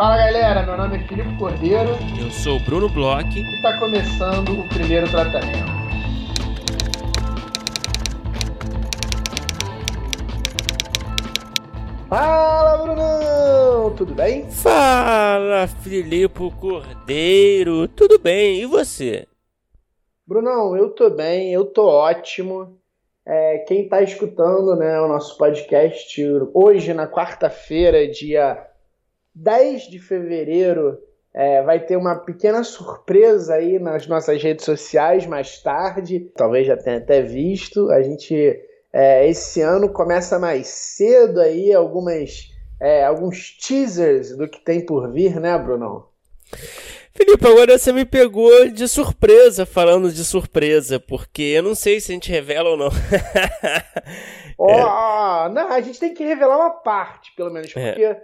Fala 0.00 0.16
galera, 0.16 0.62
meu 0.62 0.78
nome 0.78 0.96
é 0.96 1.00
Filipe 1.00 1.36
Cordeiro. 1.36 1.90
Eu 2.18 2.30
sou 2.30 2.56
o 2.56 2.60
Bruno 2.60 2.88
Bloch. 2.88 3.38
E 3.38 3.56
está 3.56 3.78
começando 3.78 4.58
o 4.58 4.66
primeiro 4.66 5.06
tratamento. 5.10 5.58
Fala 12.08 12.78
Brunão, 12.78 13.94
tudo 13.94 14.14
bem? 14.14 14.50
Fala 14.50 15.66
Filipe 15.66 16.50
Cordeiro, 16.58 17.86
tudo 17.88 18.18
bem? 18.18 18.62
E 18.62 18.64
você? 18.64 19.28
Brunão, 20.26 20.74
eu 20.74 20.88
tô 20.94 21.10
bem, 21.10 21.52
eu 21.52 21.66
tô 21.66 21.86
ótimo. 21.86 22.80
É, 23.26 23.58
quem 23.68 23.82
está 23.82 24.00
escutando 24.00 24.74
né, 24.76 24.98
o 24.98 25.08
nosso 25.08 25.36
podcast 25.36 26.18
hoje, 26.54 26.94
na 26.94 27.06
quarta-feira, 27.06 28.08
dia 28.08 28.69
10 29.34 29.82
de 29.84 29.98
fevereiro, 29.98 30.98
é, 31.32 31.62
vai 31.62 31.78
ter 31.80 31.96
uma 31.96 32.16
pequena 32.16 32.64
surpresa 32.64 33.54
aí 33.54 33.78
nas 33.78 34.06
nossas 34.06 34.42
redes 34.42 34.64
sociais 34.64 35.26
mais 35.26 35.62
tarde. 35.62 36.30
Talvez 36.36 36.66
já 36.66 36.76
tenha 36.76 36.98
até 36.98 37.22
visto. 37.22 37.90
A 37.90 38.02
gente, 38.02 38.34
é, 38.92 39.28
esse 39.28 39.60
ano, 39.60 39.88
começa 39.88 40.38
mais 40.38 40.66
cedo 40.66 41.40
aí, 41.40 41.72
algumas, 41.72 42.48
é, 42.80 43.04
alguns 43.04 43.56
teasers 43.58 44.36
do 44.36 44.48
que 44.48 44.64
tem 44.64 44.84
por 44.84 45.12
vir, 45.12 45.40
né, 45.40 45.56
Brunão? 45.56 46.08
Felipe, 47.12 47.46
agora 47.46 47.78
você 47.78 47.92
me 47.92 48.04
pegou 48.04 48.68
de 48.68 48.88
surpresa 48.88 49.66
falando 49.66 50.10
de 50.10 50.24
surpresa, 50.24 50.98
porque 50.98 51.42
eu 51.42 51.62
não 51.62 51.74
sei 51.74 52.00
se 52.00 52.10
a 52.10 52.14
gente 52.14 52.30
revela 52.30 52.70
ou 52.70 52.76
não. 52.76 52.88
oh, 54.56 54.70
é. 55.46 55.48
Não, 55.50 55.70
a 55.70 55.80
gente 55.80 56.00
tem 56.00 56.14
que 56.14 56.24
revelar 56.24 56.56
uma 56.56 56.70
parte, 56.70 57.32
pelo 57.36 57.50
menos, 57.50 57.72
é. 57.76 57.92
porque 57.92 58.16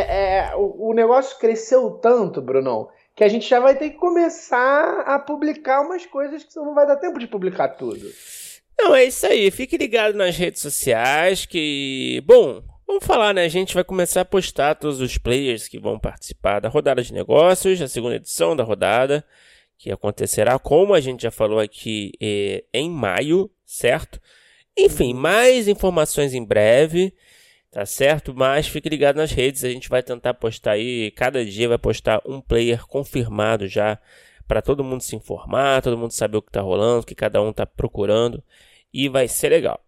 é. 0.00 0.38
é 0.38 0.56
o, 0.56 0.90
o, 0.90 0.94
negócio 0.94 1.38
cresceu 1.38 1.90
tanto, 1.90 2.40
Brunão, 2.40 2.88
que 3.14 3.24
a 3.24 3.28
gente 3.28 3.48
já 3.48 3.60
vai 3.60 3.76
ter 3.76 3.90
que 3.90 3.96
começar 3.96 5.00
a 5.00 5.18
publicar 5.18 5.82
umas 5.82 6.06
coisas 6.06 6.44
que 6.44 6.56
não 6.56 6.74
vai 6.74 6.86
dar 6.86 6.96
tempo 6.96 7.18
de 7.18 7.26
publicar 7.26 7.68
tudo. 7.68 8.06
Não, 8.80 8.94
é 8.94 9.04
isso 9.04 9.26
aí. 9.26 9.50
Fique 9.50 9.76
ligado 9.76 10.14
nas 10.14 10.36
redes 10.36 10.62
sociais 10.62 11.46
que, 11.46 12.22
bom, 12.26 12.62
Vamos 12.92 13.06
falar, 13.06 13.32
né? 13.32 13.44
A 13.44 13.48
gente 13.48 13.72
vai 13.72 13.82
começar 13.82 14.20
a 14.20 14.24
postar 14.24 14.74
todos 14.74 15.00
os 15.00 15.16
players 15.16 15.66
que 15.66 15.78
vão 15.78 15.98
participar 15.98 16.60
da 16.60 16.68
rodada 16.68 17.02
de 17.02 17.14
negócios, 17.14 17.80
a 17.80 17.88
segunda 17.88 18.16
edição 18.16 18.54
da 18.54 18.62
rodada, 18.62 19.24
que 19.78 19.90
acontecerá, 19.90 20.58
como 20.58 20.92
a 20.92 21.00
gente 21.00 21.22
já 21.22 21.30
falou 21.30 21.58
aqui, 21.58 22.12
eh, 22.20 22.64
em 22.70 22.90
maio, 22.90 23.50
certo? 23.64 24.20
Enfim, 24.76 25.14
mais 25.14 25.68
informações 25.68 26.34
em 26.34 26.44
breve, 26.44 27.14
tá 27.72 27.86
certo? 27.86 28.34
Mas 28.36 28.68
fique 28.68 28.88
ligado 28.88 29.16
nas 29.16 29.32
redes, 29.32 29.64
a 29.64 29.70
gente 29.70 29.88
vai 29.88 30.02
tentar 30.02 30.34
postar 30.34 30.72
aí, 30.72 31.10
cada 31.12 31.44
dia 31.44 31.68
vai 31.68 31.78
postar 31.78 32.20
um 32.26 32.40
player 32.40 32.86
confirmado 32.86 33.66
já, 33.66 33.98
para 34.46 34.60
todo 34.60 34.84
mundo 34.84 35.00
se 35.00 35.16
informar, 35.16 35.80
todo 35.80 35.96
mundo 35.96 36.12
saber 36.12 36.36
o 36.36 36.42
que 36.42 36.52
tá 36.52 36.60
rolando, 36.60 37.00
o 37.00 37.06
que 37.06 37.14
cada 37.14 37.40
um 37.40 37.52
tá 37.52 37.64
procurando, 37.64 38.42
e 38.92 39.08
vai 39.08 39.26
ser 39.26 39.48
legal. 39.48 39.80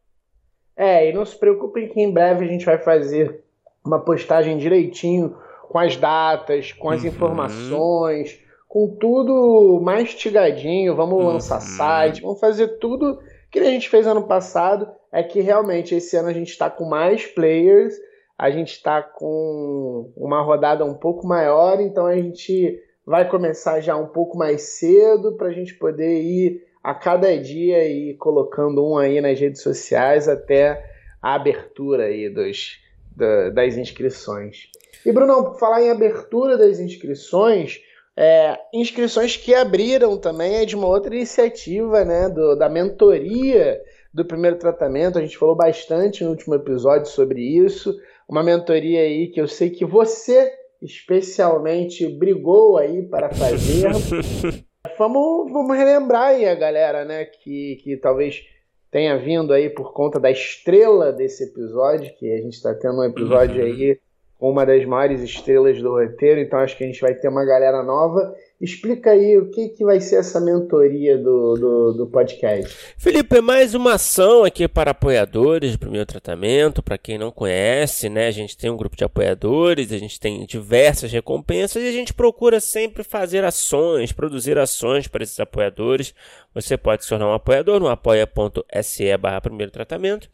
É, 0.74 1.08
e 1.08 1.12
não 1.12 1.24
se 1.26 1.38
preocupem 1.38 1.88
que 1.88 2.00
em 2.00 2.10
breve 2.10 2.46
a 2.46 2.48
gente 2.48 2.64
vai 2.64 2.78
fazer 2.78 3.44
uma 3.84 4.00
postagem 4.00 4.56
direitinho 4.56 5.36
com 5.68 5.78
as 5.78 5.96
datas, 5.96 6.72
com 6.72 6.88
as 6.88 7.02
uhum. 7.02 7.08
informações, 7.08 8.40
com 8.66 8.96
tudo 8.98 9.78
mastigadinho. 9.82 10.96
Vamos 10.96 11.18
uhum. 11.18 11.26
lançar 11.26 11.60
site, 11.60 12.22
vamos 12.22 12.40
fazer 12.40 12.78
tudo 12.78 13.20
que 13.60 13.66
a 13.66 13.70
gente 13.70 13.88
fez 13.88 14.06
ano 14.06 14.26
passado. 14.26 14.88
É 15.12 15.22
que 15.22 15.40
realmente 15.40 15.94
esse 15.94 16.16
ano 16.16 16.28
a 16.28 16.32
gente 16.32 16.50
está 16.50 16.68
com 16.68 16.84
mais 16.84 17.24
players, 17.24 17.94
a 18.36 18.50
gente 18.50 18.72
está 18.72 19.00
com 19.00 20.12
uma 20.16 20.42
rodada 20.42 20.84
um 20.84 20.94
pouco 20.94 21.24
maior, 21.24 21.80
então 21.80 22.04
a 22.04 22.16
gente 22.16 22.82
vai 23.06 23.28
começar 23.28 23.80
já 23.80 23.96
um 23.96 24.08
pouco 24.08 24.36
mais 24.36 24.62
cedo 24.62 25.36
para 25.36 25.48
a 25.48 25.52
gente 25.52 25.74
poder 25.74 26.20
ir 26.20 26.64
a 26.82 26.94
cada 26.94 27.38
dia 27.38 27.86
e 27.86 28.14
colocando 28.14 28.84
um 28.84 28.98
aí 28.98 29.20
nas 29.20 29.38
redes 29.38 29.62
sociais 29.62 30.28
até 30.28 30.84
a 31.22 31.34
abertura 31.34 32.06
aí 32.06 32.28
dos, 32.28 32.80
da, 33.16 33.50
das 33.50 33.76
inscrições. 33.76 34.68
E 35.06 35.12
Bruno, 35.12 35.44
por 35.44 35.60
falar 35.60 35.80
em 35.80 35.90
abertura 35.90 36.58
das 36.58 36.80
inscrições, 36.80 37.80
é, 38.16 38.56
inscrições 38.72 39.36
que 39.36 39.54
abriram 39.54 40.16
também 40.16 40.56
é 40.56 40.64
de 40.64 40.76
uma 40.76 40.86
outra 40.86 41.14
iniciativa, 41.14 42.04
né, 42.04 42.28
do, 42.28 42.54
da 42.54 42.68
mentoria 42.68 43.80
do 44.12 44.24
primeiro 44.24 44.56
tratamento. 44.56 45.18
A 45.18 45.22
gente 45.22 45.36
falou 45.36 45.56
bastante 45.56 46.22
no 46.22 46.30
último 46.30 46.54
episódio 46.54 47.06
sobre 47.06 47.40
isso. 47.40 47.94
Uma 48.28 48.42
mentoria 48.42 49.00
aí 49.00 49.26
que 49.28 49.40
eu 49.40 49.48
sei 49.48 49.70
que 49.70 49.84
você 49.84 50.52
especialmente 50.80 52.06
brigou 52.06 52.76
aí 52.76 53.02
para 53.02 53.30
fazer. 53.30 53.88
Vamos, 54.98 55.50
vamos 55.50 55.76
relembrar 55.76 56.28
aí 56.28 56.46
a 56.46 56.54
galera, 56.54 57.04
né, 57.04 57.24
que, 57.24 57.80
que 57.82 57.96
talvez 57.96 58.44
tenha 58.92 59.18
vindo 59.18 59.52
aí 59.52 59.68
por 59.68 59.92
conta 59.92 60.20
da 60.20 60.30
estrela 60.30 61.10
desse 61.10 61.44
episódio, 61.44 62.14
que 62.16 62.30
a 62.30 62.36
gente 62.36 62.52
está 62.52 62.72
tendo 62.74 63.00
um 63.00 63.04
episódio 63.04 63.58
aí 63.64 63.98
uma 64.38 64.64
das 64.64 64.84
maiores 64.84 65.22
estrelas 65.22 65.80
do 65.80 65.90
roteiro, 65.90 66.40
então 66.40 66.58
acho 66.58 66.76
que 66.76 66.84
a 66.84 66.86
gente 66.86 67.00
vai 67.00 67.14
ter 67.14 67.28
uma 67.28 67.44
galera 67.44 67.82
nova 67.82 68.34
Explica 68.64 69.10
aí 69.10 69.36
o 69.36 69.50
que, 69.50 69.68
que 69.68 69.84
vai 69.84 70.00
ser 70.00 70.16
essa 70.16 70.40
mentoria 70.40 71.18
do, 71.18 71.54
do, 71.54 71.92
do 71.92 72.06
podcast. 72.06 72.74
Felipe, 72.96 73.36
é 73.36 73.40
mais 73.42 73.74
uma 73.74 73.94
ação 73.94 74.42
aqui 74.44 74.66
para 74.68 74.92
apoiadores 74.92 75.76
do 75.76 75.90
meu 75.90 76.06
tratamento. 76.06 76.82
Para 76.82 76.96
quem 76.96 77.18
não 77.18 77.30
conhece, 77.32 78.08
né, 78.08 78.28
a 78.28 78.30
gente 78.30 78.56
tem 78.56 78.70
um 78.70 78.76
grupo 78.76 78.96
de 78.96 79.04
apoiadores, 79.04 79.92
a 79.92 79.98
gente 79.98 80.18
tem 80.18 80.46
diversas 80.46 81.12
recompensas 81.12 81.82
e 81.82 81.88
a 81.88 81.92
gente 81.92 82.14
procura 82.14 82.58
sempre 82.58 83.02
fazer 83.02 83.44
ações, 83.44 84.12
produzir 84.12 84.56
ações 84.56 85.08
para 85.08 85.24
esses 85.24 85.38
apoiadores. 85.38 86.14
Você 86.54 86.78
pode 86.78 87.02
se 87.02 87.10
tornar 87.10 87.28
um 87.28 87.34
apoiador 87.34 87.80
no 87.80 87.88
apoia.se 87.88 89.16
barra 89.18 89.42
primeiro 89.42 89.72
tratamento. 89.72 90.30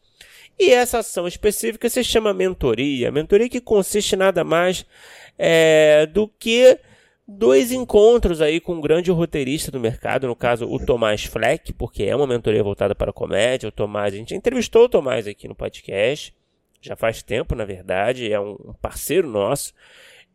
E 0.63 0.69
essa 0.69 0.99
ação 0.99 1.27
específica 1.27 1.89
se 1.89 2.03
chama 2.03 2.35
mentoria. 2.35 3.11
Mentoria 3.11 3.49
que 3.49 3.59
consiste 3.59 4.15
nada 4.15 4.43
mais 4.43 4.85
é, 5.35 6.05
do 6.05 6.27
que 6.27 6.77
dois 7.27 7.71
encontros 7.71 8.41
aí 8.41 8.59
com 8.59 8.75
um 8.75 8.79
grande 8.79 9.09
roteirista 9.09 9.71
do 9.71 9.79
mercado, 9.79 10.27
no 10.27 10.35
caso 10.35 10.71
o 10.71 10.77
Tomás 10.85 11.23
Fleck, 11.23 11.73
porque 11.73 12.03
é 12.03 12.15
uma 12.15 12.27
mentoria 12.27 12.63
voltada 12.63 12.93
para 12.93 13.09
a 13.09 13.13
comédia. 13.13 13.69
O 13.69 13.71
Tomás, 13.71 14.13
a 14.13 14.17
gente 14.17 14.35
entrevistou 14.35 14.83
o 14.83 14.89
Tomás 14.89 15.25
aqui 15.25 15.47
no 15.47 15.55
podcast, 15.55 16.31
já 16.79 16.95
faz 16.95 17.23
tempo, 17.23 17.55
na 17.55 17.65
verdade, 17.65 18.31
é 18.31 18.39
um 18.39 18.75
parceiro 18.79 19.27
nosso. 19.27 19.73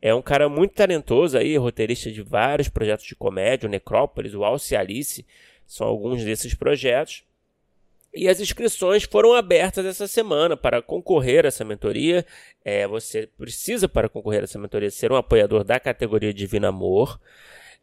É 0.02 0.12
um 0.12 0.20
cara 0.20 0.48
muito 0.48 0.74
talentoso 0.74 1.38
aí, 1.38 1.56
roteirista 1.56 2.10
de 2.10 2.20
vários 2.20 2.68
projetos 2.68 3.06
de 3.06 3.14
comédia, 3.14 3.68
o 3.68 3.70
Necrópolis, 3.70 4.34
o 4.34 4.42
Alce 4.42 4.74
Alice, 4.74 5.24
são 5.64 5.86
alguns 5.86 6.24
desses 6.24 6.52
projetos. 6.52 7.22
E 8.16 8.28
as 8.28 8.40
inscrições 8.40 9.04
foram 9.04 9.34
abertas 9.34 9.84
essa 9.84 10.08
semana 10.08 10.56
para 10.56 10.80
concorrer 10.80 11.44
a 11.44 11.48
essa 11.48 11.64
mentoria. 11.64 12.24
É, 12.64 12.86
você 12.88 13.28
precisa, 13.38 13.88
para 13.88 14.08
concorrer 14.08 14.40
a 14.40 14.44
essa 14.44 14.58
mentoria, 14.58 14.90
ser 14.90 15.12
um 15.12 15.16
apoiador 15.16 15.62
da 15.62 15.78
categoria 15.78 16.32
Divino 16.32 16.66
Amor, 16.66 17.20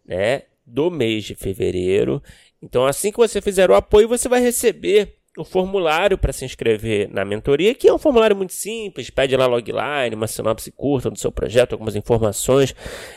né? 0.04 0.44
Do 0.66 0.90
mês 0.90 1.24
de 1.26 1.36
fevereiro. 1.36 2.22
Então, 2.62 2.86
assim 2.86 3.12
que 3.12 3.18
você 3.18 3.42
fizer 3.42 3.70
o 3.70 3.76
apoio, 3.76 4.08
você 4.08 4.28
vai 4.28 4.42
receber 4.42 5.18
o 5.38 5.44
formulário 5.44 6.18
para 6.18 6.32
se 6.32 6.46
inscrever 6.46 7.10
na 7.12 7.26
mentoria, 7.26 7.74
que 7.74 7.88
é 7.88 7.94
um 7.94 7.98
formulário 7.98 8.36
muito 8.36 8.54
simples, 8.54 9.10
pede 9.10 9.36
lá 9.36 9.48
logline, 9.48 10.16
uma 10.16 10.28
sinopse 10.28 10.72
curta 10.72 11.10
do 11.10 11.18
seu 11.18 11.32
projeto, 11.32 11.74
algumas 11.74 11.96
informações 11.96 12.76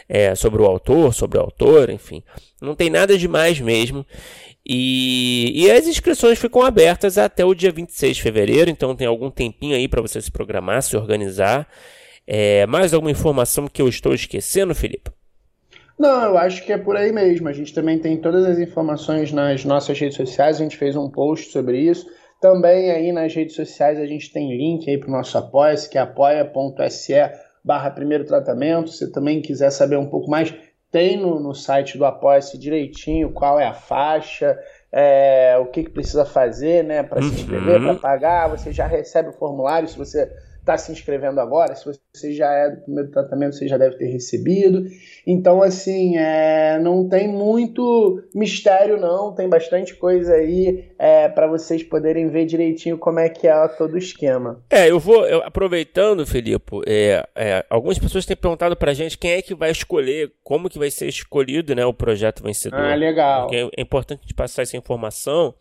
é, 0.08 0.34
sobre 0.34 0.62
o 0.62 0.64
autor, 0.64 1.12
sobre 1.12 1.38
o 1.38 1.42
autor, 1.42 1.90
enfim. 1.90 2.22
Não 2.60 2.74
tem 2.74 2.88
nada 2.88 3.18
demais 3.18 3.60
mesmo. 3.60 4.04
E, 4.64 5.52
e 5.54 5.70
as 5.70 5.86
inscrições 5.86 6.38
ficam 6.38 6.62
abertas 6.62 7.18
até 7.18 7.44
o 7.44 7.54
dia 7.54 7.70
26 7.70 8.16
de 8.16 8.22
fevereiro, 8.22 8.70
então 8.70 8.96
tem 8.96 9.06
algum 9.06 9.30
tempinho 9.30 9.76
aí 9.76 9.86
para 9.86 10.02
você 10.02 10.20
se 10.20 10.30
programar, 10.30 10.82
se 10.82 10.96
organizar. 10.96 11.68
É, 12.26 12.66
mais 12.66 12.92
alguma 12.92 13.10
informação 13.10 13.68
que 13.68 13.80
eu 13.80 13.88
estou 13.88 14.12
esquecendo, 14.12 14.74
Felipe? 14.74 15.15
Não, 15.98 16.24
eu 16.24 16.38
acho 16.38 16.64
que 16.64 16.72
é 16.72 16.78
por 16.78 16.96
aí 16.96 17.10
mesmo. 17.10 17.48
A 17.48 17.52
gente 17.52 17.72
também 17.72 17.98
tem 17.98 18.16
todas 18.16 18.44
as 18.44 18.58
informações 18.58 19.32
nas 19.32 19.64
nossas 19.64 19.98
redes 19.98 20.16
sociais, 20.16 20.56
a 20.56 20.62
gente 20.62 20.76
fez 20.76 20.94
um 20.94 21.10
post 21.10 21.50
sobre 21.50 21.78
isso. 21.78 22.06
Também 22.40 22.90
aí 22.90 23.12
nas 23.12 23.34
redes 23.34 23.54
sociais 23.54 23.98
a 23.98 24.06
gente 24.06 24.30
tem 24.32 24.56
link 24.56 24.88
aí 24.88 24.98
para 24.98 25.08
o 25.08 25.12
nosso 25.12 25.38
apoia-se, 25.38 25.88
que 25.88 25.96
é 25.96 26.02
apoia.se 26.02 27.14
barra 27.64 27.90
primeiro 27.90 28.24
tratamento. 28.24 28.90
Se 28.90 29.10
também 29.10 29.40
quiser 29.40 29.70
saber 29.70 29.96
um 29.96 30.08
pouco 30.08 30.30
mais, 30.30 30.54
tem 30.90 31.16
no, 31.16 31.40
no 31.40 31.54
site 31.54 31.98
do 31.98 32.04
Apoia-se 32.04 32.56
direitinho 32.56 33.32
qual 33.32 33.58
é 33.58 33.66
a 33.66 33.74
faixa, 33.74 34.56
é, 34.92 35.56
o 35.60 35.66
que, 35.66 35.84
que, 35.84 35.90
precisa 35.90 36.24
fazer 36.24 36.84
né, 36.84 37.02
para 37.02 37.20
se 37.20 37.34
inscrever, 37.34 37.80
uhum. 37.80 37.86
para 37.86 37.94
pagar. 37.96 38.48
Você 38.48 38.72
já 38.72 38.86
recebe 38.86 39.30
o 39.30 39.32
formulário 39.32 39.88
se 39.88 39.98
você 39.98 40.30
está 40.66 40.76
se 40.76 40.90
inscrevendo 40.90 41.40
agora. 41.40 41.76
Se 41.76 41.84
você 41.84 42.32
já 42.32 42.50
é 42.52 42.70
do 42.70 42.82
primeiro 42.82 43.10
tratamento, 43.10 43.54
você 43.54 43.68
já 43.68 43.78
deve 43.78 43.96
ter 43.96 44.06
recebido. 44.06 44.84
Então, 45.24 45.62
assim, 45.62 46.18
é, 46.18 46.78
não 46.80 47.08
tem 47.08 47.28
muito 47.28 48.20
mistério, 48.34 49.00
não. 49.00 49.32
Tem 49.32 49.48
bastante 49.48 49.94
coisa 49.94 50.34
aí 50.34 50.90
é, 50.98 51.28
para 51.28 51.46
vocês 51.46 51.84
poderem 51.84 52.28
ver 52.28 52.46
direitinho 52.46 52.98
como 52.98 53.20
é 53.20 53.28
que 53.28 53.46
é 53.46 53.68
todo 53.68 53.94
o 53.94 53.98
esquema. 53.98 54.60
É, 54.68 54.90
eu 54.90 54.98
vou 54.98 55.24
eu, 55.24 55.42
aproveitando, 55.44 56.26
Felipe. 56.26 56.82
É, 56.86 57.24
é, 57.36 57.64
algumas 57.70 57.98
pessoas 57.98 58.26
têm 58.26 58.36
perguntado 58.36 58.76
para 58.76 58.92
gente 58.92 59.16
quem 59.16 59.32
é 59.32 59.42
que 59.42 59.54
vai 59.54 59.70
escolher, 59.70 60.32
como 60.42 60.68
que 60.68 60.78
vai 60.78 60.90
ser 60.90 61.06
escolhido, 61.06 61.74
né, 61.74 61.86
o 61.86 61.94
projeto 61.94 62.42
vencedor. 62.42 62.80
Ah, 62.80 62.94
legal. 62.96 63.42
Porque 63.42 63.70
é 63.76 63.80
importante 63.80 64.18
a 64.18 64.22
gente 64.22 64.34
passar 64.34 64.62
essa 64.62 64.76
informação. 64.76 65.54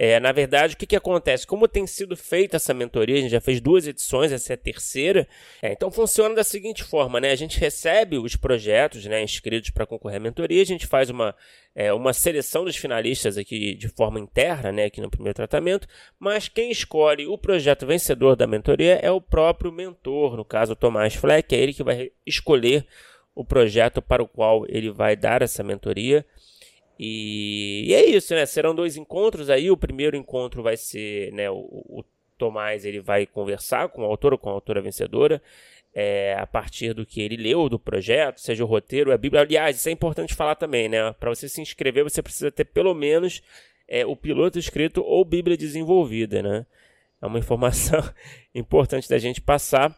É, 0.00 0.20
na 0.20 0.30
verdade, 0.30 0.74
o 0.74 0.76
que, 0.76 0.86
que 0.86 0.94
acontece? 0.94 1.44
Como 1.44 1.66
tem 1.66 1.84
sido 1.84 2.16
feita 2.16 2.54
essa 2.54 2.72
mentoria, 2.72 3.16
a 3.16 3.20
gente 3.20 3.32
já 3.32 3.40
fez 3.40 3.60
duas 3.60 3.84
edições, 3.84 4.30
essa 4.30 4.52
é 4.52 4.54
a 4.54 4.56
terceira. 4.56 5.26
É, 5.60 5.72
então 5.72 5.90
funciona 5.90 6.36
da 6.36 6.44
seguinte 6.44 6.84
forma, 6.84 7.18
né? 7.18 7.32
A 7.32 7.34
gente 7.34 7.58
recebe 7.58 8.16
os 8.16 8.36
projetos 8.36 9.04
né, 9.06 9.20
inscritos 9.20 9.70
para 9.70 9.84
concorrer 9.84 10.18
à 10.18 10.20
mentoria, 10.20 10.62
a 10.62 10.64
gente 10.64 10.86
faz 10.86 11.10
uma, 11.10 11.34
é, 11.74 11.92
uma 11.92 12.12
seleção 12.12 12.64
dos 12.64 12.76
finalistas 12.76 13.36
aqui 13.36 13.74
de 13.74 13.88
forma 13.88 14.20
interna, 14.20 14.70
né, 14.70 14.84
aqui 14.84 15.00
no 15.00 15.10
primeiro 15.10 15.34
tratamento, 15.34 15.88
mas 16.16 16.48
quem 16.48 16.70
escolhe 16.70 17.26
o 17.26 17.36
projeto 17.36 17.84
vencedor 17.84 18.36
da 18.36 18.46
mentoria 18.46 19.00
é 19.02 19.10
o 19.10 19.20
próprio 19.20 19.72
mentor, 19.72 20.36
no 20.36 20.44
caso 20.44 20.74
o 20.74 20.76
Tomás 20.76 21.16
Fleck, 21.16 21.52
é 21.52 21.58
ele 21.58 21.74
que 21.74 21.82
vai 21.82 22.12
escolher 22.24 22.86
o 23.34 23.44
projeto 23.44 24.00
para 24.00 24.22
o 24.22 24.28
qual 24.28 24.64
ele 24.68 24.92
vai 24.92 25.16
dar 25.16 25.42
essa 25.42 25.64
mentoria. 25.64 26.24
E, 26.98 27.84
e, 27.86 27.94
é 27.94 28.04
isso, 28.04 28.34
né? 28.34 28.44
Serão 28.46 28.74
dois 28.74 28.96
encontros 28.96 29.50
aí. 29.50 29.70
O 29.70 29.76
primeiro 29.76 30.16
encontro 30.16 30.62
vai 30.62 30.76
ser, 30.76 31.32
né? 31.32 31.50
O, 31.50 31.56
o 31.56 32.04
Tomás 32.36 32.84
ele 32.84 33.00
vai 33.00 33.26
conversar 33.26 33.88
com 33.88 34.02
o 34.02 34.04
autor 34.04 34.32
ou 34.32 34.38
com 34.38 34.48
a 34.48 34.52
autora 34.52 34.80
vencedora 34.80 35.42
é, 35.94 36.36
a 36.38 36.46
partir 36.46 36.92
do 36.92 37.04
que 37.04 37.20
ele 37.20 37.36
leu 37.36 37.68
do 37.68 37.78
projeto, 37.78 38.40
seja 38.40 38.64
o 38.64 38.66
roteiro, 38.66 39.12
a 39.12 39.18
Bíblia. 39.18 39.42
Aliás, 39.42 39.76
isso 39.76 39.88
é 39.88 39.92
importante 39.92 40.34
falar 40.34 40.54
também, 40.54 40.88
né? 40.88 41.12
Para 41.14 41.30
você 41.30 41.48
se 41.48 41.60
inscrever, 41.60 42.04
você 42.04 42.22
precisa 42.22 42.50
ter 42.50 42.66
pelo 42.66 42.94
menos 42.94 43.42
é, 43.88 44.06
o 44.06 44.14
piloto 44.14 44.58
escrito 44.58 45.02
ou 45.02 45.24
Bíblia 45.24 45.56
desenvolvida, 45.56 46.42
né? 46.42 46.66
É 47.20 47.26
uma 47.26 47.38
informação 47.38 48.00
importante 48.54 49.08
da 49.08 49.18
gente 49.18 49.40
passar. 49.40 49.96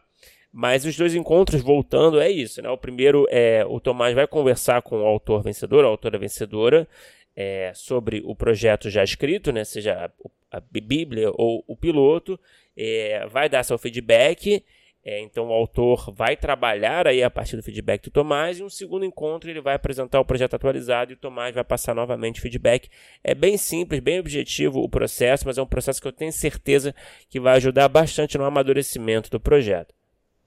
Mas 0.52 0.84
os 0.84 0.96
dois 0.96 1.14
encontros, 1.14 1.62
voltando, 1.62 2.20
é 2.20 2.28
isso, 2.28 2.60
né? 2.60 2.68
O 2.68 2.76
primeiro 2.76 3.26
é 3.30 3.64
o 3.64 3.78
Tomás 3.78 4.14
vai 4.14 4.26
conversar 4.26 4.82
com 4.82 5.02
o 5.02 5.06
autor 5.06 5.42
vencedor, 5.42 5.84
a 5.84 5.88
autora 5.88 6.18
vencedora, 6.18 6.88
é, 7.36 7.72
sobre 7.74 8.20
o 8.24 8.34
projeto 8.34 8.90
já 8.90 9.04
escrito, 9.04 9.52
né? 9.52 9.64
Seja 9.64 10.10
a, 10.50 10.60
Bíblia 10.60 11.30
ou 11.34 11.64
o 11.68 11.76
piloto, 11.76 12.38
é, 12.76 13.26
vai 13.28 13.48
dar 13.48 13.62
seu 13.62 13.78
feedback. 13.78 14.64
É, 15.02 15.20
então 15.20 15.48
o 15.48 15.52
autor 15.52 16.12
vai 16.12 16.36
trabalhar 16.36 17.06
aí 17.06 17.22
a 17.22 17.30
partir 17.30 17.56
do 17.56 17.62
feedback 17.62 18.02
do 18.02 18.10
Tomás 18.10 18.58
e 18.58 18.62
um 18.62 18.68
segundo 18.68 19.02
encontro 19.04 19.48
ele 19.48 19.60
vai 19.60 19.74
apresentar 19.74 20.20
o 20.20 20.24
projeto 20.26 20.54
atualizado 20.54 21.12
e 21.12 21.14
o 21.14 21.16
Tomás 21.16 21.54
vai 21.54 21.64
passar 21.64 21.94
novamente 21.94 22.40
feedback. 22.40 22.88
É 23.24 23.34
bem 23.34 23.56
simples, 23.56 24.00
bem 24.00 24.18
objetivo 24.18 24.80
o 24.80 24.88
processo, 24.88 25.46
mas 25.46 25.56
é 25.56 25.62
um 25.62 25.66
processo 25.66 26.02
que 26.02 26.08
eu 26.08 26.12
tenho 26.12 26.32
certeza 26.32 26.94
que 27.30 27.40
vai 27.40 27.56
ajudar 27.56 27.88
bastante 27.88 28.36
no 28.36 28.44
amadurecimento 28.44 29.30
do 29.30 29.40
projeto. 29.40 29.99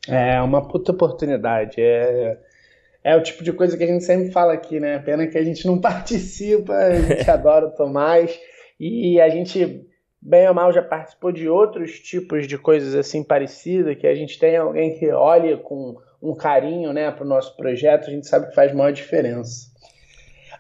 É 0.08 0.42
uma 0.42 0.68
puta 0.68 0.92
oportunidade. 0.92 1.82
É, 1.82 2.38
é 3.04 3.16
o 3.16 3.24
tipo 3.24 3.44
de 3.44 3.54
coisa 3.54 3.78
que 3.78 3.84
a 3.84 3.88
gente 3.88 4.04
sempre 4.04 4.32
fala 4.32 4.54
aqui, 4.54 4.80
né? 4.80 5.00
Pena 5.00 5.28
que 5.28 5.38
a 5.38 5.44
gente 5.44 5.66
não 5.66 5.80
participa, 5.82 6.74
a 6.74 6.96
gente 6.96 7.30
adora 7.30 7.68
o 7.68 7.72
Tomás. 7.72 8.38
E 8.80 9.20
a 9.22 9.30
gente, 9.30 9.88
bem 10.22 10.48
ou 10.48 10.54
mal, 10.54 10.74
já 10.74 10.82
participou 10.82 11.32
de 11.32 11.48
outros 11.48 12.00
tipos 12.00 12.48
de 12.48 12.58
coisas 12.58 12.96
assim 12.96 13.24
parecidas, 13.24 13.98
que 13.98 14.08
a 14.08 14.16
gente 14.16 14.38
tem 14.38 14.58
alguém 14.58 14.98
que 14.98 15.10
olha 15.12 15.58
com 15.58 15.96
um 16.22 16.36
carinho 16.36 16.94
né, 16.94 17.12
para 17.12 17.26
o 17.26 17.28
nosso 17.28 17.56
projeto, 17.58 18.08
a 18.08 18.12
gente 18.12 18.28
sabe 18.28 18.48
que 18.48 18.56
faz 18.56 18.74
maior 18.74 18.92
diferença. 18.92 19.72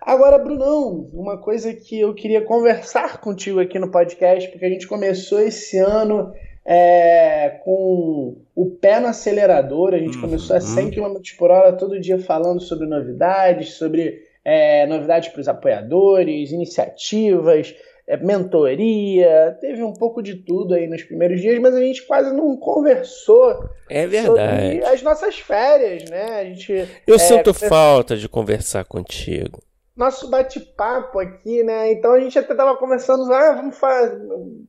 Agora, 0.02 0.38
Brunão, 0.38 1.10
uma 1.14 1.38
coisa 1.38 1.74
que 1.74 2.02
eu 2.02 2.14
queria 2.14 2.42
conversar 2.42 3.22
contigo 3.22 3.62
aqui 3.62 3.80
no 3.80 3.90
podcast, 3.90 4.50
porque 4.50 4.66
a 4.66 4.70
gente 4.70 4.86
começou 4.86 5.40
esse 5.40 5.78
ano 5.78 6.34
é, 6.66 7.60
com 7.64 8.38
o 8.56 8.70
pé 8.70 9.00
no 9.00 9.08
acelerador. 9.08 9.94
A 9.94 9.98
gente 9.98 10.16
uhum. 10.16 10.22
começou 10.22 10.56
a 10.56 10.62
100 10.62 10.92
km 10.92 11.16
por 11.38 11.52
hora 11.52 11.74
todo 11.74 12.00
dia 12.00 12.20
falando 12.20 12.62
sobre 12.62 12.88
novidades, 12.88 13.74
sobre 13.74 14.22
é, 14.44 14.86
novidades 14.88 15.30
para 15.30 15.42
os 15.42 15.48
apoiadores, 15.48 16.52
iniciativas, 16.52 17.76
é, 18.08 18.18
mentoria. 18.18 19.58
Teve 19.60 19.84
um 19.84 19.94
pouco 19.94 20.22
de 20.22 20.36
tudo 20.36 20.74
aí 20.74 20.88
nos 20.88 21.04
primeiros 21.04 21.42
dias, 21.42 21.60
mas 21.60 21.76
a 21.76 21.82
gente 21.82 22.06
quase 22.06 22.34
não 22.34 22.56
conversou. 22.58 23.70
É 23.90 24.08
verdade. 24.08 24.76
Sobre 24.76 24.86
as 24.86 25.02
nossas 25.02 25.40
férias, 25.40 26.10
né? 26.10 26.40
A 26.40 26.46
gente, 26.46 26.88
Eu 27.06 27.16
é, 27.16 27.20
sinto 27.20 27.54
falta 27.54 28.16
de 28.16 28.30
conversar 28.30 28.86
contigo 28.86 29.62
nosso 29.96 30.30
bate-papo 30.30 31.20
aqui, 31.20 31.64
né? 31.64 31.92
Então 31.92 32.14
a 32.14 32.20
gente 32.20 32.38
até 32.38 32.56
tava 32.56 32.76
conversando, 32.78 33.32
ah, 33.32 33.54
vamos 33.54 33.78
fazer, 33.78 34.20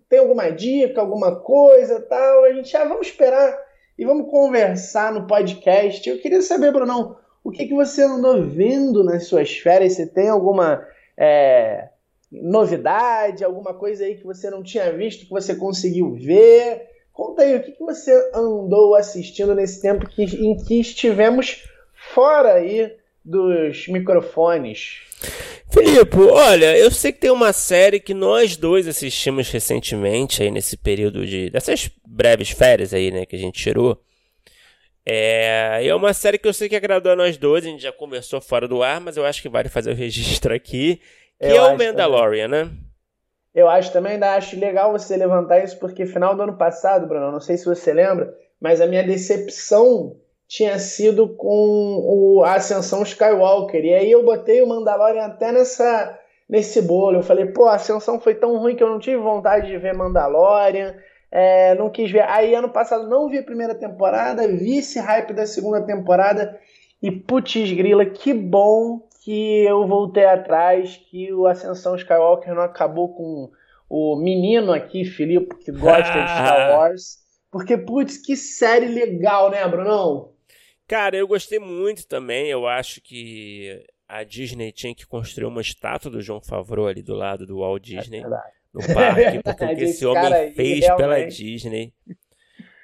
tem 0.08 0.18
alguma 0.18 0.50
dica, 0.50 1.00
alguma 1.00 1.36
coisa, 1.36 2.00
tal. 2.00 2.44
A 2.44 2.52
gente, 2.52 2.76
ah, 2.76 2.84
vamos 2.84 3.06
esperar 3.06 3.56
e 3.98 4.04
vamos 4.04 4.30
conversar 4.30 5.12
no 5.12 5.26
podcast. 5.26 6.08
Eu 6.08 6.20
queria 6.20 6.42
saber, 6.42 6.72
Brunão, 6.72 7.16
o 7.42 7.50
que, 7.50 7.66
que 7.66 7.74
você 7.74 8.02
andou 8.02 8.42
vendo 8.42 9.02
nas 9.02 9.26
suas 9.26 9.56
férias? 9.56 9.94
Você 9.94 10.06
tem 10.06 10.28
alguma 10.28 10.86
é, 11.16 11.88
novidade, 12.30 13.44
alguma 13.44 13.72
coisa 13.72 14.04
aí 14.04 14.16
que 14.16 14.24
você 14.24 14.50
não 14.50 14.62
tinha 14.62 14.92
visto, 14.92 15.24
que 15.24 15.30
você 15.30 15.54
conseguiu 15.54 16.14
ver? 16.14 16.86
Conta 17.12 17.42
aí, 17.42 17.56
o 17.56 17.62
que, 17.62 17.72
que 17.72 17.84
você 17.84 18.12
andou 18.34 18.94
assistindo 18.94 19.54
nesse 19.54 19.80
tempo 19.80 20.06
que, 20.08 20.24
em 20.24 20.56
que 20.56 20.80
estivemos 20.80 21.64
fora 22.12 22.54
aí 22.54 22.92
dos 23.24 23.88
microfones? 23.88 25.00
Filipe, 25.72 26.18
olha, 26.18 26.76
eu 26.76 26.90
sei 26.90 27.10
que 27.10 27.20
tem 27.20 27.30
uma 27.30 27.52
série 27.52 27.98
que 27.98 28.14
nós 28.14 28.56
dois 28.56 28.86
assistimos 28.86 29.50
recentemente 29.50 30.42
aí 30.42 30.50
nesse 30.50 30.76
período 30.76 31.26
de 31.26 31.50
dessas 31.50 31.90
breves 32.06 32.50
férias 32.50 32.92
aí, 32.92 33.10
né, 33.10 33.24
que 33.26 33.34
a 33.34 33.38
gente 33.38 33.60
tirou. 33.60 34.00
É, 35.06 35.80
é 35.86 35.94
uma 35.94 36.14
série 36.14 36.38
que 36.38 36.48
eu 36.48 36.52
sei 36.52 36.68
que 36.68 36.76
agradou 36.76 37.12
a 37.12 37.16
nós 37.16 37.36
dois, 37.36 37.64
a 37.64 37.68
gente 37.68 37.82
já 37.82 37.92
conversou 37.92 38.40
fora 38.40 38.68
do 38.68 38.82
ar, 38.82 39.00
mas 39.00 39.16
eu 39.16 39.24
acho 39.24 39.42
que 39.42 39.48
vale 39.48 39.68
fazer 39.68 39.90
o 39.90 39.94
registro 39.94 40.54
aqui, 40.54 41.00
que 41.40 41.46
eu 41.46 41.56
é 41.56 41.72
o 41.72 41.78
Mandalorian, 41.78 42.48
também. 42.48 42.64
né? 42.64 42.70
Eu 43.54 43.68
acho 43.68 43.92
também, 43.92 44.12
ainda 44.12 44.34
acho 44.34 44.58
legal 44.58 44.92
você 44.92 45.16
levantar 45.16 45.62
isso, 45.62 45.78
porque 45.78 46.06
final 46.06 46.34
do 46.34 46.42
ano 46.42 46.56
passado, 46.56 47.06
Bruno, 47.06 47.30
não 47.30 47.40
sei 47.40 47.56
se 47.56 47.64
você 47.64 47.92
lembra, 47.92 48.34
mas 48.60 48.80
a 48.80 48.86
minha 48.86 49.02
decepção 49.02 50.16
tinha 50.54 50.78
sido 50.78 51.28
com 51.30 51.98
o, 52.00 52.44
a 52.44 52.54
Ascensão 52.54 53.02
Skywalker. 53.02 53.84
E 53.84 53.92
aí 53.92 54.10
eu 54.10 54.24
botei 54.24 54.62
o 54.62 54.68
Mandalorian 54.68 55.24
até 55.24 55.50
nessa, 55.50 56.16
nesse 56.48 56.80
bolo. 56.80 57.16
Eu 57.16 57.22
falei, 57.24 57.46
pô, 57.46 57.66
a 57.66 57.74
Ascensão 57.74 58.20
foi 58.20 58.36
tão 58.36 58.56
ruim 58.58 58.76
que 58.76 58.82
eu 58.82 58.88
não 58.88 59.00
tive 59.00 59.16
vontade 59.16 59.66
de 59.66 59.76
ver 59.76 59.94
Mandalorian. 59.94 60.94
É, 61.28 61.74
não 61.74 61.90
quis 61.90 62.08
ver. 62.08 62.22
Aí 62.28 62.54
ano 62.54 62.68
passado 62.68 63.08
não 63.08 63.28
vi 63.28 63.38
a 63.38 63.42
primeira 63.42 63.74
temporada, 63.74 64.46
vi 64.46 64.78
esse 64.78 65.00
hype 65.00 65.32
da 65.32 65.44
segunda 65.44 65.82
temporada. 65.82 66.56
E 67.02 67.10
putz 67.10 67.72
grila, 67.72 68.06
que 68.06 68.32
bom 68.32 69.00
que 69.24 69.64
eu 69.64 69.84
voltei 69.88 70.24
atrás, 70.24 70.96
que 71.10 71.32
o 71.32 71.48
Ascensão 71.48 71.96
Skywalker 71.96 72.54
não 72.54 72.62
acabou 72.62 73.08
com 73.12 73.50
o 73.90 74.14
menino 74.14 74.72
aqui, 74.72 75.04
Filipe, 75.04 75.56
que 75.56 75.72
gosta 75.72 76.12
de 76.12 76.30
Star 76.30 76.78
Wars. 76.78 77.18
Porque, 77.50 77.76
putz, 77.76 78.18
que 78.18 78.36
série 78.36 78.86
legal, 78.86 79.50
né, 79.50 79.66
Brunão? 79.66 80.33
Cara, 80.86 81.16
eu 81.16 81.26
gostei 81.26 81.58
muito 81.58 82.06
também. 82.06 82.48
Eu 82.48 82.66
acho 82.66 83.00
que 83.00 83.84
a 84.08 84.22
Disney 84.22 84.70
tinha 84.70 84.94
que 84.94 85.06
construir 85.06 85.46
uma 85.46 85.60
estátua 85.60 86.10
do 86.10 86.20
João 86.20 86.40
Favreau 86.40 86.86
ali 86.86 87.02
do 87.02 87.14
lado 87.14 87.46
do 87.46 87.58
Walt 87.58 87.82
é 87.90 87.96
Disney 87.96 88.20
é 88.20 88.28
no 88.72 88.94
parque, 88.94 89.40
porque 89.42 89.64
o 89.64 89.76
que 89.76 89.84
esse 89.84 90.04
homem 90.04 90.32
aí, 90.32 90.52
fez 90.52 90.80
realmente. 90.80 90.96
pela 90.96 91.26
Disney. 91.26 91.92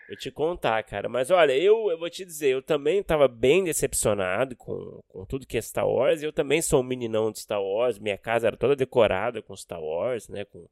Eu 0.09 0.17
te 0.17 0.31
contar, 0.31 0.83
cara. 0.83 1.09
Mas 1.09 1.31
olha, 1.31 1.57
eu, 1.57 1.89
eu 1.89 1.97
vou 1.97 2.11
te 2.11 2.25
dizer, 2.25 2.49
eu 2.49 2.63
também 2.63 2.99
estava 2.99 3.29
bem 3.29 3.63
decepcionado 3.63 4.57
com, 4.57 5.01
com 5.07 5.25
tudo 5.25 5.47
que 5.47 5.57
é 5.57 5.63
Star 5.63 5.89
Wars. 5.89 6.21
Eu 6.21 6.33
também 6.33 6.61
sou 6.61 6.81
um 6.81 6.85
meninão 6.85 7.31
de 7.31 7.39
Star 7.39 7.63
Wars. 7.63 7.99
Minha 7.99 8.19
casa 8.19 8.49
era 8.49 8.57
toda 8.57 8.75
decorada 8.75 9.41
com 9.41 9.55
Star 9.55 9.81
Wars, 9.81 10.29
né? 10.29 10.45
Com, 10.47 10.69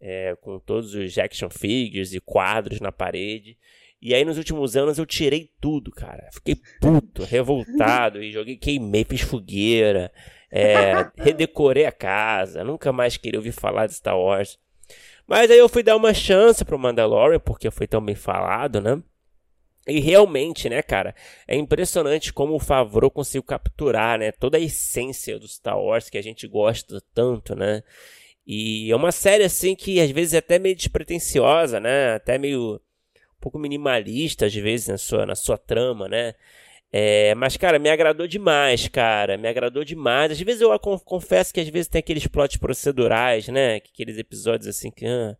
é, 0.00 0.34
com 0.40 0.58
todos 0.58 0.92
os 0.92 1.16
action 1.16 1.48
figures 1.48 2.12
e 2.12 2.20
quadros 2.20 2.80
na 2.80 2.90
parede. 2.90 3.56
E 4.04 4.14
aí 4.14 4.22
nos 4.22 4.36
últimos 4.36 4.76
anos 4.76 4.98
eu 4.98 5.06
tirei 5.06 5.50
tudo, 5.58 5.90
cara. 5.90 6.28
Fiquei 6.30 6.56
puto, 6.78 7.24
revoltado 7.24 8.22
e 8.22 8.30
joguei, 8.30 8.54
queimei, 8.54 9.02
fiz 9.02 9.22
fogueira, 9.22 10.12
é, 10.50 11.10
redecorei 11.16 11.86
a 11.86 11.90
casa, 11.90 12.62
nunca 12.62 12.92
mais 12.92 13.16
queria 13.16 13.40
ouvir 13.40 13.52
falar 13.52 13.86
de 13.86 13.94
Star 13.94 14.18
Wars. 14.18 14.58
Mas 15.26 15.50
aí 15.50 15.56
eu 15.56 15.70
fui 15.70 15.82
dar 15.82 15.96
uma 15.96 16.12
chance 16.12 16.62
pro 16.66 16.78
Mandalorian, 16.78 17.40
porque 17.40 17.70
foi 17.70 17.86
tão 17.86 18.04
bem 18.04 18.14
falado, 18.14 18.78
né? 18.78 19.02
E 19.88 20.00
realmente, 20.00 20.68
né, 20.68 20.82
cara, 20.82 21.14
é 21.48 21.56
impressionante 21.56 22.30
como 22.30 22.54
o 22.54 22.60
Favreau 22.60 23.10
conseguiu 23.10 23.42
capturar, 23.42 24.18
né, 24.18 24.32
toda 24.32 24.58
a 24.58 24.60
essência 24.60 25.38
do 25.38 25.48
Star 25.48 25.78
Wars 25.80 26.10
que 26.10 26.18
a 26.18 26.22
gente 26.22 26.46
gosta 26.46 27.02
tanto, 27.14 27.54
né? 27.56 27.82
E 28.46 28.90
é 28.90 28.96
uma 28.96 29.12
série 29.12 29.44
assim 29.44 29.74
que 29.74 29.98
às 29.98 30.10
vezes 30.10 30.34
é 30.34 30.38
até 30.38 30.58
meio 30.58 30.76
despretensiosa, 30.76 31.80
né? 31.80 32.14
Até 32.14 32.36
meio 32.36 32.78
pouco 33.44 33.58
minimalista 33.58 34.46
às 34.46 34.54
vezes 34.54 34.88
na 34.88 34.96
sua, 34.96 35.26
na 35.26 35.34
sua 35.34 35.58
trama, 35.58 36.08
né? 36.08 36.34
É, 36.90 37.34
mas, 37.34 37.56
cara, 37.56 37.78
me 37.78 37.90
agradou 37.90 38.26
demais, 38.26 38.88
cara. 38.88 39.36
Me 39.36 39.48
agradou 39.48 39.84
demais. 39.84 40.30
Às 40.30 40.40
vezes 40.40 40.62
eu 40.62 40.78
confesso 40.78 41.52
que 41.52 41.60
às 41.60 41.68
vezes 41.68 41.88
tem 41.88 41.98
aqueles 41.98 42.26
plots 42.26 42.56
procedurais, 42.56 43.48
né? 43.48 43.76
Aqueles 43.76 44.16
episódios 44.16 44.68
assim 44.68 44.90
que. 44.90 45.04
Ah, 45.04 45.36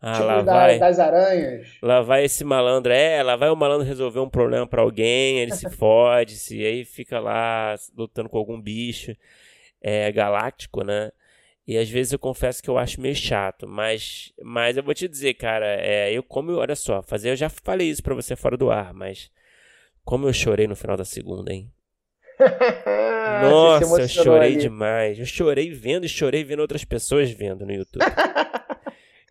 ah 0.00 0.12
tipo 0.12 0.24
lá 0.24 0.42
da, 0.42 0.52
vai. 0.54 0.78
Das 0.78 0.98
aranhas. 0.98 1.68
Lá 1.82 2.00
vai 2.00 2.24
esse 2.24 2.42
malandro. 2.44 2.92
É, 2.92 3.22
lá 3.22 3.36
vai 3.36 3.50
o 3.50 3.56
malandro 3.56 3.86
resolver 3.86 4.20
um 4.20 4.28
problema 4.28 4.66
para 4.66 4.80
alguém, 4.82 5.40
ele 5.40 5.52
se 5.52 5.68
fode, 5.76 6.36
se 6.36 6.64
aí 6.64 6.84
fica 6.84 7.20
lá 7.20 7.76
lutando 7.94 8.30
com 8.30 8.38
algum 8.38 8.58
bicho 8.58 9.14
é, 9.82 10.10
galáctico, 10.10 10.82
né? 10.82 11.12
E 11.66 11.76
às 11.76 11.90
vezes 11.90 12.12
eu 12.12 12.18
confesso 12.18 12.62
que 12.62 12.70
eu 12.70 12.78
acho 12.78 13.00
meio 13.00 13.14
chato, 13.14 13.66
mas, 13.66 14.32
mas 14.40 14.76
eu 14.76 14.84
vou 14.84 14.94
te 14.94 15.08
dizer, 15.08 15.34
cara, 15.34 15.66
é, 15.66 16.12
eu 16.12 16.22
como, 16.22 16.52
olha 16.52 16.76
só, 16.76 17.02
fazer, 17.02 17.30
eu 17.30 17.36
já 17.36 17.48
falei 17.48 17.88
isso 17.90 18.02
para 18.02 18.14
você 18.14 18.36
fora 18.36 18.56
do 18.56 18.70
ar, 18.70 18.94
mas 18.94 19.30
como 20.04 20.28
eu 20.28 20.32
chorei 20.32 20.68
no 20.68 20.76
final 20.76 20.96
da 20.96 21.04
segunda, 21.04 21.52
hein? 21.52 21.72
Nossa, 23.42 24.02
eu 24.02 24.08
chorei 24.08 24.52
ali. 24.52 24.56
demais. 24.58 25.18
Eu 25.18 25.26
chorei 25.26 25.70
vendo 25.72 26.04
e 26.04 26.08
chorei 26.08 26.44
vendo 26.44 26.60
outras 26.60 26.84
pessoas 26.84 27.30
vendo 27.30 27.66
no 27.66 27.72
YouTube. 27.72 28.04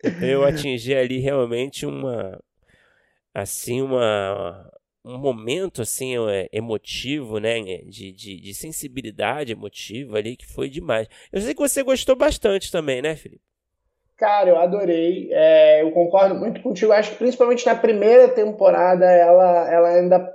então 0.04 0.28
eu 0.28 0.44
atingi 0.44 0.94
ali 0.94 1.18
realmente 1.18 1.86
uma 1.86 2.38
assim 3.32 3.80
uma 3.80 4.70
um 5.06 5.18
momento 5.18 5.82
assim 5.82 6.16
é, 6.28 6.48
emotivo, 6.52 7.38
né, 7.38 7.60
de, 7.60 8.12
de, 8.12 8.40
de, 8.40 8.54
sensibilidade 8.54 9.52
emotiva 9.52 10.18
ali 10.18 10.36
que 10.36 10.46
foi 10.46 10.68
demais. 10.68 11.06
Eu 11.32 11.40
sei 11.40 11.54
que 11.54 11.60
você 11.60 11.82
gostou 11.84 12.16
bastante 12.16 12.72
também, 12.72 13.00
né, 13.00 13.14
Felipe? 13.14 13.40
Cara, 14.16 14.48
eu 14.48 14.58
adorei. 14.58 15.28
É, 15.30 15.82
eu 15.82 15.92
concordo 15.92 16.34
muito 16.34 16.60
contigo. 16.60 16.92
Acho 16.92 17.12
que 17.12 17.18
principalmente 17.18 17.64
na 17.66 17.76
primeira 17.76 18.28
temporada 18.28 19.04
ela, 19.04 19.72
ela 19.72 19.88
ainda, 19.90 20.28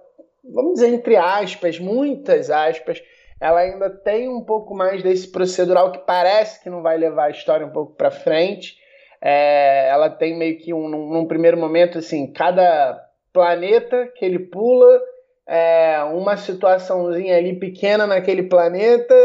vamos 0.43 0.75
dizer 0.75 0.93
entre 0.93 1.17
aspas, 1.17 1.77
muitas 1.77 2.49
aspas, 2.49 3.01
ela 3.41 3.59
ainda 3.59 3.89
tem 3.89 4.29
um 4.29 4.41
pouco 4.41 4.73
mais 4.73 5.03
desse 5.03 5.29
procedural 5.29 5.91
que 5.91 5.99
parece 5.99 6.63
que 6.63 6.69
não 6.69 6.81
vai 6.81 6.97
levar 6.97 7.25
a 7.25 7.31
história 7.31 7.65
um 7.65 7.71
pouco 7.71 7.93
para 7.95 8.11
frente. 8.11 8.77
É, 9.21 9.89
ela 9.89 10.09
tem 10.09 10.37
meio 10.37 10.57
que 10.59 10.73
um, 10.73 10.87
num, 10.87 11.09
num 11.09 11.27
primeiro 11.27 11.57
momento 11.57 11.97
assim, 11.97 12.31
cada 12.31 13.10
planeta 13.33 14.07
que 14.15 14.25
ele 14.25 14.39
pula, 14.39 15.01
é, 15.47 16.01
uma 16.13 16.37
situaçãozinha 16.37 17.37
ali 17.37 17.59
pequena 17.59 18.05
naquele 18.07 18.43
planeta, 18.43 19.15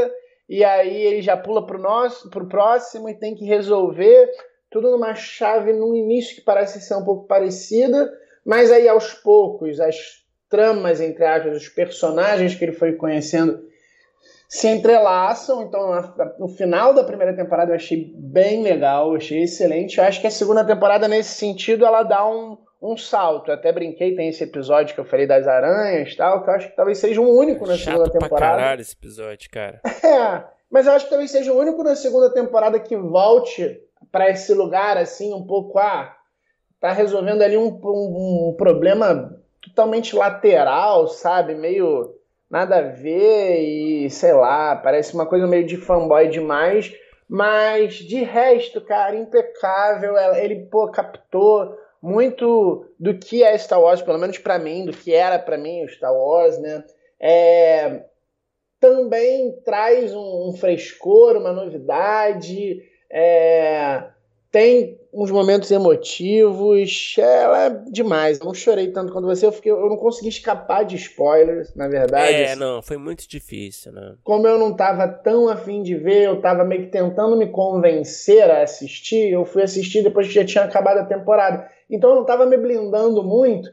e 0.48 0.64
aí 0.64 1.02
ele 1.02 1.22
já 1.22 1.36
pula 1.36 1.66
para 1.66 1.76
o 1.76 2.48
próximo 2.48 3.08
e 3.08 3.14
tem 3.14 3.34
que 3.34 3.44
resolver 3.44 4.30
tudo 4.70 4.90
numa 4.90 5.14
chave 5.14 5.72
no 5.72 5.94
início 5.94 6.34
que 6.34 6.42
parece 6.42 6.80
ser 6.80 6.94
um 6.94 7.04
pouco 7.04 7.26
parecida, 7.26 8.12
mas 8.44 8.70
aí 8.70 8.88
aos 8.88 9.14
poucos 9.14 9.80
as 9.80 9.96
tramas, 10.48 11.00
entre 11.00 11.25
aspas, 11.25 11.56
os 11.56 11.68
personagens 11.68 12.54
que 12.54 12.64
ele 12.64 12.72
foi 12.72 12.92
conhecendo 12.92 13.64
se 14.48 14.68
entrelaçam. 14.68 15.62
Então, 15.62 15.90
no 16.38 16.48
final 16.48 16.94
da 16.94 17.04
primeira 17.04 17.34
temporada 17.34 17.72
eu 17.72 17.76
achei 17.76 18.12
bem 18.14 18.62
legal, 18.62 19.14
achei 19.14 19.42
excelente. 19.42 19.98
Eu 19.98 20.04
acho 20.04 20.20
que 20.20 20.26
a 20.26 20.30
segunda 20.30 20.64
temporada, 20.64 21.08
nesse 21.08 21.34
sentido, 21.34 21.84
ela 21.84 22.02
dá 22.02 22.26
um, 22.28 22.56
um 22.80 22.97
salto. 22.97 23.50
Eu 23.50 23.54
até 23.54 23.73
brinquei, 23.73 24.14
tem 24.14 24.28
esse 24.28 24.45
episódio 24.45 24.95
que 24.95 25.00
eu 25.00 25.04
falei 25.04 25.26
das 25.26 25.47
aranhas 25.47 26.14
tal, 26.14 26.42
que 26.42 26.50
eu 26.50 26.54
acho 26.54 26.68
que 26.68 26.76
talvez 26.76 26.99
seja 26.99 27.21
o 27.21 27.28
único 27.28 27.66
na 27.66 27.76
Chato 27.76 27.92
segunda 27.92 28.11
temporada. 28.11 28.37
Pra 28.37 28.56
caralho 28.56 28.80
esse 28.80 28.95
episódio, 28.95 29.50
cara. 29.50 29.80
É, 30.06 30.45
mas 30.71 30.87
eu 30.87 30.92
acho 30.92 31.04
que 31.04 31.11
talvez 31.11 31.30
seja 31.30 31.52
o 31.52 31.59
único 31.59 31.83
na 31.83 31.97
segunda 31.97 32.33
temporada 32.33 32.78
que 32.78 32.97
volte 32.97 33.80
para 34.11 34.30
esse 34.30 34.52
lugar, 34.54 34.97
assim, 34.97 35.33
um 35.33 35.47
pouco, 35.47 35.78
ah, 35.78 36.14
tá 36.80 36.92
resolvendo 36.92 37.42
ali 37.42 37.56
um, 37.56 37.68
um, 37.68 38.50
um 38.50 38.54
problema 38.56 39.37
totalmente 39.61 40.14
lateral, 40.14 41.09
sabe? 41.09 41.54
Meio 41.54 42.14
nada 42.49 42.78
a 42.78 42.83
ver 42.83 43.61
e 43.61 44.11
sei 44.11 44.33
lá, 44.33 44.76
parece 44.76 45.14
uma 45.14 45.26
coisa 45.26 45.47
meio 45.47 45.66
de 45.66 45.76
fanboy 45.76 46.28
demais. 46.28 46.92
Mas 47.28 47.95
de 47.95 48.23
resto, 48.23 48.80
cara, 48.80 49.16
impecável. 49.16 50.16
Ele, 50.37 50.66
pô, 50.71 50.88
captou 50.88 51.76
muito 52.06 52.86
do 53.00 53.18
que 53.18 53.42
é 53.42 53.58
Star 53.58 53.80
Wars, 53.80 54.00
pelo 54.00 54.18
menos 54.18 54.38
para 54.38 54.60
mim, 54.60 54.84
do 54.84 54.92
que 54.92 55.12
era 55.12 55.40
para 55.40 55.58
mim 55.58 55.84
o 55.84 55.88
Star 55.88 56.14
Wars, 56.14 56.56
né? 56.56 56.84
É, 57.18 58.04
também 58.78 59.60
traz 59.64 60.14
um, 60.14 60.48
um, 60.48 60.52
frescor, 60.52 61.36
uma 61.36 61.52
novidade, 61.52 62.80
é, 63.10 64.04
tem 64.52 65.00
uns 65.16 65.30
momentos 65.30 65.70
emotivos, 65.70 67.14
ela 67.18 67.64
é 67.64 67.70
demais. 67.90 68.38
Eu 68.38 68.44
não 68.44 68.52
chorei 68.52 68.88
tanto 68.88 69.11
quanto 69.11 69.26
você, 69.26 69.46
eu, 69.46 69.52
fiquei, 69.52 69.73
eu 69.73 69.88
não 69.88 69.96
consegui 69.96 70.28
escapar 70.28 70.85
de 70.85 70.96
spoilers, 70.96 71.75
na 71.75 71.88
verdade. 71.88 72.35
É, 72.35 72.50
assim. 72.50 72.61
não, 72.61 72.82
foi 72.82 72.99
muito 72.99 73.26
difícil, 73.26 73.92
né? 73.92 74.14
Como 74.23 74.46
eu 74.46 74.58
não 74.58 74.76
tava 74.76 75.08
tão 75.08 75.49
afim 75.49 75.82
de 75.82 75.94
ver, 75.94 76.25
eu 76.25 76.40
tava 76.42 76.64
meio 76.64 76.82
que 76.82 76.90
tentando 76.90 77.35
me 77.35 77.46
convencer 77.46 78.50
a 78.50 78.62
assistir, 78.62 79.32
eu 79.32 79.46
fui 79.46 79.62
assistir 79.62 80.02
depois 80.02 80.28
que 80.28 80.35
já 80.35 80.44
tinha 80.44 80.64
acabado 80.64 80.99
a 80.99 81.06
temporada. 81.06 81.66
Então 81.88 82.11
eu 82.11 82.16
não 82.16 82.25
tava 82.26 82.44
me 82.44 82.58
blindando 82.58 83.25
muito, 83.25 83.70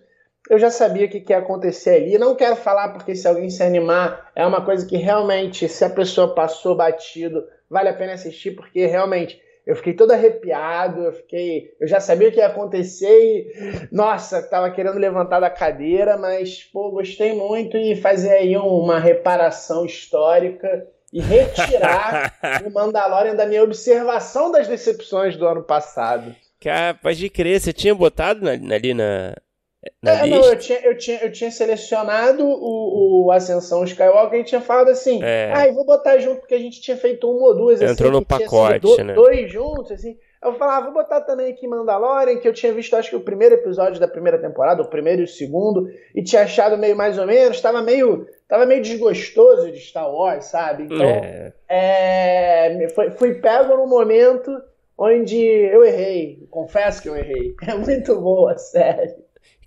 eu 0.49 0.57
já 0.57 0.69
sabia 0.69 1.07
o 1.07 1.09
que, 1.09 1.19
que 1.19 1.33
ia 1.33 1.39
acontecer 1.39 2.03
ali. 2.03 2.17
Não 2.17 2.35
quero 2.35 2.55
falar 2.55 2.93
porque 2.93 3.15
se 3.15 3.27
alguém 3.27 3.49
se 3.49 3.61
animar, 3.61 4.31
é 4.33 4.45
uma 4.45 4.63
coisa 4.63 4.85
que 4.85 4.95
realmente, 4.95 5.67
se 5.67 5.83
a 5.83 5.89
pessoa 5.89 6.33
passou 6.33 6.73
batido, 6.73 7.43
vale 7.69 7.89
a 7.89 7.93
pena 7.93 8.13
assistir, 8.13 8.51
porque 8.51 8.85
realmente 8.85 9.42
eu 9.65 9.75
fiquei 9.75 9.93
todo 9.93 10.11
arrepiado, 10.11 11.03
eu 11.03 11.13
fiquei. 11.13 11.73
Eu 11.79 11.87
já 11.87 11.99
sabia 11.99 12.27
o 12.27 12.31
que 12.31 12.39
ia 12.39 12.47
acontecer 12.47 13.07
e. 13.07 13.87
Nossa, 13.91 14.41
tava 14.41 14.69
querendo 14.71 14.99
levantar 14.99 15.39
da 15.39 15.49
cadeira, 15.49 16.17
mas, 16.17 16.63
pô, 16.63 16.91
gostei 16.91 17.33
muito 17.33 17.77
e 17.77 17.95
fazer 17.95 18.31
aí 18.31 18.57
uma 18.57 18.99
reparação 18.99 19.85
histórica 19.85 20.85
e 21.13 21.21
retirar 21.21 22.33
o 22.65 22.71
Mandalorian 22.71 23.35
da 23.35 23.45
minha 23.45 23.63
observação 23.63 24.51
das 24.51 24.67
decepções 24.67 25.37
do 25.37 25.47
ano 25.47 25.63
passado. 25.63 26.35
Cara, 26.59 26.93
pode 26.93 27.29
crer, 27.29 27.59
você 27.59 27.71
tinha 27.71 27.93
botado 27.93 28.49
ali 28.49 28.93
na, 28.93 29.29
na 29.29 29.35
é, 30.05 30.27
não, 30.27 30.45
eu 30.45 30.57
tinha, 30.57 30.79
eu, 30.79 30.97
tinha, 30.97 31.17
eu 31.19 31.31
tinha 31.31 31.51
selecionado 31.51 32.45
o, 32.45 33.25
o 33.25 33.31
Ascensão 33.31 33.83
Skywalker 33.83 34.39
e 34.39 34.43
tinha 34.43 34.61
falado 34.61 34.89
assim, 34.89 35.21
é. 35.23 35.51
ah, 35.53 35.67
eu 35.67 35.73
vou 35.73 35.85
botar 35.85 36.17
junto 36.19 36.39
porque 36.39 36.55
a 36.55 36.59
gente 36.59 36.81
tinha 36.81 36.95
feito 36.95 37.29
uma 37.29 37.47
ou 37.47 37.55
duas. 37.55 37.81
Entrou 37.81 38.09
assim, 38.09 38.19
no 38.19 38.25
pacote, 38.25 38.79
do, 38.79 39.03
né? 39.03 39.13
Dois 39.13 39.51
juntos, 39.51 39.91
assim. 39.91 40.17
Eu 40.41 40.53
falava, 40.55 40.77
ah, 40.77 40.81
vou 40.85 40.93
botar 40.93 41.21
também 41.21 41.51
aqui 41.51 41.67
Mandalorian, 41.67 42.37
que 42.37 42.47
eu 42.47 42.53
tinha 42.53 42.73
visto, 42.73 42.95
acho 42.95 43.09
que 43.09 43.15
o 43.15 43.21
primeiro 43.21 43.55
episódio 43.55 43.99
da 43.99 44.07
primeira 44.07 44.37
temporada, 44.37 44.81
o 44.81 44.89
primeiro 44.89 45.21
e 45.21 45.23
o 45.23 45.27
segundo, 45.27 45.89
e 46.13 46.21
tinha 46.21 46.43
achado 46.43 46.77
meio 46.77 46.97
mais 46.97 47.17
ou 47.17 47.25
menos, 47.25 47.61
tava 47.61 47.81
meio, 47.81 48.27
tava 48.47 48.65
meio 48.65 48.81
desgostoso 48.81 49.71
de 49.71 49.79
Star 49.79 50.11
Wars, 50.11 50.45
sabe? 50.45 50.83
Então, 50.83 51.05
é. 51.05 51.53
É, 51.69 52.89
foi, 52.89 53.11
fui 53.11 53.35
pego 53.35 53.77
no 53.77 53.87
momento 53.87 54.51
onde 54.97 55.37
eu 55.37 55.83
errei, 55.83 56.45
confesso 56.51 57.01
que 57.01 57.09
eu 57.09 57.15
errei. 57.15 57.55
É 57.65 57.75
muito 57.75 58.19
boa 58.19 58.51
a 58.51 58.57
série. 58.57 59.22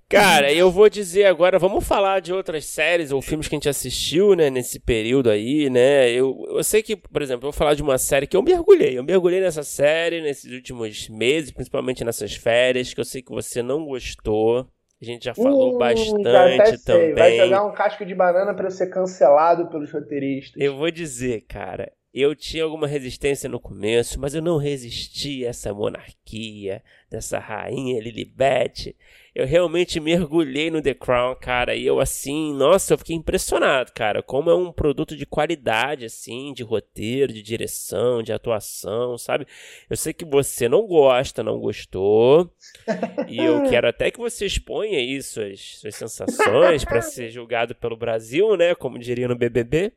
Cara, 0.09 0.53
eu 0.53 0.71
vou 0.71 0.89
dizer 0.89 1.25
agora, 1.25 1.59
vamos 1.59 1.85
falar 1.85 2.21
de 2.21 2.31
outras 2.31 2.65
séries 2.65 3.11
ou 3.11 3.21
filmes 3.21 3.49
que 3.49 3.55
a 3.55 3.57
gente 3.57 3.67
assistiu, 3.67 4.35
né, 4.35 4.49
nesse 4.49 4.79
período 4.79 5.29
aí, 5.29 5.69
né? 5.69 6.09
Eu, 6.09 6.45
eu 6.47 6.63
sei 6.63 6.81
que, 6.81 6.95
por 6.95 7.21
exemplo, 7.21 7.45
eu 7.45 7.51
vou 7.51 7.57
falar 7.57 7.73
de 7.73 7.83
uma 7.83 7.97
série 7.97 8.25
que 8.25 8.37
eu 8.37 8.41
mergulhei. 8.41 8.97
Eu 8.97 9.03
mergulhei 9.03 9.41
nessa 9.41 9.63
série 9.63 10.21
nesses 10.21 10.49
últimos 10.49 11.09
meses, 11.09 11.51
principalmente 11.51 12.05
nessas 12.05 12.33
férias, 12.35 12.93
que 12.93 13.01
eu 13.01 13.05
sei 13.05 13.21
que 13.21 13.31
você 13.31 13.61
não 13.61 13.83
gostou. 13.83 14.65
A 15.01 15.05
gente 15.05 15.25
já 15.25 15.35
falou 15.35 15.75
hum, 15.75 15.77
bastante 15.77 16.83
também. 16.85 17.13
Vai 17.13 17.37
jogar 17.37 17.65
um 17.65 17.73
casco 17.73 18.05
de 18.05 18.15
banana 18.15 18.53
para 18.53 18.69
ser 18.69 18.87
cancelado 18.87 19.67
pelos 19.69 19.91
roteiristas. 19.91 20.59
Eu 20.59 20.77
vou 20.77 20.89
dizer, 20.89 21.41
cara, 21.41 21.91
eu 22.13 22.33
tinha 22.33 22.63
alguma 22.63 22.87
resistência 22.87 23.49
no 23.49 23.59
começo, 23.59 24.19
mas 24.19 24.33
eu 24.33 24.41
não 24.41 24.57
resisti 24.57 25.45
a 25.45 25.49
essa 25.49 25.73
monarquia, 25.73 26.81
dessa 27.11 27.37
rainha 27.37 28.01
Lilibet 28.01 28.95
eu 29.37 29.45
realmente 29.45 29.99
mergulhei 29.99 30.71
no 30.71 30.81
The 30.81 30.95
Crown, 30.95 31.35
cara, 31.35 31.75
e 31.75 31.85
eu 31.85 31.99
assim, 31.99 32.55
nossa, 32.55 32.95
eu 32.95 32.97
fiquei 32.97 33.15
impressionado, 33.15 33.91
cara, 33.93 34.23
como 34.23 34.49
é 34.49 34.55
um 34.55 34.71
produto 34.71 35.15
de 35.15 35.27
qualidade, 35.27 36.05
assim, 36.05 36.51
de 36.53 36.63
roteiro, 36.63 37.31
de 37.31 37.43
direção, 37.43 38.23
de 38.23 38.33
atuação, 38.33 39.15
sabe? 39.15 39.45
Eu 39.87 39.95
sei 39.95 40.11
que 40.11 40.25
você 40.25 40.67
não 40.67 40.87
gosta, 40.87 41.43
não 41.43 41.59
gostou, 41.59 42.51
e 43.29 43.37
eu 43.37 43.69
quero 43.69 43.87
até 43.87 44.09
que 44.09 44.17
você 44.17 44.47
exponha 44.47 44.97
aí 44.97 45.21
suas, 45.21 45.77
suas 45.77 45.93
sensações 45.93 46.83
para 46.83 47.03
ser 47.03 47.29
julgado 47.29 47.75
pelo 47.75 47.95
Brasil, 47.95 48.57
né, 48.57 48.73
como 48.73 48.97
diria 48.97 49.27
no 49.27 49.35
BBB, 49.35 49.93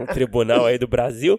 um 0.00 0.06
tribunal 0.14 0.64
aí 0.64 0.78
do 0.78 0.88
Brasil. 0.88 1.38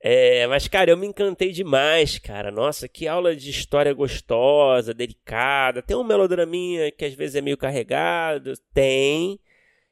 É, 0.00 0.46
mas, 0.46 0.68
cara, 0.68 0.90
eu 0.90 0.96
me 0.96 1.06
encantei 1.06 1.52
demais, 1.52 2.18
cara. 2.18 2.50
Nossa, 2.50 2.88
que 2.88 3.06
aula 3.08 3.34
de 3.34 3.50
história 3.50 3.92
gostosa, 3.92 4.94
delicada. 4.94 5.82
Tem 5.82 5.96
um 5.96 6.04
melodraminha 6.04 6.90
que 6.90 7.04
às 7.04 7.14
vezes 7.14 7.36
é 7.36 7.40
meio 7.40 7.56
carregado. 7.56 8.52
Tem. 8.72 9.38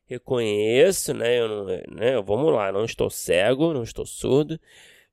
Reconheço, 0.06 1.12
né? 1.14 1.38
Eu 1.40 1.48
não, 1.48 1.64
né? 1.66 2.20
Vamos 2.24 2.52
lá, 2.52 2.72
não 2.72 2.84
estou 2.84 3.10
cego, 3.10 3.74
não 3.74 3.82
estou 3.82 4.06
surdo. 4.06 4.58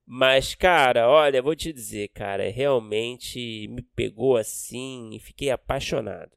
Mas, 0.05 0.55
cara, 0.55 1.09
olha, 1.09 1.41
vou 1.41 1.55
te 1.55 1.73
dizer, 1.73 2.09
cara, 2.09 2.49
realmente 2.49 3.67
me 3.69 3.81
pegou 3.81 4.37
assim 4.37 5.09
e 5.13 5.19
fiquei 5.19 5.49
apaixonado. 5.49 6.34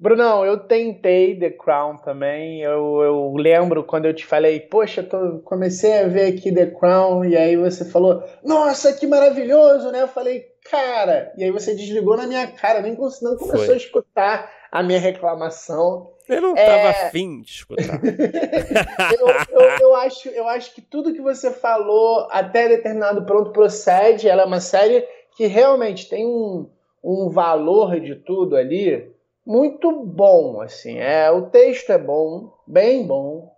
Brunão, 0.00 0.46
eu 0.46 0.56
tentei 0.58 1.38
The 1.38 1.50
Crown 1.50 1.98
também. 1.98 2.62
Eu, 2.62 3.02
eu 3.02 3.34
lembro 3.36 3.84
quando 3.84 4.06
eu 4.06 4.14
te 4.14 4.24
falei, 4.24 4.58
poxa, 4.58 5.02
tô, 5.02 5.40
comecei 5.40 5.98
a 5.98 6.08
ver 6.08 6.32
aqui 6.32 6.50
The 6.50 6.68
Crown, 6.68 7.22
e 7.26 7.36
aí 7.36 7.54
você 7.54 7.84
falou, 7.84 8.24
nossa, 8.42 8.94
que 8.94 9.06
maravilhoso, 9.06 9.92
né? 9.92 10.00
Eu 10.00 10.08
falei, 10.08 10.46
cara, 10.70 11.30
e 11.36 11.44
aí 11.44 11.50
você 11.50 11.74
desligou 11.74 12.16
na 12.16 12.26
minha 12.26 12.46
cara, 12.46 12.80
nem 12.80 12.92
não 12.92 13.36
começou 13.36 13.66
Foi. 13.66 13.74
a 13.74 13.76
escutar 13.76 14.50
a 14.72 14.82
minha 14.82 14.98
reclamação. 14.98 16.10
Eu 16.26 16.40
não 16.40 16.54
estava 16.54 16.78
é... 16.78 17.06
afim 17.06 17.42
de 17.42 17.50
escutar. 17.50 18.00
eu, 19.20 19.28
eu, 19.60 19.70
eu, 19.82 19.94
acho, 19.96 20.30
eu 20.30 20.48
acho 20.48 20.74
que 20.74 20.80
tudo 20.80 21.12
que 21.12 21.20
você 21.20 21.50
falou 21.50 22.26
até 22.30 22.68
determinado 22.68 23.26
ponto 23.26 23.52
procede. 23.52 24.30
Ela 24.30 24.42
é 24.42 24.46
uma 24.46 24.60
série 24.60 25.06
que 25.36 25.46
realmente 25.46 26.08
tem 26.08 26.24
um, 26.24 26.70
um 27.04 27.28
valor 27.28 28.00
de 28.00 28.14
tudo 28.14 28.56
ali 28.56 29.19
muito 29.46 29.92
bom, 30.04 30.60
assim. 30.60 30.98
É, 30.98 31.30
o 31.30 31.46
texto 31.46 31.90
é 31.90 31.98
bom, 31.98 32.52
bem 32.66 33.06
bom. 33.06 33.52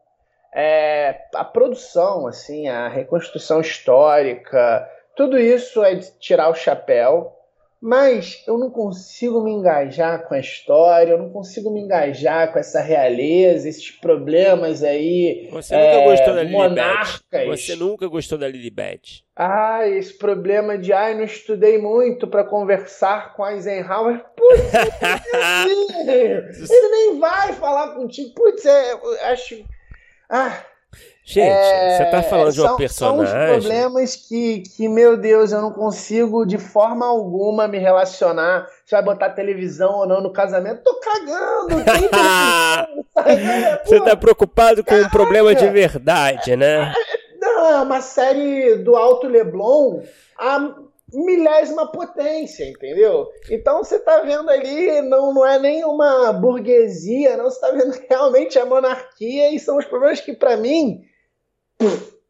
É, 0.55 1.23
a 1.35 1.45
produção, 1.45 2.27
assim, 2.27 2.69
a 2.69 2.89
reconstrução 2.89 3.61
histórica, 3.61 4.89
tudo 5.17 5.39
isso 5.39 5.83
é 5.83 5.95
de 5.95 6.11
tirar 6.19 6.49
o 6.49 6.55
chapéu. 6.55 7.37
Mas 7.85 8.45
eu 8.47 8.57
não 8.57 8.71
consigo 8.71 9.43
me 9.43 9.51
engajar 9.51 10.29
com 10.29 10.35
a 10.35 10.39
história, 10.39 11.11
eu 11.11 11.19
não 11.19 11.31
consigo 11.31 11.69
me 11.69 11.81
engajar 11.81 12.53
com 12.53 12.59
essa 12.61 12.81
realeza, 12.81 13.69
esses 13.69 13.91
problemas 13.91 14.85
aí. 14.85 15.49
Você 15.51 15.75
nunca 15.75 15.87
é, 15.89 16.05
gostou 16.05 16.35
da 16.35 16.43
Lilibet. 16.45 17.49
Você 17.49 17.75
nunca 17.75 18.07
gostou 18.07 18.39
da 18.39 18.47
Lilibet. 18.47 19.25
Ah, 19.35 19.89
esse 19.89 20.17
problema 20.17 20.79
de 20.79 20.93
ai, 20.93 21.15
não 21.15 21.25
estudei 21.25 21.77
muito 21.77 22.29
para 22.29 22.45
conversar 22.45 23.35
com 23.35 23.45
Eisenhower. 23.45 24.25
Putz, 24.37 24.63
ele 26.07 26.89
nem 26.89 27.19
vai 27.19 27.53
falar 27.55 27.97
contigo. 27.97 28.33
Putz, 28.33 28.65
é, 28.65 28.93
eu 28.93 29.01
acho. 29.25 29.61
Ah, 30.31 30.65
Gente, 31.25 31.49
é, 31.49 31.97
você 31.97 32.05
tá 32.07 32.23
falando 32.23 32.53
de 32.53 32.61
uma 32.61 32.77
personagem. 32.77 33.27
São 33.27 33.59
os 33.59 33.65
problemas 33.65 34.17
que, 34.17 34.61
que, 34.61 34.89
meu 34.89 35.17
Deus, 35.17 35.53
eu 35.53 35.63
não 35.63 35.73
consigo 35.73 36.45
de 36.45 36.59
forma 36.59 37.07
alguma 37.07 37.69
me 37.69 37.79
relacionar. 37.79 38.67
Você 38.85 38.97
vai 38.97 39.05
botar 39.05 39.31
televisão 39.31 40.01
ou 40.01 40.07
não 40.07 40.21
no 40.21 40.33
casamento? 40.33 40.83
Tô 40.83 40.99
cagando! 41.01 41.77
você 43.85 44.01
tá 44.01 44.17
preocupado 44.17 44.85
com 44.85 44.95
um 44.95 45.09
problema 45.09 45.55
de 45.55 45.69
verdade, 45.69 46.57
né? 46.57 46.93
Não, 47.41 47.71
é 47.71 47.83
uma 47.83 48.01
série 48.01 48.77
do 48.77 48.97
Alto 48.97 49.29
Leblon 49.29 50.03
a 50.39 50.75
milésima 51.13 51.87
potência, 51.87 52.65
entendeu? 52.69 53.29
Então 53.51 53.85
você 53.85 53.99
tá 53.99 54.21
vendo 54.21 54.49
ali, 54.51 55.03
não, 55.03 55.33
não 55.33 55.47
é 55.47 55.59
nem 55.59 55.85
uma 55.85 56.33
burguesia, 56.33 57.37
não, 57.37 57.45
você 57.45 57.61
tá 57.61 57.71
vendo 57.71 57.93
realmente 58.09 58.59
a 58.59 58.65
monarquia 58.65 59.51
e 59.51 59.61
são 59.61 59.77
os 59.77 59.85
problemas 59.85 60.21
que, 60.21 60.33
para 60.33 60.57
mim, 60.57 61.03
Boom. 61.83 62.22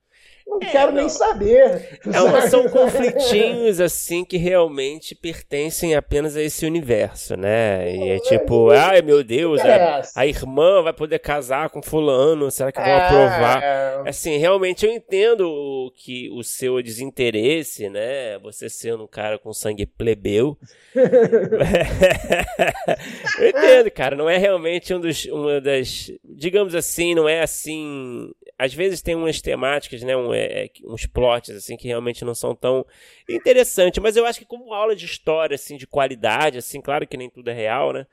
Não 0.61 0.69
é, 0.69 0.71
quero 0.71 0.93
não. 0.93 1.01
nem 1.01 1.09
saber. 1.09 1.99
É 2.07 2.49
são 2.49 2.69
conflitinhos 2.69 3.81
assim 3.81 4.25
que 4.25 4.37
realmente 4.37 5.15
pertencem 5.15 5.95
apenas 5.95 6.37
a 6.37 6.43
esse 6.43 6.67
universo, 6.67 7.37
né? 7.37 7.95
E 7.95 8.11
é 8.11 8.19
tipo, 8.19 8.71
ai 8.71 9.03
meu 9.03 9.25
Deus, 9.25 9.61
a, 9.61 10.03
a, 10.17 10.27
irmã 10.27 10.83
vai 10.83 10.93
poder 10.93 11.19
casar 11.19 11.71
com 11.71 11.83
fulano, 11.83 12.51
será 12.51 12.73
que 12.73 12.81
vão 12.81 12.89
é, 12.89 13.07
aprovar? 13.07 13.63
É. 13.63 14.03
Assim, 14.07 14.37
realmente 14.37 14.85
eu 14.85 14.93
entendo 14.93 15.93
que 15.95 16.29
o 16.31 16.43
seu 16.43 16.83
desinteresse, 16.83 17.89
né? 17.89 18.39
Você 18.41 18.69
sendo 18.69 19.05
um 19.05 19.09
cara 19.09 19.39
com 19.39 19.53
sangue 19.53 19.87
plebeu. 19.87 20.59
eu 23.39 23.49
entendo, 23.49 23.91
cara, 23.91 24.17
não 24.17 24.29
é 24.29 24.37
realmente 24.37 24.93
um 24.93 25.01
dos, 25.01 25.25
uma 25.27 25.61
das, 25.61 26.11
digamos 26.25 26.75
assim, 26.75 27.15
não 27.15 27.29
é 27.29 27.41
assim 27.41 28.33
às 28.63 28.73
vezes 28.73 29.03
tem 29.03 29.17
umas 29.17 29.41
temáticas, 29.41 30.03
né, 30.03 30.17
um, 30.17 30.33
é, 30.43 30.65
é, 30.65 30.71
uns 30.85 31.07
plots 31.07 31.51
assim 31.51 31.77
que 31.77 31.89
realmente 31.89 32.25
não 32.25 32.35
são 32.35 32.55
tão 32.55 32.85
interessantes, 33.29 34.03
mas 34.03 34.17
eu 34.17 34.27
acho 34.27 34.39
que 34.39 34.45
como 34.45 34.73
aula 34.73 34.95
de 34.95 35.05
história 35.05 35.55
assim 35.55 35.77
de 35.77 35.87
qualidade, 35.87 36.59
assim, 36.59 36.81
claro 36.81 37.07
que 37.07 37.17
nem 37.17 37.31
tudo 37.31 37.49
é 37.51 37.53
real, 37.53 37.93
né? 37.93 38.07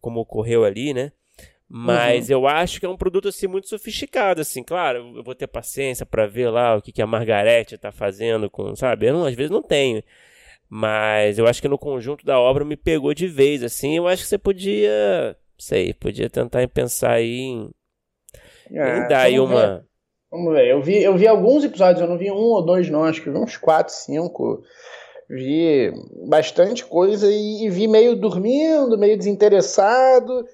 Como 0.00 0.20
ocorreu 0.20 0.64
ali, 0.64 0.92
né? 0.94 1.12
Mas 1.68 2.28
uhum. 2.28 2.34
eu 2.36 2.48
acho 2.48 2.80
que 2.80 2.86
é 2.86 2.88
um 2.88 2.96
produto 2.96 3.28
assim 3.28 3.46
muito 3.46 3.68
sofisticado, 3.68 4.40
assim, 4.40 4.62
claro, 4.62 5.16
eu 5.16 5.22
vou 5.22 5.34
ter 5.34 5.46
paciência 5.46 6.04
para 6.04 6.26
ver 6.26 6.50
lá 6.50 6.76
o 6.76 6.82
que, 6.82 6.92
que 6.92 7.02
a 7.02 7.06
Margarete 7.06 7.78
tá 7.78 7.92
fazendo 7.92 8.50
com, 8.50 8.74
sabe? 8.74 9.06
Eu 9.06 9.14
não, 9.14 9.24
às 9.24 9.34
vezes 9.34 9.50
não 9.50 9.62
tenho. 9.62 10.02
Mas 10.68 11.38
eu 11.38 11.46
acho 11.46 11.62
que 11.62 11.68
no 11.68 11.78
conjunto 11.78 12.24
da 12.24 12.38
obra 12.38 12.64
me 12.64 12.76
pegou 12.76 13.14
de 13.14 13.26
vez, 13.26 13.62
assim. 13.62 13.96
Eu 13.96 14.08
acho 14.08 14.22
que 14.22 14.28
você 14.28 14.38
podia, 14.38 15.36
sei, 15.58 15.94
podia 15.94 16.30
tentar 16.30 16.66
pensar 16.68 17.12
aí 17.12 17.40
em 17.40 17.70
é, 18.72 19.08
dá 19.08 19.22
aí 19.22 19.38
uma. 19.40 19.84
Vamos 20.30 20.52
ver. 20.54 20.68
Eu 20.68 20.82
vi, 20.82 21.02
eu 21.02 21.16
vi 21.16 21.26
alguns 21.26 21.64
episódios, 21.64 22.00
eu 22.00 22.08
não 22.08 22.18
vi 22.18 22.30
um 22.30 22.36
ou 22.36 22.64
dois, 22.64 22.88
não, 22.88 23.04
acho 23.04 23.22
que 23.22 23.30
vi 23.30 23.36
uns 23.36 23.56
quatro, 23.56 23.92
cinco. 23.92 24.62
Vi 25.28 25.92
bastante 26.28 26.84
coisa 26.84 27.30
e, 27.30 27.64
e 27.64 27.70
vi 27.70 27.86
meio 27.86 28.16
dormindo, 28.16 28.98
meio 28.98 29.16
desinteressado. 29.16 30.44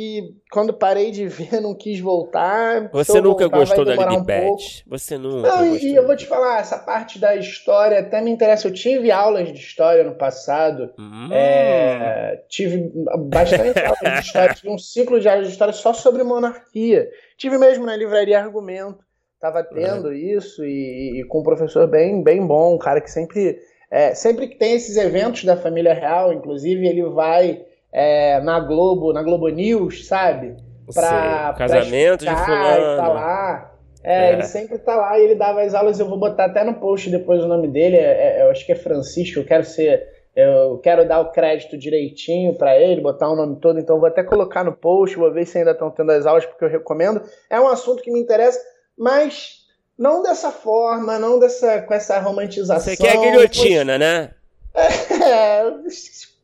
E 0.00 0.32
quando 0.52 0.72
parei 0.72 1.10
de 1.10 1.26
ver, 1.26 1.58
não 1.60 1.74
quis 1.74 1.98
voltar. 1.98 2.88
Você 2.92 3.20
nunca 3.20 3.48
voltar, 3.48 3.58
gostou 3.58 3.84
da 3.84 3.96
Lilibet? 3.96 4.84
Um 4.86 4.90
Você 4.90 5.18
nunca. 5.18 5.48
Não, 5.48 5.74
e, 5.74 5.86
e 5.86 5.96
eu 5.96 6.06
vou 6.06 6.14
te 6.14 6.24
falar, 6.24 6.60
essa 6.60 6.78
parte 6.78 7.18
da 7.18 7.34
história 7.34 7.98
até 7.98 8.20
me 8.20 8.30
interessa. 8.30 8.68
Eu 8.68 8.72
tive 8.72 9.10
aulas 9.10 9.52
de 9.52 9.58
história 9.58 10.04
no 10.04 10.14
passado. 10.14 10.94
Hum. 10.96 11.30
É, 11.32 12.44
tive 12.48 12.92
bastante 13.28 13.80
aulas 13.82 14.20
de 14.20 14.26
história. 14.26 14.54
Tive 14.54 14.70
um 14.70 14.78
ciclo 14.78 15.18
de 15.18 15.28
aulas 15.28 15.48
de 15.48 15.52
história 15.52 15.74
só 15.74 15.92
sobre 15.92 16.22
monarquia. 16.22 17.10
Tive 17.36 17.58
mesmo 17.58 17.84
na 17.84 17.96
livraria 17.96 18.38
Argumento. 18.38 19.04
Tava 19.40 19.64
tendo 19.64 20.08
uhum. 20.08 20.14
isso 20.14 20.64
e, 20.64 21.20
e, 21.20 21.24
com 21.26 21.40
um 21.40 21.44
professor 21.44 21.88
bem, 21.88 22.22
bem 22.22 22.46
bom, 22.46 22.76
um 22.76 22.78
cara 22.78 23.00
que 23.00 23.10
sempre. 23.10 23.58
É, 23.90 24.14
sempre 24.14 24.46
que 24.46 24.58
tem 24.58 24.74
esses 24.74 24.96
eventos 24.96 25.42
da 25.42 25.56
família 25.56 25.94
real, 25.94 26.32
inclusive, 26.32 26.86
ele 26.86 27.02
vai 27.08 27.66
é, 27.98 28.40
na 28.42 28.60
Globo, 28.60 29.12
na 29.12 29.24
Globo 29.24 29.48
News, 29.48 30.06
sabe? 30.06 30.56
Pra, 30.94 31.52
Sim, 31.52 31.58
casamento 31.58 32.24
pra 32.24 32.32
de 32.32 32.44
fulano. 32.44 32.96
Tá 32.96 33.08
lá. 33.08 33.74
É, 34.04 34.30
é, 34.30 34.32
ele 34.34 34.44
sempre 34.44 34.78
tá 34.78 34.94
lá 34.94 35.18
e 35.18 35.24
ele 35.24 35.34
dava 35.34 35.62
as 35.62 35.74
aulas, 35.74 35.98
eu 35.98 36.06
vou 36.06 36.16
botar 36.16 36.44
até 36.44 36.62
no 36.62 36.74
post 36.74 37.10
depois 37.10 37.42
o 37.42 37.48
nome 37.48 37.66
dele, 37.66 37.96
é, 37.96 38.38
é 38.38 38.42
eu 38.42 38.50
acho 38.50 38.64
que 38.64 38.70
é 38.70 38.76
Francisco, 38.76 39.40
eu 39.40 39.44
quero 39.44 39.64
ser, 39.64 40.06
eu 40.36 40.78
quero 40.78 41.08
dar 41.08 41.18
o 41.18 41.32
crédito 41.32 41.76
direitinho 41.76 42.54
para 42.54 42.78
ele, 42.78 43.00
botar 43.00 43.28
o 43.28 43.34
nome 43.34 43.56
todo, 43.56 43.80
então 43.80 43.98
vou 43.98 44.06
até 44.06 44.22
colocar 44.22 44.62
no 44.62 44.72
post, 44.72 45.16
vou 45.16 45.32
ver 45.32 45.44
se 45.44 45.58
ainda 45.58 45.72
estão 45.72 45.90
tendo 45.90 46.12
as 46.12 46.24
aulas, 46.24 46.46
porque 46.46 46.64
eu 46.64 46.70
recomendo. 46.70 47.20
É 47.50 47.60
um 47.60 47.66
assunto 47.66 48.00
que 48.00 48.12
me 48.12 48.20
interessa, 48.20 48.60
mas 48.96 49.64
não 49.98 50.22
dessa 50.22 50.52
forma, 50.52 51.18
não 51.18 51.40
dessa 51.40 51.82
com 51.82 51.92
essa 51.92 52.20
romantização. 52.20 52.94
Você 52.94 52.96
quer 52.96 53.16
a 53.16 53.20
guilhotina, 53.20 53.98
né? 53.98 54.30
É, 54.78 55.64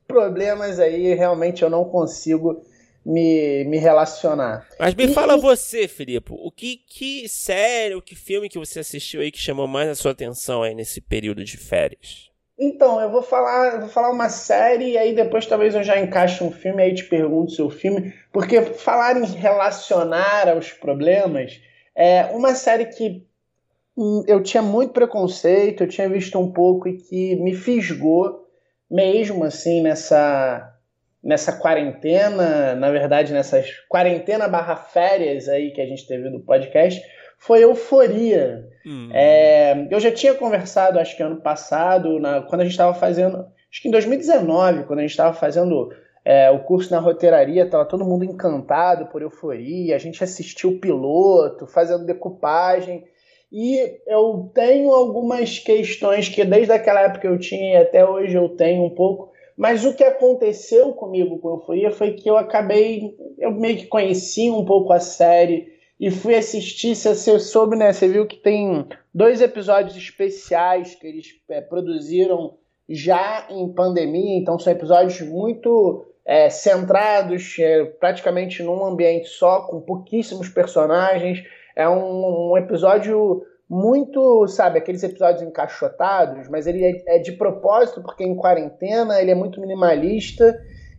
problemas 0.06 0.78
aí 0.78 1.14
realmente 1.14 1.62
eu 1.62 1.70
não 1.70 1.84
consigo 1.84 2.62
me, 3.04 3.64
me 3.64 3.78
relacionar. 3.78 4.66
Mas 4.78 4.94
me 4.94 5.04
e, 5.04 5.08
fala 5.08 5.36
você, 5.36 5.86
Filipe, 5.86 6.32
o 6.32 6.50
que, 6.50 6.76
que 6.76 7.28
série, 7.28 7.94
o 7.94 8.02
que 8.02 8.14
filme 8.14 8.48
que 8.48 8.58
você 8.58 8.80
assistiu 8.80 9.20
aí 9.20 9.30
que 9.30 9.38
chamou 9.38 9.66
mais 9.66 9.88
a 9.88 9.94
sua 9.94 10.12
atenção 10.12 10.62
aí 10.62 10.74
nesse 10.74 11.00
período 11.00 11.44
de 11.44 11.56
férias? 11.56 12.30
Então, 12.58 13.00
eu 13.00 13.10
vou 13.10 13.22
falar, 13.22 13.80
vou 13.80 13.88
falar 13.88 14.10
uma 14.10 14.28
série 14.28 14.92
e 14.92 14.98
aí 14.98 15.14
depois 15.14 15.44
talvez 15.44 15.74
eu 15.74 15.82
já 15.82 16.00
encaixe 16.00 16.42
um 16.42 16.52
filme 16.52 16.82
e 16.82 16.86
aí 16.86 16.94
te 16.94 17.04
pergunto 17.04 17.52
seu 17.52 17.68
filme, 17.68 18.14
porque 18.32 18.62
falar 18.62 19.16
em 19.16 19.24
relacionar 19.24 20.48
aos 20.48 20.70
problemas 20.70 21.60
é 21.96 22.26
uma 22.26 22.54
série 22.54 22.86
que 22.86 23.26
hum, 23.96 24.22
eu 24.28 24.40
tinha 24.40 24.62
muito 24.62 24.92
preconceito, 24.92 25.82
eu 25.82 25.88
tinha 25.88 26.08
visto 26.08 26.38
um 26.38 26.52
pouco 26.52 26.88
e 26.88 26.96
que 26.96 27.34
me 27.36 27.54
fisgou 27.54 28.43
mesmo 28.94 29.44
assim 29.44 29.82
nessa 29.82 30.70
nessa 31.22 31.52
quarentena, 31.52 32.74
na 32.74 32.90
verdade 32.90 33.32
nessas 33.32 33.70
quarentena 33.88 34.46
barra 34.46 34.76
férias 34.76 35.48
aí 35.48 35.70
que 35.72 35.80
a 35.80 35.86
gente 35.86 36.06
teve 36.06 36.28
do 36.30 36.40
podcast, 36.40 37.02
foi 37.38 37.64
euforia. 37.64 38.68
Hum. 38.86 39.08
É, 39.12 39.88
eu 39.90 39.98
já 39.98 40.12
tinha 40.12 40.34
conversado, 40.34 40.98
acho 40.98 41.16
que 41.16 41.22
ano 41.22 41.40
passado, 41.40 42.20
na, 42.20 42.42
quando 42.42 42.60
a 42.60 42.64
gente 42.64 42.72
estava 42.72 42.94
fazendo, 42.94 43.38
acho 43.70 43.82
que 43.82 43.88
em 43.88 43.90
2019, 43.90 44.84
quando 44.84 44.98
a 44.98 45.02
gente 45.02 45.10
estava 45.10 45.32
fazendo 45.32 45.90
é, 46.24 46.50
o 46.50 46.60
curso 46.60 46.90
na 46.92 47.00
roteiraria, 47.00 47.64
estava 47.64 47.84
todo 47.84 48.04
mundo 48.04 48.24
encantado 48.24 49.06
por 49.06 49.22
euforia, 49.22 49.96
a 49.96 49.98
gente 49.98 50.22
assistiu 50.22 50.70
o 50.70 50.78
piloto, 50.78 51.66
fazendo 51.66 52.04
decupagem. 52.04 53.04
E 53.56 54.00
eu 54.08 54.50
tenho 54.52 54.90
algumas 54.92 55.60
questões 55.60 56.28
que 56.28 56.44
desde 56.44 56.72
aquela 56.72 57.02
época 57.02 57.28
eu 57.28 57.38
tinha 57.38 57.74
e 57.74 57.76
até 57.76 58.04
hoje 58.04 58.34
eu 58.34 58.48
tenho 58.48 58.82
um 58.82 58.90
pouco. 58.90 59.30
Mas 59.56 59.84
o 59.84 59.94
que 59.94 60.02
aconteceu 60.02 60.92
comigo 60.92 61.38
com 61.38 61.50
Euforia 61.50 61.92
foi 61.92 62.14
que 62.14 62.28
eu 62.28 62.36
acabei. 62.36 63.14
Eu 63.38 63.52
meio 63.52 63.76
que 63.76 63.86
conheci 63.86 64.50
um 64.50 64.64
pouco 64.64 64.92
a 64.92 64.98
série 64.98 65.72
e 66.00 66.10
fui 66.10 66.34
assistir. 66.34 66.96
Você 66.96 67.38
soube, 67.38 67.76
né? 67.76 67.92
Você 67.92 68.08
viu 68.08 68.26
que 68.26 68.38
tem 68.38 68.88
dois 69.14 69.40
episódios 69.40 69.96
especiais 69.96 70.96
que 70.96 71.06
eles 71.06 71.28
é, 71.48 71.60
produziram 71.60 72.54
já 72.88 73.46
em 73.50 73.72
pandemia, 73.72 74.36
então 74.36 74.58
são 74.58 74.72
episódios 74.72 75.20
muito 75.20 76.04
é, 76.26 76.50
centrados 76.50 77.54
é, 77.60 77.84
praticamente 77.84 78.64
num 78.64 78.84
ambiente 78.84 79.28
só, 79.28 79.60
com 79.60 79.80
pouquíssimos 79.80 80.48
personagens. 80.48 81.44
É 81.76 81.88
um, 81.88 82.52
um, 82.52 82.58
episódio 82.58 83.42
muito, 83.68 84.46
sabe, 84.46 84.78
aqueles 84.78 85.02
episódios 85.02 85.42
encaixotados, 85.42 86.48
mas 86.48 86.66
ele 86.66 86.84
é, 86.84 87.16
é 87.16 87.18
de 87.18 87.32
propósito, 87.32 88.02
porque 88.02 88.24
em 88.24 88.36
quarentena 88.36 89.20
ele 89.20 89.30
é 89.30 89.34
muito 89.34 89.60
minimalista. 89.60 90.58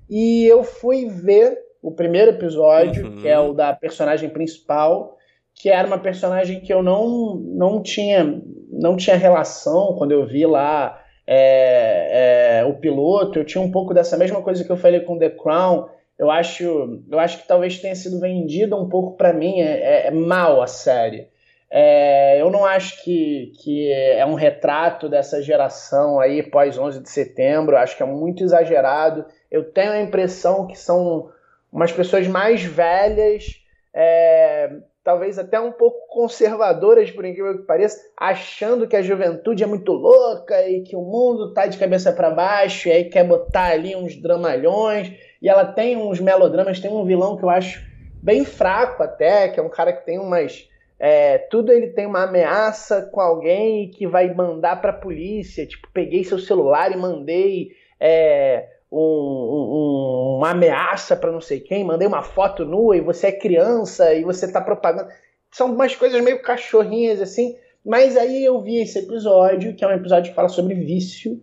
E 0.10 0.46
eu 0.46 0.64
fui 0.64 1.08
ver 1.08 1.58
o 1.82 1.92
primeiro 1.92 2.32
episódio, 2.32 3.06
uhum. 3.06 3.16
que 3.16 3.28
é 3.28 3.40
o 3.40 3.54
da 3.54 3.74
personagem 3.74 4.30
principal, 4.30 5.18
que 5.54 5.70
era 5.70 5.88
uma 5.88 6.00
personagem 6.00 6.60
que 6.60 6.74
eu 6.74 6.84
não, 6.84 7.36
não 7.36 7.82
tinha 7.82 8.42
não 8.72 8.98
tinha 8.98 9.16
relação 9.16 9.96
quando 9.98 10.12
eu 10.12 10.26
vi 10.26 10.46
lá 10.46 11.02
é, 11.26 12.60
é, 12.60 12.66
o 12.66 12.74
piloto. 12.74 13.40
Eu 13.40 13.46
tinha 13.46 13.62
um 13.62 13.72
pouco 13.72 13.94
dessa 13.94 14.18
mesma 14.18 14.42
coisa 14.42 14.64
que 14.64 14.72
eu 14.72 14.78
falei 14.78 15.00
com 15.00 15.18
The 15.18 15.30
Crown. 15.30 15.88
Eu 16.18 16.32
acho, 16.32 16.64
eu 17.12 17.20
acho 17.20 17.40
que 17.40 17.48
talvez 17.48 17.80
tenha 17.80 17.96
sido 17.96 18.20
vendida 18.20 18.76
um 18.76 18.88
pouco 18.88 19.18
para 19.18 19.34
mim. 19.34 19.60
É, 19.60 20.06
é, 20.06 20.08
é, 20.08 20.12
mal 20.12 20.62
a 20.62 20.68
série. 20.68 21.28
É, 21.70 22.40
eu 22.40 22.50
não 22.50 22.64
acho 22.64 23.04
que, 23.04 23.52
que 23.62 23.92
é 23.92 24.26
um 24.26 24.34
retrato 24.36 25.10
dessa 25.10 25.42
geração 25.42 26.20
aí 26.20 26.42
pós 26.42 26.78
11 26.78 27.02
de 27.02 27.10
setembro. 27.10 27.76
Acho 27.76 27.98
que 27.98 28.04
é 28.04 28.06
muito 28.06 28.44
exagerado. 28.44 29.26
Eu 29.52 29.64
tenho 29.72 29.92
a 29.92 30.02
impressão 30.02 30.68
que 30.68 30.78
são 30.78 31.30
umas 31.72 31.92
pessoas 31.92 32.28
mais 32.28 32.64
velhas, 32.64 33.62
é, 33.94 34.72
talvez 35.06 35.38
até 35.38 35.60
um 35.60 35.72
pouco 35.72 36.08
conservadoras, 36.08 37.12
por 37.12 37.24
incrível 37.24 37.60
que 37.60 37.68
pareça, 37.68 38.02
achando 38.18 38.88
que 38.88 38.96
a 38.96 39.04
juventude 39.04 39.64
é 39.64 39.68
muito 39.68 39.92
louca 39.92 40.68
e 40.68 40.82
que 40.82 40.96
o 40.96 41.02
mundo 41.02 41.54
tá 41.54 41.68
de 41.68 41.78
cabeça 41.78 42.12
para 42.12 42.32
baixo, 42.32 42.90
e 42.90 42.92
aí 42.92 43.04
quer 43.06 43.24
botar 43.24 43.68
ali 43.68 43.96
uns 43.96 44.20
dramalhões, 44.20 45.14
e 45.40 45.48
ela 45.48 45.64
tem 45.64 45.96
uns 45.96 46.20
melodramas, 46.20 46.80
tem 46.80 46.92
um 46.92 47.06
vilão 47.06 47.38
que 47.38 47.46
eu 47.46 47.50
acho 47.52 47.86
bem 48.20 48.44
fraco 48.44 49.04
até, 49.04 49.48
que 49.48 49.60
é 49.60 49.64
um 49.64 49.70
cara 49.70 49.94
que 49.94 50.04
tem 50.04 50.18
umas. 50.18 50.68
É, 50.98 51.38
tudo 51.38 51.72
ele 51.72 51.90
tem 51.90 52.08
uma 52.08 52.24
ameaça 52.24 53.04
com 53.12 53.22
alguém 53.22 53.92
que 53.92 54.08
vai 54.08 54.34
mandar 54.34 54.82
pra 54.82 54.92
polícia. 54.92 55.68
Tipo, 55.68 55.88
peguei 55.94 56.24
seu 56.24 56.40
celular 56.40 56.92
e 56.92 56.98
mandei. 56.98 57.68
É, 58.00 58.70
um, 58.92 59.00
um, 59.00 60.38
uma 60.38 60.52
ameaça 60.52 61.16
para 61.16 61.32
não 61.32 61.42
sei 61.42 61.60
quem, 61.60 61.84
mandei 61.84 62.08
uma 62.08 62.22
foto 62.22 62.66
nua 62.66 62.96
e 62.96 63.02
você 63.02 63.28
é 63.28 63.32
criança 63.32 64.14
e 64.14 64.24
você 64.24 64.52
tá 64.52 64.62
propagando. 64.62 65.10
São 65.52 65.72
umas 65.72 65.96
coisas 65.96 66.22
meio 66.24 66.42
cachorrinhas 66.42 67.22
assim. 67.22 67.58
Mas 67.84 68.18
aí 68.18 68.44
eu 68.44 68.62
vi 68.62 68.82
esse 68.82 68.98
episódio, 68.98 69.76
que 69.76 69.86
é 69.86 69.88
um 69.88 69.94
episódio 69.94 70.32
que 70.32 70.36
fala 70.36 70.50
sobre 70.50 70.74
vício, 70.74 71.42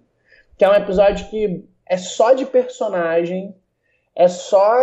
que 0.58 0.64
é 0.64 0.68
um 0.68 0.74
episódio 0.74 1.28
que 1.30 1.64
é 1.88 1.96
só 1.96 2.32
de 2.32 2.44
personagem, 2.44 3.54
é 4.14 4.26
só 4.26 4.74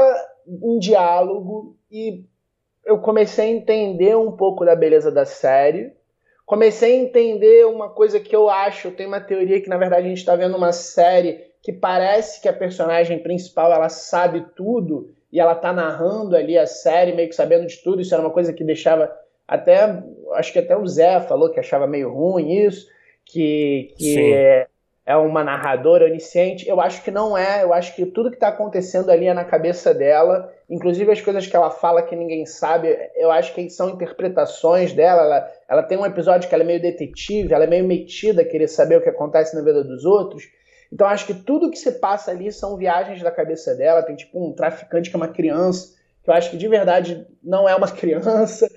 um 0.48 0.80
diálogo 0.80 1.76
e 1.92 2.24
eu 2.86 3.00
comecei 3.00 3.46
a 3.46 3.52
entender 3.52 4.16
um 4.16 4.32
pouco 4.32 4.66
da 4.66 4.76
beleza 4.76 5.12
da 5.12 5.26
série. 5.26 5.94
Comecei 6.46 6.94
a 6.94 7.04
entender 7.04 7.66
uma 7.66 7.90
coisa 7.90 8.20
que 8.20 8.36
eu 8.36 8.50
acho, 8.50 8.88
eu 8.88 8.96
tenho 8.96 9.10
uma 9.10 9.22
teoria 9.22 9.62
que 9.62 9.70
na 9.70 9.78
verdade 9.78 10.06
a 10.06 10.10
gente 10.10 10.18
está 10.18 10.36
vendo 10.36 10.58
uma 10.58 10.72
série 10.72 11.49
que 11.62 11.74
parece 11.74 12.42
que 12.42 12.48
a 12.48 12.54
personagem 12.54 13.20
principal 13.20 13.72
ela 13.72 13.90
sabe 13.90 14.46
tudo 14.56 15.14
e 15.32 15.40
ela 15.40 15.56
tá 15.56 15.72
narrando 15.72 16.36
ali 16.36 16.58
a 16.58 16.66
série 16.66 17.14
meio 17.14 17.30
que 17.30 17.36
sabendo 17.36 17.68
de 17.68 17.78
tudo. 17.78 18.02
Isso 18.02 18.14
era 18.14 18.24
uma 18.24 18.32
coisa 18.32 18.54
que 18.54 18.64
deixava 18.64 19.12
até 19.48 20.02
acho 20.34 20.54
que 20.54 20.60
até 20.60 20.78
o 20.78 20.88
Zé 20.88 21.20
falou 21.22 21.50
que 21.50 21.60
achava 21.60 21.88
meio 21.88 22.14
ruim 22.14 22.66
isso, 22.66 22.88
que, 23.26 23.94
que 23.98 24.34
é, 24.34 24.68
é, 25.06 25.16
uma 25.16 25.44
narradora 25.44 26.06
onisciente. 26.06 26.70
Eu 26.70 26.80
acho 26.80 27.04
que 27.04 27.10
não 27.10 27.36
é. 27.38 27.64
Eu 27.64 27.74
acho 27.74 27.96
que 27.96 28.06
tudo 28.06 28.30
que 28.30 28.36
está 28.36 28.50
acontecendo 28.50 29.10
ali 29.10 29.26
é 29.26 29.34
na 29.34 29.44
cabeça 29.44 29.94
dela. 29.94 30.54
Inclusive 30.70 31.12
as 31.12 31.20
coisas 31.20 31.48
que 31.48 31.56
ela 31.56 31.72
fala 31.72 32.04
que 32.04 32.16
ninguém 32.16 32.46
sabe, 32.46 32.96
eu 33.16 33.32
acho 33.32 33.54
que 33.56 33.68
são 33.72 33.90
interpretações 33.90 34.94
dela. 34.94 35.24
Ela, 35.24 35.52
ela 35.68 35.84
tem 35.84 35.98
um 35.98 36.06
episódio 36.06 36.48
que 36.48 36.54
ela 36.54 36.64
é 36.64 36.68
meio 36.68 36.82
detetive, 36.82 37.54
ela 37.54 37.64
é 37.64 37.68
meio 37.68 37.86
metida 37.86 38.44
a 38.44 38.46
querer 38.46 38.68
saber 38.68 38.98
o 38.98 39.02
que 39.02 39.10
acontece 39.10 39.56
na 39.56 39.64
vida 39.64 39.84
dos 39.84 40.06
outros. 40.06 40.44
Então 40.92 41.08
acho 41.08 41.26
que 41.26 41.34
tudo 41.34 41.70
que 41.70 41.78
se 41.78 41.92
passa 41.94 42.32
ali 42.32 42.52
são 42.52 42.78
viagens 42.78 43.22
da 43.22 43.32
cabeça 43.32 43.76
dela. 43.76 44.04
Tem 44.04 44.16
tipo 44.16 44.44
um 44.44 44.54
traficante 44.54 45.10
que 45.10 45.16
é 45.16 45.18
uma 45.18 45.28
criança, 45.28 45.96
que 46.24 46.30
eu 46.30 46.34
acho 46.34 46.50
que 46.50 46.58
de 46.58 46.68
verdade 46.68 47.28
não 47.44 47.68
é 47.68 47.76
uma 47.76 47.90
criança. 47.92 48.68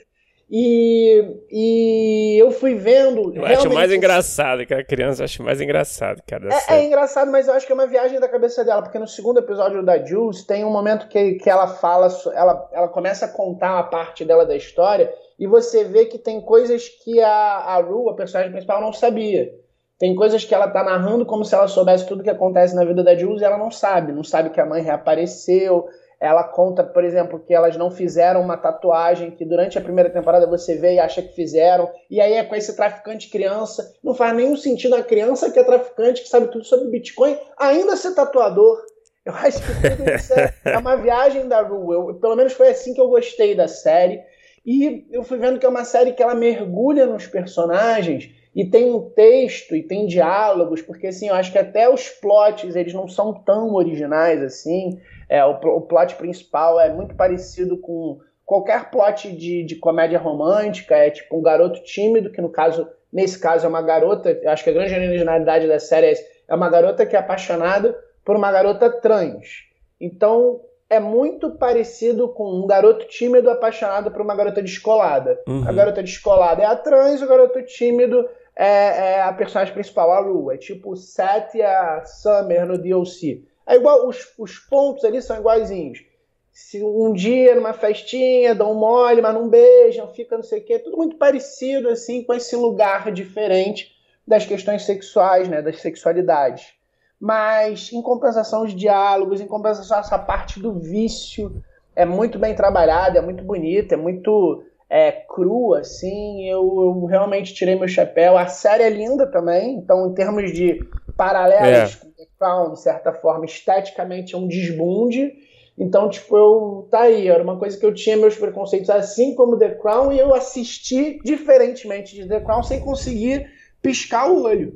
E, 0.55 1.25
e 1.51 2.37
eu 2.38 2.51
fui 2.51 2.75
vendo. 2.75 3.35
Eu 3.35 3.46
acho 3.46 3.72
mais 3.72 3.90
engraçado, 3.90 4.66
que 4.66 4.75
a 4.75 4.85
criança 4.85 5.25
acho 5.25 5.42
mais 5.42 5.62
engraçado, 5.62 6.22
cara. 6.29 6.46
É, 6.68 6.75
é, 6.75 6.85
engraçado, 6.85 7.33
mas 7.33 7.48
eu 7.48 7.55
acho 7.55 7.64
que 7.64 7.72
é 7.72 7.75
uma 7.75 7.87
viagem 7.87 8.20
da 8.20 8.29
cabeça 8.29 8.62
dela, 8.62 8.83
porque 8.83 8.98
no 8.98 9.09
segundo 9.09 9.38
episódio 9.38 9.83
da 9.83 10.05
Jules 10.05 10.44
tem 10.44 10.62
um 10.62 10.70
momento 10.70 11.09
que, 11.09 11.37
que 11.37 11.48
ela 11.48 11.66
fala, 11.68 12.09
ela, 12.35 12.68
ela 12.70 12.88
começa 12.88 13.25
a 13.25 13.29
contar 13.31 13.72
uma 13.72 13.85
parte 13.85 14.27
dela 14.27 14.44
da 14.44 14.55
história, 14.55 15.11
e 15.38 15.46
você 15.46 15.85
vê 15.85 16.05
que 16.05 16.18
tem 16.18 16.38
coisas 16.38 16.87
que 16.87 17.18
a, 17.18 17.31
a 17.31 17.81
Ru, 17.81 18.11
a 18.11 18.14
personagem 18.14 18.53
principal, 18.53 18.79
não 18.79 18.92
sabia. 18.92 19.55
Tem 20.03 20.17
coisas 20.17 20.45
que 20.45 20.53
ela 20.53 20.67
tá 20.67 20.83
narrando 20.83 21.25
como 21.25 21.45
se 21.45 21.55
ela 21.55 21.69
soubesse 21.69 22.05
tudo 22.09 22.25
que 22.25 22.29
acontece 22.29 22.75
na 22.75 22.85
vida 22.85 23.05
da 23.05 23.15
Jules 23.15 23.41
e 23.41 23.45
ela 23.45 23.57
não 23.57 23.71
sabe. 23.71 24.11
Não 24.11 24.25
sabe 24.25 24.51
que 24.51 24.61
a 24.61 24.67
mãe 24.67 24.83
reapareceu. 24.83 25.87
Ela 26.19 26.43
conta, 26.43 26.83
por 26.83 27.05
exemplo, 27.05 27.38
que 27.38 27.55
elas 27.55 27.77
não 27.77 27.88
fizeram 27.88 28.41
uma 28.41 28.57
tatuagem 28.57 29.31
que 29.31 29.45
durante 29.45 29.79
a 29.79 29.81
primeira 29.81 30.11
temporada 30.11 30.45
você 30.45 30.75
vê 30.75 30.95
e 30.95 30.99
acha 30.99 31.23
que 31.23 31.33
fizeram. 31.37 31.88
E 32.11 32.21
aí 32.21 32.33
é 32.33 32.43
com 32.43 32.57
esse 32.57 32.75
traficante 32.75 33.31
criança. 33.31 33.95
Não 34.03 34.12
faz 34.12 34.35
nenhum 34.35 34.57
sentido 34.57 34.97
a 34.97 35.05
criança 35.05 35.53
que 35.53 35.59
é 35.61 35.62
traficante, 35.62 36.23
que 36.23 36.29
sabe 36.29 36.49
tudo 36.49 36.65
sobre 36.65 36.91
Bitcoin, 36.91 37.38
ainda 37.57 37.95
ser 37.95 38.12
tatuador. 38.12 38.83
Eu 39.25 39.35
acho 39.35 39.59
que 39.62 39.88
tudo 39.88 40.11
isso 40.11 40.33
é, 40.35 40.53
é 40.65 40.79
uma 40.79 40.97
viagem 40.97 41.47
da 41.47 41.62
Rue. 41.62 42.19
pelo 42.19 42.35
menos 42.35 42.55
foi 42.55 42.71
assim 42.71 42.93
que 42.93 43.01
eu 43.01 43.07
gostei 43.07 43.55
da 43.55 43.69
série. 43.69 44.21
E 44.67 45.07
eu 45.12 45.23
fui 45.23 45.38
vendo 45.38 45.61
que 45.61 45.67
é 45.67 45.69
uma 45.69 45.85
série 45.85 46.11
que 46.11 46.25
ela 46.25 46.35
mergulha 46.35 47.07
nos 47.07 47.29
personagens 47.29 48.42
e 48.55 48.67
tem 48.67 48.93
um 48.93 49.11
texto 49.11 49.75
e 49.75 49.83
tem 49.83 50.07
diálogos, 50.07 50.83
porque 50.83 51.07
assim, 51.07 51.29
eu 51.29 51.35
acho 51.35 51.51
que 51.51 51.59
até 51.59 51.88
os 51.88 52.09
plots 52.09 52.77
eles 52.77 52.93
não 52.93 53.09
são 53.09 53.33
tão 53.33 53.73
originais 53.75 54.43
assim. 54.43 55.01
É, 55.29 55.45
o, 55.45 55.53
o 55.53 55.81
plot 55.81 56.17
principal 56.17 56.79
é 56.79 56.93
muito 56.93 57.15
parecido 57.15 57.79
com 57.79 58.21
qualquer 58.45 58.91
plot 58.91 59.33
de, 59.33 59.65
de 59.65 59.77
comédia 59.77 60.19
romântica, 60.19 60.95
é 60.95 61.11
tipo 61.11 61.38
um 61.38 61.43
garoto 61.43 61.83
tímido, 61.85 62.31
que 62.31 62.43
no 62.43 62.51
caso, 62.51 62.87
nesse 63.11 63.38
caso 63.38 63.65
é 63.65 63.69
uma 63.69 63.81
garota, 63.81 64.31
eu 64.31 64.51
acho 64.51 64.62
que 64.62 64.71
a 64.71 64.75
grande 64.75 64.95
originalidade 64.95 65.67
da 65.67 65.79
série 65.79 66.09
é, 66.09 66.15
é 66.49 66.55
uma 66.55 66.69
garota 66.69 67.07
que 67.07 67.17
é 67.17 67.19
apaixonada 67.19 67.99
por 68.23 68.37
uma 68.37 68.53
garota 68.53 68.91
trans. 68.91 69.65
Então, 69.99 70.61
é 70.91 71.01
muito 71.01 71.53
parecido 71.53 72.29
com 72.29 72.45
um 72.45 72.67
garoto 72.67 73.07
tímido 73.07 73.49
apaixonado 73.49 74.11
por 74.11 74.21
uma 74.21 74.37
garota 74.37 74.61
descolada. 74.61 75.41
Uhum. 75.49 75.67
A 75.67 75.73
garota 75.73 76.03
descolada 76.03 76.62
é 76.62 76.67
a 76.67 76.77
trans, 76.77 77.23
o 77.23 77.27
garoto 77.27 77.62
tímido 77.62 78.29
é, 78.55 79.15
é 79.15 79.23
a 79.23 79.33
personagem 79.33 79.73
principal, 79.73 80.11
a 80.12 80.21
Rue. 80.21 80.55
É 80.55 80.59
tipo 80.59 80.97
Seth 80.97 81.55
e 81.55 81.62
a 81.62 82.05
Summer 82.05 82.67
no 82.67 82.79
DLC. 82.79 83.43
É 83.67 83.77
igual, 83.77 84.07
os, 84.07 84.33
os 84.38 84.59
pontos 84.59 85.05
ali 85.05 85.23
são 85.23 85.38
iguaizinhos. 85.38 86.05
Se 86.53 86.83
um 86.83 87.12
dia 87.15 87.55
numa 87.55 87.73
festinha 87.73 88.55
dão 88.55 88.75
mole, 88.75 89.23
mas 89.23 89.35
não 89.35 89.49
beijam, 89.49 90.07
fica 90.09 90.37
não 90.37 90.43
sei 90.43 90.61
o 90.61 90.65
quê, 90.65 90.79
tudo 90.79 90.99
muito 90.99 91.17
parecido 91.17 91.88
assim 91.88 92.23
com 92.23 92.35
esse 92.35 92.55
lugar 92.55 93.11
diferente 93.11 93.91
das 94.27 94.45
questões 94.45 94.85
sexuais, 94.85 95.49
né, 95.49 95.62
das 95.62 95.81
sexualidades. 95.81 96.75
Mas 97.19 97.91
em 97.91 98.03
compensação 98.03 98.65
os 98.65 98.75
diálogos, 98.75 99.41
em 99.41 99.47
compensação 99.47 99.99
essa 99.99 100.19
parte 100.19 100.61
do 100.61 100.79
vício 100.79 101.62
é 101.97 102.05
muito 102.05 102.38
bem 102.38 102.55
trabalhada, 102.55 103.19
é 103.19 103.23
muito 103.23 103.43
bonita, 103.43 103.95
é 103.95 103.97
muito 103.97 104.62
é, 104.95 105.11
crua, 105.11 105.81
assim, 105.81 106.47
eu, 106.47 106.61
eu, 106.61 107.07
realmente 107.07 107.55
tirei 107.55 107.75
meu 107.75 107.89
chapéu. 107.89 108.37
A 108.37 108.47
série 108.47 108.83
é 108.83 108.91
linda 108.91 109.27
também, 109.27 109.77
então, 109.77 110.11
em 110.11 110.13
termos 110.13 110.53
de 110.53 110.87
paralelos 111.17 111.95
é. 111.95 111.97
com 111.97 112.11
The 112.11 112.27
Crown, 112.39 112.73
de 112.75 112.83
certa 112.83 113.15
forma, 113.15 113.47
esteticamente 113.47 114.35
é 114.35 114.39
um 114.39 114.47
desbunde. 114.47 115.33
Então, 115.79 116.11
tipo, 116.11 116.37
eu. 116.37 116.89
Tá 116.91 117.05
aí, 117.05 117.27
era 117.27 117.43
uma 117.43 117.59
coisa 117.59 117.79
que 117.79 117.87
eu 117.87 117.95
tinha 117.95 118.19
meus 118.19 118.37
preconceitos 118.37 118.91
assim 118.91 119.35
como 119.35 119.59
The 119.59 119.77
Crown, 119.77 120.13
e 120.13 120.19
eu 120.19 120.35
assisti 120.35 121.19
diferentemente 121.25 122.15
de 122.15 122.29
The 122.29 122.41
Crown 122.41 122.63
sem 122.63 122.81
conseguir 122.81 123.51
piscar 123.81 124.31
o 124.31 124.43
olho. 124.43 124.75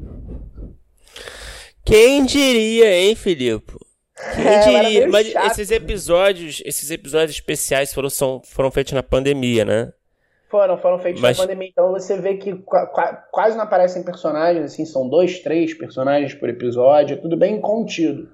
Quem 1.84 2.24
diria, 2.24 2.90
hein, 2.90 3.14
Filipe? 3.14 3.74
Quem 4.34 4.46
é, 4.46 4.80
diria? 4.80 5.08
Mas 5.08 5.26
chato. 5.26 5.52
esses 5.52 5.70
episódios, 5.70 6.62
esses 6.64 6.90
episódios 6.90 7.32
especiais 7.32 7.92
foram, 7.92 8.08
são, 8.08 8.40
foram 8.42 8.70
feitos 8.70 8.94
na 8.94 9.02
pandemia, 9.02 9.62
né? 9.62 9.92
Foram, 10.56 10.78
foram 10.78 10.98
feitos 10.98 11.20
Mas... 11.20 11.36
na 11.36 11.44
pandemia. 11.44 11.68
Então 11.68 11.90
você 11.90 12.18
vê 12.18 12.36
que 12.36 12.54
quase 13.30 13.58
não 13.58 13.64
aparecem 13.64 14.02
personagens, 14.02 14.64
assim, 14.64 14.86
são 14.86 15.06
dois, 15.06 15.40
três 15.40 15.74
personagens 15.74 16.32
por 16.32 16.48
episódio, 16.48 17.20
tudo 17.20 17.36
bem 17.36 17.60
contido. 17.60 18.26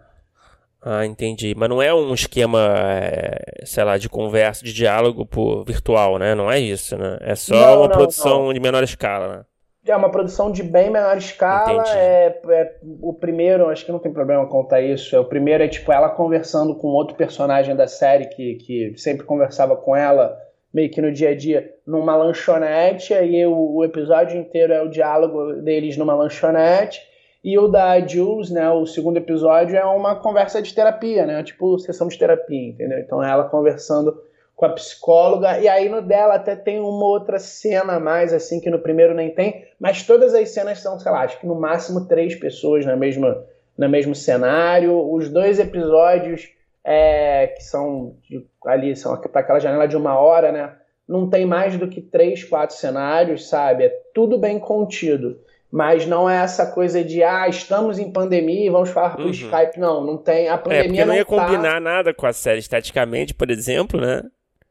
Ah, 0.80 1.04
entendi. 1.04 1.52
Mas 1.56 1.68
não 1.68 1.82
é 1.82 1.92
um 1.92 2.14
esquema, 2.14 2.60
é, 2.76 3.64
sei 3.64 3.82
lá, 3.82 3.98
de 3.98 4.08
conversa, 4.08 4.64
de 4.64 4.72
diálogo 4.72 5.26
por 5.26 5.64
virtual, 5.64 6.16
né? 6.16 6.32
Não 6.32 6.50
é 6.50 6.60
isso, 6.60 6.96
né? 6.96 7.18
É 7.20 7.34
só 7.34 7.54
não, 7.54 7.78
uma 7.78 7.88
não, 7.88 7.96
produção 7.96 8.44
não. 8.44 8.52
de 8.52 8.60
menor 8.60 8.84
escala, 8.84 9.28
né? 9.28 9.44
é 9.90 9.96
uma 9.96 10.10
produção 10.10 10.52
de 10.52 10.62
bem 10.62 10.90
menor 10.90 11.16
escala. 11.16 11.82
É, 11.88 12.40
é, 12.48 12.76
o 13.00 13.12
primeiro, 13.12 13.68
acho 13.68 13.84
que 13.84 13.90
não 13.90 13.98
tem 13.98 14.12
problema 14.12 14.46
contar 14.46 14.80
isso. 14.80 15.16
É, 15.16 15.18
o 15.18 15.24
primeiro 15.24 15.64
é 15.64 15.68
tipo 15.68 15.90
ela 15.90 16.08
conversando 16.08 16.76
com 16.76 16.86
outro 16.88 17.16
personagem 17.16 17.74
da 17.74 17.88
série 17.88 18.26
que, 18.26 18.54
que 18.54 18.94
sempre 18.96 19.26
conversava 19.26 19.74
com 19.76 19.96
ela, 19.96 20.38
meio 20.72 20.90
que 20.90 21.00
no 21.00 21.12
dia 21.12 21.30
a 21.30 21.36
dia, 21.36 21.74
numa 21.86 22.16
lanchonete. 22.16 23.12
Aí 23.14 23.44
o, 23.46 23.76
o 23.76 23.84
episódio 23.84 24.38
inteiro 24.38 24.72
é 24.72 24.82
o 24.82 24.88
diálogo 24.88 25.54
deles 25.62 25.96
numa 25.96 26.14
lanchonete. 26.14 27.00
E 27.44 27.58
o 27.58 27.66
da 27.66 27.98
Jules, 28.06 28.50
né, 28.50 28.70
o 28.70 28.86
segundo 28.86 29.16
episódio, 29.16 29.76
é 29.76 29.84
uma 29.84 30.14
conversa 30.14 30.62
de 30.62 30.72
terapia, 30.72 31.26
né? 31.26 31.42
Tipo 31.42 31.76
sessão 31.78 32.06
de 32.06 32.16
terapia, 32.16 32.68
entendeu? 32.68 33.00
Então 33.00 33.22
é 33.22 33.28
ela 33.28 33.44
conversando 33.44 34.16
com 34.54 34.66
a 34.66 34.74
psicóloga, 34.74 35.58
e 35.58 35.66
aí 35.66 35.88
no 35.88 36.00
dela 36.00 36.34
até 36.34 36.54
tem 36.54 36.78
uma 36.78 37.04
outra 37.04 37.40
cena 37.40 37.94
a 37.94 37.98
mais, 37.98 38.32
assim, 38.32 38.60
que 38.60 38.70
no 38.70 38.78
primeiro 38.78 39.12
nem 39.12 39.30
tem, 39.30 39.66
mas 39.80 40.04
todas 40.04 40.34
as 40.34 40.50
cenas 40.50 40.78
são, 40.78 41.00
sei 41.00 41.10
lá, 41.10 41.22
acho 41.22 41.40
que 41.40 41.46
no 41.48 41.56
máximo 41.56 42.06
três 42.06 42.36
pessoas 42.36 42.86
na 42.86 42.94
mesma, 42.94 43.44
no 43.76 43.88
mesmo 43.88 44.14
cenário. 44.14 44.96
Os 45.12 45.28
dois 45.28 45.58
episódios 45.58 46.48
é, 46.84 47.48
que 47.48 47.62
são 47.62 48.16
de, 48.28 48.46
ali, 48.66 48.94
são 48.96 49.16
para 49.16 49.40
aquela 49.40 49.60
janela 49.60 49.86
de 49.86 49.96
uma 49.96 50.18
hora, 50.18 50.50
né? 50.50 50.74
Não 51.08 51.28
tem 51.28 51.44
mais 51.44 51.76
do 51.76 51.88
que 51.88 52.00
três, 52.00 52.44
quatro 52.44 52.76
cenários, 52.76 53.48
sabe? 53.48 53.84
É 53.84 53.88
tudo 54.14 54.38
bem 54.38 54.58
contido. 54.58 55.40
Mas 55.70 56.06
não 56.06 56.28
é 56.28 56.42
essa 56.42 56.66
coisa 56.70 57.02
de, 57.02 57.22
ah, 57.22 57.48
estamos 57.48 57.98
em 57.98 58.12
pandemia 58.12 58.66
e 58.66 58.70
vamos 58.70 58.90
falar 58.90 59.16
por 59.16 59.24
uhum. 59.24 59.30
Skype. 59.30 59.78
Não, 59.78 60.04
não 60.04 60.18
tem. 60.18 60.48
A 60.48 60.58
pandemia 60.58 60.82
é, 60.82 60.88
porque 60.88 61.04
não 61.04 61.14
ia 61.14 61.24
tá... 61.24 61.46
combinar 61.46 61.80
nada 61.80 62.12
com 62.12 62.26
a 62.26 62.32
série 62.32 62.58
esteticamente, 62.58 63.32
por 63.32 63.50
exemplo, 63.50 64.00
né? 64.00 64.22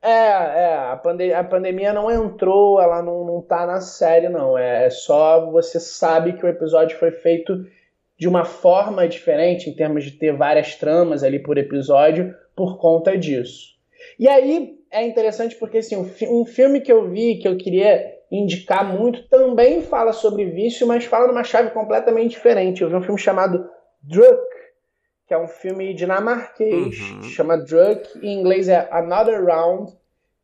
É, 0.02 0.10
é, 0.10 0.78
a, 0.91 0.95
pande 0.97 1.32
a 1.32 1.43
pandemia 1.43 1.93
não 1.93 2.10
entrou, 2.10 2.82
ela 2.82 3.04
não, 3.04 3.24
não 3.24 3.41
tá 3.41 3.67
na 3.67 3.82
série, 3.82 4.30
não. 4.30 4.58
É, 4.58 4.86
é 4.86 4.89
só 4.89 5.50
você 5.52 5.80
sabe 5.80 6.34
que 6.34 6.45
o 6.45 6.50
episódio 6.50 6.97
foi 6.97 7.12
feito 7.12 7.65
de 8.21 8.27
uma 8.27 8.45
forma 8.45 9.07
diferente, 9.07 9.67
em 9.67 9.73
termos 9.73 10.03
de 10.03 10.12
ter 10.12 10.31
várias 10.31 10.75
tramas 10.75 11.23
ali 11.23 11.39
por 11.39 11.57
episódio, 11.57 12.36
por 12.55 12.77
conta 12.77 13.17
disso. 13.17 13.71
E 14.19 14.27
aí 14.27 14.77
é 14.91 15.03
interessante 15.03 15.55
porque 15.55 15.79
assim, 15.79 15.97
um, 15.97 16.05
fi 16.05 16.27
filme 16.45 16.81
que 16.81 16.91
eu 16.91 17.10
vi, 17.10 17.39
que 17.39 17.47
eu 17.47 17.57
queria 17.57 18.13
indicar 18.31 18.86
muito, 18.95 19.27
também 19.27 19.81
fala 19.81 20.13
sobre 20.13 20.45
vício, 20.45 20.86
mas 20.86 21.03
fala 21.05 21.25
numa 21.25 21.43
chave 21.43 21.71
completamente 21.71 22.29
diferente. 22.34 22.84
Eu 22.84 22.89
vi 22.89 22.95
um 22.95 23.01
filme 23.01 23.19
chamado 23.19 23.67
Druk, 24.03 24.39
que 25.25 25.34
é 25.34 25.38
um 25.39 25.47
filme 25.47 25.91
dinamarquês, 25.91 26.99
uhum. 26.99 27.23
chama 27.23 27.57
Druk, 27.57 28.07
em 28.21 28.39
inglês 28.39 28.69
é 28.69 28.88
Another 28.91 29.43
Round, 29.43 29.91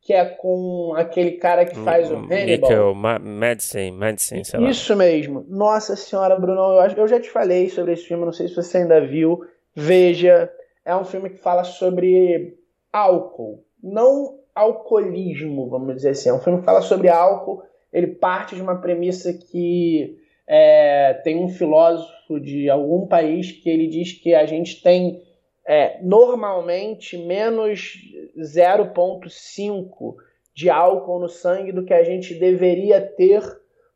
que 0.08 0.14
é 0.14 0.24
com 0.24 0.94
aquele 0.96 1.32
cara 1.32 1.66
que 1.66 1.74
faz 1.80 2.10
o 2.10 2.14
Hannibal. 2.14 2.70
Nickel, 2.70 2.94
Madsen, 2.94 4.42
sei 4.42 4.58
lá. 4.58 4.70
Isso 4.70 4.96
mesmo. 4.96 5.44
Nossa 5.46 5.94
senhora, 5.96 6.40
Bruno, 6.40 6.80
eu, 6.80 6.96
eu 6.96 7.06
já 7.06 7.20
te 7.20 7.28
falei 7.28 7.68
sobre 7.68 7.92
esse 7.92 8.04
filme, 8.04 8.24
não 8.24 8.32
sei 8.32 8.48
se 8.48 8.56
você 8.56 8.78
ainda 8.78 9.06
viu. 9.06 9.44
Veja, 9.76 10.50
é 10.82 10.96
um 10.96 11.04
filme 11.04 11.28
que 11.28 11.36
fala 11.36 11.62
sobre 11.62 12.56
álcool, 12.90 13.62
não 13.84 14.38
alcoolismo, 14.54 15.68
vamos 15.68 15.96
dizer 15.96 16.12
assim. 16.12 16.30
É 16.30 16.32
um 16.32 16.40
filme 16.40 16.60
que 16.60 16.64
fala 16.64 16.80
sobre 16.80 17.10
álcool, 17.10 17.62
ele 17.92 18.06
parte 18.06 18.54
de 18.56 18.62
uma 18.62 18.80
premissa 18.80 19.30
que 19.34 20.16
é, 20.46 21.20
tem 21.22 21.36
um 21.36 21.50
filósofo 21.50 22.40
de 22.40 22.70
algum 22.70 23.06
país 23.06 23.52
que 23.52 23.68
ele 23.68 23.86
diz 23.86 24.12
que 24.12 24.34
a 24.34 24.46
gente 24.46 24.82
tem 24.82 25.20
é, 25.68 25.98
normalmente 26.00 27.18
menos 27.18 27.98
0,5 28.38 30.14
de 30.54 30.70
álcool 30.70 31.20
no 31.20 31.28
sangue 31.28 31.72
do 31.72 31.84
que 31.84 31.92
a 31.92 32.02
gente 32.02 32.34
deveria 32.36 33.02
ter 33.02 33.42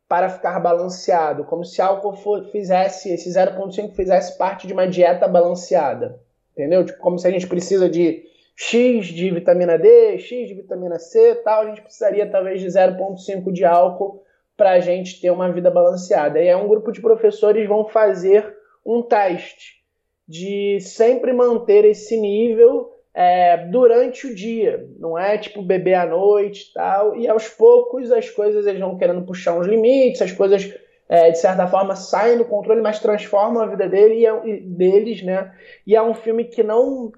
para 0.06 0.28
ficar 0.28 0.60
balanceado, 0.60 1.44
como 1.44 1.64
se 1.64 1.80
álcool 1.80 2.14
for, 2.14 2.44
fizesse, 2.50 3.10
esse 3.10 3.30
0,5 3.30 3.94
fizesse 3.94 4.36
parte 4.36 4.66
de 4.66 4.74
uma 4.74 4.86
dieta 4.86 5.26
balanceada, 5.26 6.20
entendeu? 6.52 6.84
Tipo, 6.84 6.98
como 6.98 7.18
se 7.18 7.26
a 7.26 7.30
gente 7.30 7.46
precisa 7.46 7.88
de 7.88 8.22
X 8.54 9.06
de 9.06 9.30
vitamina 9.30 9.78
D, 9.78 10.18
X 10.18 10.48
de 10.48 10.54
vitamina 10.54 10.98
C, 10.98 11.36
tal, 11.36 11.62
a 11.62 11.68
gente 11.68 11.80
precisaria 11.80 12.30
talvez 12.30 12.60
de 12.60 12.66
0,5 12.66 13.50
de 13.50 13.64
álcool 13.64 14.22
para 14.58 14.72
a 14.72 14.80
gente 14.80 15.18
ter 15.22 15.30
uma 15.30 15.50
vida 15.50 15.70
balanceada. 15.70 16.38
E 16.38 16.48
é 16.48 16.54
um 16.54 16.68
grupo 16.68 16.92
de 16.92 17.00
professores 17.00 17.66
vão 17.66 17.88
fazer 17.88 18.54
um 18.84 19.00
teste 19.00 19.81
de 20.28 20.78
sempre 20.80 21.32
manter 21.32 21.84
esse 21.84 22.18
nível 22.18 22.92
é, 23.14 23.66
durante 23.66 24.26
o 24.26 24.34
dia, 24.34 24.88
não 24.98 25.18
é 25.18 25.36
tipo 25.36 25.60
beber 25.62 25.94
à 25.94 26.06
noite 26.06 26.70
e 26.70 26.72
tal, 26.72 27.16
e 27.16 27.28
aos 27.28 27.48
poucos 27.48 28.10
as 28.10 28.30
coisas 28.30 28.66
eles 28.66 28.80
vão 28.80 28.96
querendo 28.96 29.22
puxar 29.22 29.58
uns 29.58 29.66
limites, 29.66 30.22
as 30.22 30.32
coisas 30.32 30.72
é, 31.08 31.30
de 31.30 31.38
certa 31.38 31.66
forma 31.66 31.94
saem 31.94 32.38
do 32.38 32.44
controle, 32.44 32.80
mas 32.80 32.98
transformam 32.98 33.62
a 33.62 33.66
vida 33.66 33.86
dele 33.88 34.20
e 34.20 34.26
é, 34.26 34.60
deles, 34.60 35.22
né? 35.22 35.54
E 35.86 35.94
é 35.94 36.02
um 36.02 36.14
filme 36.14 36.44
que 36.44 36.62
não 36.62 37.12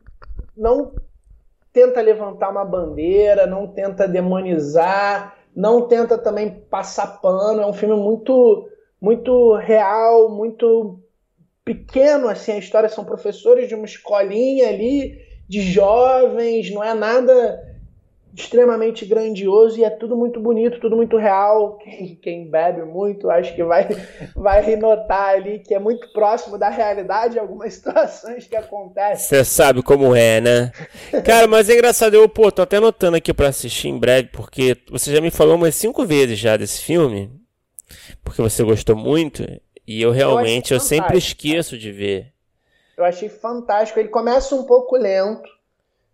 não 0.57 0.93
tenta 1.73 2.01
levantar 2.01 2.51
uma 2.51 2.65
bandeira, 2.65 3.47
não 3.47 3.67
tenta 3.67 4.07
demonizar, 4.07 5.37
não 5.55 5.83
tenta 5.89 6.17
também 6.17 6.51
passar 6.71 7.21
pano. 7.21 7.63
É 7.63 7.67
um 7.67 7.73
filme 7.73 7.97
muito, 7.97 8.69
muito 9.01 9.55
real, 9.57 10.29
muito 10.29 11.01
pequeno. 11.65 12.29
Assim, 12.29 12.53
a 12.53 12.59
história 12.59 12.89
são 12.89 13.05
professores 13.05 13.69
de 13.69 13.75
uma 13.75 13.87
escolinha 13.87 14.69
ali 14.69 15.19
de 15.49 15.61
jovens, 15.61 16.71
não 16.71 16.83
é 16.83 16.95
nada 16.95 17.75
extremamente 18.37 19.07
grandioso 19.07 19.79
e 19.79 19.85
é 19.85 19.91
tudo 19.91 20.17
muito 20.17 20.41
bonito, 20.41 20.81
tudo 20.81 20.97
muito 20.97 21.17
real. 21.17 21.79
Quem, 21.79 22.17
quem, 22.17 22.51
bebe 22.51 22.83
muito, 22.83 23.31
acho 23.31 23.55
que 23.55 23.63
vai, 23.63 23.89
vai 24.35 24.75
notar 24.77 25.37
ali 25.37 25.61
que 25.61 25.73
é 25.73 25.79
muito 25.79 26.13
próximo 26.13 26.59
da 26.59 26.69
realidade 26.69 27.39
algumas 27.39 27.75
situações 27.75 28.47
que 28.47 28.57
acontecem. 28.57 29.29
Você 29.29 29.45
sabe 29.45 29.83
como 29.83 30.17
é, 30.17 30.41
né? 30.41 30.73
Cara, 31.25 31.47
mas 31.47 31.69
é 31.69 31.75
engraçado, 31.75 32.15
eu, 32.15 32.29
pô, 32.29 32.51
tô 32.51 32.63
até 32.63 32.79
anotando 32.79 33.17
aqui 33.17 33.33
para 33.33 33.49
assistir 33.49 33.89
em 33.89 33.99
breve, 33.99 34.29
porque 34.33 34.77
você 34.91 35.15
já 35.15 35.21
me 35.21 35.31
falou 35.31 35.55
umas 35.55 35.77
cinco 35.77 36.05
vezes 36.05 36.39
já 36.39 36.57
desse 36.57 36.83
filme, 36.83 37.31
porque 38.25 38.43
você 38.43 38.65
gostou 38.65 38.97
muito, 38.97 39.45
e 39.87 40.01
eu 40.01 40.11
realmente, 40.11 40.73
eu, 40.73 40.77
eu 40.77 40.81
sempre 40.81 41.19
esqueço 41.19 41.77
de 41.77 41.93
ver. 41.93 42.33
Eu 42.97 43.05
achei 43.05 43.29
fantástico. 43.29 43.99
Ele 43.99 44.09
começa 44.09 44.55
um 44.55 44.65
pouco 44.65 44.97
lento, 44.97 45.49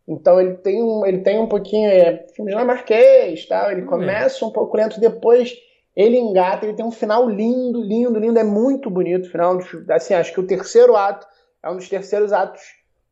então 0.08 0.40
ele 0.40 0.54
tem 0.54 0.82
um, 0.82 1.06
ele 1.06 1.18
tem 1.18 1.38
um 1.38 1.46
pouquinho. 1.46 1.88
É, 1.90 2.26
filme 2.34 2.50
dinamarquês, 2.50 3.46
tal. 3.46 3.70
Ele 3.70 3.82
hum. 3.82 3.86
começa 3.86 4.44
um 4.44 4.50
pouco 4.50 4.76
lento, 4.76 5.00
depois 5.00 5.54
ele 5.94 6.18
engata, 6.18 6.64
ele 6.64 6.74
tem 6.74 6.84
um 6.84 6.90
final 6.90 7.28
lindo, 7.28 7.80
lindo, 7.82 8.18
lindo. 8.18 8.38
É 8.38 8.44
muito 8.44 8.90
bonito 8.90 9.26
o 9.26 9.30
final. 9.30 9.58
Assim, 9.90 10.14
acho 10.14 10.32
que 10.32 10.40
o 10.40 10.46
terceiro 10.46 10.96
ato 10.96 11.26
é 11.62 11.70
um 11.70 11.76
dos 11.76 11.88
terceiros 11.88 12.32
atos 12.32 12.62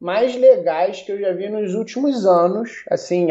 mais 0.00 0.34
legais 0.34 1.02
que 1.02 1.12
eu 1.12 1.20
já 1.20 1.32
vi 1.32 1.48
nos 1.48 1.74
últimos 1.74 2.24
anos. 2.26 2.84
Assim, 2.90 3.28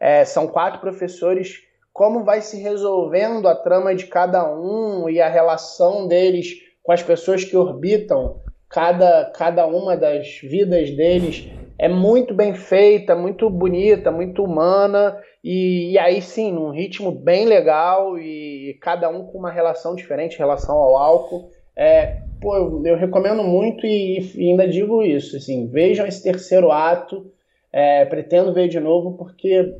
é, 0.00 0.24
são 0.24 0.46
quatro 0.46 0.80
professores. 0.80 1.64
Como 1.92 2.24
vai 2.24 2.42
se 2.42 2.58
resolvendo 2.58 3.48
a 3.48 3.54
trama 3.54 3.94
de 3.94 4.06
cada 4.06 4.46
um 4.52 5.08
e 5.08 5.18
a 5.20 5.28
relação 5.30 6.06
deles 6.06 6.65
com 6.86 6.92
as 6.92 7.02
pessoas 7.02 7.42
que 7.42 7.56
orbitam 7.56 8.40
cada, 8.68 9.24
cada 9.34 9.66
uma 9.66 9.96
das 9.96 10.38
vidas 10.40 10.88
deles 10.92 11.50
é 11.76 11.88
muito 11.88 12.32
bem 12.32 12.54
feita, 12.54 13.16
muito 13.16 13.50
bonita, 13.50 14.12
muito 14.12 14.44
humana, 14.44 15.20
e, 15.42 15.92
e, 15.92 15.98
aí 15.98 16.22
sim, 16.22 16.52
num 16.52 16.70
ritmo 16.70 17.10
bem 17.10 17.44
legal 17.44 18.16
e 18.18 18.78
cada 18.80 19.08
um 19.08 19.26
com 19.26 19.38
uma 19.38 19.50
relação 19.50 19.96
diferente 19.96 20.34
em 20.34 20.38
relação 20.38 20.76
ao 20.76 20.96
álcool. 20.96 21.50
É, 21.76 22.18
pô, 22.40 22.56
eu, 22.56 22.82
eu 22.86 22.96
recomendo 22.96 23.42
muito 23.42 23.84
e, 23.84 24.20
e, 24.36 24.50
ainda 24.50 24.66
digo 24.68 25.02
isso, 25.02 25.36
assim, 25.36 25.66
vejam 25.66 26.06
esse 26.06 26.22
terceiro 26.22 26.70
ato, 26.70 27.30
é, 27.72 28.04
pretendo 28.04 28.54
ver 28.54 28.68
de 28.68 28.78
novo 28.78 29.18
porque 29.18 29.74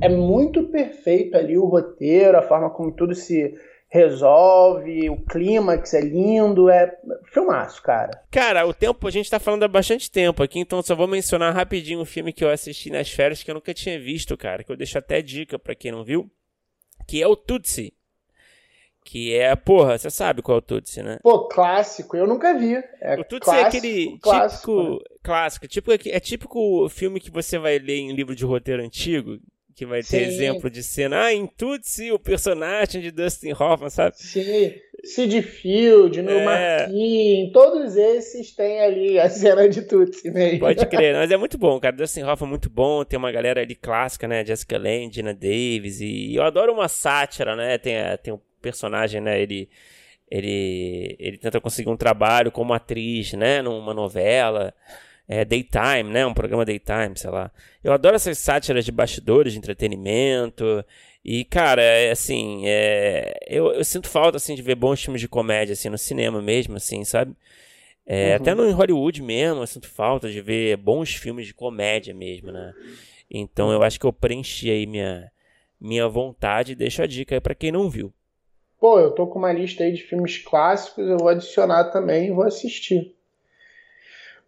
é, 0.00 0.06
é 0.06 0.08
muito 0.08 0.68
perfeito 0.68 1.36
ali 1.36 1.58
o 1.58 1.66
roteiro, 1.66 2.38
a 2.38 2.42
forma 2.42 2.70
como 2.70 2.92
tudo 2.92 3.14
se 3.16 3.52
resolve, 3.88 5.08
o 5.08 5.16
clímax 5.24 5.94
é 5.94 6.00
lindo, 6.00 6.68
é 6.68 6.96
filmaço, 7.32 7.82
cara. 7.82 8.22
Cara, 8.30 8.66
o 8.66 8.74
tempo, 8.74 9.06
a 9.06 9.10
gente 9.10 9.30
tá 9.30 9.38
falando 9.38 9.62
há 9.62 9.68
bastante 9.68 10.10
tempo 10.10 10.42
aqui, 10.42 10.58
então 10.58 10.82
só 10.82 10.94
vou 10.94 11.06
mencionar 11.06 11.54
rapidinho 11.54 12.00
um 12.00 12.04
filme 12.04 12.32
que 12.32 12.44
eu 12.44 12.50
assisti 12.50 12.90
nas 12.90 13.10
férias 13.10 13.42
que 13.42 13.50
eu 13.50 13.54
nunca 13.54 13.72
tinha 13.72 13.98
visto, 13.98 14.36
cara, 14.36 14.64
que 14.64 14.70
eu 14.70 14.76
deixo 14.76 14.98
até 14.98 15.22
dica 15.22 15.58
para 15.58 15.74
quem 15.74 15.92
não 15.92 16.04
viu, 16.04 16.30
que 17.06 17.22
é 17.22 17.26
o 17.26 17.36
Tutsi. 17.36 17.92
Que 19.04 19.36
é, 19.36 19.54
porra, 19.54 19.96
você 19.96 20.10
sabe 20.10 20.42
qual 20.42 20.56
é 20.56 20.58
o 20.58 20.62
Tutsi, 20.62 21.00
né? 21.00 21.18
Pô, 21.22 21.46
clássico, 21.46 22.16
eu 22.16 22.26
nunca 22.26 22.58
vi. 22.58 22.74
É 23.00 23.14
o 23.14 23.24
Tutsi 23.24 23.44
clássico, 23.44 23.64
é 23.64 23.68
aquele 23.68 24.18
clássico, 24.18 24.72
típico, 24.72 24.92
né? 24.92 25.18
clássico, 25.22 25.68
tipo, 25.68 25.92
é 25.92 26.20
típico 26.20 26.88
filme 26.88 27.20
que 27.20 27.30
você 27.30 27.56
vai 27.56 27.78
ler 27.78 27.98
em 27.98 28.12
livro 28.12 28.34
de 28.34 28.44
roteiro 28.44 28.82
antigo, 28.82 29.38
que 29.76 29.84
vai 29.84 30.00
ter 30.00 30.06
Sim. 30.06 30.22
exemplo 30.22 30.70
de 30.70 30.82
cena. 30.82 31.24
Ah, 31.24 31.34
em 31.34 31.46
Tutsi, 31.46 32.10
o 32.10 32.18
personagem 32.18 33.02
de 33.02 33.10
Dustin 33.10 33.52
Hoffman, 33.52 33.90
sabe? 33.90 34.16
Sim. 34.16 34.72
Sid 35.04 35.42
Field, 35.42 36.22
no 36.22 36.30
é... 36.30 36.44
Marquinhos, 36.44 37.52
todos 37.52 37.94
esses 37.94 38.52
têm 38.52 38.80
ali 38.80 39.20
a 39.20 39.28
cena 39.28 39.68
de 39.68 39.82
Tutsi 39.82 40.30
mesmo. 40.30 40.60
Pode 40.60 40.84
crer, 40.86 41.14
mas 41.14 41.30
é 41.30 41.36
muito 41.36 41.58
bom, 41.58 41.78
cara. 41.78 41.94
Dustin 41.94 42.22
Hoffman 42.22 42.48
é 42.48 42.50
muito 42.50 42.70
bom, 42.70 43.04
tem 43.04 43.18
uma 43.18 43.30
galera 43.30 43.60
ali 43.60 43.74
clássica, 43.74 44.26
né? 44.26 44.42
Jessica 44.44 44.78
Lange, 44.78 45.16
Gina 45.16 45.34
Davis, 45.34 46.00
e 46.00 46.34
eu 46.34 46.42
adoro 46.42 46.72
uma 46.72 46.88
sátira, 46.88 47.54
né? 47.54 47.76
Tem, 47.76 47.96
tem 48.22 48.32
o 48.32 48.40
personagem, 48.62 49.20
né? 49.20 49.38
Ele, 49.40 49.68
ele, 50.30 51.16
ele 51.20 51.36
tenta 51.36 51.60
conseguir 51.60 51.90
um 51.90 51.96
trabalho 51.98 52.50
como 52.50 52.72
atriz, 52.72 53.34
né? 53.34 53.60
Numa 53.60 53.92
novela. 53.92 54.72
É, 55.28 55.44
daytime, 55.44 56.04
né? 56.04 56.24
Um 56.24 56.34
programa 56.34 56.64
daytime, 56.64 57.16
sei 57.16 57.30
lá. 57.30 57.50
Eu 57.82 57.92
adoro 57.92 58.14
essas 58.14 58.38
sátiras 58.38 58.84
de 58.84 58.92
bastidores, 58.92 59.52
de 59.52 59.58
entretenimento. 59.58 60.84
E, 61.24 61.44
cara, 61.44 61.82
é, 61.82 62.12
assim, 62.12 62.62
é, 62.66 63.36
eu, 63.48 63.72
eu, 63.72 63.84
sinto 63.84 64.08
falta, 64.08 64.36
assim, 64.36 64.54
de 64.54 64.62
ver 64.62 64.76
bons 64.76 65.02
filmes 65.02 65.20
de 65.20 65.28
comédia, 65.28 65.72
assim, 65.72 65.88
no 65.88 65.98
cinema 65.98 66.40
mesmo, 66.40 66.76
assim, 66.76 67.04
sabe? 67.04 67.34
É, 68.06 68.30
uhum. 68.30 68.36
Até 68.36 68.54
no 68.54 68.70
Hollywood 68.70 69.20
mesmo, 69.20 69.60
eu 69.60 69.66
sinto 69.66 69.88
falta 69.88 70.30
de 70.30 70.40
ver 70.40 70.76
bons 70.76 71.16
filmes 71.16 71.44
de 71.44 71.52
comédia 71.52 72.14
mesmo, 72.14 72.52
né? 72.52 72.72
Então 73.28 73.72
eu 73.72 73.82
acho 73.82 73.98
que 73.98 74.06
eu 74.06 74.12
preenchi 74.12 74.70
aí 74.70 74.86
minha, 74.86 75.28
minha 75.80 76.08
vontade 76.08 76.72
e 76.72 76.76
deixo 76.76 77.02
a 77.02 77.06
dica 77.06 77.34
aí 77.34 77.40
pra 77.40 77.56
quem 77.56 77.72
não 77.72 77.90
viu. 77.90 78.12
Pô, 78.78 79.00
eu 79.00 79.10
tô 79.10 79.26
com 79.26 79.40
uma 79.40 79.52
lista 79.52 79.82
aí 79.82 79.92
de 79.92 80.02
filmes 80.02 80.38
clássicos, 80.38 81.08
eu 81.08 81.16
vou 81.16 81.28
adicionar 81.28 81.90
também 81.90 82.28
e 82.28 82.32
vou 82.32 82.44
assistir. 82.44 83.15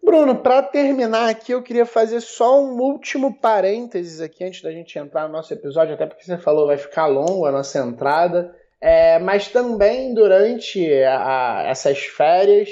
Bruno, 0.03 0.35
para 0.35 0.63
terminar 0.63 1.29
aqui, 1.29 1.51
eu 1.51 1.61
queria 1.61 1.85
fazer 1.85 2.21
só 2.21 2.63
um 2.63 2.79
último 2.79 3.39
parênteses 3.39 4.21
aqui 4.21 4.43
antes 4.43 4.61
da 4.61 4.71
gente 4.71 4.97
entrar 4.97 5.27
no 5.27 5.33
nosso 5.33 5.53
episódio, 5.53 5.93
até 5.93 6.05
porque 6.05 6.23
você 6.23 6.37
falou 6.37 6.67
vai 6.67 6.77
ficar 6.77 7.05
longo 7.05 7.45
a 7.45 7.51
nossa 7.51 7.79
entrada, 7.79 8.55
é, 8.81 9.19
mas 9.19 9.49
também 9.49 10.13
durante 10.13 10.91
a, 11.03 11.65
essas 11.67 11.99
férias, 11.99 12.69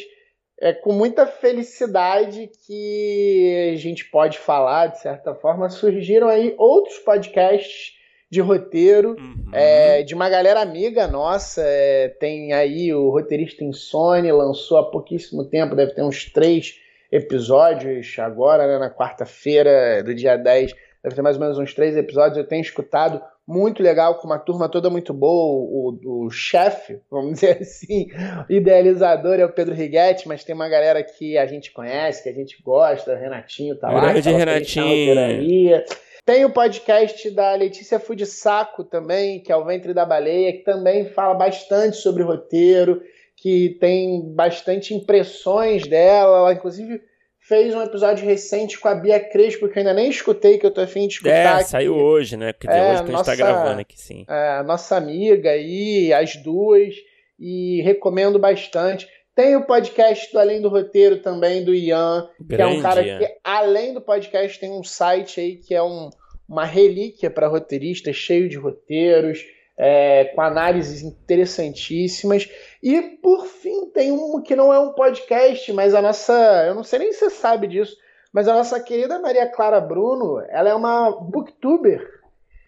é 0.60 0.74
com 0.74 0.94
muita 0.94 1.28
felicidade 1.28 2.50
que 2.66 3.72
a 3.74 3.78
gente 3.78 4.06
pode 4.06 4.40
falar, 4.40 4.88
de 4.88 5.02
certa 5.02 5.36
forma, 5.36 5.70
surgiram 5.70 6.28
aí 6.28 6.56
outros 6.58 6.98
podcasts 7.00 7.96
de 8.30 8.42
roteiro, 8.42 9.16
uhum. 9.20 9.52
é, 9.54 10.02
de 10.04 10.16
uma 10.16 10.30
galera 10.30 10.62
amiga 10.62 11.08
nossa. 11.08 11.62
É, 11.64 12.10
tem 12.20 12.54
aí 12.54 12.94
o 12.94 13.10
roteirista 13.10 13.64
Insone, 13.64 14.32
lançou 14.32 14.78
há 14.78 14.90
pouquíssimo 14.90 15.46
tempo, 15.46 15.76
deve 15.76 15.94
ter 15.94 16.04
uns 16.04 16.26
três 16.32 16.76
episódios 17.12 18.16
agora, 18.20 18.68
né, 18.68 18.78
na 18.78 18.90
quarta-feira 18.90 20.04
do 20.04 20.14
dia 20.14 20.38
10, 20.38 20.74
deve 21.04 21.16
ter 21.16 21.22
mais 21.22 21.38
ou 21.38 21.42
menos 21.42 21.58
uns 21.58 21.74
três 21.74 21.96
episódios. 21.96 22.38
Eu 22.38 22.48
tenho 22.48 22.62
escutado 22.62 23.22
muito 23.48 23.82
legal, 23.82 24.16
com 24.16 24.28
uma 24.28 24.38
turma 24.38 24.68
toda 24.68 24.90
muito 24.90 25.14
boa. 25.14 25.66
O, 25.70 26.26
o 26.26 26.30
chefe, 26.30 27.00
vamos 27.10 27.36
dizer 27.40 27.60
assim, 27.62 28.08
o 28.50 28.52
idealizador 28.52 29.40
é 29.40 29.46
o 29.46 29.52
Pedro 29.52 29.74
Righetti, 29.74 30.28
mas 30.28 30.44
tem 30.44 30.54
uma 30.54 30.68
galera 30.68 31.02
que 31.02 31.38
a 31.38 31.46
gente 31.46 31.72
conhece, 31.72 32.24
que 32.24 32.30
a 32.30 32.34
gente 32.34 32.62
gosta, 32.62 33.16
Renatinho 33.16 33.78
tá 33.78 33.90
lá. 33.90 34.12
Grande 34.12 34.32
Renatinho. 34.32 35.84
Tem 36.26 36.44
o 36.44 36.50
podcast 36.50 37.32
da 37.32 37.56
Letícia 37.56 38.02
Fudsaco 38.02 38.84
também, 38.84 39.40
que 39.40 39.50
é 39.50 39.56
o 39.56 39.64
Ventre 39.64 39.94
da 39.94 40.06
Baleia, 40.06 40.52
que 40.52 40.64
também 40.66 41.06
fala 41.06 41.34
bastante 41.34 41.96
sobre 41.96 42.22
roteiro 42.22 43.02
que 43.48 43.78
tem 43.80 44.34
bastante 44.34 44.94
impressões 44.94 45.88
dela. 45.88 46.40
Ela, 46.40 46.54
inclusive, 46.54 47.02
fez 47.40 47.74
um 47.74 47.82
episódio 47.82 48.26
recente 48.26 48.78
com 48.78 48.90
a 48.90 48.94
Bia 48.94 49.22
Crespo, 49.22 49.70
que 49.70 49.80
eu 49.80 49.80
ainda 49.80 49.94
nem 49.94 50.10
escutei, 50.10 50.58
que 50.58 50.66
eu 50.66 50.72
tô 50.72 50.82
afim 50.82 51.08
de 51.08 51.14
escutar. 51.14 51.62
É, 51.62 51.64
saiu 51.64 51.96
hoje, 51.96 52.36
né? 52.36 52.52
Porque 52.52 52.68
é, 52.68 52.92
hoje 52.92 53.06
que 53.06 53.12
nossa, 53.12 53.32
a 53.32 53.36
gente 53.36 53.46
tá 53.46 53.52
gravando 53.54 53.80
aqui, 53.80 53.98
sim. 53.98 54.26
É, 54.28 54.62
nossa 54.64 54.98
amiga 54.98 55.52
aí, 55.52 56.12
as 56.12 56.36
duas, 56.36 56.94
e 57.40 57.82
recomendo 57.84 58.38
bastante. 58.38 59.08
Tem 59.34 59.56
o 59.56 59.66
podcast 59.66 60.30
do 60.34 60.40
Além 60.40 60.62
do 60.62 60.68
Roteiro 60.68 61.22
também, 61.22 61.64
do 61.64 61.74
Ian, 61.74 62.28
Grande, 62.42 62.56
que 62.56 62.62
é 62.62 62.80
um 62.80 62.82
cara 62.82 63.02
que, 63.02 63.38
além 63.42 63.94
do 63.94 64.02
podcast, 64.02 64.60
tem 64.60 64.72
um 64.72 64.84
site 64.84 65.40
aí 65.40 65.56
que 65.56 65.74
é 65.74 65.82
um, 65.82 66.10
uma 66.50 66.66
relíquia 66.66 67.30
para 67.30 67.48
roteiristas, 67.48 68.14
cheio 68.14 68.50
de 68.50 68.58
roteiros 68.58 69.46
é, 69.78 70.26
com 70.34 70.42
análises 70.42 71.04
interessantíssimas. 71.04 72.50
E, 72.82 73.02
por 73.02 73.46
fim, 73.46 73.86
tem 73.92 74.12
um 74.12 74.42
que 74.42 74.56
não 74.56 74.74
é 74.74 74.80
um 74.80 74.94
podcast, 74.94 75.72
mas 75.74 75.94
a 75.94 76.02
nossa. 76.02 76.66
Eu 76.68 76.74
não 76.74 76.84
sei 76.84 77.00
nem 77.00 77.14
se 77.14 77.20
você 77.20 77.30
sabe 77.30 77.68
disso, 77.68 77.96
mas 78.34 78.48
a 78.48 78.54
nossa 78.54 78.80
querida 78.80 79.20
Maria 79.20 79.48
Clara 79.48 79.80
Bruno, 79.80 80.42
ela 80.50 80.70
é 80.70 80.74
uma 80.74 81.12
booktuber. 81.12 82.18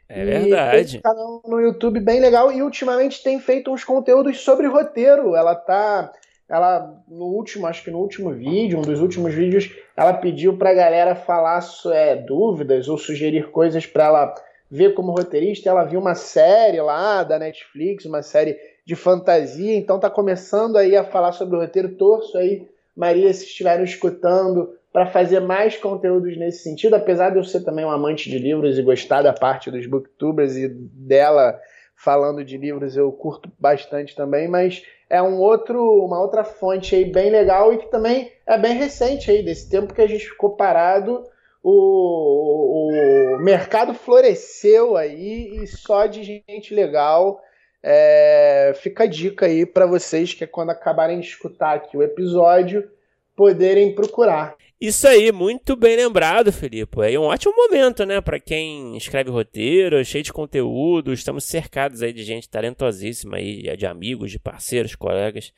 É 0.08 0.26
verdade. 0.26 1.00
Tem 1.00 1.00
um 1.00 1.02
canal 1.02 1.42
no 1.46 1.60
YouTube 1.60 2.00
bem 2.00 2.20
legal 2.20 2.52
e 2.52 2.62
ultimamente 2.62 3.24
tem 3.24 3.40
feito 3.40 3.72
uns 3.72 3.84
conteúdos 3.84 4.40
sobre 4.40 4.68
roteiro. 4.68 5.36
Ela 5.36 5.56
tá. 5.56 6.12
Ela, 6.48 7.04
no 7.08 7.26
último, 7.26 7.68
acho 7.68 7.84
que 7.84 7.92
no 7.92 8.00
último 8.00 8.34
vídeo, 8.34 8.80
um 8.80 8.82
dos 8.82 9.00
últimos 9.02 9.36
vídeos, 9.36 9.72
ela 9.96 10.14
pediu 10.14 10.58
pra 10.58 10.74
galera 10.74 11.14
falar 11.14 11.64
é, 11.94 12.16
dúvidas 12.16 12.90
ou 12.90 12.98
sugerir 12.98 13.52
coisas 13.52 13.86
para 13.86 14.06
ela 14.06 14.34
ver 14.70 14.94
como 14.94 15.12
roteirista. 15.12 15.70
Ela 15.70 15.84
viu 15.84 16.00
uma 16.00 16.16
série 16.16 16.82
lá 16.82 17.24
da 17.24 17.40
Netflix, 17.40 18.06
uma 18.06 18.22
série 18.22 18.58
de 18.86 18.96
fantasia, 18.96 19.76
então 19.76 20.00
tá 20.00 20.10
começando 20.10 20.78
aí 20.78 20.96
a 20.96 21.04
falar 21.04 21.32
sobre 21.32 21.56
o 21.56 21.60
roteiro. 21.60 21.96
Torço 21.96 22.38
aí, 22.38 22.68
Maria, 22.96 23.32
se 23.34 23.46
estiverem 23.46 23.84
escutando, 23.84 24.76
para 24.92 25.06
fazer 25.06 25.40
mais 25.40 25.78
conteúdos 25.78 26.36
nesse 26.38 26.64
sentido, 26.64 26.96
apesar 26.96 27.30
de 27.30 27.38
eu 27.38 27.44
ser 27.44 27.64
também 27.64 27.86
um 27.86 27.92
amante 27.92 28.30
de 28.30 28.40
livros 28.40 28.78
e 28.78 28.82
gostar 28.82 29.22
da 29.22 29.34
parte 29.34 29.70
dos 29.70 29.86
booktubers 29.86 30.56
e 30.56 30.68
dela 30.68 31.60
falando 31.96 32.44
de 32.44 32.58
livros 32.58 32.96
eu 32.96 33.12
curto 33.12 33.52
bastante 33.60 34.16
também, 34.16 34.48
mas 34.48 34.84
é 35.10 35.22
um 35.22 35.38
outro, 35.38 36.06
uma 36.06 36.20
outra 36.20 36.44
fonte 36.44 36.96
aí 36.96 37.06
bem 37.06 37.30
legal 37.30 37.74
e 37.74 37.78
que 37.78 37.92
também 37.92 38.32
é 38.48 38.58
bem 38.58 38.76
recente 38.76 39.30
aí, 39.30 39.44
desse 39.44 39.70
tempo 39.70 39.94
que 39.94 40.02
a 40.02 40.08
gente 40.08 40.30
ficou 40.30 40.56
parado 40.56 41.24
o, 41.64 43.36
o 43.36 43.40
mercado 43.40 43.94
floresceu 43.94 44.96
aí 44.96 45.62
e 45.62 45.68
só 45.68 46.06
de 46.06 46.24
gente 46.24 46.74
legal. 46.74 47.42
É, 47.82 48.74
fica 48.76 49.06
a 49.06 49.08
dica 49.08 49.46
aí 49.46 49.66
para 49.66 49.86
vocês 49.86 50.34
que 50.34 50.44
é 50.44 50.48
quando 50.48 50.72
acabarem 50.72 51.20
de 51.20 51.28
escutar 51.28 51.78
aqui 51.78 51.96
o 51.96 52.04
episódio 52.04 52.90
poderem 53.36 53.96
procurar. 53.96 54.56
Isso 54.82 55.06
aí, 55.08 55.30
muito 55.30 55.76
bem 55.76 55.98
lembrado, 55.98 56.54
Felipe. 56.54 57.02
É 57.02 57.20
um 57.20 57.24
ótimo 57.24 57.54
momento, 57.54 58.06
né, 58.06 58.22
para 58.22 58.40
quem 58.40 58.96
escreve 58.96 59.30
roteiro, 59.30 60.04
cheio 60.06 60.24
de 60.24 60.32
conteúdo. 60.32 61.12
Estamos 61.12 61.44
cercados 61.44 62.02
aí 62.02 62.14
de 62.14 62.24
gente 62.24 62.50
talentosíssima 62.50 63.38
aí, 63.38 63.76
de 63.76 63.86
amigos, 63.86 64.32
de 64.32 64.40
parceiros, 64.40 64.96
colegas, 64.96 65.54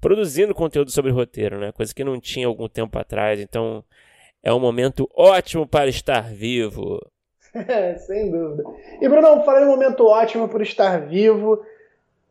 produzindo 0.00 0.54
conteúdo 0.54 0.90
sobre 0.90 1.10
roteiro, 1.10 1.60
né? 1.60 1.72
Coisa 1.72 1.94
que 1.94 2.02
não 2.02 2.18
tinha 2.18 2.46
algum 2.46 2.66
tempo 2.66 2.98
atrás. 2.98 3.38
Então, 3.38 3.84
é 4.44 4.52
um 4.52 4.60
momento 4.60 5.08
ótimo 5.16 5.66
para 5.66 5.88
estar 5.88 6.30
vivo. 6.30 7.00
É, 7.54 7.94
sem 8.06 8.30
dúvida. 8.30 8.62
E 9.00 9.08
Bruno, 9.08 9.42
falei 9.42 9.64
um 9.64 9.70
momento 9.70 10.06
ótimo 10.06 10.46
para 10.46 10.62
estar 10.62 11.00
vivo. 11.00 11.64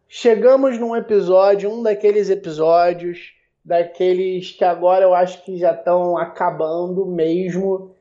Chegamos 0.07 0.77
num 0.77 0.95
episódio, 0.95 1.71
um 1.71 1.81
daqueles 1.81 2.29
episódios, 2.29 3.33
daqueles 3.65 4.51
que 4.51 4.63
agora 4.63 5.03
eu 5.03 5.15
acho 5.15 5.43
que 5.43 5.57
já 5.57 5.73
estão 5.73 6.15
acabando 6.15 7.03
mesmo, 7.03 7.95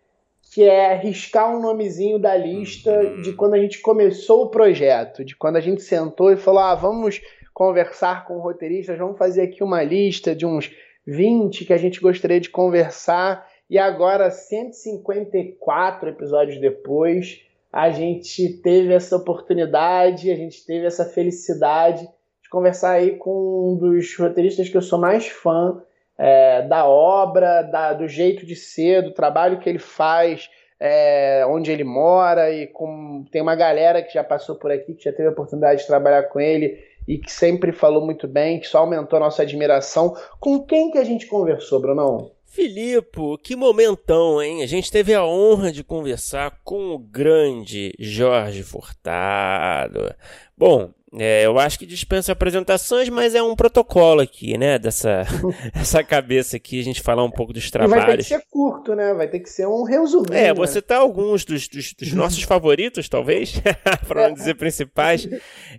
que 0.52 0.62
é 0.62 0.94
riscar 0.94 1.56
um 1.56 1.62
nomezinho 1.62 2.18
da 2.18 2.36
lista 2.36 3.16
de 3.22 3.32
quando 3.32 3.54
a 3.54 3.58
gente 3.58 3.80
começou 3.80 4.42
o 4.42 4.50
projeto, 4.50 5.24
de 5.24 5.34
quando 5.34 5.56
a 5.56 5.60
gente 5.60 5.80
sentou 5.80 6.30
e 6.30 6.36
falou: 6.36 6.60
ah, 6.60 6.74
vamos 6.74 7.22
conversar 7.54 8.26
com 8.26 8.38
roteiristas, 8.40 8.98
vamos 8.98 9.16
fazer 9.16 9.40
aqui 9.40 9.64
uma 9.64 9.82
lista 9.82 10.34
de 10.34 10.44
uns 10.44 10.70
20 11.06 11.64
que 11.64 11.72
a 11.72 11.78
gente 11.78 11.98
gostaria 11.98 12.40
de 12.40 12.50
conversar. 12.50 13.50
E 13.72 13.78
agora, 13.78 14.30
154 14.30 16.10
episódios 16.10 16.60
depois, 16.60 17.40
a 17.72 17.88
gente 17.88 18.50
teve 18.58 18.92
essa 18.92 19.16
oportunidade, 19.16 20.30
a 20.30 20.36
gente 20.36 20.66
teve 20.66 20.84
essa 20.84 21.06
felicidade 21.06 22.02
de 22.42 22.50
conversar 22.50 22.90
aí 22.90 23.16
com 23.16 23.70
um 23.72 23.76
dos 23.78 24.14
roteiristas 24.14 24.68
que 24.68 24.76
eu 24.76 24.82
sou 24.82 24.98
mais 24.98 25.26
fã 25.26 25.82
é, 26.18 26.60
da 26.60 26.86
obra, 26.86 27.62
da, 27.62 27.94
do 27.94 28.06
jeito 28.06 28.44
de 28.44 28.54
ser, 28.54 29.04
do 29.04 29.12
trabalho 29.14 29.58
que 29.58 29.70
ele 29.70 29.78
faz, 29.78 30.50
é, 30.78 31.42
onde 31.48 31.72
ele 31.72 31.82
mora 31.82 32.52
e 32.52 32.66
com, 32.66 33.24
tem 33.32 33.40
uma 33.40 33.56
galera 33.56 34.02
que 34.02 34.12
já 34.12 34.22
passou 34.22 34.56
por 34.56 34.70
aqui, 34.70 34.92
que 34.92 35.04
já 35.04 35.12
teve 35.14 35.30
a 35.30 35.32
oportunidade 35.32 35.80
de 35.80 35.86
trabalhar 35.86 36.24
com 36.24 36.38
ele 36.38 36.78
e 37.08 37.16
que 37.16 37.32
sempre 37.32 37.72
falou 37.72 38.04
muito 38.04 38.28
bem, 38.28 38.60
que 38.60 38.68
só 38.68 38.80
aumentou 38.80 39.16
a 39.16 39.20
nossa 39.20 39.40
admiração. 39.40 40.14
Com 40.38 40.60
quem 40.60 40.90
que 40.90 40.98
a 40.98 41.04
gente 41.04 41.26
conversou, 41.26 41.80
Brunão? 41.80 42.32
Filipe, 42.52 43.38
que 43.42 43.56
momentão, 43.56 44.42
hein? 44.42 44.62
A 44.62 44.66
gente 44.66 44.92
teve 44.92 45.14
a 45.14 45.24
honra 45.24 45.72
de 45.72 45.82
conversar 45.82 46.60
com 46.62 46.90
o 46.90 46.98
grande 46.98 47.94
Jorge 47.98 48.62
Furtado. 48.62 50.14
Bom, 50.54 50.92
é, 51.18 51.44
eu 51.44 51.58
acho 51.58 51.78
que 51.78 51.84
dispensa 51.84 52.32
apresentações, 52.32 53.08
mas 53.10 53.34
é 53.34 53.42
um 53.42 53.54
protocolo 53.54 54.22
aqui, 54.22 54.56
né? 54.56 54.78
Dessa 54.78 55.24
essa 55.74 56.02
cabeça 56.02 56.56
aqui, 56.56 56.80
a 56.80 56.84
gente 56.84 57.02
falar 57.02 57.22
um 57.22 57.30
pouco 57.30 57.52
dos 57.52 57.70
trabalhos. 57.70 58.02
E 58.02 58.06
vai 58.06 58.16
ter 58.16 58.22
que 58.22 58.28
ser 58.28 58.42
curto, 58.50 58.94
né? 58.94 59.12
Vai 59.12 59.28
ter 59.28 59.40
que 59.40 59.50
ser 59.50 59.66
um 59.66 59.82
resumo. 59.82 60.32
É, 60.32 60.54
você 60.54 60.80
tá 60.80 60.96
alguns 60.96 61.44
dos, 61.44 61.68
dos, 61.68 61.92
dos 61.92 62.12
nossos 62.14 62.42
favoritos, 62.44 63.10
talvez, 63.10 63.54
para 64.08 64.28
não 64.28 64.34
dizer 64.34 64.54
principais. 64.54 65.28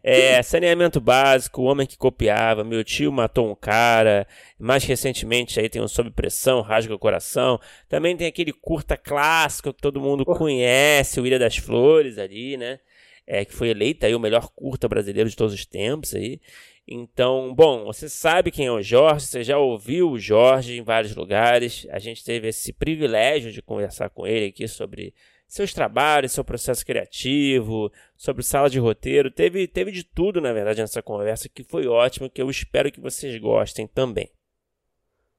É, 0.04 0.42
saneamento 0.44 1.02
básico, 1.02 1.64
o 1.64 1.66
homem 1.66 1.88
que 1.88 1.98
copiava, 1.98 2.64
meu 2.64 2.84
tio 2.84 3.12
matou 3.12 3.50
um 3.50 3.56
cara. 3.56 4.28
Mais 4.60 4.84
recentemente 4.84 5.60
aí 5.60 5.68
tem 5.68 5.82
o 5.82 5.88
Sob 5.88 6.12
Pressão, 6.12 6.62
Rasga 6.62 6.94
o 6.94 7.00
Coração. 7.00 7.60
Também 7.90 8.16
tem 8.16 8.28
aquele 8.28 8.54
curta 8.54 8.96
clássico 8.96 9.74
que 9.74 9.82
todo 9.82 10.00
mundo 10.00 10.24
conhece, 10.24 11.20
o 11.20 11.26
Ilha 11.26 11.40
das 11.40 11.58
Flores 11.58 12.20
ali, 12.20 12.56
né? 12.56 12.78
É, 13.26 13.46
que 13.46 13.54
foi 13.54 13.70
eleita 13.70 14.08
aí 14.08 14.16
o 14.16 14.20
melhor 14.20 14.50
curta 14.50 14.88
brasileiro 14.88 15.30
de 15.30 15.36
todos 15.36 15.54
os 15.54 15.66
tempos 15.66 16.14
aí. 16.14 16.40
Então, 16.88 17.54
bom, 17.56 17.86
você 17.86 18.10
sabe 18.10 18.52
quem 18.52 18.66
é 18.66 18.72
o 18.72 18.82
Jorge, 18.82 19.26
você 19.26 19.44
já 19.44 19.58
ouviu 19.58 20.12
o 20.12 20.20
Jorge 20.20 20.78
em 20.78 20.84
vários 20.84 21.16
lugares. 21.16 21.88
A 21.90 22.00
gente 22.00 22.24
teve 22.24 22.50
esse 22.50 22.74
privilégio 22.74 23.52
de 23.52 23.62
conversar 23.62 24.10
com 24.10 24.28
ele 24.28 24.48
aqui 24.48 24.68
sobre 24.68 25.14
seus 25.48 25.74
trabalhos, 25.74 26.32
seu 26.32 26.44
processo 26.44 26.86
criativo, 26.86 27.92
sobre 28.18 28.44
sala 28.44 28.70
de 28.70 28.80
roteiro. 28.80 29.32
Teve, 29.32 29.68
teve 29.68 29.92
de 29.92 30.04
tudo, 30.04 30.42
na 30.42 30.52
verdade, 30.52 30.82
nessa 30.82 31.02
conversa, 31.02 31.48
que 31.48 31.64
foi 31.64 31.88
ótimo, 31.88 32.30
que 32.30 32.42
eu 32.42 32.50
espero 32.50 32.92
que 32.92 33.00
vocês 33.00 33.40
gostem 33.40 33.88
também. 33.88 34.30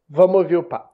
Vamos 0.09 0.37
ouvir 0.37 0.57
o 0.57 0.63
papo. 0.63 0.94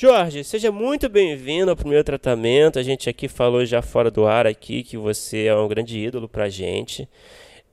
Jorge, 0.00 0.44
seja 0.44 0.70
muito 0.70 1.08
bem-vindo 1.08 1.72
ao 1.72 1.76
primeiro 1.76 2.04
tratamento. 2.04 2.78
A 2.78 2.84
gente 2.84 3.10
aqui 3.10 3.26
falou 3.26 3.64
já 3.64 3.82
fora 3.82 4.12
do 4.12 4.28
ar 4.28 4.46
aqui 4.46 4.84
que 4.84 4.96
você 4.96 5.46
é 5.46 5.54
um 5.56 5.66
grande 5.66 5.98
ídolo 5.98 6.28
pra 6.28 6.48
gente. 6.48 7.08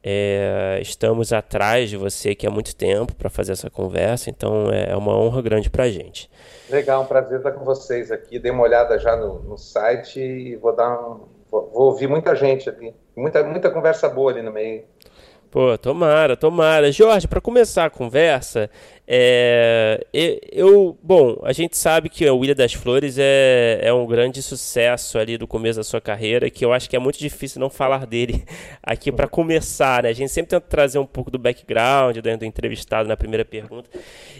É, 0.04 0.80
estamos 0.82 1.32
atrás 1.32 1.88
de 1.88 1.98
você 1.98 2.32
aqui 2.32 2.48
há 2.48 2.50
muito 2.50 2.76
tempo 2.76 3.14
para 3.14 3.30
fazer 3.30 3.52
essa 3.52 3.70
conversa, 3.70 4.32
então 4.32 4.72
é, 4.72 4.90
é 4.90 4.96
uma 4.96 5.16
honra 5.16 5.40
grande 5.40 5.70
para 5.70 5.84
a 5.84 5.90
gente. 5.92 6.28
Legal, 6.68 7.04
um 7.04 7.06
prazer 7.06 7.38
estar 7.38 7.52
com 7.52 7.64
vocês 7.64 8.12
aqui. 8.12 8.40
Dei 8.40 8.52
uma 8.52 8.64
olhada 8.64 8.98
já 8.98 9.16
no, 9.16 9.44
no 9.44 9.56
site 9.56 10.20
e 10.20 10.56
vou 10.56 10.76
dar 10.76 11.00
um, 11.00 11.28
vou, 11.52 11.70
vou, 11.72 11.84
ouvir 11.84 12.08
muita 12.08 12.36
gente 12.36 12.68
ali, 12.68 12.92
muita, 13.16 13.44
muita 13.44 13.70
conversa 13.70 14.10
boa 14.10 14.32
ali 14.32 14.42
no 14.42 14.52
meio. 14.52 14.84
Pô, 15.52 15.78
tomara, 15.78 16.36
tomara. 16.36 16.92
Jorge, 16.92 17.28
para 17.28 17.40
começar 17.40 17.86
a 17.86 17.90
conversa, 17.90 18.70
é, 19.08 20.06
eu, 20.52 20.98
bom, 21.02 21.40
a 21.44 21.54
gente 21.54 21.78
sabe 21.78 22.10
que 22.10 22.30
o 22.30 22.44
Ilha 22.44 22.56
das 22.56 22.74
Flores 22.74 23.18
é, 23.18 23.80
é 23.82 23.94
um 23.94 24.06
grande 24.06 24.42
sucesso 24.42 25.18
ali 25.18 25.38
do 25.38 25.48
começo 25.48 25.78
da 25.80 25.84
sua 25.84 26.02
carreira, 26.02 26.50
que 26.50 26.66
eu 26.66 26.74
acho 26.74 26.90
que 26.90 26.96
é 26.96 27.00
muito 27.00 27.20
difícil 27.20 27.62
não 27.62 27.70
falar 27.70 28.06
dele 28.06 28.44
aqui 28.84 29.12
para 29.12 29.28
começar, 29.28 30.04
né? 30.04 30.10
A 30.10 30.14
gente 30.14 30.32
sempre 30.32 30.50
tenta 30.50 30.62
trazer 30.68 31.00
um 31.00 31.06
pouco 31.06 31.32
do 31.32 31.40
background 31.40 32.18
do 32.18 32.46
entrevistado 32.46 33.08
na 33.08 33.16
primeira 33.16 33.46
pergunta. 33.46 33.90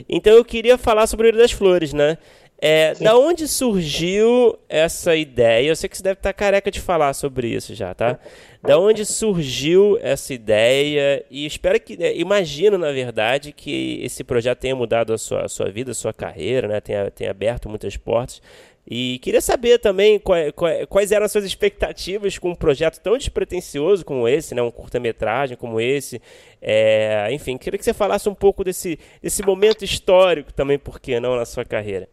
Então 0.10 0.34
eu 0.34 0.44
queria 0.44 0.78
falar 0.78 1.08
sobre 1.08 1.28
o 1.28 1.30
Ilha 1.30 1.38
das 1.38 1.52
Flores, 1.52 1.94
né? 1.94 2.18
É, 2.58 2.94
da 2.96 3.18
onde 3.18 3.48
surgiu 3.48 4.58
essa 4.70 5.16
ideia? 5.16 5.68
Eu 5.68 5.76
sei 5.76 5.90
que 5.90 5.98
você 5.98 6.04
deve 6.04 6.20
estar 6.20 6.32
careca 6.34 6.72
de 6.72 6.80
falar 6.80 7.14
sobre 7.14 7.50
isso 7.50 7.76
já, 7.76 7.94
tá? 7.94 8.18
Da 8.64 8.80
onde 8.80 9.06
surgiu 9.06 10.00
essa 10.02 10.34
ideia? 10.34 11.24
E 11.30 11.46
espero 11.46 11.80
que, 11.80 12.02
é, 12.02 12.18
imagino 12.18 12.78
na 12.78 12.92
verdade 12.92 13.52
que 13.52 14.00
esse 14.02 14.24
projeto 14.24 14.60
tenha 14.60 14.76
mudado 14.76 15.14
a 15.14 15.18
sua, 15.18 15.46
a 15.46 15.50
sua 15.50 15.70
vida, 15.70 15.92
a 15.92 15.94
sua 15.94 16.14
carreira, 16.14 16.68
né? 16.68 16.80
Tenha, 16.80 17.12
tenha 17.12 17.32
aberto 17.32 17.70
muitas 17.70 17.98
portas. 17.98 18.42
E 18.88 19.20
queria 19.20 19.42
saber 19.42 19.80
também 19.80 20.20
quais, 20.20 20.54
quais 20.90 21.12
eram 21.12 21.26
as 21.26 21.32
suas 21.32 21.44
expectativas 21.44 22.38
com 22.38 22.52
um 22.52 22.56
projeto 22.56 23.00
tão 23.00 23.18
despretensioso 23.18 24.06
como 24.06 24.28
esse, 24.28 24.54
né? 24.56 24.62
Um 24.62 24.72
curta-metragem 24.72 25.58
como 25.58 25.82
esse. 25.82 26.22
É, 26.62 27.28
enfim, 27.32 27.58
queria 27.58 27.78
que 27.78 27.84
você 27.86 27.94
falasse 27.94 28.30
um 28.30 28.36
pouco 28.36 28.64
desse, 28.64 28.98
desse 29.22 29.44
momento 29.44 29.84
histórico 29.84 30.54
também, 30.54 30.80
por 30.80 31.00
que 31.00 31.20
não, 31.20 31.36
na 31.36 31.46
sua 31.46 31.66
carreira. 31.66 32.08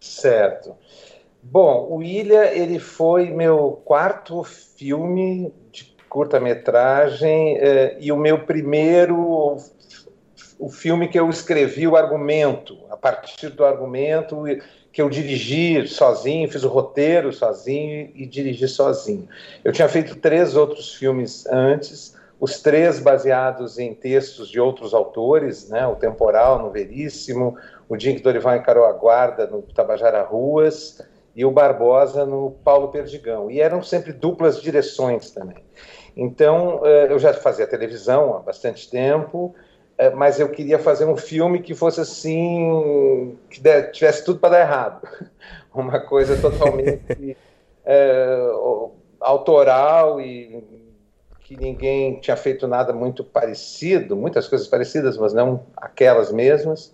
Certo. 0.00 0.74
Bom, 1.42 1.88
o 1.90 2.02
Ilha 2.02 2.52
ele 2.52 2.78
foi 2.78 3.30
meu 3.30 3.80
quarto 3.84 4.42
filme 4.42 5.52
de 5.70 5.94
curta-metragem 6.08 7.58
eh, 7.58 7.96
e 8.00 8.10
o 8.10 8.16
meu 8.16 8.44
primeiro 8.44 9.56
o 10.58 10.70
filme 10.70 11.08
que 11.08 11.18
eu 11.18 11.28
escrevi 11.28 11.86
o 11.86 11.96
argumento 11.96 12.78
a 12.90 12.96
partir 12.96 13.50
do 13.50 13.64
argumento 13.64 14.44
que 14.90 15.02
eu 15.02 15.10
dirigi 15.10 15.86
sozinho, 15.86 16.50
fiz 16.50 16.64
o 16.64 16.68
roteiro 16.68 17.32
sozinho 17.32 18.10
e 18.14 18.24
dirigi 18.26 18.66
sozinho. 18.66 19.28
Eu 19.62 19.72
tinha 19.72 19.88
feito 19.88 20.16
três 20.16 20.56
outros 20.56 20.94
filmes 20.94 21.46
antes, 21.46 22.16
os 22.40 22.60
três 22.60 22.98
baseados 22.98 23.78
em 23.78 23.94
textos 23.94 24.48
de 24.48 24.58
outros 24.58 24.94
autores, 24.94 25.68
né? 25.68 25.86
O 25.86 25.96
Temporal 25.96 26.58
no 26.58 26.70
Veríssimo, 26.70 27.56
o 27.88 27.96
que 27.96 28.20
Dorival 28.20 28.56
encarou 28.56 28.84
a 28.84 28.92
guarda 28.92 29.46
no 29.46 29.62
Tabajara 29.62 30.22
Ruas 30.22 31.00
e 31.34 31.44
o 31.44 31.50
Barbosa 31.50 32.24
no 32.24 32.52
Paulo 32.64 32.88
Perdigão. 32.88 33.50
E 33.50 33.60
eram 33.60 33.82
sempre 33.82 34.12
duplas 34.12 34.60
direções 34.60 35.30
também. 35.30 35.62
Então, 36.16 36.80
eh, 36.84 37.08
eu 37.10 37.18
já 37.18 37.32
fazia 37.34 37.66
televisão 37.66 38.34
há 38.34 38.38
bastante 38.40 38.90
tempo, 38.90 39.54
eh, 39.98 40.10
mas 40.10 40.40
eu 40.40 40.48
queria 40.48 40.78
fazer 40.78 41.04
um 41.04 41.16
filme 41.16 41.60
que 41.60 41.74
fosse 41.74 42.00
assim, 42.00 43.38
que 43.50 43.60
tivesse 43.92 44.24
tudo 44.24 44.40
para 44.40 44.50
dar 44.50 44.60
errado. 44.60 45.08
Uma 45.74 46.00
coisa 46.00 46.40
totalmente 46.40 47.36
é, 47.84 48.38
autoral 49.20 50.18
e 50.20 50.64
que 51.40 51.54
ninguém 51.54 52.18
tinha 52.18 52.36
feito 52.36 52.66
nada 52.66 52.92
muito 52.92 53.22
parecido, 53.22 54.16
muitas 54.16 54.48
coisas 54.48 54.66
parecidas, 54.66 55.16
mas 55.18 55.32
não 55.34 55.64
aquelas 55.76 56.32
mesmas 56.32 56.92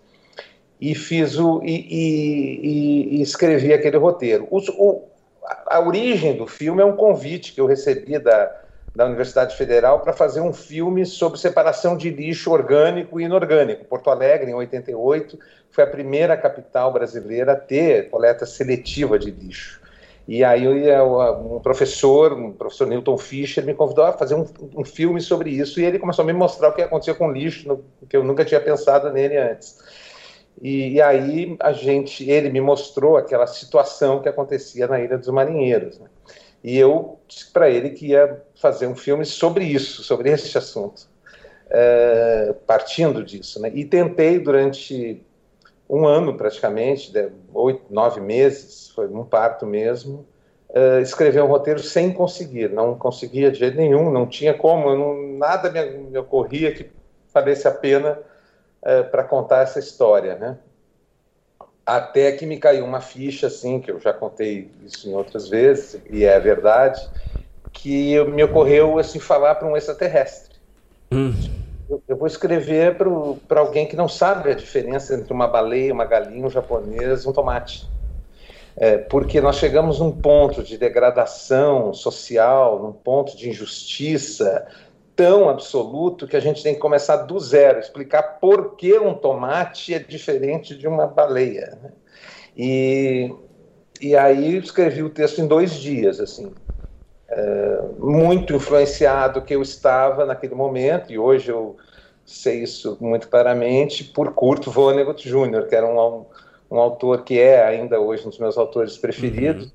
e 0.82 0.96
fiz 0.96 1.38
o 1.38 1.62
e, 1.62 1.86
e, 1.88 3.18
e 3.18 3.22
escrevi 3.22 3.72
aquele 3.72 3.96
roteiro. 3.96 4.48
O, 4.50 4.58
o, 4.58 5.08
a 5.68 5.78
origem 5.78 6.36
do 6.36 6.44
filme 6.44 6.82
é 6.82 6.84
um 6.84 6.96
convite 6.96 7.52
que 7.52 7.60
eu 7.60 7.66
recebi 7.66 8.18
da, 8.18 8.52
da 8.92 9.06
Universidade 9.06 9.56
Federal 9.56 10.00
para 10.00 10.12
fazer 10.12 10.40
um 10.40 10.52
filme 10.52 11.06
sobre 11.06 11.38
separação 11.38 11.96
de 11.96 12.10
lixo 12.10 12.50
orgânico 12.50 13.20
e 13.20 13.24
inorgânico. 13.24 13.84
Porto 13.84 14.10
Alegre, 14.10 14.50
em 14.50 14.54
88, 14.54 15.38
foi 15.70 15.84
a 15.84 15.86
primeira 15.86 16.36
capital 16.36 16.92
brasileira 16.92 17.52
a 17.52 17.56
ter 17.56 18.10
coleta 18.10 18.44
seletiva 18.44 19.16
de 19.20 19.30
lixo. 19.30 19.80
E 20.26 20.42
aí 20.42 20.66
um 20.66 21.60
professor, 21.60 22.32
um 22.32 22.52
professor 22.52 22.88
Newton 22.88 23.18
Fischer, 23.18 23.64
me 23.64 23.74
convidou 23.74 24.04
a 24.04 24.12
fazer 24.12 24.34
um, 24.34 24.46
um 24.76 24.84
filme 24.84 25.20
sobre 25.20 25.50
isso 25.50 25.80
e 25.80 25.84
ele 25.84 26.00
começou 26.00 26.24
a 26.24 26.26
me 26.26 26.32
mostrar 26.32 26.70
o 26.70 26.72
que 26.72 26.82
acontecia 26.82 27.14
com 27.14 27.30
lixo, 27.30 27.68
no, 27.68 27.84
que 28.08 28.16
eu 28.16 28.24
nunca 28.24 28.44
tinha 28.44 28.60
pensado 28.60 29.12
nele 29.12 29.36
antes. 29.36 30.01
E, 30.60 30.94
e, 30.94 31.02
aí 31.02 31.56
a 31.60 31.72
gente, 31.72 32.28
ele 32.28 32.50
me 32.50 32.60
mostrou 32.60 33.16
aquela 33.16 33.46
situação 33.46 34.20
que 34.20 34.28
acontecia 34.28 34.86
na 34.86 35.00
Ilha 35.00 35.18
dos 35.18 35.28
Marinheiros. 35.28 35.98
Né? 35.98 36.06
E 36.62 36.78
eu 36.78 37.18
disse 37.26 37.50
para 37.50 37.68
ele 37.68 37.90
que 37.90 38.08
ia 38.08 38.42
fazer 38.54 38.86
um 38.86 38.94
filme 38.94 39.24
sobre 39.24 39.64
isso, 39.64 40.02
sobre 40.02 40.30
esse 40.30 40.56
assunto, 40.56 41.08
é, 41.70 42.54
partindo 42.66 43.24
disso. 43.24 43.60
Né? 43.60 43.70
E 43.74 43.84
tentei 43.84 44.38
durante 44.38 45.20
um 45.88 46.06
ano 46.06 46.34
praticamente, 46.34 47.12
oito, 47.52 47.82
nove 47.90 48.20
meses, 48.20 48.90
foi 48.94 49.08
um 49.08 49.24
parto 49.24 49.66
mesmo, 49.66 50.24
é, 50.72 51.00
escrever 51.00 51.42
um 51.42 51.48
roteiro 51.48 51.80
sem 51.80 52.12
conseguir. 52.12 52.70
Não 52.70 52.96
conseguia 52.96 53.50
de 53.50 53.58
jeito 53.58 53.76
nenhum, 53.76 54.10
não 54.10 54.26
tinha 54.26 54.54
como, 54.54 54.94
não, 54.94 55.38
nada 55.38 55.70
me, 55.70 56.10
me 56.10 56.18
ocorria 56.18 56.72
que 56.72 56.90
valesse 57.32 57.66
a 57.66 57.70
pena 57.72 58.18
é, 58.82 59.02
para 59.02 59.24
contar 59.24 59.62
essa 59.62 59.78
história, 59.78 60.34
né? 60.34 60.58
Até 61.84 62.32
que 62.32 62.46
me 62.46 62.58
caiu 62.58 62.84
uma 62.84 63.00
ficha, 63.00 63.46
assim, 63.46 63.80
que 63.80 63.90
eu 63.90 63.98
já 64.00 64.12
contei 64.12 64.70
isso 64.84 65.08
em 65.08 65.14
outras 65.14 65.48
vezes, 65.48 66.00
e 66.10 66.24
é 66.24 66.38
verdade, 66.38 67.00
que 67.72 68.22
me 68.24 68.42
ocorreu, 68.44 68.98
assim, 68.98 69.18
falar 69.18 69.56
para 69.56 69.66
um 69.66 69.76
extraterrestre. 69.76 70.56
Hum. 71.10 71.32
Eu, 71.88 72.02
eu, 72.08 72.16
vou 72.16 72.26
escrever 72.26 72.96
para 73.48 73.60
alguém 73.60 73.86
que 73.86 73.96
não 73.96 74.08
sabe 74.08 74.50
a 74.50 74.54
diferença 74.54 75.14
entre 75.14 75.32
uma 75.32 75.46
baleia, 75.46 75.92
uma 75.92 76.04
galinha, 76.04 76.46
um 76.46 76.50
japonês, 76.50 77.26
um 77.26 77.32
tomate. 77.32 77.88
É, 78.76 78.96
porque 78.96 79.40
nós 79.40 79.56
chegamos 79.56 80.00
num 80.00 80.10
ponto 80.10 80.62
de 80.62 80.78
degradação 80.78 81.92
social, 81.92 82.80
num 82.82 82.92
ponto 82.92 83.36
de 83.36 83.50
injustiça, 83.50 84.66
tão 85.14 85.48
absoluto 85.48 86.26
que 86.26 86.36
a 86.36 86.40
gente 86.40 86.62
tem 86.62 86.74
que 86.74 86.80
começar 86.80 87.16
do 87.16 87.38
zero, 87.38 87.78
explicar 87.78 88.22
por 88.40 88.76
que 88.76 88.98
um 88.98 89.14
tomate 89.14 89.94
é 89.94 89.98
diferente 89.98 90.76
de 90.76 90.88
uma 90.88 91.06
baleia. 91.06 91.78
Né? 91.82 91.90
E, 92.56 93.34
e 94.00 94.16
aí 94.16 94.56
escrevi 94.56 95.02
o 95.02 95.10
texto 95.10 95.40
em 95.40 95.46
dois 95.46 95.74
dias, 95.74 96.20
assim, 96.20 96.52
é, 97.28 97.82
muito 97.98 98.54
influenciado 98.54 99.42
que 99.42 99.54
eu 99.54 99.62
estava 99.62 100.24
naquele 100.24 100.54
momento, 100.54 101.12
e 101.12 101.18
hoje 101.18 101.50
eu 101.50 101.76
sei 102.24 102.62
isso 102.62 102.96
muito 103.00 103.28
claramente, 103.28 104.04
por 104.04 104.32
Kurt 104.32 104.66
Vonnegut 104.66 105.28
Jr., 105.28 105.66
que 105.68 105.74
era 105.74 105.86
um, 105.86 106.24
um 106.70 106.78
autor 106.78 107.22
que 107.24 107.38
é 107.38 107.64
ainda 107.64 108.00
hoje 108.00 108.26
um 108.26 108.30
dos 108.30 108.38
meus 108.38 108.56
autores 108.56 108.96
preferidos, 108.96 109.66
uhum. 109.66 109.70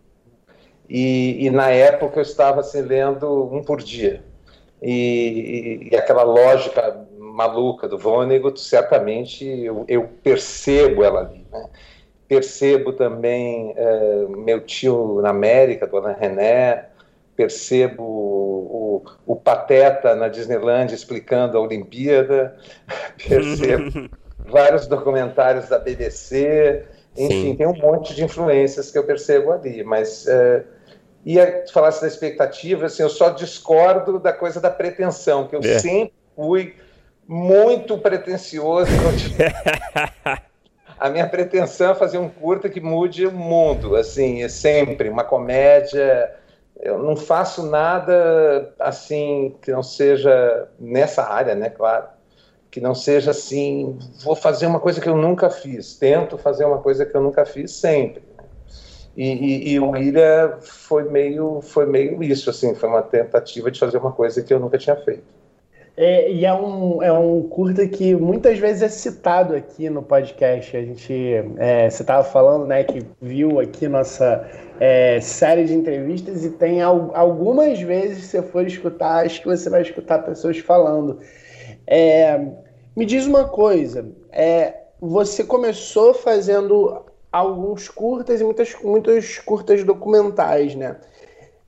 e, 0.89 1.45
e, 1.45 1.49
na 1.51 1.69
época 1.69 2.19
eu 2.19 2.23
estava 2.23 2.61
assim, 2.61 2.81
lendo 2.81 3.49
um 3.53 3.63
por 3.63 3.81
dia 3.81 4.23
e, 4.81 5.89
e, 5.91 5.95
aquela 5.95 6.23
lógica 6.23 7.05
maluca 7.17 7.87
do 7.87 7.97
Vonnegut, 7.97 8.59
certamente 8.59 9.45
eu, 9.45 9.85
eu 9.87 10.09
percebo 10.23 11.03
ela 11.03 11.21
ali. 11.21 11.45
Né? 11.51 11.69
Percebo 12.27 12.93
também 12.93 13.73
uh, 13.77 14.29
meu 14.37 14.61
tio 14.61 15.21
na 15.21 15.29
América, 15.29 15.87
Dona 15.87 16.13
René, 16.13 16.85
percebo 17.35 18.03
o, 18.03 19.03
o, 19.25 19.33
o, 19.33 19.35
Pateta 19.35 20.15
na 20.15 20.27
Disneyland 20.27 20.93
explicando 20.93 21.57
a 21.57 21.61
Olimpíada, 21.61 22.55
percebo 23.27 24.09
vários 24.45 24.87
documentários 24.87 25.69
da 25.69 25.77
BBC, 25.77 26.85
Enfim, 27.15 27.51
Sim. 27.51 27.55
tem 27.55 27.67
um 27.67 27.77
monte 27.77 28.15
de 28.15 28.23
influências 28.23 28.91
que 28.91 28.97
eu 28.97 29.03
percebo 29.03 29.51
ali, 29.51 29.83
mas 29.83 30.25
uh, 30.25 30.76
ia 31.33 31.65
falasse 31.73 32.01
da 32.01 32.07
expectativa, 32.07 32.85
assim, 32.85 33.03
eu 33.03 33.09
só 33.09 33.29
discordo 33.29 34.17
da 34.17 34.31
coisa 34.31 34.61
da 34.61 34.69
pretensão, 34.69 35.45
que 35.45 35.55
eu 35.55 35.59
é. 35.59 35.77
sempre 35.77 36.13
fui 36.33 36.73
muito 37.27 37.97
pretencioso. 37.97 38.89
a 40.97 41.09
minha 41.09 41.27
pretensão 41.27 41.91
é 41.91 41.95
fazer 41.95 42.17
um 42.17 42.29
curta 42.29 42.69
que 42.69 42.79
mude 42.79 43.27
o 43.27 43.31
mundo, 43.31 43.97
assim, 43.97 44.41
é 44.41 44.47
sempre 44.47 45.09
uma 45.09 45.25
comédia. 45.25 46.33
Eu 46.79 46.99
não 46.99 47.17
faço 47.17 47.65
nada 47.65 48.73
assim 48.79 49.53
que 49.61 49.69
não 49.69 49.83
seja 49.83 50.69
nessa 50.79 51.23
área, 51.23 51.55
né, 51.55 51.69
claro, 51.69 52.05
que 52.71 52.79
não 52.79 52.95
seja 52.95 53.31
assim, 53.31 53.99
vou 54.23 54.35
fazer 54.35 54.65
uma 54.65 54.79
coisa 54.79 55.01
que 55.01 55.09
eu 55.09 55.17
nunca 55.17 55.49
fiz, 55.49 55.97
tento 55.97 56.37
fazer 56.37 56.63
uma 56.63 56.77
coisa 56.77 57.05
que 57.05 57.15
eu 57.15 57.21
nunca 57.21 57.45
fiz 57.45 57.71
sempre. 57.71 58.26
E, 59.17 59.33
e, 59.33 59.73
e, 59.73 59.79
o 59.79 59.97
Ilha 59.97 60.59
foi 60.61 61.09
meio, 61.09 61.59
foi 61.59 61.87
meio 61.87 62.21
isso, 62.21 62.51
assim, 62.51 62.75
foi 62.75 62.87
uma 62.87 63.01
tentativa 63.01 63.71
de 63.71 63.79
fazer 63.79 63.97
uma 63.97 64.11
coisa 64.11 64.43
que 64.43 64.53
eu 64.53 64.59
nunca 64.59 64.77
tinha 64.77 64.95
feito. 64.95 65.23
É, 65.99 66.31
e 66.31 66.45
é 66.45 66.53
um, 66.53 67.01
é 67.01 67.11
um 67.11 67.41
curta 67.41 67.87
que 67.87 68.13
muitas 68.13 68.59
vezes 68.59 68.83
é 68.83 68.89
citado 68.89 69.55
aqui 69.55 69.89
no 69.89 70.03
podcast. 70.03 70.77
A 70.77 70.81
gente, 70.83 71.11
é, 71.57 71.89
você 71.89 72.03
estava 72.03 72.23
falando, 72.23 72.67
né, 72.67 72.83
que 72.83 73.03
viu 73.19 73.59
aqui 73.59 73.87
nossa 73.87 74.47
é, 74.79 75.19
série 75.19 75.65
de 75.65 75.73
entrevistas 75.73 76.45
e 76.45 76.51
tem 76.51 76.83
al 76.83 77.09
algumas 77.15 77.81
vezes, 77.81 78.25
se 78.25 78.27
você 78.27 78.43
for 78.43 78.67
escutar, 78.67 79.25
acho 79.25 79.41
que 79.41 79.47
você 79.47 79.67
vai 79.67 79.81
escutar 79.81 80.19
pessoas 80.19 80.59
falando. 80.59 81.19
É, 81.87 82.39
me 82.95 83.03
diz 83.03 83.25
uma 83.25 83.45
coisa, 83.45 84.07
é, 84.31 84.75
você 85.01 85.43
começou 85.43 86.13
fazendo 86.13 87.03
alguns 87.31 87.89
curtas 87.89 88.41
e 88.41 88.43
muitas, 88.43 88.75
muitas 88.81 89.37
curtas 89.39 89.83
documentais, 89.83 90.75
né? 90.75 90.97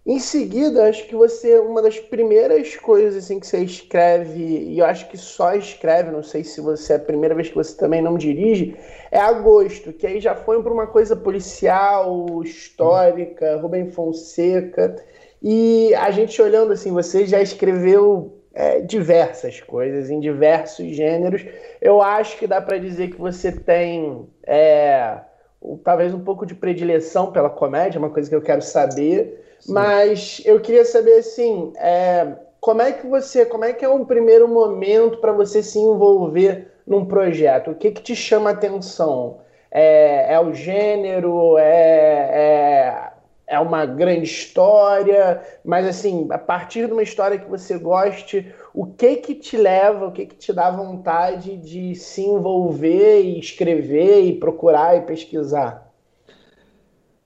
Em 0.06 0.18
seguida, 0.18 0.90
acho 0.90 1.06
que 1.06 1.14
você, 1.14 1.60
uma 1.60 1.84
das 1.84 2.00
primeiras 2.00 2.76
coisas 2.78 3.24
assim 3.24 3.40
que 3.40 3.46
você 3.46 3.60
escreve, 3.60 4.42
e 4.42 4.80
eu 4.80 4.86
acho 4.86 5.08
que 5.08 5.18
só 5.18 5.54
escreve, 5.54 6.10
não 6.10 6.24
sei 6.24 6.44
se 6.44 6.60
você 6.62 6.94
é 6.94 6.96
a 6.96 7.00
primeira 7.00 7.36
vez 7.36 7.50
que 7.50 7.56
você 7.56 7.78
também 7.78 8.02
não 8.02 8.18
dirige, 8.18 8.76
é 9.12 9.20
Agosto, 9.20 9.94
que 9.94 10.08
aí 10.08 10.20
já 10.20 10.34
foi 10.34 10.64
para 10.64 10.74
uma 10.74 10.88
coisa 10.88 11.16
policial, 11.16 12.42
histórica, 12.44 13.58
Rubem 13.58 13.92
Fonseca. 13.92 14.96
E 15.44 15.94
a 15.94 16.10
gente 16.12 16.42
olhando 16.42 16.74
assim, 16.74 16.92
você 16.92 17.28
já 17.28 17.42
escreveu 17.42 18.40
é, 18.54 18.82
diversas 18.82 19.62
coisas, 19.62 20.10
em 20.10 20.20
diversos 20.20 20.88
gêneros. 20.88 21.46
Eu 21.80 22.02
acho 22.02 22.38
que 22.38 22.48
dá 22.48 22.60
para 22.60 22.78
dizer 22.78 23.10
que 23.10 23.20
você 23.20 23.52
tem 23.52 24.28
é, 24.44 25.20
talvez 25.84 26.14
um 26.14 26.20
pouco 26.20 26.46
de 26.46 26.56
predileção 26.56 27.32
pela 27.32 27.50
comédia, 27.50 28.00
uma 28.00 28.10
coisa 28.10 28.30
que 28.30 28.36
eu 28.36 28.42
quero 28.42 28.62
saber. 28.62 29.46
Mas 29.68 30.42
eu 30.46 30.60
queria 30.60 30.86
saber 30.86 31.20
assim, 31.20 31.74
é, 31.76 32.34
como 32.60 32.82
é 32.82 32.92
que 32.92 33.06
você, 33.08 33.46
como 33.46 33.66
é 33.66 33.74
que 33.74 33.84
é 33.84 33.90
um 33.90 34.06
primeiro 34.06 34.48
momento 34.48 35.18
para 35.18 35.32
você 35.32 35.62
se 35.62 35.80
envolver 35.80 36.72
num 36.86 37.06
projeto? 37.06 37.72
O 37.72 37.76
que 37.76 37.92
que 37.92 38.02
te 38.02 38.16
chama 38.16 38.50
a 38.50 38.54
atenção? 38.54 39.40
É, 39.72 40.34
é 40.34 40.40
o 40.40 40.54
gênero? 40.54 41.58
É, 41.58 41.64
é, 42.32 43.12
é 43.48 43.60
uma 43.60 43.86
grande 43.86 44.24
história? 44.24 45.42
Mas 45.64 45.86
assim, 45.86 46.28
a 46.32 46.38
partir 46.38 46.88
de 46.88 46.94
uma 46.94 47.04
história 47.04 47.38
que 47.38 47.50
você 47.50 47.78
goste, 47.78 48.54
o 48.74 48.86
que 48.86 49.18
que 49.18 49.36
te 49.36 49.58
leva, 49.58 50.08
o 50.08 50.12
que 50.12 50.26
que 50.26 50.36
te 50.36 50.54
dá 50.54 50.70
vontade 50.70 51.58
de 51.58 51.96
se 51.96 52.22
envolver 52.22 53.22
e 53.22 53.40
escrever 53.40 54.22
e 54.22 54.40
procurar 54.40 54.98
e 54.98 55.02
pesquisar? 55.02 55.90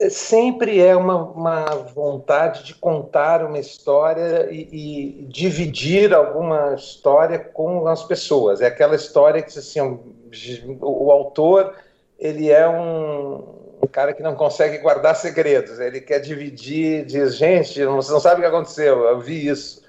sempre 0.10 0.82
é 0.82 0.96
uma, 0.96 1.16
uma, 1.16 1.66
vontade 1.94 2.64
de 2.64 2.76
contar 2.76 3.44
uma 3.44 3.60
história 3.60 4.50
e, 4.52 5.22
e, 5.22 5.26
dividir 5.26 6.14
alguma 6.14 6.74
história 6.76 7.39
com 7.39 7.88
as 7.88 8.04
pessoas. 8.04 8.62
É 8.62 8.68
aquela 8.68 8.96
história 8.96 9.41
que 9.41 9.58
assim, 9.58 9.80
o, 9.80 10.02
o 10.82 11.12
autor 11.12 11.76
ele 12.20 12.50
é 12.50 12.68
um, 12.68 13.36
um, 13.82 13.88
cara 13.91 14.14
que 14.14 14.24
não 14.24 14.36
consegue 14.36 14.78
guardar 14.80 15.16
segredos. 15.16 15.80
Ele 15.80 16.02
quer 16.02 16.20
dividir, 16.20 17.06
diz 17.06 17.36
gente, 17.36 17.84
você 17.86 18.12
não 18.12 18.20
sabe 18.20 18.38
o 18.38 18.44
que 18.44 18.48
aconteceu. 18.48 19.04
Eu 19.04 19.20
vi 19.20 19.48
isso. 19.48 19.83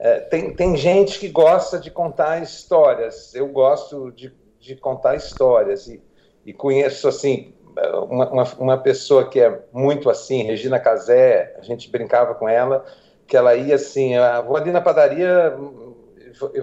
É, 0.00 0.20
tem, 0.20 0.54
tem 0.54 0.76
gente 0.76 1.18
que 1.18 1.28
gosta 1.28 1.78
de 1.78 1.90
contar 1.90 2.42
histórias. 2.42 3.34
Eu 3.34 3.46
gosto 3.48 4.10
de, 4.10 4.32
de 4.58 4.74
contar 4.74 5.14
histórias 5.14 5.86
e, 5.86 6.02
e 6.44 6.52
conheço 6.54 7.06
assim 7.06 7.54
uma, 8.08 8.28
uma, 8.30 8.44
uma, 8.58 8.78
pessoa 8.78 9.28
que 9.28 9.40
é 9.40 9.60
muito 9.72 10.10
assim, 10.10 10.42
Regina 10.42 10.80
Casé, 10.80 11.54
a 11.58 11.62
gente 11.62 11.90
brincava 11.90 12.34
com 12.34 12.48
ela, 12.48 12.84
que 13.26 13.36
ela 13.36 13.54
ia 13.54 13.76
assim, 13.76 14.16
ah, 14.16 14.40
vou 14.40 14.56
ali 14.56 14.72
na 14.72 14.80
padaria, 14.80 15.56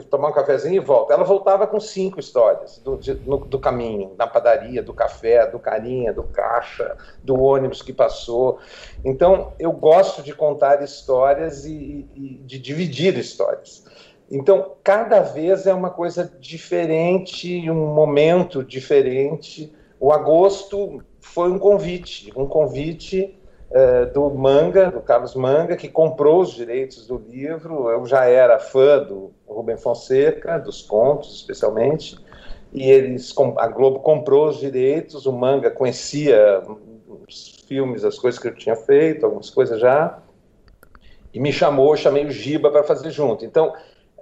tomar 0.09 0.29
um 0.29 0.33
cafezinho 0.33 0.75
e 0.75 0.79
volto. 0.79 1.11
Ela 1.11 1.23
voltava 1.23 1.67
com 1.67 1.79
cinco 1.79 2.19
histórias 2.19 2.79
do, 2.79 2.97
de, 2.97 3.13
no, 3.13 3.37
do 3.37 3.59
caminho, 3.59 4.13
na 4.17 4.27
padaria, 4.27 4.81
do 4.81 4.93
café, 4.93 5.45
do 5.47 5.59
carinha, 5.59 6.13
do 6.13 6.23
caixa, 6.23 6.97
do 7.23 7.41
ônibus 7.41 7.81
que 7.81 7.93
passou. 7.93 8.59
Então, 9.03 9.53
eu 9.59 9.71
gosto 9.71 10.21
de 10.21 10.33
contar 10.33 10.81
histórias 10.83 11.65
e, 11.65 12.07
e 12.15 12.41
de 12.45 12.59
dividir 12.59 13.17
histórias. 13.17 13.85
Então, 14.29 14.73
cada 14.83 15.21
vez 15.21 15.65
é 15.65 15.73
uma 15.73 15.89
coisa 15.89 16.29
diferente, 16.39 17.69
um 17.69 17.93
momento 17.93 18.63
diferente. 18.63 19.73
O 19.99 20.11
agosto 20.11 21.01
foi 21.19 21.49
um 21.49 21.57
convite, 21.57 22.31
um 22.35 22.45
convite 22.45 23.37
do 24.13 24.29
Manga, 24.31 24.91
do 24.91 25.01
Carlos 25.01 25.35
Manga, 25.35 25.75
que 25.75 25.89
comprou 25.89 26.41
os 26.41 26.51
direitos 26.51 27.05
do 27.05 27.17
livro. 27.17 27.89
Eu 27.89 28.05
já 28.05 28.25
era 28.25 28.59
fã 28.59 28.99
do 29.03 29.31
Rubem 29.47 29.77
Fonseca, 29.77 30.57
dos 30.57 30.81
contos 30.81 31.35
especialmente, 31.35 32.17
e 32.71 32.89
eles 32.89 33.33
a 33.57 33.67
Globo 33.67 33.99
comprou 33.99 34.47
os 34.47 34.57
direitos. 34.57 35.25
O 35.25 35.33
Manga 35.33 35.69
conhecia 35.69 36.63
os 37.27 37.65
filmes, 37.67 38.05
as 38.05 38.17
coisas 38.17 38.39
que 38.39 38.47
eu 38.47 38.55
tinha 38.55 38.75
feito, 38.75 39.25
algumas 39.25 39.49
coisas 39.49 39.79
já, 39.79 40.19
e 41.33 41.39
me 41.39 41.51
chamou, 41.51 41.95
chamei 41.97 42.25
o 42.25 42.31
Giba 42.31 42.71
para 42.71 42.83
fazer 42.83 43.11
junto. 43.11 43.43
Então 43.43 43.73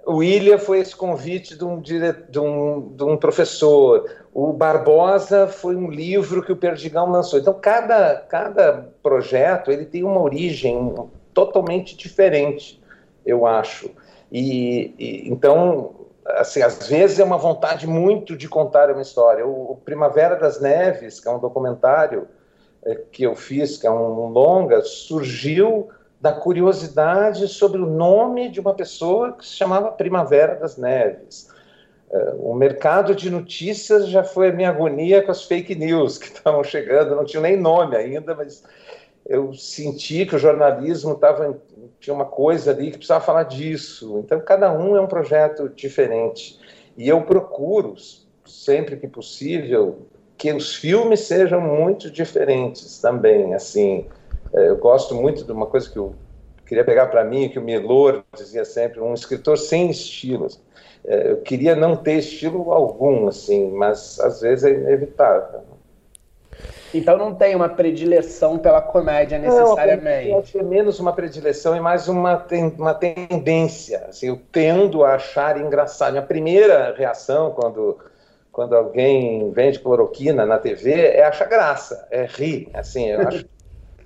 o 0.06 0.22
Ilha 0.22 0.60
foi 0.60 0.80
esse 0.80 0.96
convite 0.96 1.58
de 1.58 1.66
um, 1.66 1.80
dire... 1.82 2.14
de, 2.30 2.40
um, 2.40 2.94
de 2.96 3.04
um 3.04 3.18
professor. 3.18 4.10
O 4.34 4.54
Barbosa 4.54 5.48
foi 5.48 5.76
um 5.76 5.90
livro 5.90 6.44
que 6.44 6.52
o 6.52 6.56
Perdigão 6.56 7.10
lançou. 7.10 7.40
Então, 7.40 7.54
cada, 7.54 8.16
cada 8.30 8.90
projeto 9.02 9.72
ele 9.72 9.86
tem 9.86 10.04
uma 10.04 10.22
origem 10.22 10.94
totalmente 11.34 11.98
diferente, 11.98 12.82
eu 13.26 13.48
acho. 13.48 13.90
E, 14.32 14.94
e, 15.00 15.30
então, 15.30 15.96
assim, 16.26 16.62
às 16.62 16.88
vezes 16.88 17.20
é 17.20 17.24
uma 17.24 17.38
vontade 17.38 17.88
muito 17.88 18.38
de 18.38 18.48
contar 18.48 18.92
uma 18.92 19.02
história. 19.02 19.46
O, 19.46 19.72
o 19.72 19.76
Primavera 19.76 20.36
das 20.36 20.62
Neves, 20.62 21.20
que 21.20 21.28
é 21.28 21.32
um 21.32 21.40
documentário 21.40 22.28
é, 22.84 22.96
que 23.12 23.24
eu 23.24 23.36
fiz, 23.36 23.78
que 23.78 23.88
é 23.88 23.92
um 23.92 24.28
longa, 24.28 24.82
surgiu 24.84 25.90
da 26.20 26.32
curiosidade 26.32 27.48
sobre 27.48 27.82
o 27.82 27.86
nome 27.86 28.50
de 28.50 28.60
uma 28.60 28.74
pessoa 28.74 29.34
que 29.34 29.46
se 29.46 29.54
chamava 29.54 29.92
Primavera 29.92 30.56
das 30.56 30.78
Neves. 30.78 31.50
É, 32.12 32.36
o 32.40 32.54
mercado 32.54 33.14
de 33.14 33.30
notícias 33.30 34.08
já 34.08 34.24
foi 34.24 34.50
a 34.50 34.54
minha 34.54 34.70
agonia 34.70 35.22
com 35.22 35.32
as 35.32 35.44
fake 35.44 35.76
news 35.76 36.18
que 36.18 36.28
estavam 36.34 36.64
chegando, 36.64 37.16
não 37.16 37.26
tinha 37.26 37.42
nem 37.42 37.58
nome 37.58 37.96
ainda, 37.96 38.34
mas 38.36 38.64
eu 39.28 39.54
senti 39.54 40.26
que 40.26 40.36
o 40.36 40.40
jornalismo 40.40 41.14
estava 41.14 41.60
tinha 42.00 42.14
uma 42.14 42.26
coisa 42.26 42.72
ali 42.72 42.92
que 42.92 42.98
precisava 42.98 43.26
falar 43.26 43.44
disso. 43.44 44.20
Então 44.24 44.40
cada 44.40 44.72
um 44.72 44.96
é 44.96 45.02
um 45.02 45.08
projeto 45.08 45.68
diferente 45.70 46.60
e 46.96 47.08
eu 47.08 47.22
procuro 47.24 47.96
sempre 48.46 48.96
que 48.98 49.08
possível 49.08 49.98
que 50.38 50.52
os 50.52 50.76
filmes 50.76 51.22
sejam 51.22 51.62
muito 51.62 52.12
diferentes 52.12 53.00
também, 53.00 53.54
assim. 53.54 54.06
É, 54.56 54.70
eu 54.70 54.78
gosto 54.78 55.14
muito 55.14 55.44
de 55.44 55.52
uma 55.52 55.66
coisa 55.66 55.90
que 55.90 55.98
eu 55.98 56.16
queria 56.66 56.84
pegar 56.84 57.08
para 57.08 57.24
mim, 57.24 57.50
que 57.50 57.60
o 57.60 57.62
Milor 57.62 58.24
dizia 58.36 58.64
sempre, 58.64 59.02
um 59.02 59.14
escritor 59.14 59.58
sem 59.58 59.90
estilos. 59.90 60.62
É, 61.04 61.32
eu 61.32 61.38
queria 61.42 61.76
não 61.76 61.96
ter 61.96 62.14
estilo 62.14 62.72
algum, 62.72 63.28
assim, 63.28 63.70
mas 63.72 64.20
às 64.20 64.42
vezes 64.42 64.64
é 64.64 64.72
inevitável. 64.72 65.62
Então 66.94 67.18
não 67.18 67.36
tem 67.36 67.54
uma 67.54 67.68
predileção 67.68 68.58
pela 68.58 68.82
comédia 68.82 69.38
necessariamente. 69.38 70.56
Não, 70.56 70.62
é 70.62 70.64
menos 70.64 71.00
uma 71.00 71.12
predileção 71.12 71.76
e 71.76 71.80
mais 71.82 72.08
uma, 72.08 72.38
ten, 72.38 72.74
uma 72.78 72.94
tendência. 72.94 74.06
Assim, 74.08 74.30
eu 74.30 74.40
tendo 74.52 75.04
a 75.04 75.16
achar 75.16 75.60
engraçado. 75.60 76.14
Minha 76.14 76.24
primeira 76.24 76.96
reação 76.96 77.52
quando, 77.52 77.98
quando 78.50 78.76
alguém 78.76 79.52
vende 79.52 79.80
cloroquina 79.80 80.46
na 80.46 80.58
TV 80.58 80.94
é 80.94 81.26
achar 81.26 81.50
graça, 81.50 82.08
é 82.10 82.26
rir. 82.26 82.70
Assim, 82.74 83.10
eu 83.10 83.28
acho 83.28 83.46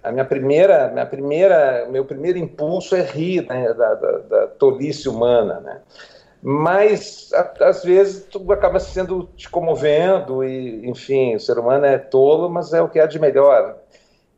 a 0.03 0.11
minha 0.11 0.25
primeira, 0.25 0.87
minha 0.89 1.05
primeira, 1.05 1.87
meu 1.89 2.05
primeiro 2.05 2.37
impulso 2.37 2.95
é 2.95 3.01
rir 3.01 3.45
né, 3.47 3.73
da, 3.73 3.93
da, 3.95 4.17
da, 4.19 4.47
tolice 4.47 5.09
humana, 5.09 5.59
né? 5.59 5.81
mas 6.41 7.29
às 7.59 7.83
vezes 7.83 8.25
tu 8.25 8.51
acaba 8.51 8.79
sendo 8.79 9.29
te 9.35 9.49
comovendo 9.49 10.43
e 10.43 10.87
enfim 10.87 11.35
o 11.35 11.39
ser 11.39 11.59
humano 11.59 11.85
é 11.85 11.97
tolo 11.97 12.49
mas 12.49 12.73
é 12.73 12.81
o 12.81 12.87
que 12.87 12.99
há 12.99 13.05
de 13.05 13.19
melhor 13.19 13.75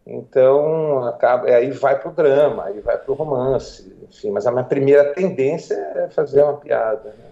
então 0.05 1.03
acaba 1.05 1.47
aí 1.47 1.69
vai 1.69 1.99
para 1.99 2.09
o 2.09 2.13
drama 2.13 2.65
aí 2.65 2.79
vai 2.79 2.97
para 2.97 3.11
o 3.11 3.13
romance 3.13 3.95
enfim 4.09 4.31
mas 4.31 4.47
a 4.47 4.51
minha 4.51 4.63
primeira 4.63 5.13
tendência 5.13 5.75
é 5.95 6.09
fazer 6.09 6.41
uma 6.41 6.57
piada 6.57 7.09
né? 7.09 7.30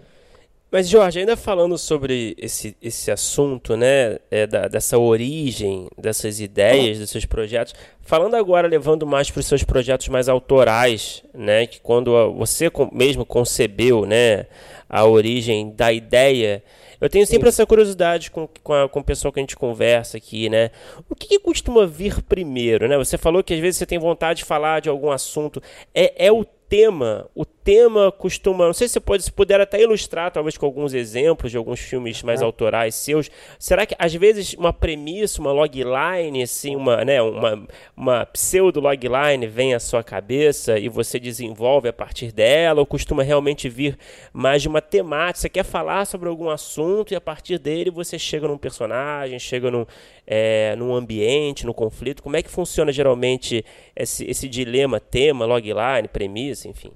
Mas, 0.72 0.88
Jorge, 0.88 1.20
ainda 1.20 1.36
falando 1.36 1.80
sobre 1.80 2.36
esse, 2.38 2.78
esse 2.80 3.10
assunto, 3.10 3.76
né, 3.76 4.20
é, 4.30 4.46
da, 4.46 4.68
dessa 4.68 5.00
origem, 5.00 5.88
dessas 5.98 6.40
ideias, 6.40 7.00
dos 7.00 7.10
seus 7.10 7.26
projetos, 7.26 7.74
falando 8.02 8.36
agora, 8.36 8.68
levando 8.68 9.06
mais 9.08 9.32
para 9.32 9.40
os 9.40 9.48
seus 9.48 9.64
projetos 9.64 10.08
mais 10.10 10.30
autorais, 10.30 11.24
né, 11.34 11.66
que 11.66 11.82
quando 11.82 12.12
você 12.34 12.72
mesmo 12.92 13.26
concebeu, 13.26 14.06
né, 14.06 14.46
a 14.88 15.06
origem 15.06 15.74
da 15.76 15.92
ideia, 15.92 16.64
eu 17.02 17.10
tenho 17.10 17.26
sempre 17.26 17.50
Sim. 17.50 17.56
essa 17.56 17.66
curiosidade 17.66 18.30
com, 18.30 18.48
com, 18.62 18.74
a, 18.74 18.88
com 18.88 19.00
o 19.00 19.04
pessoal 19.04 19.32
que 19.32 19.40
a 19.40 19.44
gente 19.44 19.56
conversa 19.56 20.18
aqui, 20.18 20.50
né? 20.50 20.70
O 21.10 21.16
que, 21.16 21.28
que, 21.28 21.40
costuma 21.40 21.86
vir 21.86 22.22
primeiro, 22.24 22.90
né? 22.90 22.98
Você 22.98 23.18
falou 23.18 23.42
que 23.42 23.54
às 23.54 23.60
vezes 23.60 23.78
você 23.78 23.86
tem 23.86 23.98
vontade 23.98 24.40
de 24.40 24.46
falar 24.46 24.82
de 24.82 24.90
algum 24.90 25.10
assunto. 25.10 25.62
É, 25.96 26.28
é 26.28 26.32
o 26.32 26.44
tema, 26.44 27.26
o 27.34 27.46
tema 27.64 28.12
costuma, 28.12 28.66
não 28.66 28.74
sei 28.74 28.88
se 28.88 28.94
você 28.94 29.00
pode, 29.00 29.24
se 29.24 29.32
puder 29.32 29.60
até 29.62 29.82
ilustrar, 29.82 30.32
talvez 30.32 30.58
com 30.58 30.66
alguns 30.66 30.94
exemplos 30.94 31.52
de 31.52 31.58
alguns 31.58 31.80
filmes 31.80 32.24
mais 32.24 32.42
é. 32.42 32.44
autorais 32.44 32.96
seus. 32.96 33.30
Será 33.58 33.86
que 33.86 33.96
às 34.00 34.14
vezes 34.14 34.54
uma 34.54 34.74
premissa, 34.74 35.42
uma 35.42 35.52
logline, 35.52 36.44
assim, 36.44 36.76
uma, 36.76 37.04
né, 37.04 37.22
uma, 37.22 37.68
uma 37.96 38.26
pseudo 38.26 38.80
logline 38.80 39.48
vem 39.48 39.74
à 39.74 39.80
sua 39.80 40.04
cabeça 40.04 40.80
e 40.80 40.90
você 40.90 41.20
desenvolve 41.20 41.90
a 41.90 41.94
partir 41.94 42.32
dela, 42.32 42.80
ou 42.80 42.86
costuma 42.86 43.24
realmente 43.24 43.68
vir 43.70 43.98
mais 44.34 44.62
de 44.62 44.68
uma 44.68 44.82
temática? 44.82 45.42
Você 45.42 45.50
quer 45.50 45.64
falar 45.64 46.06
sobre 46.06 46.30
algum 46.30 46.50
assunto 46.50 47.12
e 47.14 47.16
a 47.16 47.22
partir 47.22 47.60
dele 47.60 47.92
você 47.92 48.18
chega 48.18 48.48
num 48.48 48.58
personagem, 48.58 49.38
chega 49.40 49.70
num, 49.70 49.86
é, 50.26 50.76
num 50.78 50.94
ambiente, 50.96 51.66
no 51.66 51.74
conflito? 51.74 52.24
Como 52.24 52.36
é 52.36 52.42
que 52.42 52.50
funciona 52.50 52.92
geralmente 52.92 53.64
esse, 53.96 54.26
esse 54.30 54.48
dilema, 54.48 55.00
tema, 55.00 55.46
logline, 55.46 56.08
premissa, 56.08 56.68
enfim? 56.68 56.92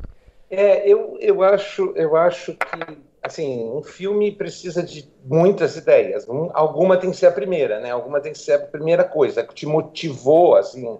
É, 0.56 0.88
eu, 0.88 1.18
eu, 1.20 1.42
acho, 1.42 1.94
eu 1.96 2.16
acho 2.16 2.54
que 2.54 2.98
assim, 3.24 3.72
um 3.72 3.82
filme 3.82 4.32
precisa 4.32 4.84
de 4.84 5.12
muitas 5.26 5.76
ideias. 5.76 6.30
Um, 6.30 6.52
alguma 6.54 6.96
tem 6.98 7.10
que 7.10 7.18
ser 7.18 7.26
a 7.26 7.32
primeira, 7.32 7.80
né? 7.80 7.90
Alguma 7.90 8.22
tem 8.22 8.34
que 8.34 8.38
ser 8.38 8.54
a 8.54 8.60
primeira 8.60 9.04
coisa 9.04 9.44
que 9.44 9.56
te 9.56 9.66
motivou 9.66 10.56
assim 10.56 11.00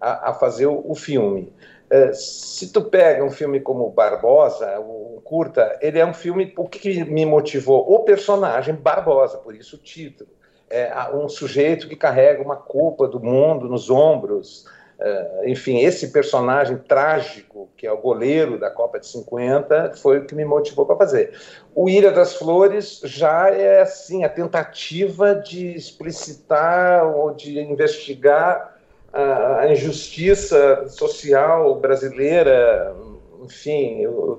a, 0.00 0.30
a 0.30 0.34
fazer 0.34 0.66
o, 0.66 0.84
o 0.88 0.94
filme. 0.94 1.52
Uh, 1.90 2.14
se 2.14 2.72
tu 2.72 2.82
pega 2.84 3.24
um 3.24 3.30
filme 3.30 3.58
como 3.60 3.90
Barbosa, 3.90 4.78
o, 4.78 5.16
o 5.16 5.20
curta, 5.20 5.76
ele 5.82 5.98
é 5.98 6.06
um 6.06 6.14
filme. 6.14 6.52
O 6.56 6.68
que, 6.68 6.78
que 6.78 7.04
me 7.04 7.26
motivou? 7.26 7.92
O 7.92 8.04
personagem 8.04 8.74
Barbosa, 8.74 9.38
por 9.38 9.54
isso 9.56 9.76
o 9.76 9.78
título 9.80 10.30
é, 10.72 10.90
um 11.14 11.28
sujeito 11.28 11.86
que 11.86 11.94
carrega 11.94 12.42
uma 12.42 12.56
culpa 12.56 13.06
do 13.06 13.20
mundo 13.20 13.68
nos 13.68 13.90
ombros. 13.90 14.66
É, 14.98 15.50
enfim, 15.50 15.78
esse 15.80 16.12
personagem 16.12 16.76
trágico, 16.76 17.68
que 17.76 17.86
é 17.86 17.92
o 17.92 17.96
goleiro 17.96 18.58
da 18.58 18.70
Copa 18.70 19.00
de 19.00 19.06
50, 19.08 19.94
foi 19.96 20.18
o 20.18 20.24
que 20.24 20.34
me 20.34 20.44
motivou 20.44 20.86
para 20.86 20.96
fazer. 20.96 21.32
O 21.74 21.88
Ilha 21.88 22.12
das 22.12 22.34
Flores 22.34 23.00
já 23.04 23.48
é 23.48 23.80
assim 23.80 24.22
a 24.24 24.28
tentativa 24.28 25.34
de 25.34 25.74
explicitar 25.74 27.04
ou 27.04 27.32
de 27.34 27.58
investigar 27.58 28.78
a, 29.12 29.60
a 29.60 29.72
injustiça 29.72 30.86
social 30.88 31.74
brasileira, 31.80 32.94
enfim, 33.42 34.06
o, 34.06 34.38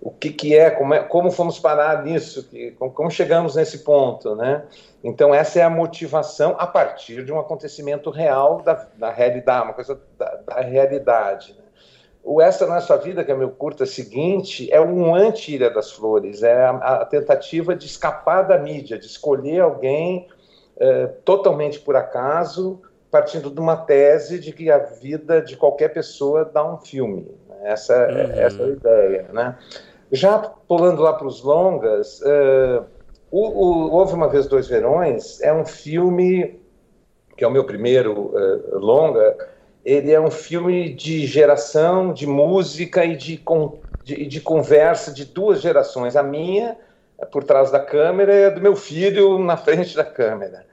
o 0.00 0.10
que, 0.10 0.30
que 0.30 0.56
é, 0.56 0.70
como, 0.70 0.94
é, 0.94 1.02
como 1.02 1.30
fomos 1.30 1.58
parar 1.58 2.02
nisso, 2.02 2.48
que, 2.48 2.70
como, 2.72 2.90
como 2.90 3.10
chegamos 3.10 3.54
nesse 3.54 3.78
ponto, 3.80 4.34
né? 4.34 4.64
Então, 5.04 5.34
essa 5.34 5.60
é 5.60 5.62
a 5.62 5.70
motivação 5.70 6.56
a 6.58 6.66
partir 6.66 7.24
de 7.24 7.32
um 7.32 7.38
acontecimento 7.38 8.10
real 8.10 8.62
da, 8.62 8.86
da 8.96 9.10
realidade, 9.10 9.64
uma 9.64 9.74
coisa 9.74 10.00
da, 10.18 10.36
da 10.46 10.60
realidade. 10.60 11.54
Né? 11.56 11.64
O 12.22 12.40
Essa 12.40 12.66
Nossa 12.66 12.96
Vida, 12.98 13.24
que 13.24 13.32
é 13.32 13.34
meu 13.34 13.50
curta 13.50 13.86
seguinte, 13.86 14.70
é 14.70 14.80
um 14.80 15.14
anti-Ilha 15.14 15.70
das 15.70 15.90
Flores, 15.90 16.42
é 16.42 16.64
a, 16.64 16.70
a, 16.70 17.04
tentativa 17.06 17.74
de 17.74 17.86
escapar 17.86 18.42
da 18.42 18.58
mídia, 18.58 18.98
de 18.98 19.06
escolher 19.06 19.60
alguém 19.60 20.28
é, 20.78 21.06
totalmente 21.24 21.80
por 21.80 21.96
acaso, 21.96 22.80
partindo 23.10 23.50
de 23.50 23.58
uma 23.58 23.76
tese 23.76 24.38
de 24.38 24.52
que 24.52 24.70
a 24.70 24.78
vida 24.78 25.40
de 25.40 25.56
qualquer 25.56 25.88
pessoa 25.88 26.44
dá 26.44 26.64
um 26.64 26.78
filme. 26.78 27.26
Né? 27.48 27.56
Essa, 27.64 27.94
é, 27.94 28.26
uhum. 28.26 28.32
essa 28.32 28.62
é 28.62 28.64
a 28.64 28.68
ideia. 28.68 29.26
Né? 29.32 29.58
Já 30.12 30.38
pulando 30.38 31.02
lá 31.02 31.12
para 31.12 31.26
os 31.26 31.42
longas. 31.42 32.20
Uh, 32.20 32.84
o, 33.30 33.46
o, 33.46 33.92
Houve 33.92 34.14
uma 34.14 34.28
vez 34.28 34.46
Dois 34.46 34.66
Verões 34.66 35.40
é 35.40 35.52
um 35.52 35.64
filme 35.64 36.58
que 37.36 37.44
é 37.44 37.46
o 37.46 37.50
meu 37.50 37.64
primeiro 37.64 38.34
uh, 38.34 38.78
longa. 38.78 39.36
Ele 39.84 40.12
é 40.12 40.20
um 40.20 40.30
filme 40.30 40.92
de 40.92 41.26
geração, 41.26 42.12
de 42.12 42.26
música 42.26 43.04
e 43.04 43.16
de, 43.16 43.42
de, 44.04 44.26
de 44.26 44.40
conversa 44.40 45.12
de 45.12 45.24
duas 45.24 45.60
gerações. 45.60 46.16
A 46.16 46.22
minha 46.22 46.76
por 47.30 47.44
trás 47.44 47.70
da 47.70 47.80
câmera 47.80 48.34
e 48.34 48.44
a 48.46 48.50
do 48.50 48.60
meu 48.60 48.74
filho 48.74 49.38
na 49.38 49.56
frente 49.56 49.94
da 49.94 50.04
câmera. 50.04 50.64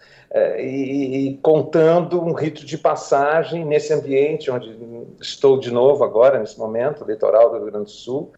E, 0.60 1.30
e, 1.30 1.38
contando 1.38 2.22
um 2.22 2.34
rito 2.34 2.66
de 2.66 2.78
passagem 2.78 3.66
nesse 3.66 3.94
ambiente 3.94 4.52
onde 4.52 4.78
estou 5.22 5.58
de 5.58 5.72
novo 5.72 6.04
agora, 6.04 6.38
nesse 6.38 6.60
momento, 6.60 7.06
litoral 7.06 7.50
do 7.50 7.58
Rio 7.58 7.66
Grande 7.68 7.86
do 7.86 7.92
Sul, 7.92 8.34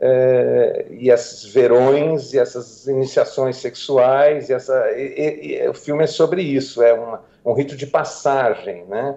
é, 0.00 0.86
e 0.90 1.10
esses 1.10 1.44
verões 1.44 2.32
e 2.32 2.38
essas 2.38 2.86
iniciações 2.86 3.56
sexuais 3.56 4.48
e 4.48 4.52
essa 4.52 4.92
e, 4.92 5.58
e, 5.60 5.68
o 5.68 5.74
filme 5.74 6.04
é 6.04 6.06
sobre 6.06 6.40
isso 6.40 6.82
é 6.82 6.92
uma, 6.92 7.24
um 7.44 7.52
rito 7.52 7.76
de 7.76 7.86
passagem 7.86 8.84
né? 8.84 9.16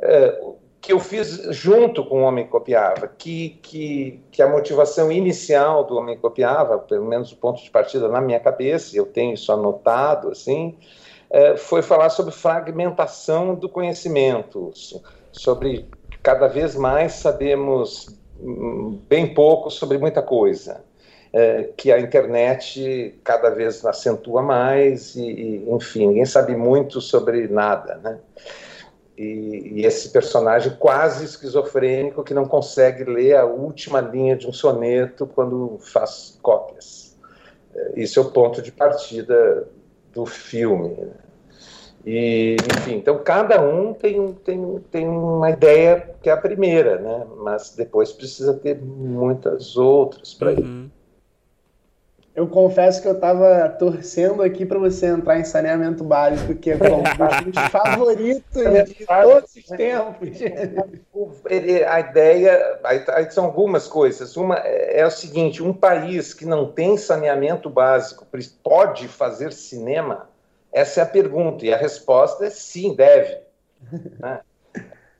É, 0.00 0.40
que 0.80 0.92
eu 0.92 1.00
fiz 1.00 1.48
junto 1.50 2.04
com 2.04 2.22
o 2.22 2.24
homem 2.24 2.46
copiava 2.46 3.08
que, 3.08 3.58
que 3.60 4.20
que 4.30 4.40
a 4.40 4.48
motivação 4.48 5.10
inicial 5.10 5.82
do 5.82 5.96
homem 5.96 6.16
copiava 6.16 6.78
pelo 6.78 7.06
menos 7.06 7.32
o 7.32 7.36
ponto 7.36 7.60
de 7.60 7.70
partida 7.70 8.08
na 8.08 8.20
minha 8.20 8.38
cabeça 8.38 8.96
eu 8.96 9.06
tenho 9.06 9.34
isso 9.34 9.50
anotado 9.52 10.30
assim 10.30 10.78
é, 11.28 11.56
foi 11.56 11.82
falar 11.82 12.08
sobre 12.08 12.32
fragmentação 12.32 13.56
do 13.56 13.68
conhecimento 13.68 14.70
sobre 15.32 15.88
cada 16.22 16.46
vez 16.46 16.76
mais 16.76 17.14
sabemos 17.14 18.19
bem 19.08 19.32
pouco 19.34 19.70
sobre 19.70 19.98
muita 19.98 20.22
coisa. 20.22 20.82
É, 21.32 21.70
que 21.76 21.92
a 21.92 22.00
internet 22.00 23.20
cada 23.22 23.50
vez 23.50 23.84
acentua 23.84 24.42
mais 24.42 25.14
e, 25.14 25.22
e, 25.22 25.70
enfim, 25.70 26.08
ninguém 26.08 26.24
sabe 26.24 26.56
muito 26.56 27.00
sobre 27.00 27.46
nada, 27.46 28.00
né? 28.02 28.18
E, 29.16 29.74
e, 29.76 29.86
esse 29.86 30.08
personagem 30.08 30.74
quase 30.76 31.24
esquizofrênico 31.24 32.24
que 32.24 32.34
não 32.34 32.46
consegue 32.46 33.04
ler 33.04 33.36
a 33.36 33.44
última 33.44 34.00
linha 34.00 34.34
de 34.34 34.48
um 34.48 34.52
soneto 34.52 35.24
quando 35.24 35.78
faz 35.78 36.36
cópias. 36.42 37.16
É, 37.76 38.00
esse 38.00 38.18
é 38.18 38.22
o 38.22 38.32
ponto 38.32 38.60
de 38.60 38.72
partida 38.72 39.68
do 40.12 40.26
filme. 40.26 40.88
Né? 40.88 41.12
E, 42.04 42.56
enfim, 42.78 42.96
então 42.96 43.18
cada 43.18 43.60
um 43.60 43.92
tem, 43.92 44.32
tem, 44.44 44.80
tem 44.90 45.06
uma 45.06 45.50
ideia 45.50 46.14
que 46.22 46.30
é 46.30 46.32
a 46.32 46.36
primeira, 46.36 46.98
né? 46.98 47.26
Mas 47.38 47.74
depois 47.74 48.10
precisa 48.10 48.54
ter 48.54 48.80
muitas 48.80 49.76
outras 49.76 50.32
para 50.32 50.52
uhum. 50.52 50.84
ir. 50.86 51.00
Eu 52.34 52.46
confesso 52.46 53.02
que 53.02 53.08
eu 53.08 53.14
estava 53.14 53.68
torcendo 53.68 54.42
aqui 54.42 54.64
para 54.64 54.78
você 54.78 55.06
entrar 55.06 55.38
em 55.38 55.44
saneamento 55.44 56.04
básico, 56.04 56.54
que 56.54 56.70
é 56.70 56.76
um 56.76 57.02
dos 57.50 57.60
favoritos 57.70 58.62
de 58.86 59.04
todos 59.04 59.56
os 59.56 59.64
tempos. 59.64 60.38
A 61.86 62.00
ideia, 62.00 62.80
aí 62.84 63.30
são 63.30 63.44
algumas 63.44 63.88
coisas. 63.88 64.36
Uma 64.36 64.56
é, 64.64 65.00
é 65.00 65.06
o 65.06 65.10
seguinte: 65.10 65.62
um 65.62 65.72
país 65.74 66.32
que 66.32 66.46
não 66.46 66.70
tem 66.70 66.96
saneamento 66.96 67.68
básico 67.68 68.26
pode 68.62 69.08
fazer 69.08 69.52
cinema? 69.52 70.29
Essa 70.72 71.00
é 71.00 71.02
a 71.02 71.06
pergunta, 71.06 71.66
e 71.66 71.72
a 71.72 71.76
resposta 71.76 72.46
é 72.46 72.50
sim, 72.50 72.94
deve. 72.94 73.38
Né? 74.20 74.40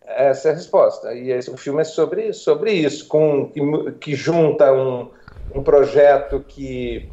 Essa 0.04 0.48
é 0.48 0.52
a 0.52 0.54
resposta. 0.54 1.14
E 1.14 1.30
esse, 1.30 1.50
o 1.50 1.56
filme 1.56 1.80
é 1.80 1.84
sobre, 1.84 2.32
sobre 2.32 2.72
isso, 2.72 3.06
com, 3.06 3.48
que, 3.48 3.60
que 4.00 4.14
junta 4.14 4.72
um, 4.72 5.10
um 5.54 5.62
projeto 5.62 6.40
que, 6.40 7.12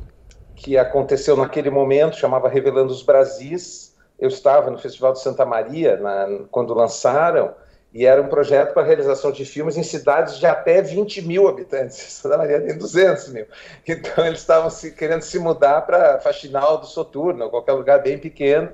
que 0.55 0.77
aconteceu 0.77 1.37
naquele 1.37 1.69
momento, 1.69 2.17
chamava 2.17 2.49
Revelando 2.49 2.91
os 2.91 3.03
Brasis. 3.03 3.95
Eu 4.17 4.29
estava 4.29 4.71
no 4.71 4.79
Festival 4.79 5.13
de 5.13 5.21
Santa 5.21 5.45
Maria, 5.45 5.97
na, 5.97 6.45
quando 6.49 6.73
lançaram, 6.73 7.53
e 7.93 8.05
era 8.05 8.21
um 8.21 8.27
projeto 8.27 8.73
para 8.73 8.83
realização 8.83 9.31
de 9.31 9.45
filmes 9.45 9.77
em 9.77 9.83
cidades 9.83 10.37
de 10.37 10.45
até 10.45 10.81
20 10.81 11.21
mil 11.21 11.47
habitantes. 11.47 11.97
Santa 11.97 12.37
Maria 12.37 12.61
tem 12.61 12.77
200 12.77 13.29
mil. 13.29 13.45
Então 13.87 14.25
eles 14.25 14.39
estavam 14.39 14.69
se, 14.69 14.91
querendo 14.91 15.21
se 15.21 15.39
mudar 15.39 15.81
para 15.81 16.19
Faxinal 16.19 16.77
do 16.77 16.85
Soturno, 16.85 17.49
qualquer 17.49 17.73
lugar 17.73 18.03
bem 18.03 18.17
pequeno, 18.17 18.69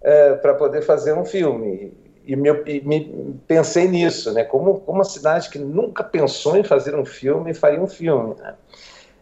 é, 0.00 0.34
para 0.34 0.54
poder 0.54 0.82
fazer 0.82 1.12
um 1.12 1.24
filme. 1.24 1.92
E, 2.26 2.36
me, 2.36 2.50
me, 2.82 3.38
pensei 3.46 3.86
nisso, 3.86 4.32
né? 4.32 4.44
Como, 4.44 4.80
como 4.80 4.98
uma 4.98 5.04
cidade 5.04 5.50
que 5.50 5.58
nunca 5.58 6.02
pensou 6.02 6.56
em 6.56 6.64
fazer 6.64 6.94
um 6.94 7.04
filme 7.04 7.52
faria 7.52 7.80
um 7.80 7.86
filme. 7.86 8.34
Né? 8.36 8.54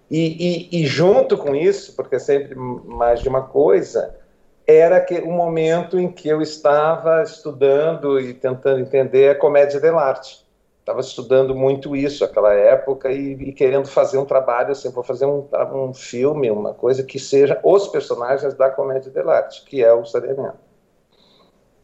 E, 0.09 0.69
e, 0.71 0.83
e, 0.83 0.87
junto 0.87 1.37
com 1.37 1.55
isso, 1.55 1.97
porque 1.97 2.17
é 2.17 2.19
sempre 2.19 2.55
mais 2.55 3.21
de 3.21 3.29
uma 3.29 3.43
coisa, 3.43 4.15
era 4.77 5.01
que 5.01 5.15
o 5.21 5.31
momento 5.31 5.99
em 5.99 6.11
que 6.11 6.29
eu 6.29 6.41
estava 6.41 7.23
estudando 7.23 8.21
e 8.21 8.35
tentando 8.35 8.81
entender 8.81 9.31
a 9.31 9.35
comédia 9.35 9.81
dell'arte. 9.81 10.43
Estava 10.81 11.01
estudando 11.01 11.55
muito 11.55 11.95
isso 11.95 12.25
naquela 12.25 12.53
época 12.53 13.11
e, 13.13 13.35
e, 13.35 13.53
querendo 13.53 13.87
fazer 13.87 14.19
um 14.19 14.25
trabalho 14.25 14.73
assim, 14.73 14.91
vou 14.91 15.05
fazer 15.05 15.27
um, 15.27 15.47
um 15.73 15.95
filme, 15.95 16.51
uma 16.51 16.75
coisa 16.75 17.05
que 17.05 17.21
seja 17.21 17.61
os 17.63 17.87
personagens 17.87 18.55
da 18.55 18.69
comédia 18.69 19.11
dell'arte, 19.11 19.65
que 19.65 19.83
é 19.83 19.93
o 19.93 20.05
saneamento. 20.05 20.59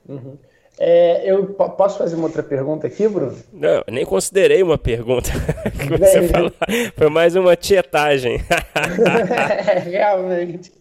Uhum. 0.08 0.36
É, 0.80 1.28
eu 1.28 1.44
posso 1.46 1.98
fazer 1.98 2.14
uma 2.14 2.26
outra 2.26 2.42
pergunta 2.42 2.86
aqui, 2.86 3.08
Bruno? 3.08 3.36
Não, 3.52 3.82
nem 3.90 4.04
considerei 4.04 4.62
uma 4.62 4.78
pergunta 4.78 5.30
que 5.76 5.90
você 5.98 6.28
falou. 6.28 6.52
Foi 6.96 7.08
mais 7.08 7.34
uma 7.34 7.56
tietagem. 7.56 8.38
é, 9.66 9.78
realmente. 9.80 10.72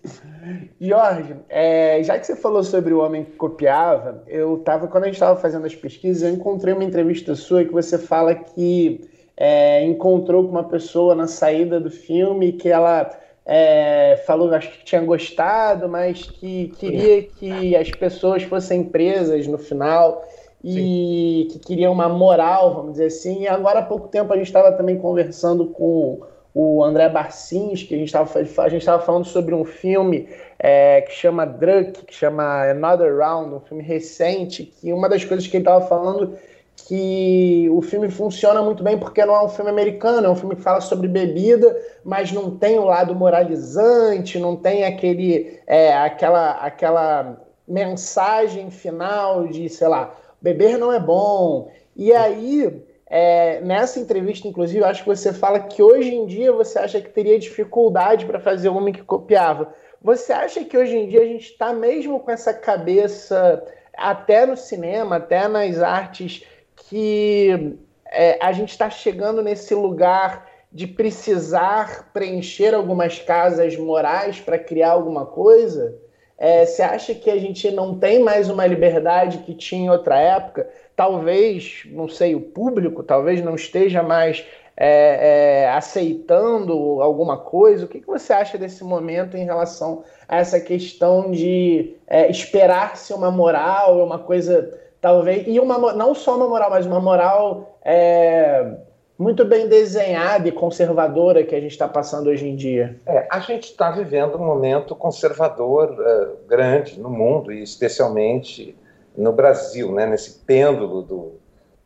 Jorge, 0.80 1.36
é, 1.50 2.02
já 2.04 2.18
que 2.20 2.26
você 2.26 2.36
falou 2.36 2.64
sobre 2.64 2.94
o 2.94 3.00
homem 3.00 3.24
que 3.26 3.32
copiava, 3.32 4.24
eu 4.28 4.58
tava, 4.60 4.88
quando 4.88 5.04
a 5.04 5.08
gente 5.08 5.16
estava 5.16 5.40
fazendo 5.40 5.66
as 5.66 5.76
pesquisas, 5.76 6.24
eu 6.24 6.36
encontrei 6.36 6.74
uma 6.74 6.84
entrevista 6.84 7.36
sua 7.36 7.64
que 7.64 7.72
você 7.72 7.98
fala 7.98 8.36
que 8.36 9.02
é, 9.36 9.84
encontrou 9.86 10.44
com 10.44 10.52
uma 10.52 10.64
pessoa 10.64 11.14
na 11.14 11.28
saída 11.28 11.80
do 11.80 11.92
filme 11.92 12.54
que 12.54 12.70
ela 12.70 13.10
é, 13.46 14.22
falou 14.26 14.54
acho 14.54 14.72
que 14.72 14.84
tinha 14.84 15.02
gostado, 15.02 15.88
mas 15.88 16.24
que 16.24 16.68
queria 16.78 17.24
que 17.24 17.76
as 17.76 17.90
pessoas 17.92 18.44
fossem 18.44 18.84
presas 18.84 19.48
no 19.48 19.58
final 19.58 20.24
e 20.64 21.48
Sim. 21.50 21.54
que 21.54 21.60
queria 21.68 21.90
uma 21.90 22.10
moral, 22.10 22.74
vamos 22.74 22.94
dizer 22.94 23.06
assim. 23.06 23.44
E 23.44 23.48
agora 23.48 23.80
há 23.80 23.84
pouco 23.84 24.10
tempo 24.10 24.34
a 24.34 24.36
gente 24.36 24.48
estava 24.48 24.72
também 24.74 24.98
conversando 24.98 25.68
com 25.68 26.20
o 26.60 26.84
André 26.84 27.08
Barcins, 27.08 27.84
que 27.84 27.94
a 27.94 27.98
gente 28.00 28.08
estava 28.08 29.00
falando 29.00 29.26
sobre 29.26 29.54
um 29.54 29.64
filme 29.64 30.28
é, 30.58 31.02
que 31.02 31.12
chama 31.12 31.46
Drunk, 31.46 32.04
que 32.04 32.16
chama 32.16 32.72
Another 32.72 33.16
Round, 33.16 33.54
um 33.54 33.60
filme 33.60 33.84
recente, 33.84 34.64
que 34.64 34.92
uma 34.92 35.08
das 35.08 35.24
coisas 35.24 35.46
que 35.46 35.56
ele 35.56 35.62
estava 35.62 35.86
falando 35.86 36.36
que 36.76 37.70
o 37.72 37.80
filme 37.84 38.10
funciona 38.10 38.64
muito 38.64 38.84
bem 38.84 38.98
porque 38.98 39.24
não 39.24 39.36
é 39.36 39.44
um 39.44 39.50
filme 39.50 39.70
americano, 39.70 40.26
é 40.26 40.30
um 40.32 40.36
filme 40.36 40.56
que 40.56 40.64
fala 40.64 40.82
sobre 40.82 41.08
bebida, 41.08 41.80
mas 42.04 42.32
não 42.32 42.50
tem 42.58 42.80
o 42.80 42.86
lado 42.86 43.14
moralizante, 43.14 44.40
não 44.40 44.56
tem 44.56 44.84
aquele, 44.84 45.60
é, 45.68 45.96
aquela, 45.96 46.54
aquela 46.54 47.38
mensagem 47.68 48.72
final 48.72 49.48
de, 49.48 49.70
sei 49.70 49.88
lá, 49.88 50.12
beber 50.42 50.80
não 50.80 50.92
é 50.92 51.00
bom. 51.00 51.72
E 51.96 52.12
aí, 52.12 52.84
é, 53.10 53.62
nessa 53.62 54.00
entrevista, 54.00 54.48
inclusive, 54.48 54.84
acho 54.84 55.04
que 55.04 55.10
você 55.10 55.32
fala 55.32 55.60
que 55.60 55.82
hoje 55.82 56.14
em 56.14 56.26
dia 56.26 56.52
você 56.52 56.78
acha 56.78 57.00
que 57.00 57.10
teria 57.10 57.40
dificuldade 57.40 58.26
para 58.26 58.40
fazer 58.40 58.70
o 58.70 58.76
homem 58.76 58.94
que 58.94 59.04
copiava. 59.04 59.74
Você 60.02 60.34
acha 60.34 60.64
que 60.64 60.78
hoje 60.78 60.98
em 60.98 61.08
dia 61.08 61.22
a 61.22 61.26
gente 61.26 61.52
está 61.52 61.74
mesmo 61.74 62.20
com 62.20 62.30
essa 62.30 62.54
cabeça, 62.54 63.64
até 63.96 64.46
no 64.46 64.58
cinema, 64.58 65.16
até 65.16 65.48
nas 65.48 65.82
artes 65.82 66.44
que 66.90 67.78
é, 68.12 68.38
a 68.42 68.52
gente 68.52 68.70
está 68.70 68.90
chegando 68.90 69.42
nesse 69.42 69.74
lugar 69.74 70.48
de 70.72 70.86
precisar 70.86 72.12
preencher 72.14 72.74
algumas 72.74 73.20
casas 73.20 73.76
morais 73.78 74.40
para 74.40 74.60
criar 74.60 74.92
alguma 74.92 75.26
coisa? 75.26 75.98
É, 76.38 76.66
você 76.66 76.84
acha 76.84 77.16
que 77.16 77.32
a 77.32 77.38
gente 77.40 77.72
não 77.72 77.98
tem 77.98 78.20
mais 78.20 78.50
uma 78.50 78.68
liberdade 78.68 79.40
que 79.40 79.56
tinha 79.56 79.86
em 79.86 79.90
outra 79.90 80.20
época? 80.20 80.70
Talvez, 80.98 81.84
não 81.92 82.10
sei, 82.10 82.34
o 82.34 82.42
público 82.42 83.04
talvez 83.04 83.40
não 83.42 83.54
esteja 83.54 84.02
mais 84.02 84.44
é, 84.76 85.66
é, 85.66 85.70
aceitando 85.70 86.74
alguma 87.04 87.38
coisa. 87.38 87.86
O 87.86 87.88
que, 87.88 88.02
que 88.02 88.08
você 88.08 88.34
acha 88.34 88.58
desse 88.58 88.84
momento 88.84 89.38
em 89.38 89.46
relação 89.46 90.04
a 90.28 90.38
essa 90.40 90.60
questão 90.60 91.30
de 91.30 91.96
é, 92.08 92.32
esperar-se 92.32 93.14
uma 93.14 93.30
moral, 93.30 94.04
uma 94.04 94.18
coisa 94.18 94.76
talvez 95.00 95.46
e 95.48 95.60
uma 95.60 95.94
não 95.94 96.16
só 96.16 96.36
uma 96.36 96.50
moral, 96.50 96.72
mas 96.72 96.88
uma 96.88 97.00
moral 97.00 97.78
é, 97.86 98.74
muito 99.20 99.46
bem 99.46 99.68
desenhada 99.68 100.48
e 100.48 100.52
conservadora 100.52 101.44
que 101.44 101.54
a 101.54 101.62
gente 101.62 101.74
está 101.74 101.88
passando 101.88 102.28
hoje 102.32 102.48
em 102.48 102.56
dia. 102.56 103.00
É, 103.06 103.28
a 103.32 103.40
gente 103.40 103.66
está 103.66 103.92
vivendo 103.92 104.36
um 104.36 104.46
momento 104.46 104.96
conservador 104.96 105.92
uh, 105.92 106.48
grande 106.48 107.00
no 107.00 107.10
mundo 107.12 107.52
e 107.52 107.62
especialmente 107.62 108.76
no 109.18 109.34
Brasil, 109.34 109.92
né? 109.92 110.06
Nesse 110.06 110.40
pêndulo 110.40 111.02
do, 111.02 111.32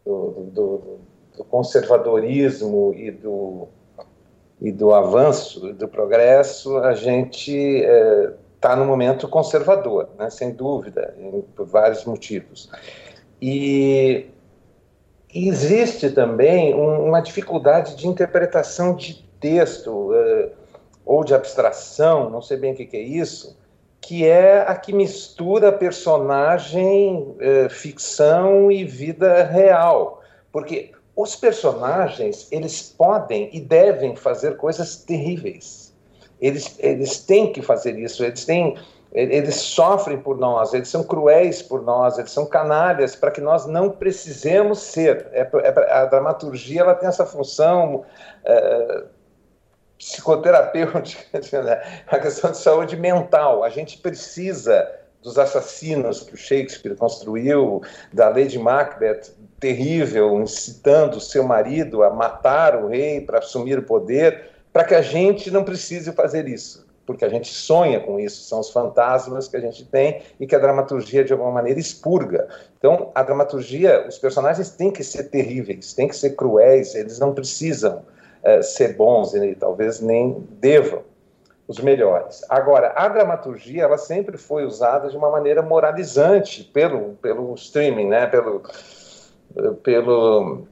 do, 0.05 0.29
do, 0.51 0.99
do 1.37 1.43
conservadorismo 1.45 2.93
e 2.93 3.09
do 3.09 3.67
e 4.61 4.71
do 4.71 4.93
avanço, 4.93 5.73
do 5.73 5.87
progresso, 5.87 6.77
a 6.77 6.93
gente 6.93 7.51
está 7.51 8.73
é, 8.73 8.75
no 8.75 8.85
momento 8.85 9.27
conservador, 9.27 10.09
né, 10.19 10.29
sem 10.29 10.51
dúvida, 10.51 11.15
por 11.55 11.65
vários 11.65 12.05
motivos. 12.05 12.69
E 13.41 14.27
existe 15.33 16.11
também 16.11 16.75
uma 16.75 17.21
dificuldade 17.21 17.95
de 17.95 18.07
interpretação 18.07 18.95
de 18.95 19.27
texto 19.39 20.11
uh, 20.11 20.51
ou 21.03 21.23
de 21.23 21.33
abstração, 21.33 22.29
não 22.29 22.41
sei 22.41 22.57
bem 22.57 22.73
o 22.73 22.75
que, 22.75 22.85
que, 22.85 22.97
é 22.97 23.01
isso, 23.01 23.57
que 24.01 24.25
é 24.27 24.61
a 24.67 24.75
que 24.75 24.91
mistura 24.91 25.71
personagem, 25.71 27.15
uh, 27.15 27.69
ficção 27.69 28.71
e 28.71 28.83
vida 28.83 29.43
real. 29.43 30.21
Porque 30.51 30.91
os 31.15 31.35
personagens, 31.35 32.47
eles 32.51 32.81
podem 32.81 33.49
e 33.53 33.59
devem 33.59 34.15
fazer 34.15 34.57
coisas 34.57 34.97
terríveis. 34.97 35.93
Eles, 36.41 36.75
eles 36.79 37.19
têm 37.19 37.53
que 37.53 37.61
fazer 37.61 37.97
isso, 37.99 38.25
eles 38.25 38.43
têm 38.43 38.75
eles 39.13 39.55
sofrem 39.55 40.17
por 40.17 40.37
nós, 40.37 40.73
eles 40.73 40.87
são 40.87 41.03
cruéis 41.03 41.61
por 41.61 41.81
nós, 41.81 42.17
eles 42.17 42.31
são 42.31 42.45
canalhas 42.45 43.13
para 43.13 43.29
que 43.29 43.41
nós 43.41 43.65
não 43.65 43.89
precisemos 43.89 44.79
ser. 44.79 45.27
É, 45.33 45.41
é, 45.41 45.93
a 45.93 46.05
dramaturgia 46.05 46.79
ela 46.79 46.95
tem 46.95 47.09
essa 47.09 47.25
função 47.25 48.05
é, 48.45 49.03
psicoterapêutica, 50.01 51.61
né? 51.61 52.01
a 52.07 52.17
questão 52.17 52.51
de 52.51 52.57
saúde 52.57 52.97
mental. 52.97 53.63
A 53.63 53.69
gente 53.69 53.99
precisa 53.99 54.89
dos 55.21 55.37
assassinos 55.37 56.21
que 56.23 56.33
o 56.33 56.37
Shakespeare 56.37 56.95
construiu, 56.95 57.81
da 58.11 58.27
Lady 58.29 58.57
Macbeth 58.57 59.31
terrível, 59.59 60.41
incitando 60.41 61.19
seu 61.19 61.43
marido 61.43 62.01
a 62.01 62.09
matar 62.09 62.75
o 62.75 62.87
rei 62.87 63.21
para 63.21 63.37
assumir 63.37 63.77
o 63.77 63.83
poder, 63.83 64.49
para 64.73 64.83
que 64.83 64.95
a 64.95 65.01
gente 65.03 65.51
não 65.51 65.63
precise 65.63 66.11
fazer 66.11 66.47
isso 66.47 66.89
porque 67.03 67.25
a 67.25 67.29
gente 67.29 67.51
sonha 67.53 67.99
com 67.99 68.17
isso, 68.19 68.43
são 68.43 68.59
os 68.59 68.69
fantasmas 68.69 69.47
que 69.47 69.57
a 69.57 69.59
gente 69.59 69.83
tem 69.83 70.21
e 70.39 70.47
que 70.47 70.55
a 70.55 70.59
dramaturgia, 70.59 71.25
de 71.25 71.33
alguma 71.33 71.51
maneira, 71.51 71.77
expurga. 71.77 72.47
Então, 72.77 73.11
a 73.13 73.21
dramaturgia, 73.21 74.07
os 74.07 74.17
personagens 74.17 74.69
têm 74.69 74.91
que 74.91 75.03
ser 75.03 75.23
terríveis, 75.23 75.93
têm 75.93 76.07
que 76.07 76.15
ser 76.15 76.37
cruéis, 76.37 76.95
eles 76.95 77.19
não 77.19 77.33
precisam 77.33 78.03
uh, 78.43 78.63
ser 78.63 78.95
bons 78.95 79.33
e 79.33 79.55
talvez 79.55 79.99
nem 79.99 80.47
devam 80.51 81.03
os 81.67 81.79
melhores. 81.79 82.43
Agora, 82.49 82.91
a 82.95 83.07
dramaturgia, 83.07 83.83
ela 83.83 83.97
sempre 83.97 84.37
foi 84.37 84.65
usada 84.65 85.09
de 85.09 85.15
uma 85.15 85.29
maneira 85.29 85.61
moralizante 85.61 86.63
pelo, 86.63 87.13
pelo 87.21 87.53
streaming, 87.55 88.07
né? 88.07 88.27
pelo, 88.27 88.61
pelo 89.81 90.67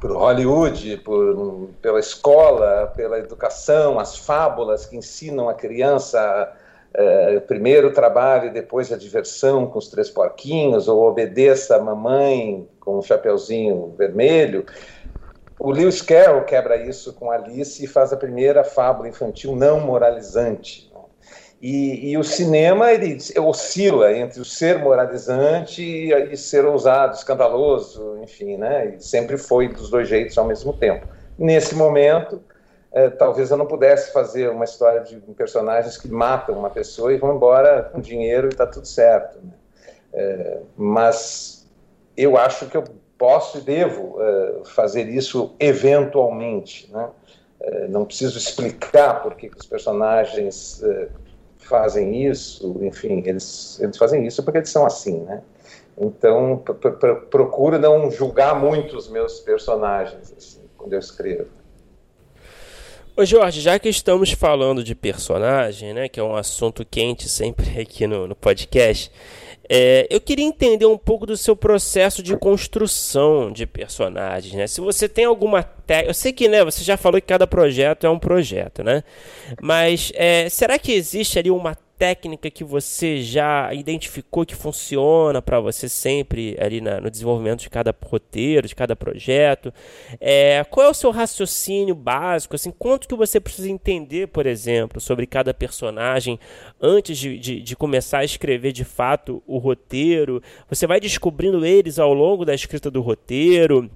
por 0.00 0.12
Hollywood, 0.12 0.96
por, 0.98 1.68
pela 1.82 2.00
escola, 2.00 2.90
pela 2.96 3.18
educação, 3.18 3.98
as 3.98 4.16
fábulas 4.16 4.86
que 4.86 4.96
ensinam 4.96 5.48
a 5.48 5.54
criança 5.54 6.50
é, 6.92 7.38
primeiro 7.40 7.88
o 7.88 7.92
trabalho 7.92 8.48
e 8.48 8.50
depois 8.50 8.90
a 8.92 8.96
diversão 8.96 9.66
com 9.66 9.78
os 9.78 9.88
três 9.88 10.10
porquinhos, 10.10 10.88
ou 10.88 11.06
obedeça 11.06 11.76
a 11.76 11.80
mamãe 11.80 12.66
com 12.80 12.98
um 12.98 13.02
chapeuzinho 13.02 13.94
vermelho. 13.96 14.64
O 15.60 15.70
Lewis 15.70 16.00
Carroll 16.00 16.42
quebra 16.44 16.74
isso 16.74 17.12
com 17.12 17.30
Alice 17.30 17.84
e 17.84 17.86
faz 17.86 18.14
a 18.14 18.16
primeira 18.16 18.64
fábula 18.64 19.10
infantil 19.10 19.54
não 19.54 19.78
moralizante. 19.78 20.90
E, 21.60 22.12
e, 22.12 22.16
o 22.16 22.24
cinema 22.24 22.90
ele 22.90 23.18
oscila 23.38 24.10
entre 24.16 24.40
o 24.40 24.44
ser 24.46 24.78
moralizante 24.78 25.82
e, 25.82 26.34
ser 26.34 26.64
ousado, 26.64 27.14
escandaloso, 27.14 28.18
enfim, 28.22 28.56
né? 28.56 28.94
E 28.96 29.04
sempre 29.04 29.36
foi 29.36 29.68
dos 29.68 29.90
dois 29.90 30.08
jeitos 30.08 30.38
ao 30.38 30.46
mesmo 30.46 30.72
tempo. 30.72 31.06
Nesse 31.38 31.74
momento, 31.74 32.42
é, 32.90 33.10
talvez 33.10 33.50
eu 33.50 33.58
não 33.58 33.66
pudesse 33.66 34.10
fazer 34.14 34.48
uma 34.48 34.64
história 34.64 35.00
de 35.00 35.20
personagens 35.34 35.98
que 35.98 36.08
matam 36.08 36.58
uma 36.58 36.70
pessoa 36.70 37.12
e 37.12 37.18
vão 37.18 37.36
embora 37.36 37.82
com 37.92 38.00
dinheiro 38.00 38.46
e 38.46 38.48
está 38.48 38.66
tudo 38.66 38.86
certo. 38.86 39.38
Né? 39.44 39.52
É, 40.14 40.58
mas 40.74 41.68
eu 42.16 42.38
acho 42.38 42.64
que 42.64 42.78
eu 42.78 42.84
posso 43.20 43.58
e 43.58 43.60
devo 43.60 44.16
é, 44.18 44.64
fazer 44.64 45.08
isso 45.08 45.54
eventualmente, 45.60 46.90
né? 46.90 47.08
não 47.90 48.06
preciso 48.06 48.38
explicar 48.38 49.22
por 49.22 49.34
que 49.34 49.50
os 49.54 49.66
personagens 49.66 50.82
fazem 51.58 52.26
isso, 52.26 52.78
enfim, 52.82 53.22
eles, 53.26 53.78
eles 53.80 53.98
fazem 53.98 54.26
isso 54.26 54.42
porque 54.42 54.58
eles 54.58 54.70
são 54.70 54.86
assim, 54.86 55.20
né? 55.20 55.42
Então, 55.96 56.62
procuro 57.30 57.78
não 57.78 58.10
julgar 58.10 58.58
muito 58.58 58.96
os 58.96 59.08
meus 59.08 59.40
personagens, 59.40 60.32
assim, 60.36 60.62
quando 60.76 60.94
eu 60.94 60.98
escrevo. 60.98 61.46
Ô 63.16 63.24
Jorge, 63.24 63.60
já 63.60 63.78
que 63.78 63.88
estamos 63.88 64.30
falando 64.30 64.82
de 64.82 64.94
personagem, 64.94 65.92
né, 65.92 66.08
que 66.08 66.18
é 66.18 66.22
um 66.22 66.34
assunto 66.34 66.86
quente 66.86 67.28
sempre 67.28 67.78
aqui 67.78 68.06
no, 68.06 68.26
no 68.26 68.34
podcast, 68.34 69.12
é, 69.72 70.04
eu 70.10 70.20
queria 70.20 70.44
entender 70.44 70.84
um 70.84 70.98
pouco 70.98 71.24
do 71.24 71.36
seu 71.36 71.54
processo 71.54 72.24
de 72.24 72.36
construção 72.36 73.52
de 73.52 73.64
personagens, 73.66 74.52
né? 74.52 74.66
Se 74.66 74.80
você 74.80 75.08
tem 75.08 75.24
alguma 75.24 75.62
técnica, 75.62 76.10
eu 76.10 76.14
sei 76.14 76.32
que, 76.32 76.48
né, 76.48 76.64
você 76.64 76.82
já 76.82 76.96
falou 76.96 77.20
que 77.20 77.28
cada 77.28 77.46
projeto 77.46 78.04
é 78.04 78.10
um 78.10 78.18
projeto, 78.18 78.82
né? 78.82 79.04
Mas 79.62 80.10
é, 80.16 80.48
será 80.48 80.76
que 80.76 80.90
existe 80.90 81.38
ali 81.38 81.52
uma 81.52 81.76
técnica 82.00 82.50
que 82.50 82.64
você 82.64 83.20
já 83.20 83.74
identificou 83.74 84.46
que 84.46 84.54
funciona 84.54 85.42
para 85.42 85.60
você 85.60 85.86
sempre 85.86 86.56
ali 86.58 86.80
na, 86.80 86.98
no 86.98 87.10
desenvolvimento 87.10 87.60
de 87.60 87.68
cada 87.68 87.94
roteiro, 88.06 88.66
de 88.66 88.74
cada 88.74 88.96
projeto? 88.96 89.70
É, 90.18 90.64
qual 90.70 90.86
é 90.86 90.88
o 90.88 90.94
seu 90.94 91.10
raciocínio 91.10 91.94
básico? 91.94 92.56
Assim, 92.56 92.70
quanto 92.70 93.06
que 93.06 93.14
você 93.14 93.38
precisa 93.38 93.68
entender, 93.68 94.28
por 94.28 94.46
exemplo, 94.46 94.98
sobre 94.98 95.26
cada 95.26 95.52
personagem 95.52 96.40
antes 96.80 97.18
de, 97.18 97.38
de, 97.38 97.60
de 97.60 97.76
começar 97.76 98.20
a 98.20 98.24
escrever 98.24 98.72
de 98.72 98.84
fato 98.84 99.42
o 99.46 99.58
roteiro? 99.58 100.42
Você 100.70 100.86
vai 100.86 101.00
descobrindo 101.00 101.66
eles 101.66 101.98
ao 101.98 102.14
longo 102.14 102.46
da 102.46 102.54
escrita 102.54 102.90
do 102.90 103.02
roteiro? 103.02 103.90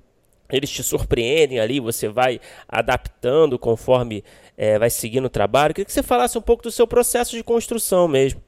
eles 0.52 0.70
te 0.70 0.82
surpreendem 0.82 1.58
ali, 1.58 1.80
você 1.80 2.08
vai 2.08 2.40
adaptando 2.68 3.58
conforme 3.58 4.22
é, 4.56 4.78
vai 4.78 4.90
seguindo 4.90 5.26
o 5.26 5.30
trabalho. 5.30 5.70
Eu 5.70 5.74
queria 5.74 5.86
que 5.86 5.92
você 5.92 6.02
falasse 6.02 6.38
um 6.38 6.42
pouco 6.42 6.62
do 6.62 6.70
seu 6.70 6.86
processo 6.86 7.36
de 7.36 7.42
construção 7.42 8.06
mesmo. 8.08 8.40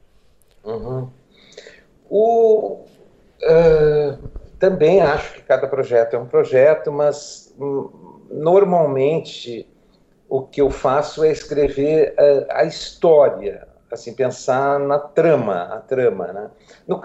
Uhum. 0.63 1.09
O, 2.09 2.85
uh, 3.43 4.29
também 4.59 5.01
acho 5.01 5.33
que 5.35 5.41
cada 5.41 5.67
projeto 5.67 6.15
é 6.15 6.19
um 6.19 6.25
projeto, 6.25 6.91
mas 6.91 7.53
um, 7.59 7.89
normalmente 8.29 9.67
o 10.29 10.41
que 10.41 10.61
eu 10.61 10.69
faço 10.69 11.23
é 11.23 11.31
escrever 11.31 12.13
uh, 12.13 12.45
a 12.49 12.63
história, 12.65 13.67
assim 13.91 14.13
pensar 14.13 14.79
na 14.79 14.99
trama, 14.99 15.63
a 15.63 15.79
trama, 15.79 16.27
né? 16.27 16.49
No, 16.87 17.03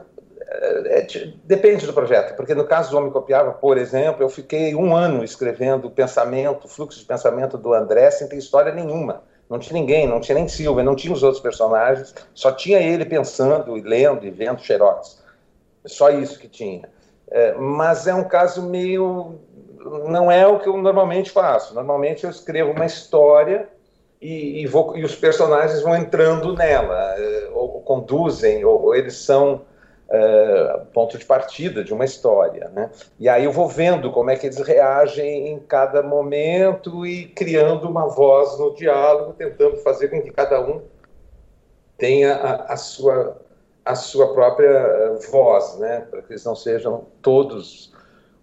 é, 0.53 0.99
é 1.01 1.33
depende 1.45 1.87
do 1.87 1.93
projeto, 1.93 2.37
porque 2.37 2.55
no 2.55 2.65
caso 2.65 2.91
do 2.91 2.99
Homem 2.99 3.11
Copiava, 3.11 3.53
por 3.53 3.79
exemplo, 3.79 4.23
eu 4.23 4.29
fiquei 4.29 4.75
um 4.75 4.95
ano 4.95 5.25
escrevendo 5.25 5.87
o 5.87 5.91
pensamento, 5.91 6.69
fluxo 6.69 6.99
de 6.99 7.05
pensamento 7.05 7.57
do 7.57 7.73
André 7.73 8.11
sem 8.11 8.29
ter 8.29 8.37
história 8.37 8.73
nenhuma. 8.73 9.23
Não 9.49 9.59
tinha 9.59 9.79
ninguém, 9.79 10.07
não 10.07 10.21
tinha 10.21 10.35
nem 10.35 10.49
Silva, 10.49 10.83
não 10.83 10.97
tinha 10.97 11.13
os 11.13 11.23
outros 11.23 11.43
personagens, 11.43 12.15
só 12.35 12.53
tinha 12.53 12.81
ele 12.81 13.05
pensando 13.05 13.77
e 13.77 13.83
lendo 13.83 14.25
e 14.25 14.31
vendo 14.31 14.63
xerox. 14.63 15.23
Só 15.85 16.11
isso 16.11 16.39
que 16.39 16.49
tinha. 16.49 16.89
É, 17.31 17.53
mas 17.55 18.07
é 18.07 18.15
um 18.15 18.25
caso 18.25 18.63
meio. 18.63 19.39
Não 20.07 20.31
é 20.31 20.47
o 20.47 20.59
que 20.59 20.69
eu 20.69 20.77
normalmente 20.77 21.31
faço. 21.31 21.75
Normalmente 21.75 22.25
eu 22.25 22.31
escrevo 22.31 22.71
uma 22.71 22.87
história 22.87 23.69
e, 24.21 24.63
e, 24.63 24.67
vou, 24.67 24.97
e 24.97 25.05
os 25.05 25.17
personagens 25.17 25.83
vão 25.83 25.97
entrando 25.97 26.55
nela, 26.55 27.15
é, 27.19 27.51
ou, 27.53 27.75
ou 27.75 27.81
conduzem, 27.81 28.65
ou, 28.65 28.81
ou 28.81 28.95
eles 28.95 29.17
são 29.17 29.63
uh, 30.13 30.85
ponto 30.93 31.17
de 31.17 31.25
partida 31.25 31.83
de 31.83 31.93
uma 31.93 32.05
história. 32.05 32.69
Né? 32.69 32.91
E 33.19 33.29
aí 33.29 33.45
eu 33.45 33.53
vou 33.53 33.67
vendo 33.67 34.13
como 34.13 34.31
é 34.31 34.37
que 34.37 34.47
eles 34.47 34.59
reagem 34.59 35.49
em 35.49 35.59
cada 35.59 36.03
momento 36.03 37.07
e 37.07 37.27
criando 37.27 37.89
uma 37.89 38.07
voz 38.09 38.59
no 38.59 38.75
diálogo, 38.75 39.33
tentando 39.33 39.79
fazer 39.79 40.09
com 40.09 40.21
que 40.21 40.31
cada 40.31 40.61
um 40.61 40.83
tenha 41.97 42.35
a, 42.35 42.75
a 42.75 42.77
sua, 42.77 43.41
a 43.85 43.95
sua 43.95 44.35
própria 44.35 44.69
eh, 44.69 45.19
voz, 45.31 45.79
né? 45.79 46.07
para 46.11 46.23
que 46.23 46.33
eles 46.33 46.45
não 46.45 46.55
sejam 46.55 47.07
todos 47.23 47.93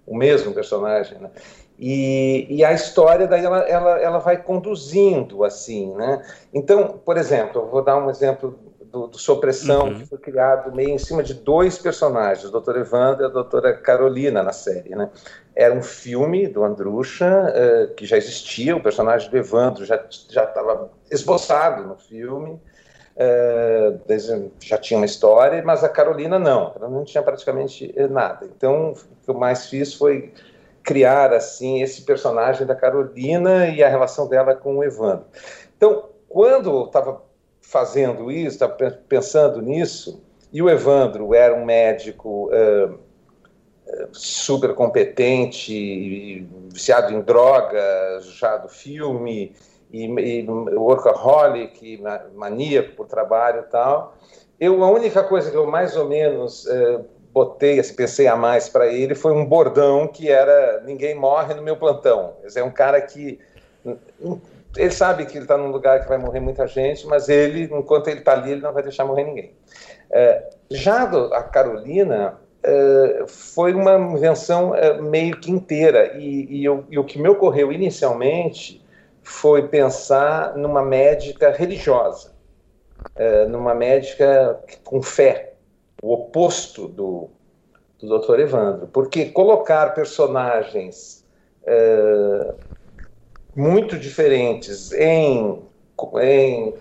o 0.07 0.15
mesmo 0.15 0.53
personagem. 0.53 1.19
Né? 1.19 1.29
E, 1.77 2.45
e, 2.49 2.65
a 2.65 2.73
história 2.73 3.25
daí 3.25 3.45
ela, 3.45 3.59
ela, 3.59 4.01
ela 4.01 4.17
vai 4.17 4.35
conduzindo 4.35 5.45
assim, 5.45 5.93
né? 5.95 6.21
Então, 6.53 6.99
por 7.05 7.15
exemplo, 7.15 7.61
eu 7.61 7.67
vou 7.67 7.81
dar 7.81 7.95
um 7.95 8.09
exemplo 8.09 8.59
do, 8.91 9.07
do 9.07 9.17
Sopressão, 9.17 9.87
uhum. 9.87 9.99
que 9.99 10.05
foi 10.05 10.17
criado 10.17 10.75
meio 10.75 10.89
em 10.89 10.97
cima 10.97 11.21
de 11.21 11.33
dois 11.33 11.77
personagens, 11.77 12.51
o 12.51 12.59
Dr. 12.59 12.77
Evandro 12.77 13.23
e 13.23 13.25
a 13.25 13.29
doutora 13.29 13.73
Carolina 13.73 14.41
na 14.41 14.51
série. 14.51 14.95
Né? 14.95 15.09
Era 15.55 15.73
um 15.73 15.81
filme 15.81 16.47
do 16.47 16.63
Andrucha, 16.63 17.27
uh, 17.27 17.93
que 17.93 18.05
já 18.05 18.17
existia, 18.17 18.75
o 18.75 18.81
personagem 18.81 19.29
do 19.29 19.37
Evandro 19.37 19.85
já 19.85 19.95
estava 19.95 20.91
esboçado 21.11 21.83
no 21.83 21.95
filme, 21.95 22.59
uh, 23.15 24.51
já 24.59 24.77
tinha 24.77 24.97
uma 24.97 25.05
história, 25.05 25.61
mas 25.63 25.83
a 25.83 25.89
Carolina 25.89 26.39
não, 26.39 26.73
ela 26.75 26.89
não 26.89 27.03
tinha 27.03 27.21
praticamente 27.21 27.93
eh, 27.95 28.07
nada. 28.07 28.45
Então, 28.45 28.91
o 28.91 28.95
que 29.23 29.29
eu 29.29 29.35
mais 29.35 29.67
fiz 29.67 29.93
foi 29.93 30.33
criar 30.83 31.33
assim 31.33 31.83
esse 31.83 32.01
personagem 32.01 32.65
da 32.65 32.73
Carolina 32.73 33.67
e 33.67 33.83
a 33.83 33.89
relação 33.89 34.27
dela 34.27 34.55
com 34.55 34.77
o 34.77 34.83
Evandro. 34.83 35.25
Então, 35.77 36.09
quando 36.27 36.85
estava 36.85 37.28
fazendo 37.69 38.31
isso, 38.31 38.55
estava 38.55 38.73
pensando 39.07 39.61
nisso, 39.61 40.23
e 40.51 40.61
o 40.61 40.69
Evandro 40.69 41.35
era 41.35 41.53
um 41.53 41.63
médico 41.63 42.49
uh, 42.49 42.99
super 44.11 44.73
competente, 44.73 46.47
viciado 46.71 47.13
em 47.13 47.21
drogas, 47.21 48.25
já 48.25 48.57
do 48.57 48.67
filme, 48.67 49.55
e, 49.91 50.05
e 50.05 50.47
workaholic, 50.49 52.01
maníaco 52.35 52.95
por 52.95 53.07
trabalho 53.07 53.61
e 53.61 53.71
tal. 53.71 54.15
Eu, 54.59 54.83
a 54.83 54.91
única 54.91 55.23
coisa 55.23 55.49
que 55.49 55.57
eu 55.57 55.65
mais 55.65 55.95
ou 55.95 56.07
menos 56.07 56.67
botei, 57.31 57.79
assim, 57.79 57.95
pensei 57.95 58.27
a 58.27 58.35
mais 58.35 58.69
para 58.69 58.87
ele, 58.87 59.15
foi 59.15 59.31
um 59.31 59.45
bordão 59.45 60.07
que 60.07 60.29
era 60.29 60.81
ninguém 60.81 61.15
morre 61.15 61.53
no 61.53 61.61
meu 61.61 61.77
plantão. 61.77 62.33
É 62.55 62.63
um 62.63 62.71
cara 62.71 63.01
que 63.01 63.39
ele 64.75 64.91
sabe 64.91 65.25
que 65.25 65.37
ele 65.37 65.45
está 65.45 65.57
num 65.57 65.71
lugar 65.71 66.01
que 66.01 66.07
vai 66.07 66.17
morrer 66.17 66.39
muita 66.39 66.67
gente, 66.67 67.05
mas 67.07 67.29
ele, 67.29 67.63
enquanto 67.73 68.07
ele 68.07 68.19
está 68.19 68.33
ali, 68.33 68.51
ele 68.51 68.61
não 68.61 68.73
vai 68.73 68.83
deixar 68.83 69.05
morrer 69.05 69.23
ninguém. 69.23 69.53
É, 70.11 70.49
já 70.69 71.05
do, 71.05 71.33
a 71.33 71.43
Carolina 71.43 72.39
é, 72.61 73.25
foi 73.27 73.73
uma 73.73 73.95
invenção 73.97 74.75
é, 74.75 75.01
meio 75.01 75.39
que 75.39 75.51
inteira, 75.51 76.17
e, 76.17 76.59
e, 76.59 76.65
eu, 76.65 76.85
e 76.89 76.99
o 76.99 77.03
que 77.03 77.19
me 77.19 77.29
ocorreu 77.29 77.71
inicialmente 77.71 78.83
foi 79.23 79.67
pensar 79.67 80.55
numa 80.55 80.83
médica 80.83 81.51
religiosa, 81.51 82.33
é, 83.15 83.45
numa 83.45 83.73
médica 83.73 84.59
com 84.83 85.01
fé, 85.01 85.53
o 86.01 86.13
oposto 86.13 86.87
do, 86.87 87.29
do 87.99 88.19
Dr. 88.19 88.39
Evandro, 88.39 88.87
porque 88.87 89.25
colocar 89.25 89.93
personagens 89.93 91.25
é, 91.65 92.53
muito 93.55 93.97
diferentes 93.97 94.91
em, 94.93 95.61
em 96.21 96.73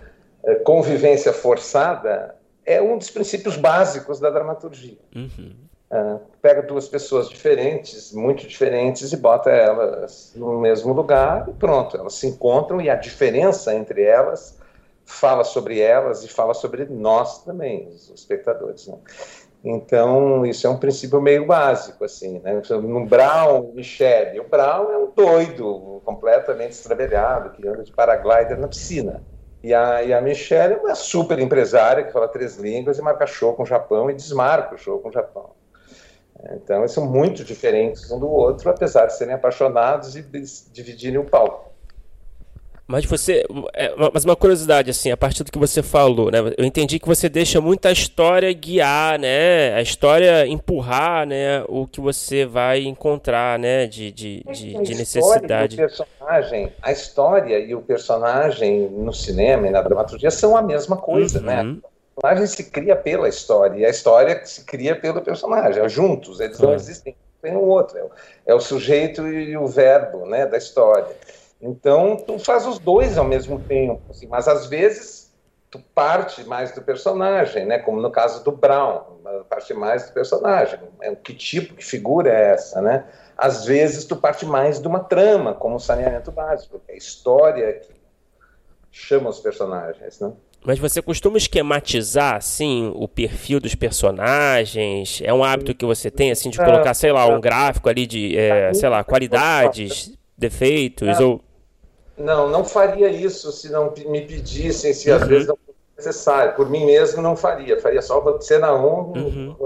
eh, 0.44 0.54
convivência 0.56 1.32
forçada 1.32 2.36
é 2.64 2.80
um 2.82 2.98
dos 2.98 3.10
princípios 3.10 3.56
básicos 3.56 4.20
da 4.20 4.30
dramaturgia. 4.30 4.98
Uhum. 5.14 5.52
Uh, 5.90 6.20
pega 6.42 6.60
duas 6.60 6.86
pessoas 6.86 7.30
diferentes, 7.30 8.12
muito 8.12 8.46
diferentes, 8.46 9.10
e 9.10 9.16
bota 9.16 9.48
elas 9.48 10.34
no 10.36 10.60
mesmo 10.60 10.92
lugar 10.92 11.48
e 11.48 11.52
pronto, 11.54 11.96
elas 11.96 12.12
se 12.12 12.26
encontram 12.26 12.78
e 12.78 12.90
a 12.90 12.94
diferença 12.94 13.74
entre 13.74 14.02
elas 14.02 14.58
fala 15.06 15.44
sobre 15.44 15.80
elas 15.80 16.22
e 16.22 16.28
fala 16.28 16.52
sobre 16.52 16.84
nós 16.84 17.42
também, 17.42 17.88
os 17.88 18.10
espectadores. 18.10 18.86
Né? 18.86 18.98
Então, 19.70 20.46
isso 20.46 20.66
é 20.66 20.70
um 20.70 20.78
princípio 20.78 21.20
meio 21.20 21.44
básico, 21.44 22.02
assim, 22.02 22.38
né? 22.38 22.62
No 22.70 23.04
Brown, 23.04 23.70
Michele, 23.74 24.40
o 24.40 24.48
Brown 24.48 24.90
é 24.90 24.96
um 24.96 25.10
doido, 25.14 26.00
completamente 26.06 26.72
estravelhado, 26.72 27.50
que 27.50 27.68
anda 27.68 27.82
de 27.82 27.92
paraglider 27.92 28.58
na 28.58 28.66
piscina. 28.66 29.22
E 29.62 29.74
a, 29.74 30.02
e 30.02 30.14
a 30.14 30.22
Michelle 30.22 30.72
é 30.72 30.78
uma 30.78 30.94
super 30.94 31.38
empresária 31.38 32.02
que 32.02 32.12
fala 32.12 32.28
três 32.28 32.56
línguas 32.56 32.98
e 32.98 33.02
marca 33.02 33.26
show 33.26 33.52
com 33.52 33.64
o 33.64 33.66
Japão 33.66 34.10
e 34.10 34.14
desmarca 34.14 34.74
o 34.74 34.78
show 34.78 35.00
com 35.00 35.10
o 35.10 35.12
Japão. 35.12 35.50
Então, 36.52 36.78
eles 36.78 36.92
são 36.92 37.04
muito 37.04 37.44
diferentes 37.44 38.10
um 38.10 38.18
do 38.18 38.30
outro, 38.30 38.70
apesar 38.70 39.04
de 39.04 39.18
serem 39.18 39.34
apaixonados 39.34 40.16
e 40.16 40.22
dividirem 40.72 41.18
o 41.18 41.24
palco. 41.24 41.68
Mas 42.89 43.05
você. 43.05 43.45
É, 43.74 43.95
mas 44.14 44.24
uma 44.24 44.34
curiosidade, 44.34 44.91
assim, 44.91 45.11
a 45.11 45.16
partir 45.16 45.45
do 45.45 45.53
que 45.53 45.59
você 45.59 45.82
falou, 45.82 46.30
né? 46.30 46.39
Eu 46.57 46.64
entendi 46.64 46.99
que 46.99 47.07
você 47.07 47.28
deixa 47.28 47.61
muito 47.61 47.84
a 47.84 47.93
história 47.93 48.51
guiar, 48.51 49.18
né? 49.18 49.74
A 49.74 49.82
história 49.82 50.47
empurrar, 50.47 51.26
né? 51.26 51.62
O 51.68 51.86
que 51.86 52.01
você 52.01 52.47
vai 52.47 52.84
encontrar, 52.84 53.59
né? 53.59 53.86
De, 53.86 54.11
de, 54.11 54.43
de, 54.43 54.72
de 54.82 54.95
necessidade. 54.95 55.76
personagem, 55.76 56.72
a 56.80 56.91
história 56.91 57.59
e 57.59 57.74
o 57.74 57.82
personagem 57.82 58.89
no 58.89 59.12
cinema 59.12 59.68
e 59.68 59.70
na 59.70 59.82
dramaturgia 59.82 60.30
são 60.30 60.57
a 60.57 60.62
mesma 60.62 60.97
coisa, 60.97 61.43
né? 61.43 61.61
uhum. 61.61 61.72
né? 61.74 61.78
O 62.16 62.22
personagem 62.22 62.47
se 62.47 62.64
cria 62.64 62.97
pela 62.97 63.28
história 63.28 63.78
e 63.78 63.84
a 63.84 63.91
história 63.91 64.41
se 64.47 64.64
cria 64.64 64.97
pelo 64.97 65.20
personagem, 65.20 65.82
é 65.82 65.89
juntos, 65.91 66.41
eles 66.41 66.59
não 66.59 66.72
existem 66.72 67.14
um 67.45 67.57
o 67.57 67.68
outro, 67.68 67.99
é 67.99 68.03
o, 68.03 68.11
é 68.47 68.55
o 68.55 68.61
sujeito 68.61 69.28
e 69.28 69.57
o 69.59 69.66
verbo, 69.66 70.24
né? 70.24 70.47
Da 70.47 70.57
história. 70.57 71.14
Então, 71.61 72.16
tu 72.16 72.38
faz 72.38 72.66
os 72.66 72.78
dois 72.78 73.18
ao 73.18 73.24
mesmo 73.24 73.59
tempo, 73.61 74.02
assim, 74.11 74.26
mas 74.26 74.46
às 74.46 74.66
vezes 74.66 75.28
tu 75.70 75.78
parte 75.94 76.44
mais 76.44 76.72
do 76.72 76.80
personagem, 76.80 77.66
né? 77.66 77.78
Como 77.78 78.00
no 78.00 78.11
caso 78.11 78.42
do 78.42 78.52
Brown, 78.52 79.02
parte 79.48 79.74
mais 79.74 80.06
do 80.06 80.12
personagem. 80.12 80.78
É, 81.02 81.14
que 81.14 81.34
tipo, 81.34 81.74
que 81.74 81.84
figura 81.84 82.30
é 82.30 82.52
essa, 82.52 82.80
né? 82.80 83.04
Às 83.36 83.64
vezes 83.64 84.04
tu 84.04 84.16
parte 84.16 84.46
mais 84.46 84.80
de 84.80 84.88
uma 84.88 85.00
trama, 85.00 85.54
como 85.54 85.76
o 85.76 85.80
saneamento 85.80 86.32
básico, 86.32 86.80
que 86.80 86.92
é 86.92 86.94
a 86.94 86.98
história 86.98 87.72
que, 87.74 87.98
chama 88.90 89.28
os 89.28 89.38
personagens, 89.38 90.18
né? 90.18 90.32
Mas 90.64 90.78
você 90.78 91.00
costuma 91.00 91.38
esquematizar, 91.38 92.34
assim, 92.34 92.90
o 92.96 93.06
perfil 93.06 93.61
dos 93.61 93.76
personagens? 93.76 95.20
É 95.22 95.32
um 95.32 95.44
hábito 95.44 95.72
que 95.72 95.84
você 95.84 96.11
tem, 96.11 96.32
assim, 96.32 96.50
de 96.50 96.59
colocar, 96.59 96.94
sei 96.94 97.12
lá, 97.12 97.26
um 97.26 97.40
gráfico 97.40 97.88
ali 97.88 98.06
de, 98.06 98.36
é, 98.36 98.74
sei 98.74 98.88
lá, 98.88 99.04
qualidades, 99.04 100.12
defeitos, 100.36 101.20
ou... 101.20 101.40
Não, 102.18 102.48
não 102.48 102.64
faria 102.64 103.08
isso 103.08 103.52
se 103.52 103.70
não 103.70 103.92
me 104.06 104.22
pedissem, 104.22 104.92
se 104.92 105.10
às 105.10 105.22
uhum. 105.22 105.28
vezes 105.28 105.48
não 105.48 105.56
fosse 105.56 105.78
necessário. 105.96 106.54
Por 106.54 106.68
mim 106.68 106.84
mesmo, 106.84 107.22
não 107.22 107.36
faria. 107.36 107.80
Faria 107.80 108.02
só 108.02 108.38
cena 108.40 108.74
1, 108.74 108.86
um, 108.86 109.12
uhum. 109.12 109.56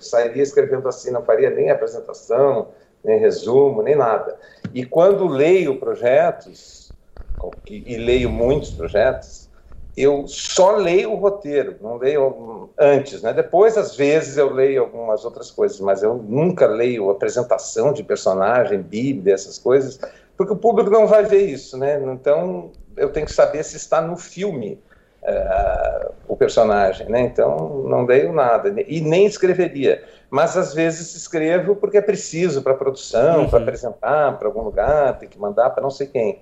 sairia 0.00 0.42
escrevendo 0.42 0.88
assim, 0.88 1.10
não 1.10 1.22
faria 1.22 1.50
nem 1.50 1.70
apresentação, 1.70 2.68
nem 3.04 3.18
resumo, 3.18 3.82
nem 3.82 3.94
nada. 3.94 4.36
E 4.74 4.84
quando 4.84 5.26
leio 5.26 5.78
projetos, 5.78 6.92
e 7.66 7.96
leio 7.96 8.30
muitos 8.30 8.70
projetos, 8.70 9.48
eu 9.96 10.28
só 10.28 10.76
leio 10.76 11.12
o 11.12 11.16
roteiro, 11.16 11.76
não 11.80 11.96
leio 11.96 12.70
antes, 12.78 13.20
né? 13.20 13.32
Depois, 13.32 13.76
às 13.76 13.96
vezes, 13.96 14.36
eu 14.36 14.52
leio 14.52 14.82
algumas 14.82 15.24
outras 15.24 15.50
coisas, 15.50 15.80
mas 15.80 16.04
eu 16.04 16.14
nunca 16.14 16.66
leio 16.66 17.10
apresentação 17.10 17.92
de 17.92 18.04
personagem, 18.04 18.80
bíblia, 18.80 19.34
essas 19.34 19.58
coisas, 19.58 19.98
porque 20.38 20.52
o 20.52 20.56
público 20.56 20.88
não 20.88 21.08
vai 21.08 21.24
ver 21.24 21.46
isso, 21.46 21.76
né? 21.76 22.00
Então, 22.00 22.70
eu 22.96 23.10
tenho 23.10 23.26
que 23.26 23.32
saber 23.32 23.64
se 23.64 23.76
está 23.76 24.00
no 24.00 24.16
filme 24.16 24.80
uh, 25.24 26.14
o 26.28 26.36
personagem, 26.36 27.08
né? 27.08 27.22
Então, 27.22 27.82
não 27.88 28.06
leio 28.06 28.32
nada 28.32 28.72
e 28.86 29.00
nem 29.00 29.26
escreveria. 29.26 30.04
Mas 30.30 30.56
às 30.56 30.72
vezes 30.72 31.12
escrevo 31.16 31.74
porque 31.74 31.98
é 31.98 32.00
preciso 32.00 32.62
para 32.62 32.74
produção, 32.74 33.40
uhum. 33.40 33.50
para 33.50 33.58
apresentar 33.58 34.38
para 34.38 34.46
algum 34.46 34.62
lugar, 34.62 35.18
tem 35.18 35.28
que 35.28 35.40
mandar 35.40 35.70
para 35.70 35.82
não 35.82 35.90
sei 35.90 36.06
quem. 36.06 36.40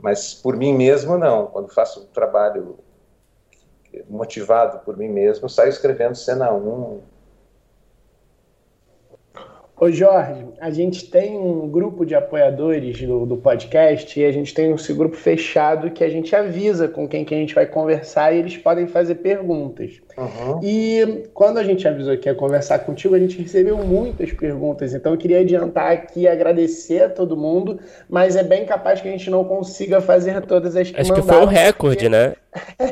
Mas 0.00 0.34
por 0.34 0.56
mim 0.56 0.74
mesmo 0.74 1.16
não. 1.16 1.46
Quando 1.46 1.72
faço 1.72 2.00
um 2.00 2.06
trabalho 2.06 2.76
motivado 4.10 4.80
por 4.80 4.96
mim 4.96 5.08
mesmo, 5.08 5.48
saio 5.48 5.70
escrevendo 5.70 6.16
cena 6.16 6.52
1. 6.52 7.00
Ô 9.78 9.90
Jorge, 9.90 10.46
a 10.58 10.70
gente 10.70 11.10
tem 11.10 11.36
um 11.36 11.68
grupo 11.68 12.06
de 12.06 12.14
apoiadores 12.14 12.98
do, 13.02 13.26
do 13.26 13.36
podcast 13.36 14.18
e 14.18 14.24
a 14.24 14.32
gente 14.32 14.54
tem 14.54 14.72
esse 14.72 14.90
grupo 14.94 15.14
fechado 15.14 15.90
que 15.90 16.02
a 16.02 16.08
gente 16.08 16.34
avisa 16.34 16.88
com 16.88 17.06
quem 17.06 17.26
que 17.26 17.34
a 17.34 17.36
gente 17.36 17.54
vai 17.54 17.66
conversar 17.66 18.32
e 18.32 18.38
eles 18.38 18.56
podem 18.56 18.86
fazer 18.86 19.16
perguntas. 19.16 20.00
Uhum. 20.16 20.60
E 20.62 21.28
quando 21.34 21.58
a 21.58 21.62
gente 21.62 21.86
avisou 21.86 22.16
que 22.16 22.26
ia 22.26 22.34
conversar 22.34 22.78
contigo, 22.78 23.14
a 23.14 23.18
gente 23.18 23.36
recebeu 23.36 23.76
muitas 23.76 24.32
perguntas. 24.32 24.94
Então 24.94 25.12
eu 25.12 25.18
queria 25.18 25.40
adiantar 25.40 25.92
aqui 25.92 26.26
agradecer 26.26 27.02
a 27.02 27.10
todo 27.10 27.36
mundo, 27.36 27.78
mas 28.08 28.34
é 28.34 28.42
bem 28.42 28.64
capaz 28.64 29.02
que 29.02 29.08
a 29.08 29.10
gente 29.10 29.28
não 29.28 29.44
consiga 29.44 30.00
fazer 30.00 30.40
todas 30.46 30.74
as 30.74 30.90
que 30.90 30.98
Acho 30.98 31.10
mandaram, 31.10 31.28
que 31.28 31.34
foi 31.34 31.46
um 31.46 31.50
recorde, 31.50 31.96
porque... 31.96 32.08
né? 32.08 32.34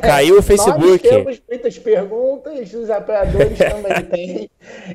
Caiu 0.03 0.37
o 0.37 0.43
Facebook. 0.43 0.87
Nós 0.87 1.01
temos 1.01 1.41
muitas 1.49 1.79
perguntas, 1.79 2.73
os 2.75 2.91
apoiadores 2.91 3.57
também 3.57 4.05
têm. 4.11 4.49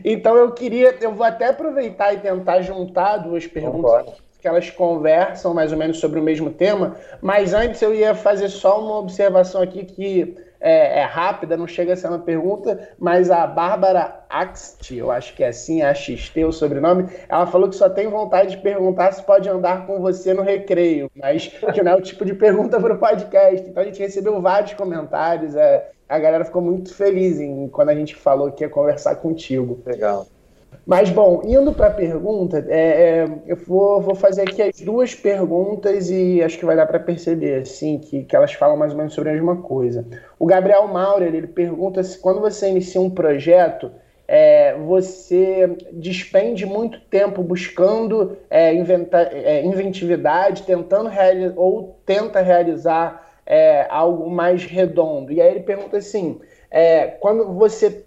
Então 0.05 0.37
eu 0.37 0.53
queria, 0.53 0.95
eu 1.01 1.13
vou 1.13 1.27
até 1.27 1.49
aproveitar 1.49 1.80
e 1.81 1.91
tentar 1.91 2.63
juntar 2.63 3.19
duas 3.19 3.47
perguntas 3.47 4.21
que 4.41 4.49
elas 4.49 4.71
conversam 4.71 5.53
mais 5.53 5.71
ou 5.71 5.79
menos 5.79 5.99
sobre 5.99 6.19
o 6.19 6.23
mesmo 6.23 6.51
tema, 6.51 6.97
mas 7.21 7.53
antes 7.53 7.83
eu 7.83 7.95
ia 7.95 8.15
fazer 8.15 8.49
só 8.49 8.83
uma 8.83 8.99
observação 8.99 9.61
aqui 9.61 9.85
que 9.85 10.35
é, 10.61 11.01
é, 11.01 11.05
rápida, 11.05 11.57
não 11.57 11.67
chega 11.67 11.95
a 11.95 11.97
ser 11.97 12.09
uma 12.09 12.19
pergunta, 12.19 12.91
mas 12.99 13.31
a 13.31 13.47
Bárbara 13.47 14.25
Axt, 14.29 14.95
eu 14.95 15.11
acho 15.11 15.35
que 15.35 15.43
é 15.43 15.49
assim, 15.49 15.81
a 15.81 15.95
XT 15.95 16.45
o 16.45 16.53
sobrenome, 16.53 17.09
ela 17.29 17.47
falou 17.47 17.69
que 17.69 17.77
só 17.77 17.89
tem 17.89 18.09
vontade 18.09 18.57
de 18.57 18.63
perguntar 18.63 19.13
se 19.13 19.23
pode 19.23 19.49
andar 19.49 19.87
com 19.87 20.01
você 20.01 20.35
no 20.35 20.43
recreio, 20.43 21.11
mas 21.15 21.49
que 21.49 21.83
não 21.83 21.93
é 21.93 21.97
o 21.97 22.03
tipo 22.03 22.25
de 22.25 22.35
pergunta 22.35 22.79
para 22.79 22.95
o 22.95 22.99
podcast. 22.99 23.69
Então 23.69 23.83
a 23.83 23.87
gente 23.87 24.01
recebeu 24.01 24.41
vários 24.41 24.75
comentários, 24.75 25.55
é, 25.55 25.91
a 26.09 26.19
galera 26.19 26.45
ficou 26.45 26.61
muito 26.61 26.95
feliz 26.95 27.41
em, 27.41 27.69
quando 27.69 27.89
a 27.89 27.95
gente 27.95 28.15
falou 28.15 28.53
que 28.53 28.63
ia 28.63 28.69
conversar 28.69 29.17
contigo. 29.17 29.81
Legal. 29.87 30.27
Mas, 30.87 31.11
bom, 31.11 31.43
indo 31.45 31.73
para 31.73 31.89
a 31.89 31.91
pergunta, 31.91 32.65
é, 32.69 32.81
é, 32.81 33.29
eu 33.47 33.57
vou, 33.57 34.01
vou, 34.01 34.15
fazer 34.15 34.43
aqui 34.43 34.63
as 34.63 34.81
duas 34.81 35.15
perguntas 35.15 36.11
e 36.11 36.43
acho 36.43 36.59
que 36.59 36.65
vai 36.65 36.75
dar 36.75 36.87
para 36.87 36.99
perceber, 36.99 37.61
assim, 37.61 37.99
que, 37.99 38.25
que 38.25 38.35
elas 38.35 38.53
falam 38.55 38.77
mais 38.77 38.93
ou 38.93 38.99
menos 38.99 39.13
sobre 39.13 39.31
a 39.31 39.33
mesma 39.33 39.57
coisa. 39.57 40.05
O 40.39 40.47
Gabriel 40.47 40.89
Maurer, 40.89 41.35
ele 41.35 41.47
pergunta 41.47 42.03
se 42.03 42.19
quando 42.19 42.41
você 42.41 42.69
inicia 42.69 43.01
um 43.01 43.11
projeto, 43.11 43.91
é, 44.27 44.75
você 44.75 45.77
despende 45.93 46.65
muito 46.65 47.01
tempo 47.01 47.43
buscando 47.43 48.37
é, 48.49 48.73
é 48.73 49.65
inventividade, 49.65 50.63
tentando 50.63 51.09
realizar, 51.09 51.55
ou 51.57 52.01
tenta 52.07 52.41
realizar 52.41 53.29
é, 53.45 53.87
algo 53.91 54.31
mais 54.31 54.65
redondo. 54.65 55.33
E 55.33 55.41
aí 55.43 55.51
ele 55.51 55.61
pergunta 55.61 55.97
assim, 55.97 56.41
é, 56.71 57.09
quando 57.09 57.53
você 57.55 58.07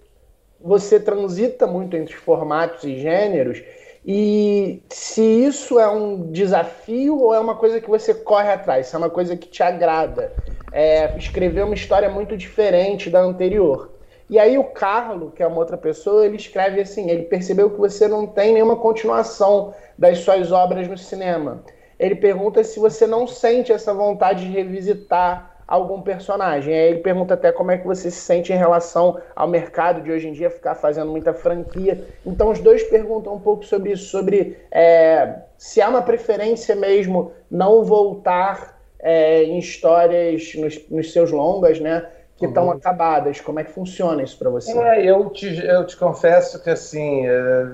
você 0.64 0.99
transita 0.99 1.68
muito 1.68 1.97
entre 1.97 2.16
formatos 2.16 2.84
e 2.86 2.99
gêneros 2.99 3.61
e 4.05 4.82
se 4.89 5.22
isso 5.22 5.80
é 5.80 5.88
um 5.89 6.32
desafio 6.32 7.18
ou 7.20 7.34
é 7.34 7.39
uma 7.39 7.55
coisa 7.55 7.80
que 7.80 7.89
você 7.89 8.14
corre 8.14 8.51
atrás, 8.51 8.88
se 8.88 8.95
é 8.95 8.97
uma 8.97 9.09
coisa 9.09 9.36
que 9.38 9.47
te 9.47 9.64
agrada. 9.64 10.34
É, 10.72 11.16
escrever 11.18 11.64
uma 11.64 11.76
história 11.76 12.09
muito 12.09 12.36
diferente 12.36 13.09
da 13.09 13.22
anterior. 13.22 13.91
E 14.30 14.39
aí 14.39 14.57
o 14.57 14.64
Carlo, 14.64 15.32
que 15.32 15.43
é 15.43 15.47
uma 15.47 15.59
outra 15.59 15.78
pessoa, 15.78 16.26
ele 16.26 16.36
escreve 16.36 16.82
assim, 16.82 17.09
ele 17.09 17.24
percebeu 17.24 17.70
que 17.70 17.78
você 17.78 18.07
não 18.07 18.26
tem 18.26 18.53
nenhuma 18.53 18.76
continuação 18.76 19.74
das 19.97 20.20
suas 20.20 20.51
obras 20.51 20.88
no 20.88 20.97
cinema. 20.97 21.64
Ele 21.99 22.16
pergunta 22.16 22.64
se 22.64 22.80
você 22.80 23.05
não 23.05 23.28
sente 23.28 23.72
essa 23.72 23.93
vontade 23.93 24.45
de 24.45 24.51
revisitar 24.51 25.53
algum 25.68 26.01
personagem. 26.01 26.74
Aí 26.74 26.89
ele 26.91 26.99
pergunta 26.99 27.34
até 27.34 27.51
como 27.51 27.72
é 27.72 27.78
que 27.78 27.86
você 27.86 28.11
se 28.11 28.20
sente 28.20 28.51
em 28.51 28.57
relação 28.57 29.20
ao 29.36 29.47
mercado 29.47 30.01
de 30.01 30.11
hoje 30.11 30.28
em 30.28 30.34
dia 30.34 30.49
ficar 30.49 30.76
fazendo 30.76 31.09
muita 31.09 31.34
franquia. 31.34 32.05
Então 32.26 32.49
os 32.49 32.59
dois 32.59 32.84
perguntam 32.84 33.34
um 33.34 33.39
pouco 33.39 33.66
sobre 33.66 33.91
isso, 33.91 34.05
sobre 34.05 34.57
é, 34.72 35.36
se 35.57 35.82
há 35.82 35.89
uma 35.89 36.01
preferência 36.01 36.76
mesmo 36.76 37.32
não 37.49 37.84
voltar 37.84 38.80
é, 38.99 39.43
em 39.43 39.59
histórias 39.59 40.53
nos, 40.55 40.89
nos, 40.89 41.11
seus 41.11 41.32
longas, 41.32 41.80
né? 41.80 42.05
Que 42.38 42.45
estão 42.45 42.66
uhum. 42.66 42.72
acabadas. 42.72 43.39
Como 43.41 43.59
é 43.59 43.64
que 43.64 43.72
funciona 43.72 44.24
isso 44.24 44.38
para 44.38 44.49
você? 44.49 44.78
É, 44.78 45.05
eu, 45.05 45.30
te, 45.30 45.66
eu 45.66 45.86
te 45.86 45.95
confesso 45.97 46.61
que 46.64 46.70
assim 46.70 47.28
é, 47.28 47.66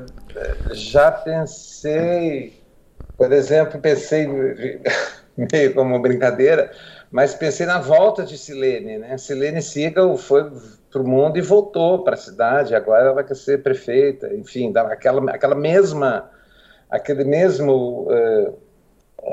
já 0.71 1.11
pensei, 1.11 2.61
por 3.17 3.31
exemplo, 3.31 3.79
pensei 3.79 4.27
meio 5.51 5.73
como 5.73 5.99
brincadeira, 5.99 6.71
mas 7.11 7.33
pensei 7.33 7.65
na 7.65 7.79
volta 7.79 8.23
de 8.23 8.37
Silene, 8.37 8.99
né? 8.99 9.17
Silene 9.17 9.61
Siegel 9.61 10.15
foi 10.17 10.49
para 10.91 11.01
o 11.01 11.07
mundo 11.07 11.37
e 11.37 11.41
voltou 11.41 12.03
para 12.03 12.13
a 12.13 12.17
cidade, 12.17 12.75
agora 12.75 13.09
ela 13.09 13.23
quer 13.23 13.35
ser 13.35 13.63
prefeita, 13.63 14.33
enfim, 14.33 14.71
aquela, 14.75 15.31
aquela 15.31 15.55
mesma, 15.55 16.29
aquele 16.89 17.23
mesmo, 17.23 18.07
uh, 18.09 18.57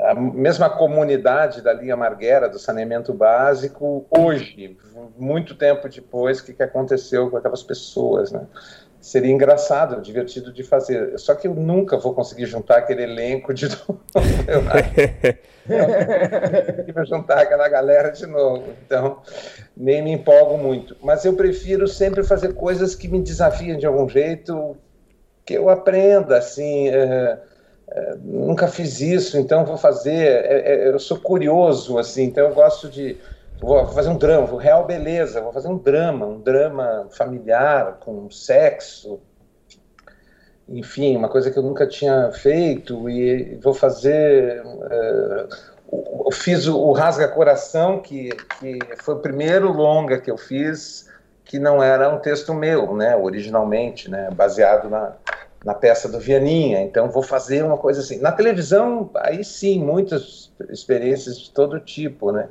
a 0.05 0.15
mesma 0.15 0.69
comunidade 0.69 1.61
da 1.61 1.73
linha 1.73 1.95
Marguera, 1.95 2.49
do 2.49 2.59
saneamento 2.59 3.13
básico, 3.13 4.05
hoje, 4.09 4.77
muito 5.17 5.55
tempo 5.55 5.87
depois, 5.87 6.41
que, 6.41 6.53
que 6.53 6.63
aconteceu 6.63 7.29
com 7.29 7.37
aquelas 7.37 7.63
pessoas, 7.63 8.31
né? 8.31 8.45
Seria 8.99 9.31
engraçado, 9.31 10.01
divertido 10.01 10.51
de 10.51 10.63
fazer. 10.63 11.17
Só 11.17 11.35
que 11.35 11.47
eu 11.47 11.53
nunca 11.53 11.97
vou 11.97 12.13
conseguir 12.13 12.45
juntar 12.45 12.77
aquele 12.77 13.03
elenco 13.03 13.53
de 13.53 13.67
novo. 13.87 14.01
Eu 16.87 16.93
vou 16.93 17.05
juntar 17.05 17.39
aquela 17.39 17.67
galera 17.69 18.09
de 18.11 18.25
novo. 18.25 18.65
Então, 18.85 19.21
nem 19.75 20.01
me 20.01 20.11
empolgo 20.11 20.57
muito. 20.57 20.95
Mas 21.01 21.25
eu 21.25 21.33
prefiro 21.33 21.87
sempre 21.87 22.23
fazer 22.23 22.53
coisas 22.53 22.95
que 22.95 23.07
me 23.07 23.21
desafiam 23.21 23.77
de 23.77 23.85
algum 23.85 24.07
jeito, 24.09 24.75
que 25.45 25.53
eu 25.53 25.69
aprenda, 25.69 26.37
assim. 26.37 26.89
É, 26.89 27.39
é, 27.89 28.15
nunca 28.21 28.67
fiz 28.67 28.99
isso, 28.99 29.37
então 29.37 29.65
vou 29.65 29.77
fazer. 29.77 30.45
É, 30.45 30.73
é 30.73 30.89
eu 30.89 30.99
sou 30.99 31.19
curioso, 31.19 31.97
assim, 31.97 32.23
então 32.23 32.45
eu 32.45 32.53
gosto 32.53 32.89
de 32.89 33.17
vou 33.59 33.87
fazer 33.87 34.09
um 34.09 34.17
drama, 34.17 34.45
vou 34.45 34.59
real 34.59 34.85
beleza, 34.85 35.41
vou 35.41 35.51
fazer 35.51 35.67
um 35.67 35.77
drama, 35.77 36.25
um 36.25 36.39
drama 36.39 37.07
familiar 37.11 37.97
com 37.99 38.29
sexo, 38.29 39.19
enfim, 40.69 41.15
uma 41.15 41.29
coisa 41.29 41.49
que 41.49 41.57
eu 41.57 41.63
nunca 41.63 41.87
tinha 41.87 42.31
feito 42.31 43.09
e 43.09 43.55
vou 43.55 43.73
fazer. 43.73 44.61
Uh, 44.65 46.31
fiz 46.31 46.67
o, 46.67 46.77
o 46.77 46.91
Rasga 46.91 47.27
Coração, 47.27 48.01
que, 48.01 48.29
que 48.59 48.79
foi 49.01 49.15
o 49.15 49.19
primeiro 49.19 49.71
longa 49.71 50.19
que 50.19 50.29
eu 50.29 50.37
fiz, 50.37 51.09
que 51.45 51.57
não 51.57 51.81
era 51.81 52.13
um 52.13 52.19
texto 52.19 52.53
meu, 52.53 52.93
né, 52.93 53.15
originalmente, 53.15 54.11
né, 54.11 54.29
baseado 54.31 54.89
na, 54.89 55.13
na 55.63 55.73
peça 55.73 56.09
do 56.09 56.19
Vianinha. 56.19 56.81
Então 56.81 57.09
vou 57.09 57.23
fazer 57.23 57.63
uma 57.63 57.77
coisa 57.77 58.01
assim. 58.01 58.19
Na 58.19 58.33
televisão, 58.33 59.09
aí 59.15 59.45
sim, 59.45 59.79
muitas 59.79 60.51
experiências 60.69 61.39
de 61.39 61.51
todo 61.51 61.79
tipo, 61.79 62.33
né. 62.33 62.49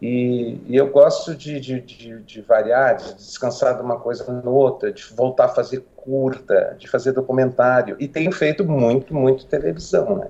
E, 0.00 0.60
e, 0.66 0.76
eu 0.76 0.88
gosto 0.90 1.34
de, 1.34 1.58
de, 1.58 1.80
de, 1.80 2.22
de, 2.22 2.40
variar, 2.42 2.96
de 2.96 3.14
descansar 3.14 3.76
de 3.76 3.82
uma 3.82 3.98
coisa 3.98 4.30
na 4.32 4.48
outra, 4.48 4.92
de 4.92 5.04
voltar 5.12 5.46
a 5.46 5.48
fazer 5.48 5.84
curta, 5.96 6.76
de 6.78 6.88
fazer 6.88 7.12
documentário. 7.12 7.96
E 7.98 8.06
tenho 8.06 8.30
feito 8.30 8.64
muito, 8.64 9.12
muito 9.12 9.46
televisão, 9.46 10.18
né? 10.18 10.28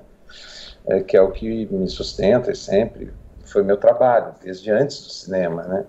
É, 0.87 1.01
que 1.01 1.17
é 1.17 1.21
o 1.21 1.31
que 1.31 1.67
me 1.67 1.89
sustenta 1.89 2.55
sempre. 2.55 3.13
foi 3.45 3.63
meu 3.63 3.77
trabalho, 3.77 4.35
desde 4.43 4.71
antes 4.71 5.03
do 5.03 5.11
cinema, 5.11 5.63
né? 5.65 5.85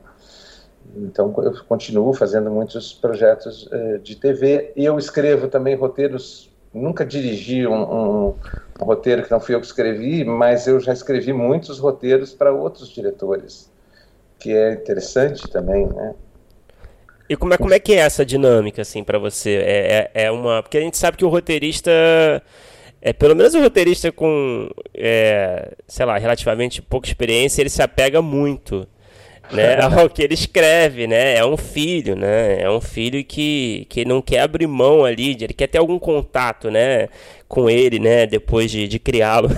Então, 0.95 1.34
eu 1.38 1.53
continuo 1.65 2.13
fazendo 2.13 2.49
muitos 2.49 2.93
projetos 2.93 3.67
uh, 3.67 3.99
de 3.99 4.15
TV. 4.15 4.73
Eu 4.75 4.97
escrevo 4.97 5.47
também 5.47 5.75
roteiros. 5.75 6.49
Nunca 6.73 7.05
dirigi 7.05 7.65
um, 7.67 7.73
um, 7.73 8.36
um, 8.80 8.84
roteiro 8.84 9.23
que 9.23 9.32
não 9.32 9.39
fui 9.39 9.55
eu 9.55 9.59
que 9.59 9.65
escrevi, 9.65 10.23
mas 10.23 10.67
eu 10.67 10.80
já 10.80 10.93
escrevi 10.93 11.34
muitos 11.34 11.80
roteiros 11.80 12.34
para 12.34 12.51
outros 12.51 12.89
diretores, 12.89 13.68
que 14.40 14.56
é 14.56 14.74
interessante 14.74 15.48
também, 15.50 15.86
né? 15.88 16.14
E 17.30 17.36
como 17.36 17.54
é, 17.54 17.58
como 17.58 17.74
é 17.74 17.80
que 17.80 17.94
é 17.94 17.98
essa 17.98 18.26
dinâmica, 18.26 18.82
assim, 18.82 19.04
para 19.04 19.20
você? 19.20 19.58
É, 19.58 20.12
é, 20.14 20.24
é, 20.26 20.32
uma... 20.32 20.64
Porque 20.64 20.78
a 20.78 20.82
gente 20.82 20.98
sabe 20.98 21.18
que 21.18 21.26
o 21.26 21.30
roteirista... 21.30 21.92
É, 23.02 23.14
pelo 23.14 23.36
menos 23.36 23.54
o 23.54 23.62
roteirista 23.62 24.12
com, 24.12 24.70
é, 24.94 25.74
sei 25.88 26.06
lá, 26.06 26.18
relativamente 26.18 26.82
pouca 26.82 27.08
experiência, 27.08 27.62
ele 27.62 27.70
se 27.70 27.82
apega 27.82 28.22
muito 28.22 28.86
né, 29.52 29.80
ao 29.82 30.10
que 30.10 30.22
ele 30.22 30.34
escreve, 30.34 31.08
né? 31.08 31.36
É 31.36 31.45
um 31.45 31.58
filho, 31.58 32.16
né? 32.16 32.62
É 32.62 32.70
um 32.70 32.82
filho 32.82 33.24
que, 33.24 33.86
que 33.89 34.06
não 34.06 34.22
quer 34.22 34.41
abrir 34.41 34.68
mão 34.68 35.04
ali, 35.04 35.32
ele 35.32 35.54
quer 35.54 35.68
ter 35.68 35.78
algum 35.78 35.97
contato, 35.97 36.70
né? 36.70 37.10
Com 37.47 37.70
ele, 37.70 38.00
né? 38.00 38.26
Depois 38.26 38.70
de, 38.70 38.88
de 38.88 39.00
criá-lo. 39.00 39.50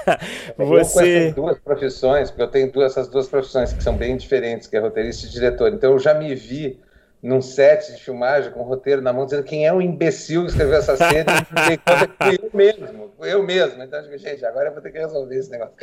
Você... 0.56 1.28
Eu 1.28 1.34
duas 1.34 1.58
profissões, 1.58 2.30
porque 2.30 2.42
eu 2.42 2.48
tenho 2.48 2.72
duas, 2.72 2.92
essas 2.92 3.08
duas 3.08 3.28
profissões 3.28 3.72
que 3.72 3.82
são 3.82 3.96
bem 3.96 4.16
diferentes, 4.16 4.66
que 4.66 4.76
é 4.76 4.80
roteirista 4.80 5.26
e 5.26 5.30
diretor. 5.30 5.72
Então 5.72 5.92
eu 5.92 5.98
já 5.98 6.14
me 6.14 6.34
vi 6.34 6.78
num 7.24 7.40
set 7.40 7.90
de 7.90 8.02
filmagem 8.02 8.52
com 8.52 8.60
o 8.60 8.64
roteiro 8.64 9.00
na 9.00 9.10
mão, 9.10 9.24
dizendo 9.24 9.44
quem 9.44 9.66
é 9.66 9.72
o 9.72 9.80
imbecil 9.80 10.42
que 10.42 10.50
escreveu 10.50 10.76
essa 10.76 10.94
cena, 10.94 11.24
e 12.30 12.34
eu 12.34 12.50
mesmo, 12.52 13.12
eu 13.22 13.42
mesmo. 13.42 13.82
Então, 13.82 14.02
gente, 14.18 14.44
agora 14.44 14.68
eu 14.68 14.74
vou 14.74 14.82
ter 14.82 14.92
que 14.92 14.98
resolver 14.98 15.38
esse 15.38 15.50
negócio. 15.50 15.74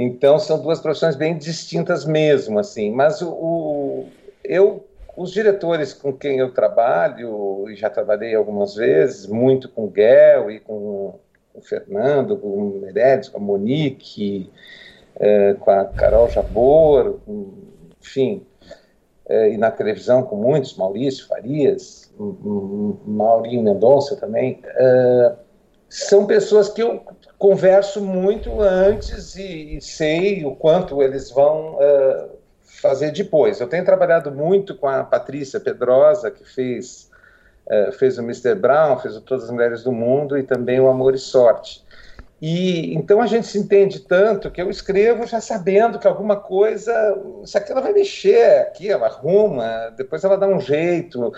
Então 0.00 0.38
são 0.38 0.62
duas 0.62 0.80
profissões 0.80 1.16
bem 1.16 1.36
distintas 1.36 2.04
mesmo, 2.04 2.60
assim. 2.60 2.92
Mas 2.92 3.20
o, 3.20 3.30
o, 3.30 4.08
eu, 4.44 4.86
os 5.16 5.32
diretores 5.32 5.92
com 5.92 6.12
quem 6.12 6.38
eu 6.38 6.52
trabalho, 6.52 7.68
e 7.68 7.74
já 7.74 7.90
trabalhei 7.90 8.32
algumas 8.32 8.76
vezes, 8.76 9.26
muito 9.26 9.68
com 9.68 9.86
o 9.86 9.90
Guel 9.90 10.52
e 10.52 10.60
com 10.60 11.18
o 11.52 11.60
Fernando, 11.60 12.36
com 12.36 12.46
o 12.46 12.80
Meirelles, 12.80 13.28
com 13.28 13.38
a 13.38 13.40
Monique, 13.40 14.48
é, 15.16 15.54
com 15.54 15.68
a 15.68 15.84
Carol 15.86 16.30
Jabor, 16.30 17.18
enfim, 18.00 18.46
é, 19.28 19.50
e 19.50 19.58
na 19.58 19.72
televisão 19.72 20.22
com 20.22 20.36
muitos, 20.36 20.76
Maurício 20.76 21.26
Farias, 21.26 22.08
Maurinho 23.04 23.64
Mendonça 23.64 24.14
também, 24.14 24.60
é, 24.64 25.34
são 25.88 26.24
pessoas 26.24 26.68
que 26.68 26.82
eu 26.82 27.02
converso 27.38 28.00
muito 28.00 28.60
antes 28.60 29.36
e, 29.36 29.76
e 29.76 29.80
sei 29.80 30.44
o 30.44 30.56
quanto 30.56 31.02
eles 31.02 31.30
vão 31.30 31.76
uh, 31.76 32.30
fazer 32.64 33.12
depois. 33.12 33.60
Eu 33.60 33.68
tenho 33.68 33.84
trabalhado 33.84 34.32
muito 34.32 34.74
com 34.74 34.88
a 34.88 35.04
Patrícia 35.04 35.60
Pedrosa, 35.60 36.30
que 36.30 36.44
fez, 36.44 37.08
uh, 37.66 37.92
fez 37.92 38.18
o 38.18 38.22
Mr. 38.22 38.56
Brown, 38.56 38.98
fez 38.98 39.16
o 39.16 39.20
Todas 39.20 39.44
as 39.44 39.50
Mulheres 39.50 39.84
do 39.84 39.92
Mundo 39.92 40.36
e 40.36 40.42
também 40.42 40.80
o 40.80 40.88
Amor 40.88 41.14
e 41.14 41.18
Sorte. 41.18 41.86
E 42.40 42.94
então 42.94 43.20
a 43.20 43.26
gente 43.26 43.48
se 43.48 43.58
entende 43.58 44.00
tanto 44.00 44.50
que 44.50 44.62
eu 44.62 44.70
escrevo 44.70 45.26
já 45.26 45.40
sabendo 45.40 45.98
que 45.98 46.06
alguma 46.06 46.36
coisa, 46.36 46.92
se 47.44 47.58
aquela 47.58 47.80
vai 47.80 47.92
mexer 47.92 48.60
aqui, 48.60 48.88
ela 48.88 49.06
arruma, 49.06 49.92
depois 49.96 50.22
ela 50.22 50.36
dá 50.36 50.46
um 50.46 50.60
jeito. 50.60 51.32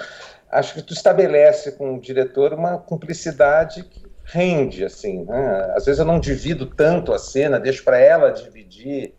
Acho 0.51 0.75
que 0.75 0.83
tu 0.83 0.93
estabelece 0.93 1.73
com 1.73 1.95
o 1.95 2.01
diretor 2.01 2.53
uma 2.53 2.77
cumplicidade 2.77 3.83
que 3.85 4.00
rende, 4.31 4.85
assim, 4.85 5.25
né? 5.25 5.73
Às 5.77 5.85
vezes 5.87 5.99
eu 5.99 6.05
não 6.05 6.21
divido 6.21 6.67
tanto 6.67 7.13
a 7.13 7.19
cena, 7.19 7.59
deixo 7.59 7.83
para 7.85 7.99
ela 7.99 8.31
dividir 8.31 9.13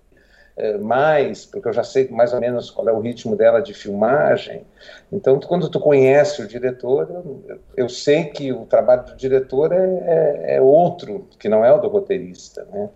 é, 0.55 0.78
mais, 0.78 1.45
porque 1.45 1.68
eu 1.68 1.74
já 1.74 1.84
sei 1.84 2.07
mais 2.09 2.34
ou 2.34 2.39
menos 2.39 2.70
qual 2.70 2.88
é 2.88 2.93
o 2.93 2.99
ritmo 2.99 3.36
dela 3.36 3.62
de 3.62 3.74
filmagem. 3.74 4.66
Então, 5.12 5.39
quando 5.39 5.70
tu 5.70 5.80
conhece 5.80 6.41
o 6.41 6.47
diretor, 6.47 7.09
eu, 7.09 7.59
eu 7.76 7.89
sei 7.89 8.26
que 8.26 8.53
o 8.53 8.66
trabalho 8.66 9.05
do 9.05 9.16
diretor 9.16 9.72
é, 9.74 9.78
é, 9.78 10.55
é, 10.55 10.62
outro, 10.62 11.28
que 11.39 11.49
não 11.49 11.64
é 11.64 11.74
o 11.74 11.80
do 11.80 11.88
roteirista, 11.88 12.66
né? 12.72 12.89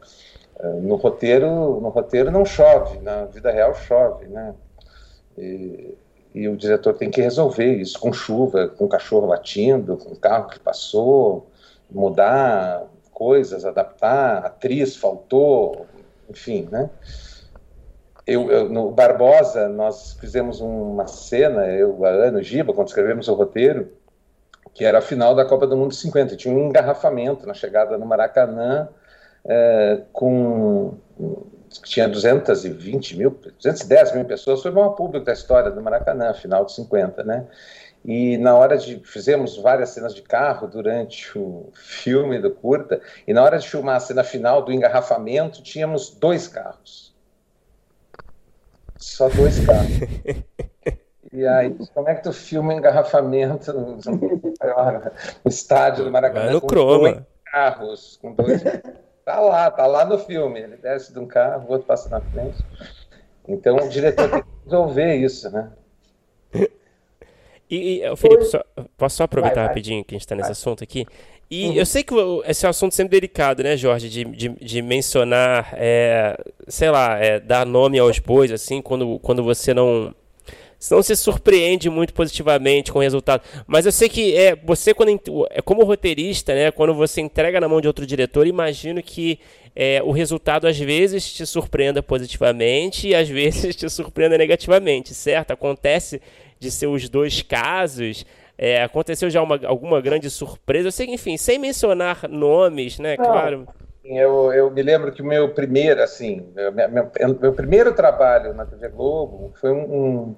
É, 0.59 0.67
no 0.67 0.95
roteiro, 0.95 1.81
no 1.81 1.89
roteiro 1.89 2.31
não 2.31 2.45
chove, 2.45 2.99
na 2.99 3.25
vida 3.25 3.51
real 3.51 3.73
chove, 3.73 4.27
né? 4.27 4.53
E, 5.37 5.97
e 6.33 6.47
o 6.47 6.55
diretor 6.55 6.93
tem 6.93 7.09
que 7.09 7.21
resolver 7.21 7.73
isso 7.73 7.99
com 7.99 8.13
chuva, 8.13 8.67
com 8.67 8.87
cachorro 8.87 9.27
latindo, 9.27 9.97
com 9.97 10.15
carro 10.15 10.49
que 10.49 10.59
passou, 10.59 11.47
mudar 11.89 12.83
coisas, 13.11 13.65
adaptar, 13.65 14.45
atriz 14.45 14.95
faltou, 14.95 15.85
enfim, 16.29 16.67
né? 16.71 16.89
Eu, 18.27 18.51
eu, 18.51 18.69
no 18.69 18.91
Barbosa, 18.91 19.69
nós 19.69 20.13
fizemos 20.19 20.59
uma 20.59 21.07
cena, 21.07 21.67
eu, 21.67 22.03
a 22.03 22.09
Ana, 22.09 22.39
o 22.39 22.43
Giba, 22.43 22.73
quando 22.73 22.87
escrevemos 22.87 23.27
o 23.27 23.35
roteiro, 23.35 23.91
que 24.73 24.83
era 24.83 24.97
a 24.97 25.01
final 25.01 25.35
da 25.35 25.45
Copa 25.45 25.67
do 25.67 25.77
Mundo 25.77 25.93
50. 25.93 26.35
Tinha 26.35 26.53
um 26.53 26.67
engarrafamento 26.67 27.45
na 27.45 27.53
chegada 27.53 27.97
no 27.97 28.05
Maracanã, 28.05 28.89
é, 29.45 30.01
com 30.11 30.97
tinha 31.83 32.07
220 32.07 33.17
mil, 33.17 33.31
210 33.31 34.13
mil 34.13 34.25
pessoas, 34.25 34.61
foi 34.61 34.71
o 34.71 34.75
maior 34.75 34.89
público 34.89 35.25
da 35.25 35.33
história 35.33 35.71
do 35.71 35.81
Maracanã, 35.81 36.33
final 36.33 36.65
de 36.65 36.73
50, 36.73 37.23
né? 37.23 37.45
E 38.05 38.37
na 38.37 38.55
hora 38.55 38.77
de. 38.77 38.99
Fizemos 39.03 39.57
várias 39.57 39.89
cenas 39.89 40.13
de 40.13 40.21
carro 40.21 40.67
durante 40.67 41.37
o 41.37 41.71
filme 41.73 42.39
do 42.39 42.51
curta, 42.51 43.01
e 43.27 43.33
na 43.33 43.43
hora 43.43 43.57
de 43.57 43.67
filmar 43.67 43.95
a 43.95 43.99
cena 43.99 44.23
final 44.23 44.61
do 44.61 44.71
engarrafamento, 44.71 45.63
tínhamos 45.63 46.11
dois 46.11 46.47
carros. 46.47 47.15
Só 48.97 49.27
dois 49.29 49.59
carros. 49.65 49.99
E 51.33 51.45
aí, 51.45 51.75
como 51.93 52.07
é 52.07 52.15
que 52.15 52.23
tu 52.23 52.31
filma 52.31 52.73
engarrafamento 52.73 53.73
no, 53.73 53.97
no 53.97 55.49
estádio 55.49 56.05
do 56.05 56.11
Maracanã? 56.11 56.53
no 56.53 56.61
com 56.61 56.67
croma. 56.67 57.11
dois 57.11 57.23
carros, 57.43 58.19
com 58.21 58.33
dois. 58.33 58.61
Tá 59.25 59.39
lá, 59.39 59.71
tá 59.71 59.87
lá 59.87 60.05
no 60.05 60.19
filme. 60.19 60.61
Ele 60.61 60.77
desce 60.77 61.11
de 61.11 61.19
um 61.19 61.25
carro, 61.25 61.67
o 61.67 61.71
outro 61.71 61.87
passa 61.87 62.07
na 62.07 62.21
frente. 62.21 62.63
Então 63.47 63.75
o 63.75 63.89
diretor 63.89 64.29
tem 64.29 64.43
que 64.43 64.49
resolver 64.63 65.15
isso, 65.15 65.49
né? 65.49 65.71
E, 67.69 68.01
e 68.01 68.15
Felipe, 68.15 68.45
só, 68.45 68.63
posso 68.97 69.17
só 69.17 69.23
aproveitar 69.23 69.61
vai, 69.61 69.67
rapidinho 69.67 70.03
que 70.03 70.13
a 70.13 70.15
gente 70.15 70.25
está 70.25 70.35
nesse 70.35 70.51
assunto 70.51 70.83
aqui? 70.83 71.05
E 71.49 71.67
uhum. 71.67 71.73
eu 71.73 71.85
sei 71.85 72.03
que 72.03 72.13
esse 72.47 72.65
é 72.65 72.67
um 72.67 72.71
assunto 72.71 72.95
sempre 72.95 73.19
delicado, 73.19 73.63
né, 73.63 73.77
Jorge, 73.77 74.09
de, 74.09 74.25
de, 74.25 74.49
de 74.49 74.81
mencionar, 74.81 75.73
é, 75.73 76.37
sei 76.67 76.89
lá, 76.89 77.17
é, 77.17 77.39
dar 77.39 77.65
nome 77.65 77.99
aos 77.99 78.19
bois, 78.19 78.51
assim, 78.51 78.81
quando, 78.81 79.19
quando 79.19 79.43
você 79.43 79.73
não 79.73 80.13
não 80.91 81.01
se 81.01 81.15
surpreende 81.15 81.89
muito 81.89 82.13
positivamente 82.13 82.91
com 82.91 82.99
o 82.99 83.01
resultado. 83.01 83.41
Mas 83.65 83.85
eu 83.85 83.91
sei 83.91 84.07
que 84.09 84.35
é 84.35 84.55
você 84.55 84.93
quando 84.93 85.19
é 85.49 85.61
como 85.61 85.83
roteirista, 85.83 86.53
né? 86.53 86.69
Quando 86.69 86.93
você 86.93 87.21
entrega 87.21 87.59
na 87.59 87.67
mão 87.67 87.81
de 87.81 87.87
outro 87.87 88.05
diretor, 88.05 88.45
imagino 88.45 89.01
que 89.01 89.39
é, 89.75 90.01
o 90.03 90.11
resultado 90.11 90.67
às 90.67 90.77
vezes 90.77 91.31
te 91.33 91.45
surpreenda 91.45 92.03
positivamente 92.03 93.07
e 93.07 93.15
às 93.15 93.27
vezes 93.29 93.75
te 93.75 93.89
surpreenda 93.89 94.37
negativamente, 94.37 95.13
certo? 95.13 95.51
Acontece 95.51 96.21
de 96.59 96.71
ser 96.71 96.87
os 96.87 97.09
dois 97.09 97.41
casos. 97.41 98.25
É, 98.57 98.83
aconteceu 98.83 99.29
já 99.29 99.41
uma, 99.41 99.59
alguma 99.65 100.01
grande 100.01 100.29
surpresa? 100.29 100.87
Eu 100.87 100.91
sei 100.91 101.07
que, 101.07 101.13
enfim, 101.13 101.37
sem 101.37 101.59
mencionar 101.59 102.27
nomes, 102.29 102.99
né? 102.99 103.15
Não, 103.17 103.25
claro. 103.25 103.67
Eu, 104.03 104.53
eu 104.53 104.69
me 104.71 104.81
lembro 104.81 105.11
que 105.11 105.21
o 105.21 105.25
meu 105.25 105.53
primeiro, 105.53 106.01
assim, 106.01 106.47
meu, 106.53 106.71
meu 107.41 107.53
primeiro 107.53 107.93
trabalho 107.93 108.53
na 108.53 108.65
TV 108.65 108.87
Globo 108.89 109.51
foi 109.59 109.71
um, 109.71 109.95
um 109.95 110.35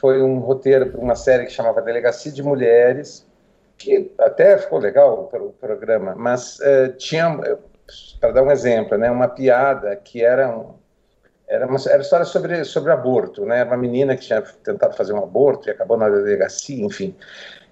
foi 0.00 0.22
um 0.22 0.38
roteiro 0.38 0.90
para 0.90 1.00
uma 1.00 1.14
série 1.14 1.46
que 1.46 1.52
chamava 1.52 1.82
Delegacia 1.82 2.30
de 2.30 2.42
Mulheres, 2.42 3.26
que 3.76 4.12
até 4.18 4.56
ficou 4.58 4.78
legal 4.78 5.24
pelo 5.24 5.50
programa, 5.52 6.14
mas 6.16 6.58
uh, 6.60 6.92
tinha, 6.96 7.38
para 8.20 8.32
dar 8.32 8.42
um 8.42 8.50
exemplo, 8.50 8.96
né, 8.96 9.10
uma 9.10 9.28
piada 9.28 9.94
que 9.96 10.24
era 10.24 10.48
um, 10.48 10.74
era 11.48 11.66
uma 11.66 11.78
era 11.88 12.02
história 12.02 12.24
sobre, 12.24 12.64
sobre 12.64 12.92
aborto, 12.92 13.44
né? 13.44 13.62
Uma 13.62 13.76
menina 13.76 14.16
que 14.16 14.22
tinha 14.22 14.42
tentado 14.42 14.96
fazer 14.96 15.12
um 15.12 15.22
aborto 15.22 15.68
e 15.68 15.70
acabou 15.70 15.96
na 15.96 16.08
delegacia, 16.08 16.84
enfim. 16.84 17.14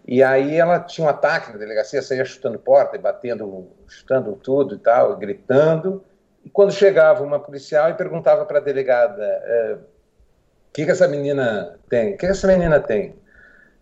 E 0.07 0.23
aí 0.23 0.57
ela 0.57 0.81
tinha 0.81 1.07
um 1.07 1.11
ataque 1.11 1.51
na 1.53 1.59
delegacia, 1.59 2.03
saía 2.03 2.25
chutando 2.25 2.59
porta 2.59 2.97
e 2.97 2.99
batendo, 3.01 3.69
chutando 3.89 4.33
tudo 4.37 4.77
e 4.77 4.79
tal, 4.79 5.17
gritando. 5.17 6.05
E 6.45 6.51
quando 6.51 6.73
chegava 6.73 7.25
uma 7.25 7.41
policial 7.41 7.91
e 7.91 7.95
perguntava 7.95 8.45
para 8.45 8.59
a 8.59 8.63
delegada: 8.63 9.25
é, 9.25 9.73
o 9.75 10.73
que, 10.73 10.85
que 10.85 10.91
essa 10.91 11.09
menina 11.09 11.79
tem? 11.89 12.11
O 12.15 12.19
que, 12.19 12.27
que 12.27 12.33
essa 12.33 12.47
menina 12.47 12.79
tem? 12.79 13.17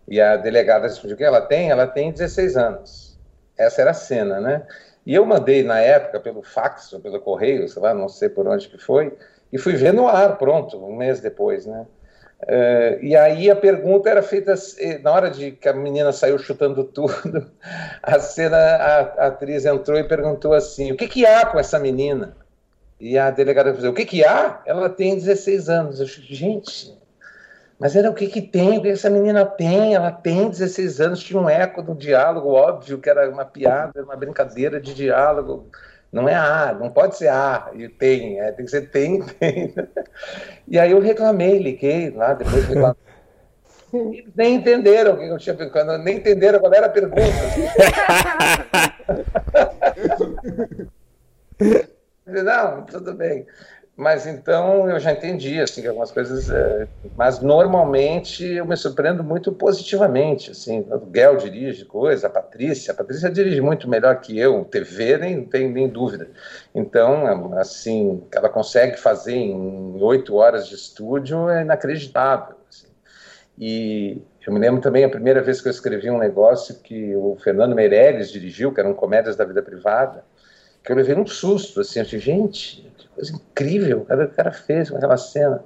E 0.07 0.19
a 0.19 0.37
delegada 0.37 0.87
respondia: 0.87 1.13
o 1.13 1.17
que 1.17 1.23
ela 1.23 1.41
tem? 1.41 1.69
Ela 1.69 1.85
tem 1.85 2.11
16 2.11 2.57
anos. 2.57 3.19
Essa 3.55 3.81
era 3.81 3.91
a 3.91 3.95
cena, 3.95 4.39
né? 4.39 4.65
E 5.05 5.13
eu 5.13 5.25
mandei 5.25 5.61
na 5.63 5.79
época 5.79 6.19
pelo 6.19 6.41
fax 6.41 6.93
ou 6.93 6.99
pelo 6.99 7.19
correio, 7.19 7.67
sei 7.67 7.81
lá, 7.81 7.93
não 7.93 8.07
sei 8.07 8.29
por 8.29 8.47
onde 8.47 8.69
que 8.69 8.77
foi, 8.77 9.15
e 9.53 9.59
fui 9.59 9.73
ver 9.75 9.93
no 9.93 10.07
ar, 10.07 10.37
pronto, 10.39 10.83
um 10.83 10.95
mês 10.95 11.21
depois, 11.21 11.67
né? 11.67 11.85
Uh, 12.41 12.97
e 13.01 13.15
aí 13.15 13.49
a 13.49 13.55
pergunta 13.55 14.09
era 14.09 14.21
feita 14.21 14.53
eh, 14.79 14.97
na 14.97 15.11
hora 15.11 15.29
de 15.29 15.51
que 15.51 15.69
a 15.69 15.73
menina 15.73 16.11
saiu 16.11 16.37
chutando 16.37 16.83
tudo, 16.91 17.49
a 18.01 18.19
cena 18.19 18.57
a, 18.57 18.99
a 18.99 19.27
atriz 19.27 19.63
entrou 19.63 19.97
e 19.97 20.03
perguntou 20.03 20.53
assim: 20.53 20.91
o 20.91 20.97
que 20.97 21.07
que 21.07 21.25
há 21.25 21.45
com 21.45 21.59
essa 21.59 21.77
menina? 21.77 22.35
E 22.99 23.17
a 23.17 23.29
delegada 23.29 23.73
falou: 23.73 23.91
o 23.91 23.93
que 23.93 24.05
que 24.05 24.25
há? 24.25 24.61
Ela 24.65 24.89
tem 24.89 25.15
16 25.15 25.69
anos. 25.69 25.99
Eu 25.99 26.05
disse, 26.05 26.21
gente, 26.21 26.97
mas 27.79 27.95
era 27.95 28.09
o 28.09 28.13
que 28.13 28.27
que 28.27 28.41
tem? 28.41 28.79
O 28.79 28.81
que 28.81 28.89
essa 28.89 29.09
menina 29.09 29.45
tem? 29.45 29.93
Ela 29.93 30.11
tem 30.11 30.49
16 30.49 30.99
anos, 30.99 31.23
tinha 31.23 31.39
um 31.39 31.49
eco 31.49 31.81
do 31.83 31.93
diálogo, 31.93 32.49
óbvio 32.49 32.97
que 32.97 33.09
era 33.09 33.29
uma 33.29 33.45
piada, 33.45 34.03
uma 34.03 34.15
brincadeira 34.15 34.81
de 34.81 34.93
diálogo. 34.95 35.69
Não 36.13 36.29
é 36.29 36.35
A, 36.35 36.77
não 36.79 36.91
pode 36.91 37.17
ser 37.17 37.29
A 37.29 37.71
e 37.73 37.89
tem, 37.89 38.39
é, 38.39 38.51
tem 38.51 38.65
que 38.65 38.71
ser 38.71 38.91
tem, 38.91 39.19
tem. 39.39 39.73
E 40.67 40.77
aí 40.77 40.91
eu 40.91 40.99
reclamei, 40.99 41.57
liguei 41.57 42.11
lá, 42.11 42.35
depois 42.35 42.65
reclamei. 42.65 43.01
Eles 43.91 44.31
nem 44.35 44.55
entenderam 44.55 45.13
o 45.13 45.17
que 45.17 45.27
eu 45.27 45.37
tinha 45.39 45.57
ficando, 45.57 45.97
nem 45.97 46.17
entenderam 46.17 46.59
qual 46.59 46.73
era 46.73 46.85
a 46.85 46.89
pergunta. 46.89 47.21
Não, 52.25 52.85
tudo 52.85 53.13
bem. 53.13 53.45
Mas 53.95 54.25
então 54.25 54.89
eu 54.89 54.99
já 54.99 55.11
entendi 55.11 55.61
assim 55.61 55.85
algumas 55.85 56.11
coisas, 56.11 56.49
é, 56.49 56.87
mas 57.15 57.39
normalmente 57.41 58.43
eu 58.43 58.65
me 58.65 58.75
surpreendo 58.75 59.23
muito 59.23 59.51
positivamente, 59.51 60.49
assim, 60.49 60.79
o 60.89 61.05
Guel 61.05 61.37
dirige 61.37 61.85
coisa, 61.85 62.25
a 62.25 62.29
Patrícia, 62.29 62.91
a 62.91 62.95
Patrícia 62.95 63.29
dirige 63.29 63.61
muito 63.61 63.87
melhor 63.87 64.19
que 64.19 64.37
eu, 64.37 64.65
TV 64.65 65.17
nem 65.19 65.45
tem 65.45 65.71
nem 65.71 65.87
dúvida. 65.87 66.31
Então, 66.73 67.55
assim, 67.59 68.23
ela 68.33 68.49
consegue 68.49 68.97
fazer 68.97 69.35
em 69.35 70.01
oito 70.01 70.35
horas 70.35 70.67
de 70.67 70.73
estúdio 70.73 71.47
é 71.47 71.61
inacreditável. 71.61 72.55
Assim. 72.67 72.87
E 73.59 74.23
eu 74.45 74.51
me 74.51 74.59
lembro 74.59 74.81
também 74.81 75.03
a 75.03 75.09
primeira 75.09 75.39
vez 75.39 75.61
que 75.61 75.67
eu 75.67 75.71
escrevi 75.71 76.09
um 76.09 76.17
negócio 76.17 76.79
que 76.81 77.15
o 77.15 77.37
Fernando 77.43 77.75
Meirelles 77.75 78.31
dirigiu, 78.31 78.73
que 78.73 78.79
eram 78.79 78.95
comédias 78.95 79.35
da 79.35 79.45
vida 79.45 79.61
privada, 79.61 80.25
que 80.83 80.91
eu 80.91 80.95
levei 80.95 81.15
um 81.15 81.25
susto, 81.25 81.81
assim, 81.81 81.99
eu 81.99 82.05
gente, 82.05 82.91
que 82.97 83.07
coisa 83.09 83.33
incrível 83.33 83.99
o 83.99 84.05
cara, 84.05 84.25
o 84.25 84.29
cara 84.29 84.51
fez 84.51 84.89
com 84.89 84.97
aquela 84.97 85.17
cena. 85.17 85.63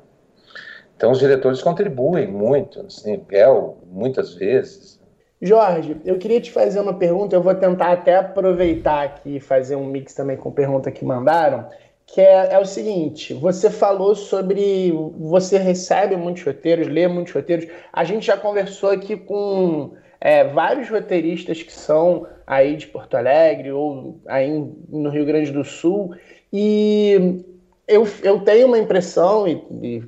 Então 0.95 1.11
os 1.11 1.19
diretores 1.19 1.61
contribuem 1.61 2.27
muito, 2.27 2.81
assim, 2.81 3.18
Bel, 3.18 3.77
muitas 3.85 4.34
vezes. 4.34 4.99
Jorge, 5.39 5.98
eu 6.03 6.18
queria 6.18 6.41
te 6.41 6.52
fazer 6.52 6.80
uma 6.80 6.94
pergunta, 6.95 7.35
eu 7.35 7.41
vou 7.41 7.53
tentar 7.53 7.91
até 7.91 8.15
aproveitar 8.15 9.03
aqui 9.03 9.35
e 9.35 9.39
fazer 9.39 9.76
um 9.76 9.85
mix 9.85 10.14
também 10.15 10.35
com 10.35 10.52
pergunta 10.52 10.91
que 10.91 11.06
mandaram, 11.06 11.69
que 12.07 12.22
é, 12.22 12.53
é, 12.53 12.60
o 12.60 12.65
seguinte: 12.65 13.34
você 13.34 13.69
falou 13.69 14.15
sobre. 14.15 14.91
Você 15.19 15.57
recebe 15.57 16.15
muitos 16.15 16.44
roteiros, 16.44 16.88
lê 16.88 17.07
muitos 17.07 17.34
roteiros. 17.34 17.68
A 17.94 18.03
gente 18.03 18.26
já 18.26 18.38
conversou 18.38 18.89
aqui 18.89 19.15
com 19.15 19.91
é, 20.19 20.44
vários 20.44 20.89
roteiristas 20.89 21.61
que 21.61 21.72
são 21.72 22.27
aí 22.45 22.76
de 22.76 22.88
Porto 22.88 23.15
Alegre 23.15 23.72
ou 23.72 24.19
aí 24.27 24.49
no 24.89 25.10
Rio 25.10 25.26
Grande 25.26 25.52
do 25.52 25.64
Sul, 25.64 26.15
e 26.52 27.44
eu, 27.88 28.07
eu 28.23 28.39
tenho 28.39 28.68
uma 28.68 28.77
impressão, 28.77 29.48
e, 29.48 29.64
e 29.81 30.03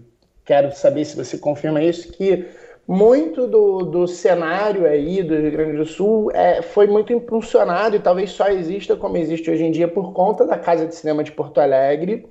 quero 0.46 0.72
saber 0.72 1.06
se 1.06 1.16
você 1.16 1.38
confirma 1.38 1.82
isso, 1.84 2.12
que 2.12 2.46
muito 2.90 3.46
do, 3.46 3.84
do 3.84 4.08
cenário 4.08 4.84
aí 4.88 5.22
do 5.22 5.36
Rio 5.36 5.52
Grande 5.52 5.78
do 5.78 5.86
Sul 5.86 6.32
é, 6.34 6.64
foi 6.64 6.88
muito 6.88 7.14
impulsionado 7.14 7.96
e 7.96 8.00
talvez 8.00 8.32
só 8.32 8.48
exista 8.50 8.96
como 8.96 9.16
existe 9.16 9.52
hoje 9.52 9.64
em 9.64 9.70
dia 9.70 9.88
por 9.88 10.12
conta 10.12 10.44
da 10.44 10.58
Casa 10.58 10.88
de 10.88 10.96
Cinema 10.96 11.24
de 11.24 11.32
Porto 11.32 11.62
Alegre. 11.62 12.26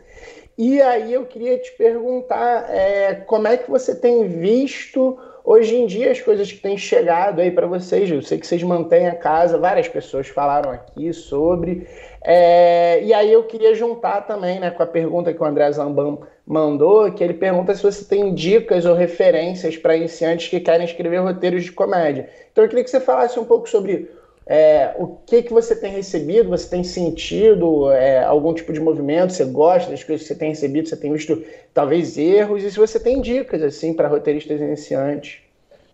E 0.59 0.83
aí 0.83 1.13
eu 1.13 1.27
queria 1.27 1.57
te 1.59 1.71
perguntar 1.77 2.69
é, 2.75 3.15
como 3.15 3.47
é 3.47 3.57
que 3.57 3.71
você 3.71 3.95
tem 3.95 4.27
visto 4.27 5.17
hoje 5.49 5.75
em 5.75 5.87
dia 5.87 6.11
as 6.11 6.21
coisas 6.21 6.53
que 6.53 6.61
têm 6.61 6.77
chegado 6.77 7.41
aí 7.41 7.51
para 7.51 7.67
vocês. 7.67 8.11
Eu 8.11 8.21
sei 8.21 8.37
que 8.37 8.47
vocês 8.47 8.63
mantêm 8.63 9.09
a 9.09 9.15
casa, 9.15 9.57
várias 9.57 9.89
pessoas 9.89 10.29
falaram 10.29 10.71
aqui 10.71 11.11
sobre. 11.15 11.89
É, 12.23 13.03
e 13.03 13.15
aí 13.15 13.33
eu 13.33 13.45
queria 13.45 13.75
juntar 13.75 14.27
também 14.27 14.61
né, 14.61 14.71
com 14.71 14.83
a 14.83 14.87
pergunta 14.87 15.33
que 15.33 15.43
o 15.43 15.47
André 15.47 15.73
Zamban 15.73 16.19
mandou, 16.47 17.11
que 17.13 17.25
ele 17.25 17.33
pergunta 17.33 17.75
se 17.75 17.83
você 17.83 18.05
tem 18.05 18.35
dicas 18.35 18.85
ou 18.85 18.95
referências 18.95 19.79
para 19.79 19.97
iniciantes 19.97 20.49
que 20.49 20.61
querem 20.61 20.85
escrever 20.85 21.19
roteiros 21.19 21.65
de 21.65 21.73
comédia. 21.73 22.29
Então 22.53 22.63
eu 22.63 22.69
queria 22.69 22.85
que 22.85 22.91
você 22.91 23.01
falasse 23.01 23.41
um 23.41 23.45
pouco 23.45 23.69
sobre 23.69 24.11
é, 24.51 24.95
o 24.97 25.09
que, 25.27 25.43
que 25.43 25.53
você 25.53 25.77
tem 25.77 25.93
recebido, 25.93 26.49
você 26.49 26.67
tem 26.67 26.83
sentido 26.83 27.93
é, 27.93 28.25
algum 28.25 28.55
tipo 28.55 28.73
de 28.73 28.81
movimento, 28.81 29.35
você 29.35 29.45
gosta 29.45 29.91
das 29.91 30.03
coisas 30.03 30.27
que 30.27 30.33
você 30.33 30.39
tem 30.39 30.49
recebido, 30.49 30.89
você 30.89 30.97
tem 30.97 31.13
visto 31.13 31.45
talvez 31.75 32.17
erros, 32.17 32.65
e 32.65 32.71
se 32.71 32.79
você 32.79 32.99
tem 32.99 33.21
dicas 33.21 33.63
assim 33.63 33.93
para 33.93 34.09
roteiristas 34.09 34.59
iniciantes. 34.59 35.43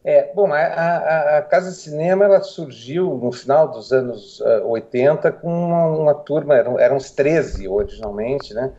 É, 0.05 0.31
bom, 0.35 0.53
a, 0.53 0.59
a, 0.59 1.39
a, 1.39 1.43
Casa 1.43 1.73
Cinema 1.73 2.27
ela 2.27 2.43
surgiu 2.43 3.15
no 3.17 3.33
final 3.33 3.73
dos 3.73 3.91
anos 3.91 4.39
uh, 4.41 4.47
eh, 4.47 4.63
80 4.63 5.33
com 5.33 5.49
uma, 5.49 5.87
uma 5.87 6.15
turma, 6.15 6.55
eram, 6.55 6.79
eram 6.79 6.97
uns 6.97 7.11
13 7.11 7.67
originalmente, 7.67 8.53
né? 8.53 8.71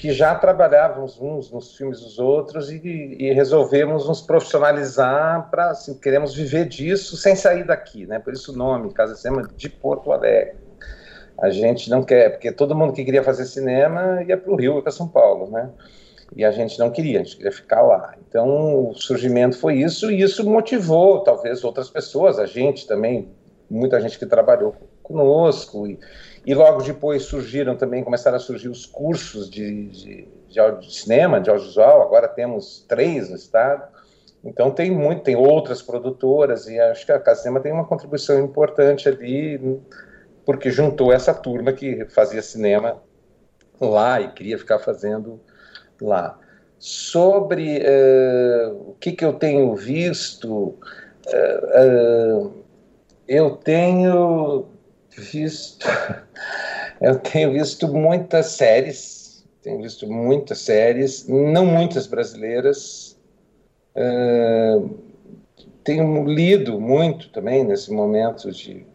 Que 0.00 0.14
já 0.14 0.34
trabalhávamos 0.34 1.20
uns 1.20 1.52
nos 1.52 1.76
filmes 1.76 2.00
dos 2.00 2.18
outros 2.18 2.70
e, 2.70 2.80
e 3.18 3.34
resolvemos 3.34 4.08
nos 4.08 4.22
profissionalizar 4.22 5.50
para, 5.50 5.72
assim, 5.72 5.92
queremos 5.92 6.34
viver 6.34 6.66
disso 6.66 7.18
sem 7.18 7.36
sair 7.36 7.66
daqui, 7.66 8.06
né? 8.06 8.18
Por 8.18 8.32
isso 8.32 8.50
o 8.50 8.56
nome, 8.56 8.94
Casa 8.94 9.14
Cinema 9.14 9.46
de 9.54 9.68
Porto 9.68 10.10
Alegre. 10.10 10.54
A 11.36 11.50
gente 11.50 11.90
não 11.90 12.02
quer, 12.02 12.30
porque 12.30 12.50
todo 12.50 12.74
mundo 12.74 12.94
que 12.94 13.04
queria 13.04 13.22
fazer 13.22 13.44
cinema 13.44 14.22
ia 14.26 14.38
para 14.38 14.50
o 14.50 14.56
Rio 14.56 14.78
e 14.78 14.82
para 14.82 14.90
São 14.90 15.06
Paulo, 15.06 15.50
né? 15.50 15.68
E 16.34 16.46
a 16.46 16.50
gente 16.50 16.78
não 16.78 16.90
queria, 16.90 17.20
a 17.20 17.22
gente 17.22 17.36
queria 17.36 17.52
ficar 17.52 17.82
lá. 17.82 18.14
Então 18.26 18.88
o 18.88 18.94
surgimento 18.94 19.58
foi 19.58 19.82
isso 19.82 20.10
e 20.10 20.22
isso 20.22 20.48
motivou 20.48 21.20
talvez 21.20 21.62
outras 21.62 21.90
pessoas, 21.90 22.38
a 22.38 22.46
gente 22.46 22.86
também, 22.86 23.28
muita 23.68 24.00
gente 24.00 24.18
que 24.18 24.24
trabalhou 24.24 24.74
conosco 25.02 25.86
e, 25.86 25.98
e 26.44 26.54
logo 26.54 26.82
depois 26.82 27.24
surgiram 27.24 27.76
também, 27.76 28.02
começaram 28.02 28.36
a 28.36 28.40
surgir 28.40 28.68
os 28.68 28.86
cursos 28.86 29.50
de, 29.50 29.88
de, 29.88 30.28
de, 30.48 30.80
de 30.80 30.94
cinema, 30.94 31.40
de 31.40 31.50
audiovisual, 31.50 32.02
agora 32.02 32.26
temos 32.28 32.84
três 32.88 33.28
no 33.28 33.36
estado. 33.36 33.84
Então 34.42 34.70
tem 34.70 34.90
muito, 34.90 35.22
tem 35.22 35.36
outras 35.36 35.82
produtoras 35.82 36.66
e 36.66 36.80
acho 36.80 37.04
que 37.04 37.12
a 37.12 37.20
Casa 37.20 37.42
Cinema 37.42 37.60
tem 37.60 37.72
uma 37.72 37.84
contribuição 37.84 38.42
importante 38.42 39.06
ali, 39.06 39.78
porque 40.46 40.70
juntou 40.70 41.12
essa 41.12 41.34
turma 41.34 41.74
que 41.74 42.06
fazia 42.06 42.40
cinema 42.40 43.02
lá 43.78 44.18
e 44.20 44.32
queria 44.32 44.58
ficar 44.58 44.78
fazendo 44.78 45.38
lá. 46.00 46.38
Sobre 46.78 47.80
uh, 47.80 48.90
o 48.90 48.96
que, 48.98 49.12
que 49.12 49.24
eu 49.24 49.34
tenho 49.34 49.74
visto, 49.76 50.50
uh, 50.50 50.78
uh, 52.46 52.64
eu 53.28 53.50
tenho 53.56 54.66
visto 55.16 55.86
eu 57.00 57.18
tenho 57.18 57.52
visto 57.52 57.88
muitas 57.88 58.46
séries, 58.46 59.44
tenho 59.62 59.82
visto 59.82 60.06
muitas 60.06 60.58
séries, 60.58 61.26
não 61.28 61.66
muitas 61.66 62.06
brasileiras. 62.06 63.18
Uh, 63.94 64.90
tenho 65.82 66.24
lido 66.24 66.80
muito 66.80 67.30
também 67.30 67.64
nesse 67.64 67.92
momento 67.92 68.50
de, 68.52 68.86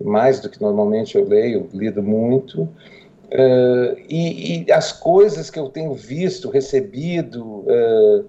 mais 0.00 0.40
do 0.40 0.48
que 0.48 0.60
normalmente 0.60 1.16
eu 1.16 1.26
leio, 1.26 1.68
lido 1.72 2.02
muito. 2.02 2.62
Uh, 2.62 3.98
e, 4.08 4.64
e, 4.66 4.72
as 4.72 4.92
coisas 4.92 5.50
que 5.50 5.58
eu 5.58 5.68
tenho 5.68 5.92
visto, 5.94 6.48
recebido 6.48 7.44
uh, 7.44 8.24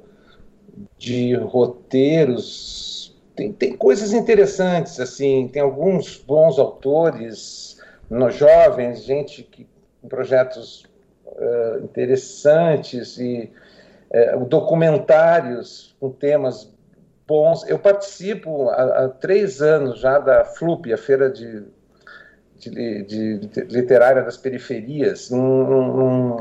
de 0.97 1.35
roteiros, 1.35 2.88
tem, 3.39 3.53
tem 3.53 3.77
coisas 3.77 4.11
interessantes, 4.11 4.99
assim, 4.99 5.47
tem 5.47 5.61
alguns 5.61 6.17
bons 6.17 6.59
autores 6.59 7.79
nos 8.09 8.35
jovens, 8.35 9.05
gente 9.05 9.43
que, 9.43 9.65
com 10.01 10.09
projetos 10.09 10.83
uh, 11.25 11.81
interessantes 11.81 13.17
e 13.17 13.49
uh, 14.35 14.43
documentários 14.43 15.95
com 16.01 16.11
temas 16.11 16.69
bons. 17.25 17.65
Eu 17.69 17.79
participo 17.79 18.67
há, 18.71 19.05
há, 19.05 19.07
três 19.07 19.61
anos 19.61 20.01
já 20.01 20.19
da 20.19 20.43
FLUP, 20.43 20.91
a 20.91 20.97
Feira 20.97 21.29
de, 21.29 21.63
de, 22.57 23.03
de, 23.03 23.39
Literária 23.69 24.21
das 24.21 24.35
Periferias, 24.35 25.29
num, 25.29 26.35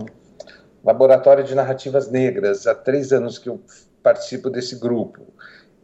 laboratório 0.83 1.45
de 1.45 1.55
narrativas 1.55 2.11
negras. 2.11 2.67
Há 2.67 2.75
três 2.75 3.13
anos 3.13 3.39
que 3.39 3.49
eu 3.49 3.61
participo 4.03 4.51
desse 4.51 4.75
grupo. 4.81 5.23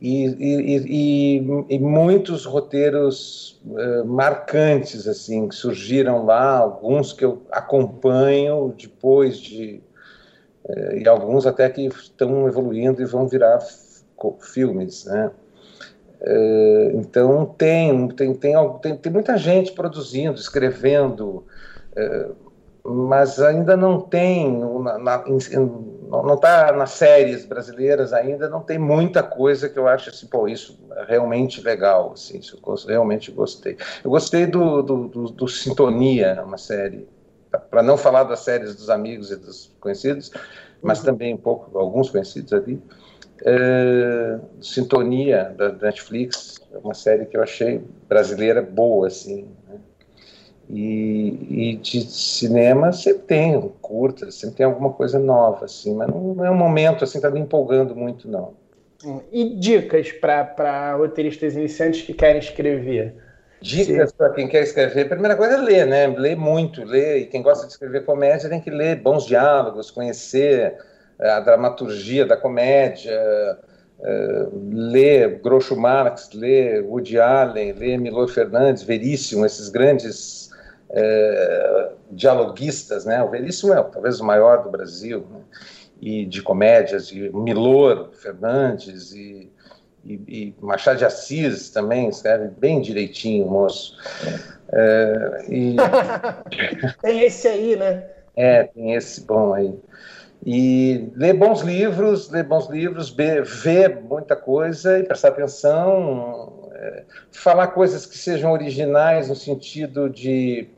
E, 0.07 0.27
e, 1.39 1.67
e, 1.71 1.79
muitos 1.79 2.45
roteiros 2.45 3.59
uh, 3.65 4.05
marcantes 4.05 5.09
assim 5.09 5.49
que 5.49 5.55
surgiram 5.55 6.27
lá, 6.27 6.59
alguns 6.59 7.15
que 7.15 7.25
eu 7.25 7.41
acompanho 7.51 8.75
depois 8.77 9.39
de 9.39 9.83
uh, 10.69 10.97
e 10.99 11.09
alguns 11.09 11.47
até 11.47 11.71
que 11.71 11.87
estão 11.87 12.47
evoluindo 12.47 13.01
e 13.01 13.07
vão 13.07 13.27
virar 13.27 13.61
filmes, 14.41 15.07
né? 15.07 15.31
Uh, 16.21 16.99
então 16.99 17.47
tem 17.47 18.07
tem, 18.09 18.35
tem 18.35 18.55
tem, 18.83 18.97
tem 18.99 19.11
muita 19.11 19.39
gente 19.39 19.73
produzindo, 19.73 20.39
escrevendo 20.39 21.47
mas 22.85 23.41
ainda 23.41 23.79
não 23.79 23.99
tem, 23.99 24.59
na, 24.59 24.99
na, 24.99 25.25
não 26.23 26.35
está 26.35 26.73
nas 26.73 26.91
séries 26.91 27.45
brasileiras 27.45 28.13
ainda, 28.13 28.49
não 28.49 28.61
tem 28.61 28.79
muita 28.79 29.23
coisa 29.23 29.69
que 29.69 29.79
eu 29.79 29.89
acho 29.89 30.11
assim, 30.11 30.27
pô, 30.27 30.47
isso 30.47 30.79
é 30.97 31.05
realmente 31.05 31.61
legal, 31.61 32.13
assim, 32.13 32.39
isso 32.39 32.59
eu 32.65 32.77
realmente 32.87 33.31
gostei. 33.33 33.77
Eu 34.03 34.11
gostei 34.11 34.47
do, 34.47 34.83
do, 34.83 35.09
do, 35.09 35.25
do 35.31 35.49
Sintonia, 35.49 36.43
uma 36.45 36.59
série 36.59 37.09
para 37.71 37.83
não 37.83 37.97
falar 37.97 38.25
das 38.25 38.41
séries 38.41 38.75
dos 38.75 38.91
amigos 38.91 39.31
e 39.31 39.37
dos 39.37 39.75
conhecidos, 39.81 40.31
mas 40.83 40.99
uhum. 40.99 41.05
também 41.05 41.35
um 41.35 41.39
pouco, 41.39 41.77
alguns 41.79 42.11
conhecidos 42.11 42.53
ali. 42.53 42.81
É, 43.45 44.39
Sintonia, 44.61 45.55
da 45.57 45.73
Netflix, 45.73 46.61
é 46.73 46.79
uma 46.79 46.95
série 46.95 47.27
que 47.27 47.37
eu 47.37 47.43
achei 47.43 47.83
brasileira 48.09 48.63
boa, 48.63 49.07
assim. 49.07 49.49
Né? 49.69 49.79
E, 50.71 51.73
e, 51.73 51.77
de 51.77 52.01
cinema 52.01 52.91
sempre 52.93 53.23
tem 53.25 53.73
curta, 53.83 54.31
sempre 54.31 54.57
tem 54.57 54.67
alguma 54.67 54.91
coisa 54.91 55.19
nova, 55.19 55.67
assim, 55.67 55.95
mas 55.95 56.09
não, 56.09 56.35
não 56.35 56.45
é 56.45 56.51
um 56.51 56.57
momento 56.57 57.05
assim, 57.05 57.21
tá 57.21 57.31
me 57.31 57.39
empolgando 57.39 57.95
muito, 57.95 58.29
não. 58.29 58.55
E 59.31 59.57
dicas 59.57 60.11
para 60.13 60.95
roteiristas 60.97 61.55
iniciantes 61.55 62.03
que 62.03 62.15
querem 62.15 62.39
escrever? 62.39 63.15
Dicas 63.61 64.13
para 64.13 64.31
quem 64.31 64.49
quer 64.49 64.63
escrever, 64.63 65.03
a 65.03 65.09
primeira 65.09 65.37
coisa 65.37 65.55
é 65.55 65.57
ler, 65.59 65.87
né? 65.87 66.07
Ler 66.07 66.37
muito, 66.37 66.83
ler. 66.85 67.19
E 67.19 67.27
quem 67.27 67.43
gosta 67.43 67.67
de 67.67 67.73
escrever 67.73 68.05
comédia 68.05 68.49
tem 68.49 68.61
que 68.61 68.71
ler 68.71 68.97
bons 68.97 69.27
diálogos, 69.27 69.91
conhecer 69.91 70.77
eh, 71.19 71.31
a 71.31 71.41
dramaturgia 71.41 72.27
da 72.27 72.37
comédia, 72.37 73.19
uh, 74.01 74.71
ler 74.71 75.41
Groucho 75.41 75.77
Marx, 75.77 76.31
ler 76.35 76.83
Woody 76.83 77.19
Allen, 77.19 77.73
ler 77.73 77.99
Milor 77.99 78.29
Fernandes, 78.29 78.83
Veríssimo, 78.83 79.47
esses 79.47 79.69
grandes 79.69 80.51
uh, 80.91 81.97
dialoguistas, 82.11 83.05
né? 83.05 83.23
O 83.23 83.31
Veríssimo 83.31 83.73
é 83.73 83.83
talvez 83.83 84.21
o 84.21 84.25
maior 84.25 84.63
do 84.63 84.71
Brasil, 84.71 85.27
né? 85.31 85.41
e 86.01 86.27
de 86.27 86.43
comédias, 86.43 87.07
de 87.09 87.31
Milor 87.31 88.11
Fernandes 88.13 89.13
e 89.13 89.51
e, 90.05 90.21
e, 90.29 90.55
Machado 90.61 90.99
de 90.99 91.05
Assis 91.05 91.71
também 91.71 92.09
escreve 92.09 92.49
bem 92.49 92.81
direitinho, 92.81 93.47
moço. 93.47 93.97
É, 94.71 95.45
e... 95.49 95.77
tem 97.01 97.21
esse 97.23 97.49
aí, 97.49 97.75
né? 97.77 98.05
É, 98.37 98.65
tem 98.65 98.95
esse 98.95 99.23
bom 99.23 99.55
aí. 99.55 99.75
E 100.45 101.09
ler 101.17 101.33
bons 101.33 101.63
livros, 101.63 102.31
ler 102.31 102.45
bons 102.45 102.69
livros, 102.69 103.09
ver 103.09 104.03
muita 104.03 104.37
coisa 104.37 104.99
e 104.99 105.05
prestar 105.05 105.29
atenção, 105.29 106.71
é, 106.75 107.05
falar 107.33 107.69
coisas 107.69 108.05
que 108.05 108.19
sejam 108.19 108.53
originais 108.53 109.31
no 109.31 109.37
sentido 109.37 110.11
de, 110.11 110.69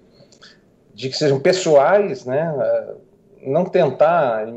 de 0.97 1.11
que 1.11 1.17
sejam 1.17 1.39
pessoais, 1.39 2.25
né? 2.25 2.55
É, 2.59 2.95
não 3.47 3.67
tentar 3.67 4.49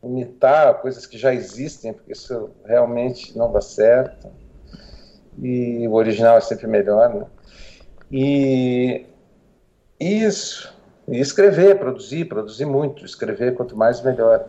imitar 0.00 0.74
coisas 0.80 1.04
que 1.06 1.18
já 1.18 1.34
existem, 1.34 1.92
porque 1.92 2.12
isso 2.12 2.50
realmente 2.64 3.36
não 3.36 3.50
dá 3.50 3.60
certo. 3.60 4.28
E 5.42 5.86
o 5.88 5.94
original 5.94 6.38
é 6.38 6.40
sempre 6.40 6.68
melhor, 6.68 7.12
né? 7.12 7.26
E 8.12 9.06
isso, 9.98 10.72
e 11.08 11.18
escrever, 11.18 11.80
produzir, 11.80 12.26
produzir 12.26 12.64
muito, 12.64 13.04
escrever 13.04 13.54
quanto 13.54 13.76
mais 13.76 14.00
melhor. 14.00 14.46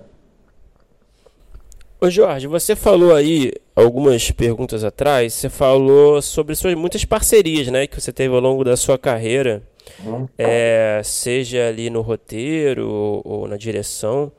Ô 1.99 2.11
Jorge, 2.11 2.45
você 2.45 2.75
falou 2.75 3.15
aí 3.15 3.51
algumas 3.75 4.29
perguntas 4.29 4.83
atrás, 4.83 5.33
você 5.33 5.49
falou 5.49 6.21
sobre 6.21 6.53
suas 6.53 6.75
muitas 6.75 7.03
parcerias, 7.03 7.69
né, 7.69 7.87
que 7.87 7.99
você 7.99 8.13
teve 8.13 8.35
ao 8.35 8.39
longo 8.39 8.63
da 8.63 8.77
sua 8.77 8.99
carreira. 8.99 9.63
É, 10.37 11.01
seja 11.03 11.67
ali 11.67 11.89
no 11.89 12.01
roteiro 12.01 12.89
ou, 12.89 13.21
ou 13.23 13.47
na 13.47 13.57
direção. 13.57 14.31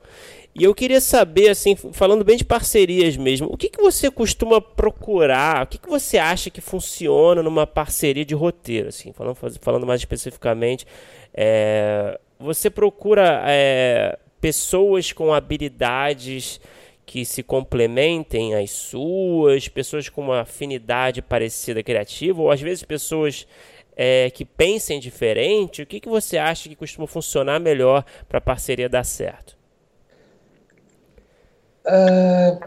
E 0.53 0.63
eu 0.63 0.73
queria 0.73 0.99
saber, 0.99 1.49
assim, 1.49 1.75
falando 1.75 2.23
bem 2.23 2.35
de 2.35 2.43
parcerias 2.43 3.15
mesmo, 3.15 3.47
o 3.51 3.55
que, 3.55 3.69
que 3.69 3.81
você 3.81 4.09
costuma 4.09 4.59
procurar? 4.59 5.63
O 5.63 5.67
que, 5.67 5.77
que 5.77 5.87
você 5.87 6.17
acha 6.17 6.49
que 6.49 6.59
funciona 6.59 7.41
numa 7.43 7.67
parceria 7.67 8.25
de 8.25 8.33
roteiro? 8.33 8.89
Assim, 8.89 9.13
falando, 9.13 9.35
falando 9.61 9.85
mais 9.85 10.01
especificamente, 10.01 10.85
é, 11.33 12.19
você 12.39 12.69
procura 12.69 13.43
é, 13.45 14.17
pessoas 14.41 15.11
com 15.11 15.33
habilidades 15.33 16.59
que 17.05 17.25
se 17.25 17.41
complementem 17.41 18.53
às 18.55 18.69
suas, 18.71 19.67
pessoas 19.67 20.09
com 20.09 20.21
uma 20.21 20.41
afinidade 20.41 21.21
parecida 21.21 21.81
criativa, 21.81 22.41
ou 22.41 22.51
às 22.51 22.61
vezes 22.61 22.83
pessoas 22.83 23.47
é, 24.01 24.29
que 24.29 24.45
pensem 24.45 24.97
diferente? 24.97 25.81
O 25.81 25.85
que, 25.85 25.99
que 25.99 26.07
você 26.07 26.37
acha 26.37 26.69
que 26.69 26.75
costuma 26.75 27.05
funcionar 27.05 27.59
melhor 27.59 28.05
para 28.29 28.37
a 28.37 28.41
parceria 28.41 28.87
dar 28.87 29.03
certo? 29.03 29.57
Uh, 31.85 32.57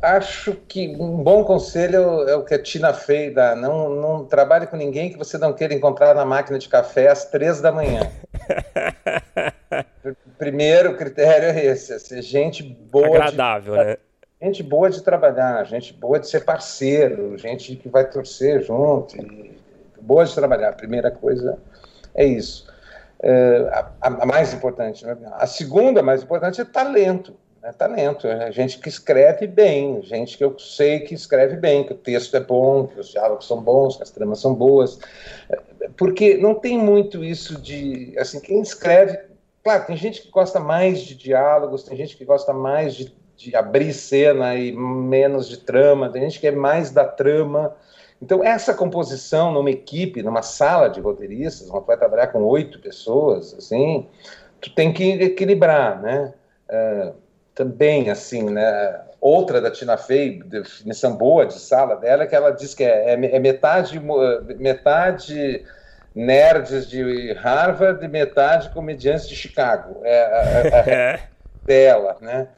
acho 0.00 0.54
que 0.68 0.96
um 0.96 1.24
bom 1.24 1.42
conselho 1.42 2.28
é 2.28 2.36
o 2.36 2.44
que 2.44 2.54
a 2.54 2.62
Tina 2.62 2.94
Fey 2.94 3.34
dá. 3.34 3.56
Não, 3.56 3.88
não 3.88 4.24
trabalhe 4.24 4.68
com 4.68 4.76
ninguém 4.76 5.10
que 5.10 5.18
você 5.18 5.36
não 5.36 5.52
queira 5.52 5.74
encontrar 5.74 6.14
na 6.14 6.24
máquina 6.24 6.56
de 6.56 6.68
café 6.68 7.08
às 7.08 7.24
três 7.24 7.60
da 7.60 7.72
manhã. 7.72 8.08
Primeiro 10.38 10.96
critério 10.96 11.48
é 11.48 11.66
esse, 11.66 11.92
é 11.92 11.98
ser 11.98 12.22
gente 12.22 12.62
boa. 12.62 13.08
Agradável, 13.08 13.76
de, 13.76 13.84
né? 13.84 13.96
Gente 14.40 14.62
boa 14.62 14.88
de 14.88 15.02
trabalhar, 15.02 15.64
gente 15.64 15.92
boa 15.92 16.20
de 16.20 16.28
ser 16.28 16.44
parceiro, 16.44 17.36
gente 17.36 17.74
que 17.74 17.88
vai 17.88 18.08
torcer 18.08 18.62
junto, 18.62 19.16
boa 20.00 20.24
de 20.24 20.34
trabalhar. 20.34 20.70
A 20.70 20.74
primeira 20.74 21.10
coisa 21.10 21.58
é 22.14 22.24
isso. 22.24 22.66
É, 23.22 23.68
a, 23.72 23.90
a, 24.00 24.26
mais 24.26 24.54
importante. 24.54 25.04
Né? 25.04 25.16
A 25.32 25.46
segunda 25.46 26.02
mais 26.02 26.22
importante 26.22 26.60
é 26.60 26.64
talento 26.64 27.34
é 27.62 27.72
talento, 27.72 28.26
é 28.26 28.50
gente 28.50 28.78
que 28.78 28.88
escreve 28.88 29.46
bem, 29.46 30.00
gente 30.02 30.38
que 30.38 30.44
eu 30.44 30.58
sei 30.58 31.00
que 31.00 31.14
escreve 31.14 31.56
bem, 31.56 31.84
que 31.84 31.92
o 31.92 31.96
texto 31.96 32.34
é 32.34 32.40
bom, 32.40 32.86
que 32.86 32.98
os 32.98 33.08
diálogos 33.08 33.46
são 33.46 33.60
bons, 33.60 33.96
que 33.96 34.02
as 34.02 34.10
tramas 34.10 34.40
são 34.40 34.54
boas, 34.54 34.98
porque 35.96 36.38
não 36.38 36.54
tem 36.54 36.78
muito 36.78 37.22
isso 37.22 37.60
de, 37.60 38.14
assim, 38.18 38.40
quem 38.40 38.62
escreve, 38.62 39.18
claro, 39.62 39.86
tem 39.86 39.96
gente 39.96 40.22
que 40.22 40.30
gosta 40.30 40.58
mais 40.58 41.00
de 41.00 41.14
diálogos, 41.14 41.82
tem 41.82 41.96
gente 41.96 42.16
que 42.16 42.24
gosta 42.24 42.52
mais 42.54 42.94
de, 42.94 43.14
de 43.36 43.54
abrir 43.54 43.92
cena 43.92 44.54
e 44.54 44.72
menos 44.72 45.46
de 45.46 45.58
trama, 45.58 46.08
tem 46.08 46.22
gente 46.22 46.40
que 46.40 46.46
é 46.46 46.52
mais 46.52 46.90
da 46.90 47.04
trama, 47.04 47.76
então 48.22 48.44
essa 48.44 48.74
composição 48.74 49.52
numa 49.52 49.70
equipe, 49.70 50.22
numa 50.22 50.42
sala 50.42 50.88
de 50.88 51.00
roteiristas, 51.00 51.68
uma 51.70 51.80
vai 51.80 51.96
trabalhar 51.96 52.28
com 52.28 52.42
oito 52.42 52.78
pessoas, 52.78 53.54
assim, 53.54 54.06
tu 54.60 54.74
tem 54.74 54.92
que 54.92 55.04
equilibrar, 55.04 56.00
né? 56.00 56.34
Uh, 56.68 57.14
também, 57.54 58.10
assim, 58.10 58.44
né? 58.44 59.00
Outra 59.20 59.60
da 59.60 59.70
Tina 59.70 59.96
Fey, 59.96 60.42
definição 60.42 61.14
boa 61.14 61.44
de 61.44 61.58
sala 61.58 61.96
dela, 61.96 62.26
que 62.26 62.34
ela 62.34 62.50
diz 62.50 62.74
que 62.74 62.84
é, 62.84 63.10
é, 63.10 63.36
é 63.36 63.38
metade, 63.38 64.00
metade 64.58 65.64
nerds 66.14 66.88
de 66.88 67.32
Harvard 67.34 68.04
e 68.04 68.08
metade 68.08 68.70
comediantes 68.70 69.28
de 69.28 69.36
Chicago. 69.36 70.00
É, 70.02 70.10
é, 70.10 70.90
é 70.90 71.20
dela, 71.64 72.16
né? 72.20 72.48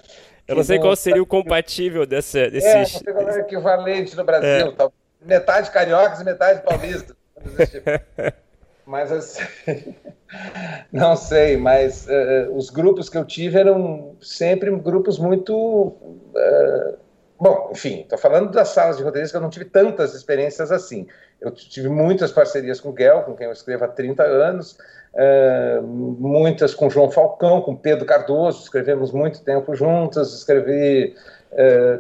Eu 0.46 0.56
não 0.56 0.64
sei 0.64 0.78
qual 0.78 0.94
seria 0.94 1.22
o 1.22 1.26
compatível 1.26 2.06
dessa. 2.06 2.40
É, 2.40 2.84
qual 3.12 3.28
é 3.28 3.40
equivalente 3.40 4.16
no 4.16 4.24
Brasil. 4.24 4.68
É. 4.68 4.70
Tá? 4.72 4.90
Metade 5.24 5.70
cariocas 5.70 6.20
e 6.20 6.24
metade 6.24 6.62
paulistas. 6.62 7.16
Mas 8.86 9.12
assim... 9.12 9.94
Não 10.90 11.16
sei, 11.16 11.56
mas 11.56 12.06
uh, 12.06 12.54
os 12.54 12.70
grupos 12.70 13.08
que 13.08 13.18
eu 13.18 13.24
tive 13.24 13.58
eram 13.58 14.16
sempre 14.20 14.70
grupos 14.76 15.18
muito. 15.18 15.54
Uh, 15.54 16.96
bom, 17.38 17.70
enfim, 17.72 18.00
estou 18.00 18.18
falando 18.18 18.50
das 18.50 18.68
salas 18.68 18.96
de 18.96 19.02
roteiristas 19.02 19.32
que 19.32 19.36
eu 19.36 19.42
não 19.42 19.50
tive 19.50 19.66
tantas 19.66 20.14
experiências 20.14 20.72
assim. 20.72 21.06
Eu 21.40 21.50
tive 21.50 21.88
muitas 21.88 22.30
parcerias 22.30 22.80
com 22.80 22.90
o 22.90 22.92
Guel, 22.92 23.22
com 23.22 23.34
quem 23.34 23.46
eu 23.46 23.52
escrevo 23.52 23.84
há 23.84 23.88
30 23.88 24.22
anos, 24.22 24.78
uh, 25.14 25.82
muitas 25.82 26.72
com 26.72 26.88
João 26.88 27.10
Falcão, 27.10 27.60
com 27.60 27.76
Pedro 27.76 28.06
Cardoso, 28.06 28.62
escrevemos 28.62 29.10
muito 29.10 29.42
tempo 29.42 29.74
juntos, 29.74 30.34
escrevi 30.34 31.14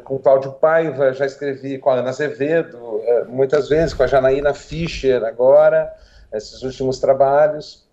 com 0.04 0.18
Cláudio 0.18 0.52
Paiva, 0.52 1.12
já 1.12 1.26
escrevi 1.26 1.78
com 1.78 1.90
a 1.90 1.94
Ana 1.94 2.10
Azevedo, 2.10 3.02
muitas 3.28 3.68
vezes, 3.68 3.92
com 3.92 4.02
a 4.02 4.06
Janaína 4.06 4.54
Fischer 4.54 5.22
agora, 5.24 5.92
esses 6.32 6.62
últimos 6.62 6.98
trabalhos. 6.98 7.86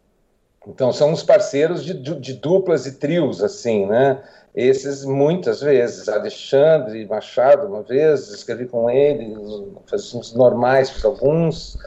Então, 0.67 0.91
são 0.91 1.11
os 1.11 1.23
parceiros 1.23 1.83
de, 1.83 1.93
de, 1.93 2.33
duplas 2.33 2.85
e 2.85 2.93
trios, 2.93 3.41
assim, 3.43 3.85
né? 3.85 4.21
Esses, 4.53 5.05
muitas 5.05 5.61
vezes. 5.61 6.09
Alexandre 6.09 7.05
Machado, 7.05 7.67
uma 7.67 7.81
vez, 7.81 8.29
escrevi 8.29 8.65
com 8.65 8.89
ele, 8.89 9.37
uns 9.37 10.33
normais, 10.33 10.89
fiz 10.89 11.05
alguns. 11.05 11.77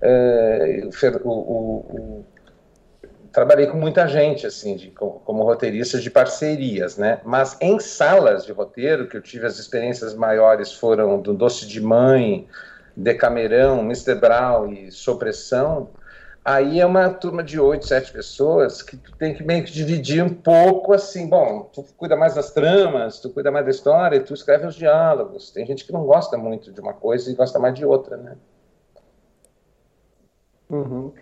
É, 0.00 0.82
o, 1.24 1.28
o, 1.28 1.32
o, 1.32 2.24
trabalhei 3.36 3.66
com 3.66 3.76
muita 3.76 4.08
gente, 4.08 4.46
assim, 4.46 4.76
de, 4.76 4.90
como, 4.92 5.20
como 5.20 5.44
roteirista 5.44 6.00
de 6.00 6.10
parcerias, 6.10 6.96
né? 6.96 7.20
Mas 7.22 7.54
em 7.60 7.78
salas 7.78 8.46
de 8.46 8.52
roteiro, 8.52 9.06
que 9.06 9.14
eu 9.14 9.20
tive 9.20 9.44
as 9.44 9.58
experiências 9.58 10.14
maiores 10.14 10.72
foram 10.72 11.20
do 11.20 11.34
Doce 11.34 11.66
de 11.66 11.78
Mãe, 11.78 12.48
Decamerão, 12.96 13.80
Mr. 13.80 14.14
Brown 14.14 14.72
e 14.72 14.90
Sopressão, 14.90 15.90
Aí 16.42 16.78
é 16.78 16.86
uma 16.86 17.10
turma 17.10 17.42
de 17.42 17.58
oito, 17.58 17.88
sete 17.88 18.12
pessoas 18.12 18.80
que 18.80 18.96
tu 18.96 19.12
tem 19.16 19.34
que 19.34 19.42
meio 19.42 19.64
que 19.64 19.72
dividir 19.72 20.22
um 20.22 20.32
pouco 20.32 20.92
assim, 20.92 21.28
bom, 21.28 21.68
tu 21.72 21.82
cuida 21.96 22.14
mais 22.14 22.36
das 22.36 22.52
tramas, 22.52 23.18
tu 23.18 23.30
cuida 23.30 23.50
mais 23.50 23.64
da 23.64 23.72
história, 23.72 24.22
tu 24.22 24.32
escreve 24.32 24.64
os 24.64 24.76
diálogos. 24.76 25.50
Tem 25.50 25.66
gente 25.66 25.84
que 25.84 25.92
não 25.92 26.04
gosta 26.06 26.38
muito 26.38 26.72
de 26.72 26.80
uma 26.80 26.94
coisa 26.94 27.28
e 27.28 27.34
gosta 27.34 27.58
mais 27.58 27.74
de 27.74 27.84
outra, 27.84 28.16
né? 28.16 28.36
Uhum. 30.70 31.12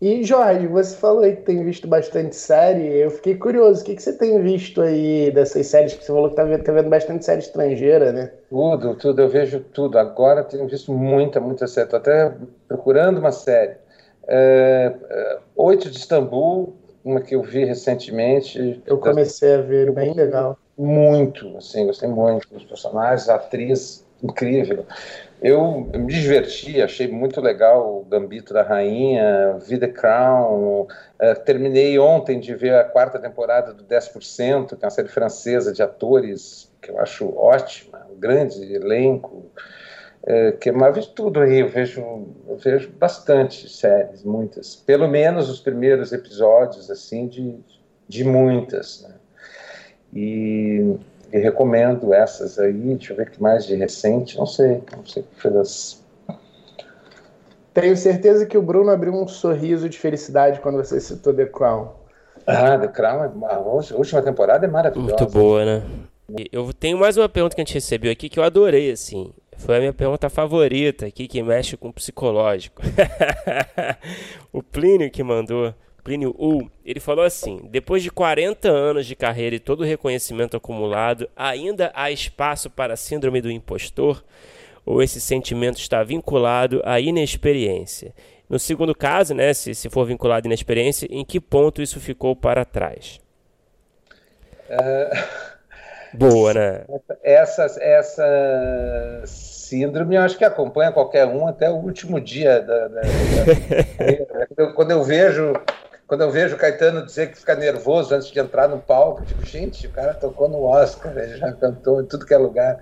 E 0.00 0.24
Jorge, 0.24 0.66
você 0.66 0.96
falou 0.96 1.22
aí 1.22 1.36
que 1.36 1.42
tem 1.42 1.64
visto 1.64 1.86
bastante 1.86 2.34
série. 2.36 2.98
Eu 2.98 3.10
fiquei 3.10 3.36
curioso, 3.36 3.80
o 3.80 3.84
que, 3.84 3.94
que 3.94 4.02
você 4.02 4.12
tem 4.12 4.40
visto 4.42 4.82
aí 4.82 5.30
dessas 5.30 5.66
séries 5.66 5.94
que 5.94 6.04
você 6.04 6.12
falou 6.12 6.28
que 6.28 6.36
tá 6.36 6.44
vendo, 6.44 6.62
tá 6.62 6.72
vendo 6.72 6.90
bastante 6.90 7.24
série 7.24 7.40
estrangeira, 7.40 8.12
né? 8.12 8.32
Tudo, 8.50 8.94
tudo, 8.96 9.22
eu 9.22 9.28
vejo 9.28 9.60
tudo. 9.60 9.98
Agora 9.98 10.42
tenho 10.42 10.66
visto 10.66 10.92
muita, 10.92 11.40
muita 11.40 11.66
série. 11.66 11.86
Estou 11.86 11.98
até 11.98 12.32
procurando 12.68 13.18
uma 13.18 13.32
série. 13.32 13.76
É, 14.26 14.92
é, 15.10 15.38
Oito 15.56 15.90
de 15.90 15.98
Istambul, 15.98 16.74
uma 17.04 17.20
que 17.20 17.34
eu 17.34 17.42
vi 17.42 17.64
recentemente. 17.64 18.82
Eu 18.86 18.98
comecei 18.98 19.54
a 19.54 19.60
ver, 19.62 19.92
bem 19.92 20.12
legal. 20.12 20.58
Muito, 20.76 21.56
assim, 21.56 21.86
gostei 21.86 22.08
muito 22.08 22.48
dos 22.52 22.64
personagens, 22.64 23.28
a 23.28 23.36
atriz 23.36 24.04
incrível. 24.22 24.84
Eu 25.42 25.90
me 25.94 26.12
diverti, 26.12 26.80
achei 26.80 27.06
muito 27.08 27.40
legal 27.40 28.00
o 28.00 28.04
Gambito 28.04 28.54
da 28.54 28.62
Rainha, 28.62 29.58
Vi 29.66 29.78
The 29.78 29.88
Crown. 29.88 30.82
Uh, 30.82 30.88
terminei 31.44 31.98
ontem 31.98 32.40
de 32.40 32.54
ver 32.54 32.74
a 32.74 32.84
quarta 32.84 33.18
temporada 33.18 33.74
do 33.74 33.84
10%, 33.84 34.76
que 34.76 34.84
é 34.84 34.86
uma 34.86 34.90
série 34.90 35.08
francesa 35.08 35.72
de 35.72 35.82
atores 35.82 36.72
que 36.80 36.90
eu 36.90 36.98
acho 36.98 37.36
ótima, 37.36 38.06
um 38.10 38.18
grande 38.18 38.74
elenco. 38.74 39.44
Uh, 40.22 40.56
que 40.58 40.72
vejo 40.72 41.10
tudo 41.10 41.40
aí, 41.40 41.60
eu 41.60 41.68
vejo, 41.68 42.00
eu 42.48 42.56
vejo 42.56 42.90
bastante 42.92 43.68
séries, 43.68 44.24
muitas. 44.24 44.74
Pelo 44.74 45.06
menos 45.06 45.50
os 45.50 45.60
primeiros 45.60 46.12
episódios, 46.12 46.90
assim, 46.90 47.26
de, 47.26 47.54
de 48.08 48.24
muitas. 48.24 49.02
Né? 49.02 49.14
E 50.14 50.96
e 51.34 51.38
recomendo 51.40 52.14
essas 52.14 52.60
aí. 52.60 52.72
Deixa 52.72 53.12
eu 53.12 53.16
ver 53.16 53.28
que 53.28 53.42
mais 53.42 53.66
de 53.66 53.74
recente, 53.74 54.38
não 54.38 54.46
sei, 54.46 54.80
não 54.96 55.04
sei 55.04 55.24
o 55.24 55.26
que 55.26 55.40
foi 55.40 55.50
das. 55.50 56.00
Tenho 57.74 57.96
certeza 57.96 58.46
que 58.46 58.56
o 58.56 58.62
Bruno 58.62 58.92
abriu 58.92 59.12
um 59.12 59.26
sorriso 59.26 59.88
de 59.88 59.98
felicidade 59.98 60.60
quando 60.60 60.76
você 60.76 61.00
citou 61.00 61.34
The 61.34 61.46
Crown. 61.46 61.88
Ah, 62.46 62.78
The 62.78 62.86
Crown, 62.86 63.24
é 63.24 63.52
a 63.52 63.58
última 63.96 64.22
temporada 64.22 64.64
é 64.64 64.68
maravilhosa. 64.68 65.16
Muito 65.16 65.26
boa, 65.26 65.64
né? 65.64 65.82
Eu 66.52 66.72
tenho 66.72 66.96
mais 66.96 67.16
uma 67.16 67.28
pergunta 67.28 67.56
que 67.56 67.60
a 67.60 67.64
gente 67.64 67.74
recebeu 67.74 68.12
aqui 68.12 68.28
que 68.28 68.38
eu 68.38 68.44
adorei, 68.44 68.92
assim. 68.92 69.32
Foi 69.56 69.76
a 69.76 69.80
minha 69.80 69.92
pergunta 69.92 70.30
favorita 70.30 71.06
aqui, 71.06 71.26
que 71.26 71.42
mexe 71.42 71.76
com 71.76 71.88
o 71.88 71.92
psicológico. 71.92 72.80
o 74.52 74.62
Plínio 74.62 75.10
que 75.10 75.22
mandou. 75.24 75.74
Plínio 76.04 76.36
U, 76.38 76.70
ele 76.84 77.00
falou 77.00 77.24
assim: 77.24 77.60
depois 77.70 78.02
de 78.02 78.10
40 78.10 78.68
anos 78.68 79.06
de 79.06 79.16
carreira 79.16 79.56
e 79.56 79.58
todo 79.58 79.80
o 79.80 79.84
reconhecimento 79.84 80.54
acumulado, 80.54 81.28
ainda 81.34 81.90
há 81.94 82.10
espaço 82.10 82.68
para 82.68 82.92
a 82.92 82.96
síndrome 82.96 83.40
do 83.40 83.50
impostor? 83.50 84.22
Ou 84.84 85.02
esse 85.02 85.18
sentimento 85.18 85.78
está 85.78 86.02
vinculado 86.02 86.82
à 86.84 87.00
inexperiência? 87.00 88.12
No 88.50 88.58
segundo 88.58 88.94
caso, 88.94 89.32
né, 89.32 89.54
se, 89.54 89.74
se 89.74 89.88
for 89.88 90.04
vinculado 90.04 90.46
à 90.46 90.48
inexperiência, 90.48 91.08
em 91.10 91.24
que 91.24 91.40
ponto 91.40 91.80
isso 91.80 91.98
ficou 91.98 92.36
para 92.36 92.66
trás? 92.66 93.18
Uh... 94.68 95.54
Boa, 96.16 96.54
né? 96.54 96.84
Essa, 97.24 97.66
essa 97.80 99.22
síndrome, 99.26 100.14
eu 100.14 100.22
acho 100.22 100.38
que 100.38 100.44
acompanha 100.44 100.92
qualquer 100.92 101.26
um 101.26 101.48
até 101.48 101.68
o 101.68 101.74
último 101.74 102.20
dia 102.20 102.60
da, 102.60 102.88
da, 102.88 103.00
da... 103.00 104.66
quando 104.76 104.92
eu 104.92 105.02
vejo 105.02 105.52
quando 106.06 106.22
eu 106.22 106.30
vejo 106.30 106.54
o 106.54 106.58
Caetano 106.58 107.04
dizer 107.04 107.30
que 107.30 107.38
fica 107.38 107.54
nervoso 107.54 108.14
antes 108.14 108.28
de 108.30 108.38
entrar 108.38 108.68
no 108.68 108.78
palco, 108.78 109.22
eu 109.22 109.26
digo, 109.26 109.42
gente, 109.42 109.86
o 109.86 109.90
cara 109.90 110.14
tocou 110.14 110.48
no 110.48 110.62
Oscar, 110.62 111.16
ele 111.18 111.36
já 111.36 111.52
cantou 111.52 112.00
em 112.00 112.06
tudo 112.06 112.26
que 112.26 112.34
é 112.34 112.38
lugar, 112.38 112.78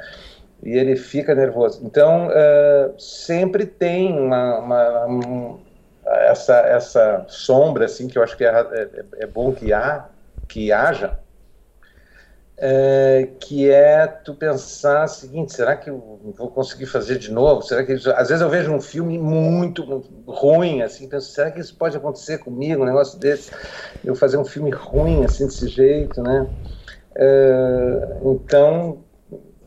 e 0.62 0.76
ele 0.76 0.96
fica 0.96 1.34
nervoso. 1.34 1.84
Então, 1.84 2.28
uh, 2.28 3.00
sempre 3.00 3.66
tem 3.66 4.18
uma, 4.18 4.58
uma 4.58 5.06
um, 5.06 5.60
essa, 6.06 6.58
essa 6.60 7.24
sombra, 7.28 7.84
assim, 7.86 8.08
que 8.08 8.18
eu 8.18 8.22
acho 8.22 8.36
que 8.36 8.44
é, 8.44 8.50
é, 8.50 9.04
é 9.20 9.26
bom 9.26 9.52
que, 9.52 9.72
há, 9.72 10.08
que 10.48 10.72
haja, 10.72 11.18
é, 12.56 13.28
que 13.40 13.68
é 13.70 14.06
tu 14.06 14.34
pensar 14.34 15.04
o 15.04 15.08
seguinte, 15.08 15.52
será 15.52 15.76
que 15.76 15.90
eu 15.90 16.20
vou 16.36 16.48
conseguir 16.48 16.86
fazer 16.86 17.18
de 17.18 17.32
novo? 17.32 17.62
Será 17.62 17.84
que 17.84 17.92
às 17.92 18.28
vezes 18.28 18.40
eu 18.40 18.48
vejo 18.48 18.72
um 18.72 18.80
filme 18.80 19.18
muito 19.18 19.82
ruim 20.26 20.82
assim, 20.82 21.08
penso, 21.08 21.32
será 21.32 21.50
que 21.50 21.60
isso 21.60 21.76
pode 21.76 21.96
acontecer 21.96 22.38
comigo, 22.38 22.82
um 22.82 22.86
negócio 22.86 23.18
desse? 23.18 23.50
Eu 24.04 24.14
fazer 24.14 24.36
um 24.36 24.44
filme 24.44 24.70
ruim 24.70 25.24
assim 25.24 25.46
desse 25.46 25.66
jeito, 25.68 26.22
né? 26.22 26.46
É, 27.16 28.18
então 28.24 29.04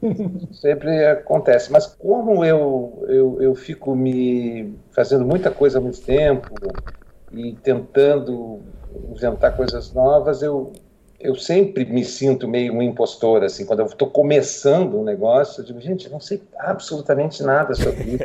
sempre 0.54 1.06
acontece. 1.06 1.72
Mas 1.72 1.88
como 1.88 2.46
eu, 2.46 3.06
eu 3.10 3.42
eu 3.42 3.56
fico 3.56 3.96
me 3.96 4.78
fazendo 4.92 5.26
muita 5.26 5.52
coisa 5.52 5.80
há 5.80 5.82
muito 5.82 6.02
tempo 6.02 6.78
e 7.32 7.54
tentando 7.64 8.62
inventar 9.10 9.56
coisas 9.56 9.92
novas, 9.94 10.42
eu 10.42 10.72
eu 11.20 11.36
sempre 11.36 11.86
me 11.86 12.04
sinto 12.04 12.48
meio 12.48 12.74
um 12.74 12.82
impostor, 12.82 13.44
assim, 13.44 13.66
quando 13.66 13.80
eu 13.80 13.86
estou 13.86 14.10
começando 14.10 15.00
um 15.00 15.04
negócio, 15.04 15.62
eu 15.62 15.66
digo, 15.66 15.82
gente, 15.82 16.06
eu 16.06 16.12
não 16.12 16.20
sei 16.20 16.42
absolutamente 16.58 17.42
nada 17.44 17.74
sobre 17.74 18.04
isso. 18.04 18.24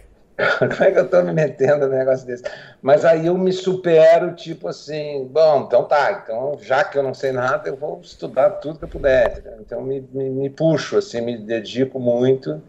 Como 0.58 0.84
é 0.84 0.90
que 0.90 0.98
eu 0.98 1.04
estou 1.04 1.22
me 1.22 1.32
metendo 1.32 1.86
num 1.86 1.96
negócio 1.96 2.26
desse? 2.26 2.44
Mas 2.80 3.04
aí 3.04 3.26
eu 3.26 3.36
me 3.36 3.52
supero, 3.52 4.34
tipo 4.34 4.68
assim, 4.68 5.28
bom, 5.30 5.64
então 5.66 5.84
tá, 5.84 6.22
então 6.22 6.58
já 6.62 6.82
que 6.82 6.96
eu 6.96 7.02
não 7.02 7.12
sei 7.12 7.32
nada, 7.32 7.68
eu 7.68 7.76
vou 7.76 8.00
estudar 8.00 8.50
tudo 8.50 8.78
que 8.78 8.84
eu 8.84 8.88
puder. 8.88 9.42
Então 9.60 9.82
me, 9.82 10.00
me, 10.12 10.30
me 10.30 10.50
puxo, 10.50 10.96
assim, 10.96 11.20
me 11.20 11.36
dedico 11.36 12.00
muito 12.00 12.62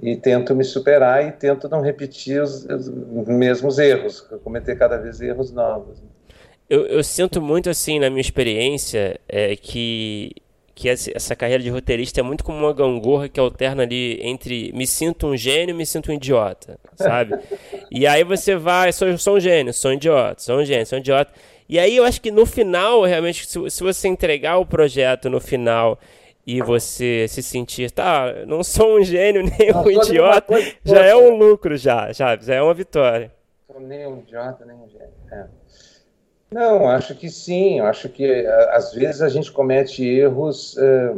e 0.00 0.16
tento 0.16 0.54
me 0.54 0.64
superar 0.64 1.24
e 1.24 1.32
tento 1.32 1.68
não 1.68 1.80
repetir 1.80 2.42
os, 2.42 2.64
os 2.64 2.88
mesmos 3.28 3.78
erros, 3.78 4.20
cometer 4.42 4.76
cada 4.76 4.96
vez 4.96 5.20
erros 5.20 5.52
novos. 5.52 6.02
Eu, 6.68 6.86
eu 6.86 7.02
sinto 7.02 7.40
muito 7.40 7.70
assim 7.70 7.98
na 7.98 8.10
minha 8.10 8.20
experiência 8.20 9.20
é, 9.28 9.54
que 9.56 10.32
que 10.76 10.90
essa 10.90 11.34
carreira 11.34 11.62
de 11.62 11.70
roteirista 11.70 12.20
é 12.20 12.22
muito 12.22 12.44
como 12.44 12.58
uma 12.58 12.72
gangorra 12.74 13.30
que 13.30 13.40
alterna 13.40 13.82
ali 13.82 14.20
entre 14.22 14.70
me 14.74 14.86
sinto 14.86 15.26
um 15.26 15.34
gênio 15.34 15.72
e 15.72 15.74
me 15.74 15.86
sinto 15.86 16.12
um 16.12 16.14
idiota, 16.14 16.78
sabe? 16.94 17.34
e 17.90 18.06
aí 18.06 18.22
você 18.22 18.54
vai, 18.56 18.92
sou, 18.92 19.16
sou 19.16 19.36
um 19.36 19.40
gênio, 19.40 19.72
sou 19.72 19.90
um 19.90 19.94
idiota, 19.94 20.42
sou 20.42 20.58
um 20.58 20.64
gênio, 20.66 20.84
sou 20.84 20.98
um 20.98 21.00
idiota. 21.00 21.32
E 21.66 21.78
aí 21.78 21.96
eu 21.96 22.04
acho 22.04 22.20
que 22.20 22.30
no 22.30 22.44
final, 22.44 23.02
realmente, 23.04 23.46
se, 23.46 23.70
se 23.70 23.82
você 23.82 24.06
entregar 24.06 24.58
o 24.58 24.66
projeto 24.66 25.30
no 25.30 25.40
final 25.40 25.98
e 26.46 26.60
você 26.60 27.26
se 27.26 27.42
sentir, 27.42 27.90
tá, 27.90 28.44
não 28.46 28.62
sou 28.62 28.98
um 28.98 29.02
gênio 29.02 29.42
nem 29.58 29.74
um 29.74 29.90
idiota, 29.90 30.54
já 30.84 31.02
é 31.06 31.16
um 31.16 31.38
lucro, 31.38 31.74
já, 31.78 32.12
já, 32.12 32.36
já 32.36 32.54
é 32.54 32.60
uma 32.60 32.74
vitória. 32.74 33.32
Sou 33.66 33.80
nem 33.80 34.06
um 34.06 34.18
idiota, 34.18 34.62
nem 34.66 34.76
um 34.76 34.86
gênio. 34.90 35.08
É. 35.32 35.46
Não, 36.50 36.88
acho 36.88 37.14
que 37.14 37.28
sim. 37.28 37.80
Acho 37.80 38.08
que 38.08 38.46
às 38.70 38.92
vezes 38.92 39.22
a 39.22 39.28
gente 39.28 39.50
comete 39.50 40.04
erros 40.04 40.76
é, 40.78 41.14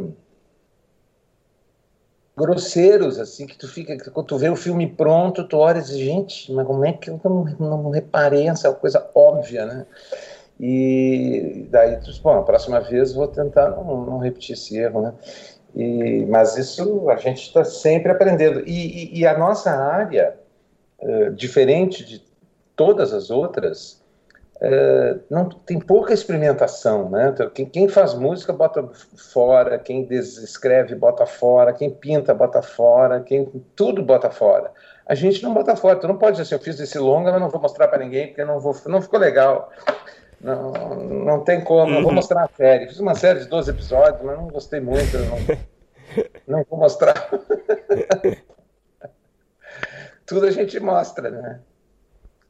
grosseiros, 2.39 3.19
assim, 3.19 3.45
que 3.45 3.57
tu 3.57 3.67
fica, 3.67 3.97
quando 4.11 4.27
tu 4.27 4.37
vê 4.37 4.49
o 4.49 4.55
filme 4.55 4.87
pronto, 4.87 5.43
tu 5.43 5.57
olha 5.57 5.79
e 5.79 5.83
diz, 5.83 5.97
gente, 5.97 6.51
mas 6.53 6.65
como 6.65 6.85
é 6.85 6.93
que 6.93 7.09
eu 7.09 7.19
não, 7.23 7.43
não 7.59 7.89
reparei 7.89 8.47
essa 8.47 8.73
coisa 8.73 9.09
óbvia, 9.13 9.65
né? 9.65 9.85
E 10.59 11.67
daí 11.69 11.97
tu 11.97 12.05
diz, 12.05 12.19
bom, 12.19 12.37
a 12.37 12.43
próxima 12.43 12.79
vez 12.79 13.13
vou 13.13 13.27
tentar 13.27 13.69
não, 13.69 14.05
não 14.05 14.17
repetir 14.19 14.53
esse 14.53 14.77
erro, 14.77 15.01
né? 15.01 15.13
E, 15.75 16.25
mas 16.25 16.57
isso 16.57 17.09
a 17.09 17.15
gente 17.17 17.41
está 17.41 17.63
sempre 17.63 18.11
aprendendo. 18.11 18.63
E, 18.65 19.15
e, 19.15 19.19
e, 19.19 19.27
a 19.27 19.37
nossa 19.37 19.71
área, 19.71 20.35
uh, 20.99 21.31
diferente 21.31 22.03
de 22.03 22.23
todas 22.75 23.13
as 23.13 23.29
outras, 23.29 23.98
é, 24.61 25.15
não 25.29 25.47
tem 25.47 25.79
pouca 25.79 26.13
experimentação, 26.13 27.09
né? 27.09 27.29
Então, 27.29 27.49
quem, 27.49 27.65
quem, 27.65 27.87
faz 27.87 28.13
música 28.13 28.51
bota 28.51 28.89
fora, 29.15 29.79
quem 29.79 30.05
escreve 30.11 30.95
bota 30.95 31.25
fora, 31.25 31.71
quem 31.71 31.89
pinta 31.89 32.33
bota 32.33 32.61
fora, 32.61 33.21
quem 33.21 33.45
tudo 33.75 34.03
bota 34.03 34.29
fora. 34.29 34.71
A 35.05 35.15
gente 35.15 35.41
não 35.41 35.53
bota 35.53 35.75
fora. 35.75 35.95
Tu 35.97 36.07
não 36.07 36.17
pode 36.17 36.33
dizer 36.33 36.43
assim, 36.43 36.55
eu 36.55 36.59
fiz 36.59 36.79
esse 36.79 36.99
longa, 36.99 37.31
mas 37.31 37.39
não 37.39 37.49
vou 37.49 37.61
mostrar 37.61 37.87
para 37.87 38.03
ninguém 38.03 38.27
porque 38.27 38.43
não 38.43 38.59
vou, 38.59 38.75
não 38.87 39.01
ficou 39.01 39.19
legal. 39.19 39.71
Não, 40.41 40.71
não 40.71 41.39
tem 41.43 41.61
como, 41.61 41.91
não 41.91 42.01
vou 42.01 42.09
uhum. 42.09 42.15
mostrar 42.15 42.43
a 42.43 42.49
série. 42.49 42.87
Fiz 42.87 42.99
uma 42.99 43.15
série 43.15 43.39
de 43.39 43.47
12 43.47 43.71
episódios, 43.71 44.21
mas 44.23 44.37
não 44.37 44.47
gostei 44.47 44.79
muito, 44.81 45.17
não, 45.17 45.37
não 46.59 46.65
vou 46.69 46.79
mostrar. 46.79 47.29
tudo 50.25 50.45
a 50.45 50.51
gente 50.51 50.79
mostra, 50.79 51.29
né? 51.29 51.59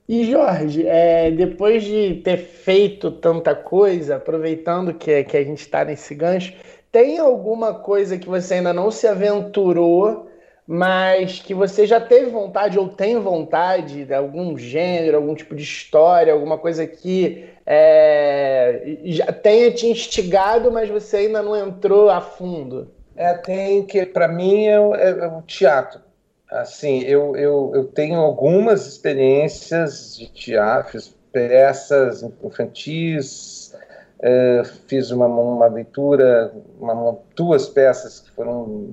E 0.09 0.23
Jorge, 0.23 0.87
é, 0.87 1.29
depois 1.29 1.83
de 1.83 2.15
ter 2.23 2.37
feito 2.37 3.11
tanta 3.11 3.53
coisa, 3.53 4.15
aproveitando 4.15 4.91
que, 4.91 5.23
que 5.23 5.37
a 5.37 5.43
gente 5.43 5.59
está 5.59 5.85
nesse 5.85 6.15
gancho, 6.15 6.55
tem 6.91 7.19
alguma 7.19 7.75
coisa 7.75 8.17
que 8.17 8.27
você 8.27 8.55
ainda 8.55 8.73
não 8.73 8.89
se 8.89 9.05
aventurou, 9.05 10.27
mas 10.65 11.39
que 11.39 11.53
você 11.53 11.85
já 11.85 12.01
teve 12.01 12.31
vontade 12.31 12.79
ou 12.79 12.89
tem 12.89 13.19
vontade 13.19 14.03
de 14.05 14.13
algum 14.15 14.57
gênero, 14.57 15.17
algum 15.17 15.35
tipo 15.35 15.53
de 15.53 15.61
história, 15.61 16.33
alguma 16.33 16.57
coisa 16.57 16.87
que 16.87 17.45
é, 17.63 18.97
já 19.05 19.31
tenha 19.31 19.69
te 19.69 19.85
instigado, 19.85 20.71
mas 20.71 20.89
você 20.89 21.17
ainda 21.17 21.43
não 21.43 21.55
entrou 21.55 22.09
a 22.09 22.19
fundo? 22.19 22.91
É, 23.15 23.35
tem 23.35 23.85
que, 23.85 24.07
para 24.07 24.27
mim, 24.27 24.65
é, 24.65 24.71
é, 24.71 25.09
é 25.19 25.27
o 25.27 25.43
teatro 25.43 26.08
Assim, 26.51 27.01
eu, 27.01 27.35
eu, 27.35 27.71
eu 27.75 27.83
tenho 27.85 28.19
algumas 28.19 28.87
experiências 28.87 30.17
de 30.17 30.27
teatro, 30.31 30.93
fiz 30.93 31.15
peças 31.31 32.23
infantis, 32.23 33.75
uh, 34.19 34.65
fiz 34.87 35.11
uma, 35.11 35.27
uma 35.27 35.67
leitura, 35.67 36.51
uma, 36.79 37.19
duas 37.35 37.69
peças 37.69 38.19
que 38.19 38.31
foram 38.31 38.89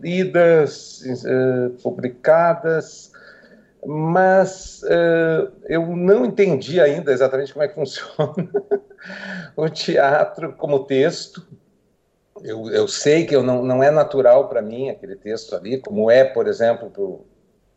lidas, 0.00 1.02
uh, 1.24 1.70
publicadas, 1.82 3.10
mas 3.84 4.82
uh, 4.84 5.52
eu 5.68 5.84
não 5.96 6.24
entendi 6.24 6.80
ainda 6.80 7.12
exatamente 7.12 7.52
como 7.52 7.64
é 7.64 7.68
que 7.68 7.74
funciona 7.74 8.48
o 9.56 9.68
teatro 9.68 10.52
como 10.52 10.84
texto. 10.84 11.44
Eu, 12.44 12.70
eu 12.70 12.86
sei 12.86 13.24
que 13.24 13.34
eu 13.34 13.42
não, 13.42 13.64
não 13.64 13.82
é 13.82 13.90
natural 13.90 14.50
para 14.50 14.60
mim 14.60 14.90
aquele 14.90 15.16
texto 15.16 15.56
ali, 15.56 15.80
como 15.80 16.10
é, 16.10 16.24
por 16.24 16.46
exemplo, 16.46 16.90
para 16.90 17.02
o 17.02 17.24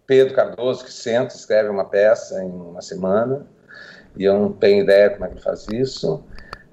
Pedro 0.06 0.34
Cardoso, 0.34 0.84
que 0.84 0.91
senta 0.91 1.34
escreve 1.34 1.69
uma 1.69 1.85
peça 1.85 2.44
em 2.44 2.52
uma 2.52 2.81
semana, 2.81 3.48
e 4.18 4.26
eu 4.26 4.38
não 4.38 4.52
tenho 4.52 4.84
ideia 4.84 5.10
como 5.10 5.23
é 5.23 5.30
que 5.30 5.35
ele 5.35 5.41
faz 5.41 5.65
isso. 5.72 6.22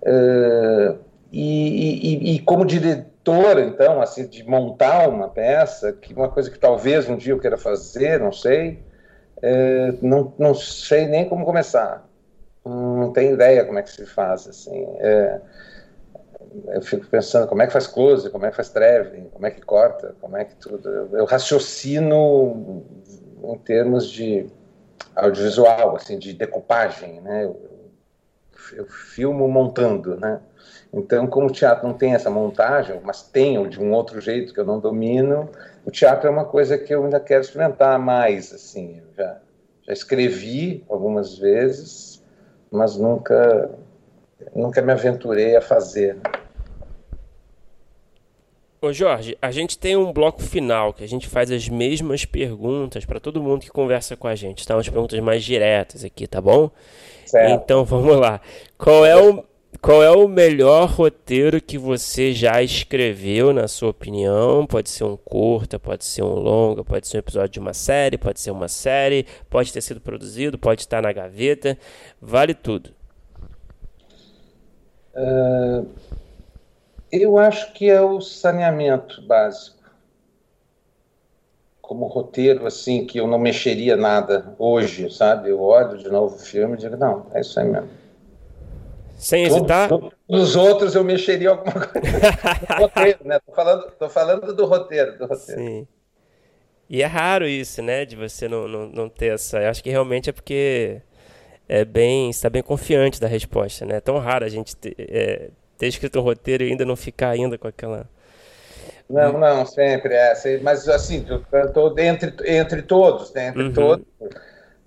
Uh, 0.02 0.98
e, 1.30 2.32
e, 2.32 2.34
e, 2.34 2.38
como 2.40 2.66
diretor, 2.66 3.60
então, 3.60 4.02
assim, 4.02 4.26
de 4.26 4.42
montar 4.44 5.08
uma 5.08 5.28
peça, 5.28 5.92
que 5.92 6.12
uma 6.12 6.28
coisa 6.28 6.50
que 6.50 6.58
talvez 6.58 7.08
um 7.08 7.16
dia 7.16 7.32
eu 7.32 7.38
queira 7.38 7.56
fazer, 7.56 8.18
não 8.18 8.32
sei, 8.32 8.82
uh, 9.38 9.98
não, 10.02 10.34
não 10.36 10.52
sei 10.52 11.06
nem 11.06 11.28
como 11.28 11.44
começar. 11.44 12.04
Não 12.64 13.12
tenho 13.12 13.34
ideia 13.34 13.64
como 13.64 13.78
é 13.78 13.82
que 13.82 13.90
se 13.90 14.04
faz, 14.04 14.48
assim. 14.48 14.82
Uh, 14.82 15.40
eu 16.68 16.82
fico 16.82 17.06
pensando 17.06 17.46
como 17.48 17.62
é 17.62 17.66
que 17.66 17.72
faz 17.72 17.86
close, 17.86 18.30
como 18.30 18.46
é 18.46 18.50
que 18.50 18.56
faz 18.56 18.68
traveling, 18.68 19.28
como 19.30 19.46
é 19.46 19.50
que 19.50 19.60
corta, 19.60 20.14
como 20.20 20.36
é 20.36 20.44
que 20.44 20.54
tudo. 20.56 20.88
Eu 21.12 21.24
raciocino 21.24 22.84
em 23.42 23.58
termos 23.58 24.08
de 24.08 24.46
audiovisual, 25.16 25.96
assim, 25.96 26.18
de 26.18 26.32
decupagem, 26.32 27.20
né? 27.20 27.44
Eu, 27.44 27.60
eu 28.72 28.86
filmo 28.86 29.48
montando, 29.48 30.16
né? 30.16 30.40
Então, 30.92 31.26
como 31.26 31.48
o 31.48 31.52
teatro 31.52 31.86
não 31.88 31.94
tem 31.94 32.14
essa 32.14 32.30
montagem, 32.30 33.00
mas 33.02 33.22
tem 33.22 33.68
de 33.68 33.80
um 33.80 33.92
outro 33.92 34.20
jeito 34.20 34.54
que 34.54 34.60
eu 34.60 34.64
não 34.64 34.78
domino, 34.78 35.50
o 35.84 35.90
teatro 35.90 36.28
é 36.28 36.30
uma 36.30 36.44
coisa 36.44 36.78
que 36.78 36.94
eu 36.94 37.04
ainda 37.04 37.18
quero 37.18 37.42
experimentar 37.42 37.98
mais, 37.98 38.52
assim. 38.52 39.02
Já, 39.16 39.38
já 39.82 39.92
escrevi 39.92 40.84
algumas 40.88 41.36
vezes, 41.36 42.22
mas 42.70 42.96
nunca 42.96 43.70
nunca 44.54 44.82
me 44.82 44.92
aventurei 44.92 45.56
a 45.56 45.60
fazer. 45.60 46.18
Ô 48.84 48.92
Jorge, 48.92 49.34
a 49.40 49.50
gente 49.50 49.78
tem 49.78 49.96
um 49.96 50.12
bloco 50.12 50.42
final 50.42 50.92
que 50.92 51.02
a 51.02 51.08
gente 51.08 51.26
faz 51.26 51.50
as 51.50 51.70
mesmas 51.70 52.26
perguntas 52.26 53.06
para 53.06 53.18
todo 53.18 53.42
mundo 53.42 53.62
que 53.62 53.70
conversa 53.70 54.14
com 54.14 54.28
a 54.28 54.34
gente, 54.34 54.66
tá? 54.66 54.76
Umas 54.76 54.86
perguntas 54.86 55.18
mais 55.20 55.42
diretas 55.42 56.04
aqui, 56.04 56.26
tá 56.26 56.38
bom? 56.38 56.70
Certo. 57.24 57.50
Então 57.50 57.82
vamos 57.82 58.14
lá. 58.14 58.42
Qual 58.76 59.06
é 59.06 59.16
o 59.16 59.42
qual 59.80 60.02
é 60.02 60.10
o 60.10 60.28
melhor 60.28 60.90
roteiro 60.90 61.62
que 61.62 61.78
você 61.78 62.34
já 62.34 62.62
escreveu, 62.62 63.54
na 63.54 63.66
sua 63.68 63.88
opinião? 63.88 64.66
Pode 64.66 64.90
ser 64.90 65.04
um 65.04 65.16
curta, 65.16 65.78
pode 65.78 66.04
ser 66.04 66.22
um 66.22 66.34
longa, 66.34 66.84
pode 66.84 67.08
ser 67.08 67.16
um 67.16 67.20
episódio 67.20 67.48
de 67.48 67.60
uma 67.60 67.72
série, 67.72 68.18
pode 68.18 68.38
ser 68.38 68.50
uma 68.50 68.68
série, 68.68 69.24
pode 69.48 69.72
ter 69.72 69.80
sido 69.80 69.98
produzido, 69.98 70.58
pode 70.58 70.82
estar 70.82 71.00
na 71.00 71.10
gaveta, 71.10 71.78
vale 72.20 72.52
tudo. 72.52 72.90
Uh, 75.16 75.88
eu 77.22 77.38
acho 77.38 77.72
que 77.72 77.88
é 77.88 78.00
o 78.00 78.20
saneamento 78.20 79.22
básico. 79.22 79.74
Como 81.80 82.06
roteiro, 82.06 82.66
assim, 82.66 83.04
que 83.04 83.18
eu 83.18 83.26
não 83.26 83.38
mexeria 83.38 83.96
nada 83.96 84.54
hoje, 84.58 85.10
sabe? 85.10 85.50
Eu 85.50 85.60
olho 85.60 85.98
de 85.98 86.08
novo 86.08 86.36
o 86.36 86.38
filme 86.38 86.74
e 86.74 86.78
digo, 86.78 86.96
não, 86.96 87.26
é 87.32 87.40
isso 87.40 87.60
aí 87.60 87.68
mesmo. 87.68 87.90
Sem 89.16 89.44
hesitar? 89.44 89.90
Nos 90.28 90.56
outros 90.56 90.94
eu 90.94 91.04
mexeria 91.04 91.50
alguma 91.50 91.72
coisa. 91.72 92.08
roteiro, 92.80 93.18
né? 93.24 93.38
Tô 93.38 93.52
falando, 93.52 93.90
tô 93.92 94.08
falando 94.08 94.54
do 94.54 94.64
roteiro, 94.64 95.18
do 95.18 95.26
roteiro. 95.26 95.60
Sim. 95.60 95.88
E 96.88 97.02
é 97.02 97.06
raro 97.06 97.46
isso, 97.46 97.82
né? 97.82 98.04
De 98.04 98.16
você 98.16 98.48
não, 98.48 98.66
não, 98.66 98.86
não 98.86 99.08
ter 99.08 99.34
essa. 99.34 99.60
Eu 99.62 99.70
acho 99.70 99.82
que 99.82 99.90
realmente 99.90 100.30
é 100.30 100.32
porque 100.32 101.00
é 101.68 101.84
bem, 101.84 102.30
está 102.30 102.50
bem 102.50 102.62
confiante 102.62 103.20
da 103.20 103.26
resposta, 103.26 103.86
né? 103.86 103.96
É 103.96 104.00
tão 104.00 104.18
raro 104.18 104.44
a 104.44 104.48
gente 104.48 104.76
ter, 104.76 104.94
é, 104.98 105.50
ter 105.84 105.88
escrito 105.88 106.18
um 106.18 106.22
roteiro 106.22 106.64
e 106.64 106.70
ainda 106.70 106.84
não 106.84 106.96
ficar 106.96 107.30
ainda 107.30 107.58
com 107.58 107.68
aquela. 107.68 108.08
Não, 109.08 109.38
não, 109.38 109.66
sempre 109.66 110.14
é. 110.14 110.32
Mas 110.62 110.88
assim, 110.88 111.24
tô 111.74 111.94
entre, 111.98 112.32
entre 112.50 112.82
todos, 112.82 113.32
né? 113.34 113.48
Entre 113.48 113.64
uhum. 113.64 113.72
todos, 113.72 114.06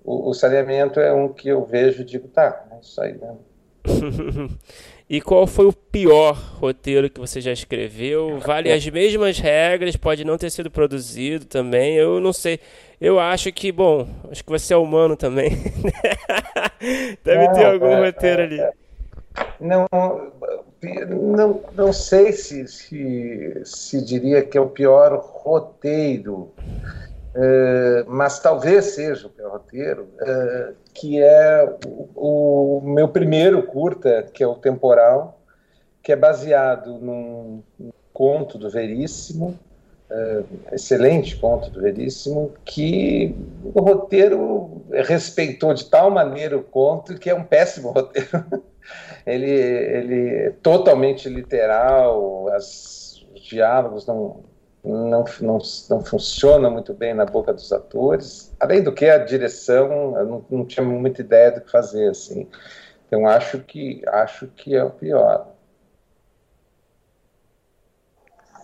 o, 0.04 0.30
o, 0.30 0.34
saneamento 0.34 0.98
é 0.98 1.12
um 1.12 1.28
que 1.28 1.48
eu 1.48 1.64
vejo 1.64 2.02
e 2.02 2.04
digo, 2.04 2.26
tá, 2.28 2.64
é 2.72 2.80
isso 2.80 3.00
aí 3.00 3.12
mesmo. 3.12 3.40
e 5.08 5.20
qual 5.20 5.46
foi 5.46 5.66
o 5.66 5.72
pior 5.72 6.34
roteiro 6.56 7.08
que 7.08 7.20
você 7.20 7.40
já 7.40 7.52
escreveu? 7.52 8.38
Vale 8.40 8.72
as 8.72 8.84
mesmas 8.88 9.38
regras, 9.38 9.94
pode 9.94 10.24
não 10.24 10.36
ter 10.36 10.50
sido 10.50 10.68
produzido 10.68 11.44
também. 11.44 11.94
Eu 11.94 12.18
não 12.18 12.32
sei. 12.32 12.58
Eu 13.00 13.20
acho 13.20 13.52
que, 13.52 13.70
bom, 13.70 14.08
acho 14.32 14.44
que 14.44 14.50
você 14.50 14.74
é 14.74 14.76
humano 14.76 15.16
também. 15.16 15.50
Deve 17.24 17.46
não, 17.46 17.52
ter 17.52 17.66
algum 17.66 17.86
é, 17.86 18.06
roteiro 18.06 18.42
é, 18.42 18.44
ali. 18.44 18.60
É. 19.40 19.64
Não, 19.64 19.86
não, 21.08 21.60
não 21.74 21.92
sei 21.92 22.32
se, 22.32 22.66
se, 22.68 23.62
se 23.64 24.04
diria 24.04 24.42
que 24.42 24.56
é 24.56 24.60
o 24.60 24.68
pior 24.68 25.18
roteiro, 25.18 26.52
uh, 27.34 28.04
mas 28.06 28.38
talvez 28.38 28.84
seja 28.86 29.26
o 29.26 29.30
pior 29.30 29.52
roteiro, 29.52 30.08
uh, 30.20 30.74
que 30.94 31.20
é 31.20 31.76
o, 32.14 32.78
o, 32.78 32.80
meu 32.84 33.08
primeiro 33.08 33.62
curta, 33.64 34.22
que 34.32 34.42
é 34.42 34.46
o 34.46 34.54
Temporal, 34.54 35.40
que 36.02 36.12
é 36.12 36.16
baseado 36.16 36.98
num, 36.98 37.62
conto 38.12 38.58
do 38.58 38.68
Veríssimo, 38.68 39.58
uh, 40.10 40.44
excelente 40.72 41.36
conto 41.36 41.70
do 41.70 41.80
Veríssimo, 41.80 42.52
que 42.64 43.34
o 43.74 43.80
roteiro 43.80 44.82
respeitou 44.90 45.72
de 45.72 45.84
tal 45.84 46.10
maneira 46.10 46.56
o 46.56 46.62
conto 46.62 47.16
que 47.16 47.30
é 47.30 47.34
um 47.34 47.44
péssimo 47.44 47.90
roteiro. 47.92 48.28
Ele, 49.28 49.50
ele 49.50 50.28
é 50.46 50.50
totalmente 50.62 51.28
literal, 51.28 52.48
as, 52.48 53.26
os 53.34 53.42
diálogos 53.42 54.06
não, 54.06 54.44
não, 54.82 55.24
não, 55.40 55.58
não 55.90 56.04
funcionam 56.04 56.70
muito 56.70 56.94
bem 56.94 57.14
na 57.14 57.26
boca 57.26 57.52
dos 57.52 57.72
atores. 57.72 58.54
Além 58.58 58.82
do 58.82 58.92
que 58.92 59.06
a 59.06 59.18
direção, 59.18 60.16
eu 60.18 60.26
não, 60.26 60.44
não 60.50 60.64
tinha 60.64 60.84
muita 60.84 61.20
ideia 61.20 61.52
do 61.52 61.60
que 61.60 61.70
fazer, 61.70 62.08
assim. 62.08 62.48
Então 63.06 63.26
acho 63.26 63.60
que 63.60 64.02
acho 64.06 64.46
que 64.48 64.74
é 64.74 64.84
o 64.84 64.90
pior. 64.90 65.48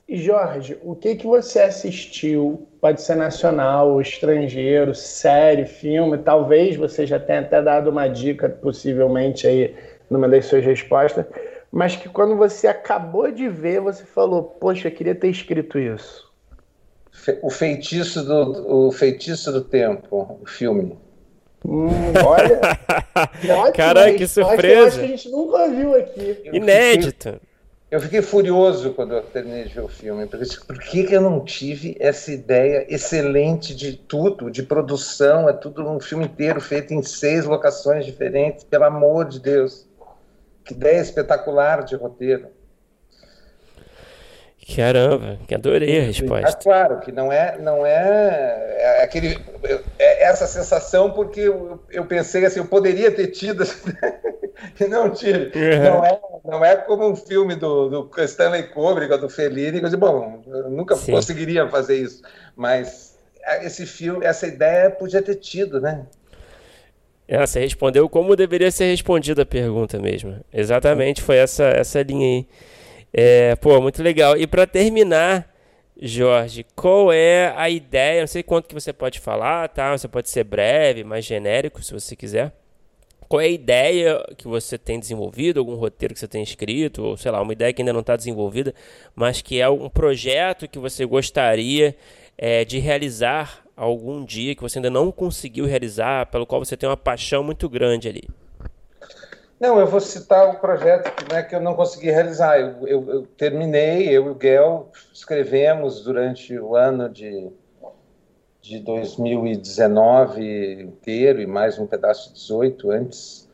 E 0.07 0.19
Jorge, 0.19 0.79
o 0.83 0.95
que 0.95 1.17
que 1.17 1.27
você 1.27 1.61
assistiu? 1.61 2.69
Pode 2.79 3.01
ser 3.01 3.15
nacional 3.15 3.91
ou 3.91 4.03
estrangeiro, 4.03 4.95
série, 4.95 5.65
filme. 5.65 6.19
Talvez 6.19 6.77
você 6.77 7.07
já 7.07 7.19
tenha 7.19 7.41
até 7.41 7.63
dado 7.63 7.89
uma 7.89 8.07
dica, 8.07 8.51
possivelmente 8.51 9.47
aí 9.47 9.75
numa 10.11 10.29
das 10.29 10.47
suas 10.47 10.65
respostas, 10.65 11.27
mas 11.71 11.97
que 11.97 12.09
quando 12.09 12.37
você 12.37 12.67
acabou 12.67 13.31
de 13.31 13.49
ver, 13.49 13.81
você 13.81 14.05
falou, 14.05 14.43
poxa, 14.43 14.89
eu 14.89 14.93
queria 14.93 15.15
ter 15.15 15.29
escrito 15.29 15.79
isso. 15.79 16.33
O 17.43 17.51
feitiço 17.51 18.25
do, 18.25 18.87
o 18.87 18.93
feitiço 18.93 19.51
do 19.53 19.63
tempo, 19.63 20.39
o 20.43 20.47
filme. 20.47 20.99
Hum, 21.65 21.89
olha, 22.25 22.61
Caraca, 23.73 24.15
que 24.15 24.27
surpresa! 24.27 24.75
Eu 24.75 24.87
acho 24.87 24.99
que 24.99 25.05
a 25.05 25.09
gente 25.09 25.31
nunca 25.31 25.69
viu 25.71 25.95
aqui. 25.95 26.51
Inédito. 26.53 27.41
Eu 27.91 28.01
fiquei 28.01 28.21
furioso 28.23 28.93
quando 28.93 29.15
eu 29.15 29.23
terminei 29.23 29.65
de 29.65 29.75
ver 29.75 29.83
o 29.83 29.89
filme, 29.89 30.27
porque 30.27 30.45
por 30.67 30.79
que, 30.81 31.05
que 31.05 31.15
eu 31.15 31.21
não 31.21 31.45
tive 31.45 31.97
essa 32.01 32.33
ideia 32.33 32.85
excelente 32.93 33.75
de 33.75 33.97
tudo, 33.97 34.51
de 34.51 34.65
produção, 34.65 35.49
é 35.49 35.53
tudo 35.53 35.89
um 35.89 36.01
filme 36.01 36.25
inteiro 36.25 36.61
feito 36.61 36.93
em 36.93 37.03
seis 37.03 37.45
locações 37.45 38.05
diferentes, 38.05 38.65
pelo 38.65 38.85
amor 38.85 39.27
de 39.27 39.39
Deus. 39.39 39.87
Que 40.65 40.73
ideia 40.73 41.01
espetacular 41.01 41.85
de 41.85 41.95
roteiro. 41.95 42.49
Caramba, 44.75 45.39
que 45.47 45.55
adorei 45.55 46.01
a 46.01 46.05
resposta. 46.05 46.49
É 46.49 46.53
claro 46.63 47.01
que 47.01 47.13
não 47.13 47.31
é, 47.31 47.59
não 47.59 47.85
é, 47.85 48.77
é 48.79 49.05
aquele, 49.05 49.39
é 49.99 50.25
essa 50.25 50.47
sensação 50.47 51.11
porque 51.11 51.41
eu, 51.41 51.83
eu 51.91 52.07
pensei 52.07 52.47
assim, 52.47 52.61
eu 52.61 52.65
poderia 52.65 53.11
ter 53.11 53.27
tido 53.27 53.63
e 54.81 54.85
não 54.87 55.11
tive. 55.11 55.53
Uhum. 55.55 55.85
Não, 55.85 56.05
é, 56.05 56.21
não 56.45 56.65
é 56.65 56.77
como 56.77 57.07
um 57.07 57.15
filme 57.15 57.55
do, 57.57 57.91
do 57.91 58.23
Stanley 58.23 58.69
Kubrick 58.69 59.13
ou 59.13 59.19
do 59.19 59.29
Fellini, 59.29 59.81
que 59.81 59.87
eu 59.87 59.99
bom, 59.99 60.43
eu 60.47 60.71
nunca 60.71 60.97
Sim. 60.97 61.13
conseguiria 61.13 61.69
fazer 61.69 61.97
isso, 61.97 62.23
mas 62.57 63.19
esse 63.61 63.85
filme, 63.85 64.25
essa 64.25 64.47
ideia 64.47 64.89
podia 64.89 65.21
ter 65.21 65.35
tido, 65.35 65.79
né? 65.79 66.07
Você 67.29 67.61
respondeu 67.61 68.09
como 68.09 68.37
deveria 68.37 68.71
ser 68.71 68.87
respondida 68.87 69.43
a 69.43 69.47
pergunta 69.47 69.99
mesmo. 69.99 70.37
Exatamente, 70.53 71.23
foi 71.23 71.37
essa, 71.37 71.65
essa 71.65 72.03
linha 72.03 72.27
aí. 72.27 72.47
É, 73.13 73.57
pô, 73.57 73.81
muito 73.81 74.03
legal. 74.03 74.37
E 74.37 74.47
para 74.47 74.67
terminar, 74.67 75.49
Jorge, 76.01 76.67
qual 76.75 77.13
é 77.13 77.55
a 77.57 77.71
ideia? 77.71 78.21
Não 78.21 78.27
sei 78.27 78.43
quanto 78.43 78.69
que 78.69 78.75
você 78.75 78.93
pode 78.93 79.21
falar, 79.21 79.69
tá? 79.69 79.97
Você 79.97 80.09
pode 80.09 80.29
ser 80.29 80.45
breve, 80.45 81.05
mais 81.05 81.25
genérico, 81.25 81.83
se 81.83 81.93
você 81.93 82.15
quiser. 82.17 82.53
qual 83.29 83.41
é 83.41 83.47
a 83.47 83.49
ideia 83.49 84.25
que 84.37 84.47
você 84.47 84.77
tem 84.79 85.01
desenvolvido, 85.01 85.59
algum 85.59 85.75
roteiro 85.75 86.15
que 86.15 86.21
você 86.21 86.29
tem 86.29 86.43
escrito, 86.43 87.03
ou 87.03 87.17
sei 87.17 87.31
lá, 87.31 87.41
uma 87.41 87.53
ideia 87.53 87.73
que 87.73 87.83
ainda 87.83 87.93
não 87.93 88.01
está 88.01 88.17
desenvolvida, 88.17 88.75
mas 89.15 89.41
que 89.43 89.61
é 89.61 89.69
um 89.69 89.89
projeto 89.89 90.69
que 90.69 90.79
você 90.79 91.05
gostaria 91.07 91.97
é, 92.37 92.65
de 92.65 92.79
realizar 92.79 93.64
algum 93.77 94.25
dia, 94.25 94.55
que 94.55 94.63
você 94.63 94.79
ainda 94.79 94.91
não 94.91 95.11
conseguiu 95.11 95.67
realizar, 95.67 96.27
pelo 96.27 96.47
qual 96.47 96.65
você 96.65 96.77
tem 96.77 96.89
uma 96.89 96.97
paixão 96.97 97.43
muito 97.43 97.69
grande 97.69 98.09
ali. 98.09 98.29
Não, 99.59 99.79
eu 99.79 99.87
vou 99.87 100.01
citar 100.01 100.51
o 100.51 100.59
projeto 100.59 101.15
que, 101.15 101.33
né, 101.33 101.43
que 101.43 101.55
eu 101.55 101.61
não 101.61 101.75
consegui 101.75 102.11
realizar. 102.11 102.61
Eu, 102.61 102.87
eu, 102.87 103.11
eu, 103.11 103.27
terminei, 103.37 104.09
eu 104.09 104.27
e 104.27 104.31
o 104.31 104.35
Guel 104.35 104.91
escrevemos 105.13 106.03
durante 106.03 106.59
o 106.59 106.77
ano 106.77 107.09
de, 107.09 107.51
de 108.61 108.81
2019 108.81 110.83
inteiro 110.83 111.41
e 111.41 111.47
mais 111.47 111.79
um 111.79 111.87
pedaço 111.87 112.29
de 112.29 112.35
18 112.35 112.91
antes, 112.91 113.49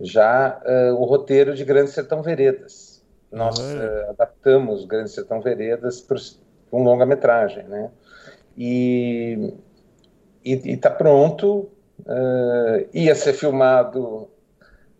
já 0.00 0.60
uh, 0.64 0.94
o 0.94 1.04
roteiro 1.04 1.54
de 1.54 1.64
Grande 1.64 1.90
Sertão 1.90 2.22
Veredas. 2.22 3.02
Nós 3.32 3.58
uh, 3.58 4.10
adaptamos 4.10 4.84
Grande 4.84 5.10
Sertão 5.10 5.40
Veredas 5.40 6.00
para 6.00 6.18
um 6.72 6.82
longa-metragem, 6.82 7.64
né? 7.64 7.90
E 8.58 9.54
está 10.44 10.90
pronto, 10.90 11.70
uh, 12.00 12.88
ia 12.92 13.14
ser 13.14 13.32
filmado 13.32 14.28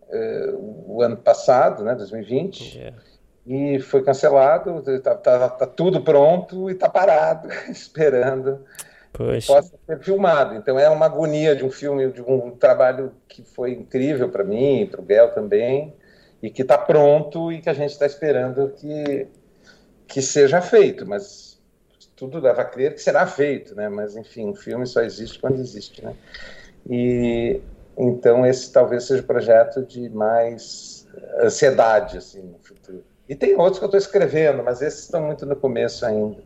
uh, 0.08 0.84
o 0.86 1.02
ano 1.02 1.16
passado, 1.16 1.82
né, 1.82 1.96
2020, 1.96 2.78
yeah. 2.78 2.96
e 3.44 3.80
foi 3.80 4.04
cancelado, 4.04 4.82
está 4.94 5.16
tá, 5.16 5.48
tá 5.48 5.66
tudo 5.66 6.02
pronto 6.02 6.70
e 6.70 6.74
está 6.74 6.88
parado, 6.88 7.48
esperando 7.68 8.60
Poxa. 9.12 9.52
possa 9.52 9.74
ser 9.86 9.98
filmado. 10.04 10.54
Então 10.54 10.78
é 10.78 10.88
uma 10.88 11.06
agonia 11.06 11.56
de 11.56 11.64
um 11.64 11.70
filme, 11.70 12.12
de 12.12 12.22
um 12.22 12.52
trabalho 12.52 13.12
que 13.26 13.42
foi 13.42 13.72
incrível 13.72 14.28
para 14.28 14.44
mim, 14.44 14.86
para 14.88 15.00
o 15.00 15.04
Bel 15.04 15.32
também, 15.32 15.92
e 16.40 16.48
que 16.48 16.62
está 16.62 16.78
pronto 16.78 17.50
e 17.50 17.60
que 17.60 17.68
a 17.68 17.74
gente 17.74 17.90
está 17.90 18.06
esperando 18.06 18.72
que, 18.76 19.26
que 20.06 20.22
seja 20.22 20.60
feito, 20.60 21.04
mas 21.04 21.47
tudo 22.18 22.40
leva 22.40 22.62
a 22.62 22.64
crer 22.64 22.94
que 22.94 23.00
será 23.00 23.26
feito, 23.26 23.74
né? 23.74 23.88
Mas 23.88 24.16
enfim, 24.16 24.46
um 24.46 24.54
filme 24.54 24.86
só 24.86 25.02
existe 25.02 25.38
quando 25.38 25.60
existe, 25.60 26.04
né? 26.04 26.14
E 26.88 27.60
então, 27.96 28.44
esse 28.46 28.72
talvez 28.72 29.04
seja 29.04 29.22
o 29.22 29.26
projeto 29.26 29.84
de 29.84 30.08
mais 30.08 31.06
ansiedade 31.40 32.18
assim, 32.18 32.42
no 32.42 32.58
futuro. 32.58 33.04
E 33.28 33.34
tem 33.34 33.56
outros 33.56 33.78
que 33.78 33.84
eu 33.84 33.88
estou 33.88 33.98
escrevendo, 33.98 34.62
mas 34.62 34.80
esses 34.80 35.00
estão 35.00 35.22
muito 35.22 35.44
no 35.44 35.56
começo 35.56 36.04
ainda. 36.06 36.38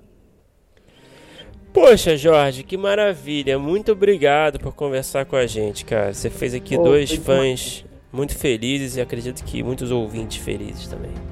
Poxa, 1.72 2.16
Jorge, 2.16 2.62
que 2.62 2.76
maravilha. 2.76 3.58
Muito 3.58 3.92
obrigado 3.92 4.58
por 4.58 4.74
conversar 4.74 5.24
com 5.24 5.36
a 5.36 5.46
gente, 5.46 5.84
cara. 5.84 6.12
Você 6.12 6.28
fez 6.28 6.54
aqui 6.54 6.76
oh, 6.76 6.82
dois 6.82 7.12
fãs 7.12 7.84
muito 8.12 8.36
felizes 8.36 8.96
e 8.96 9.00
acredito 9.00 9.42
que 9.44 9.62
muitos 9.62 9.90
ouvintes 9.90 10.42
felizes 10.42 10.86
também. 10.86 11.31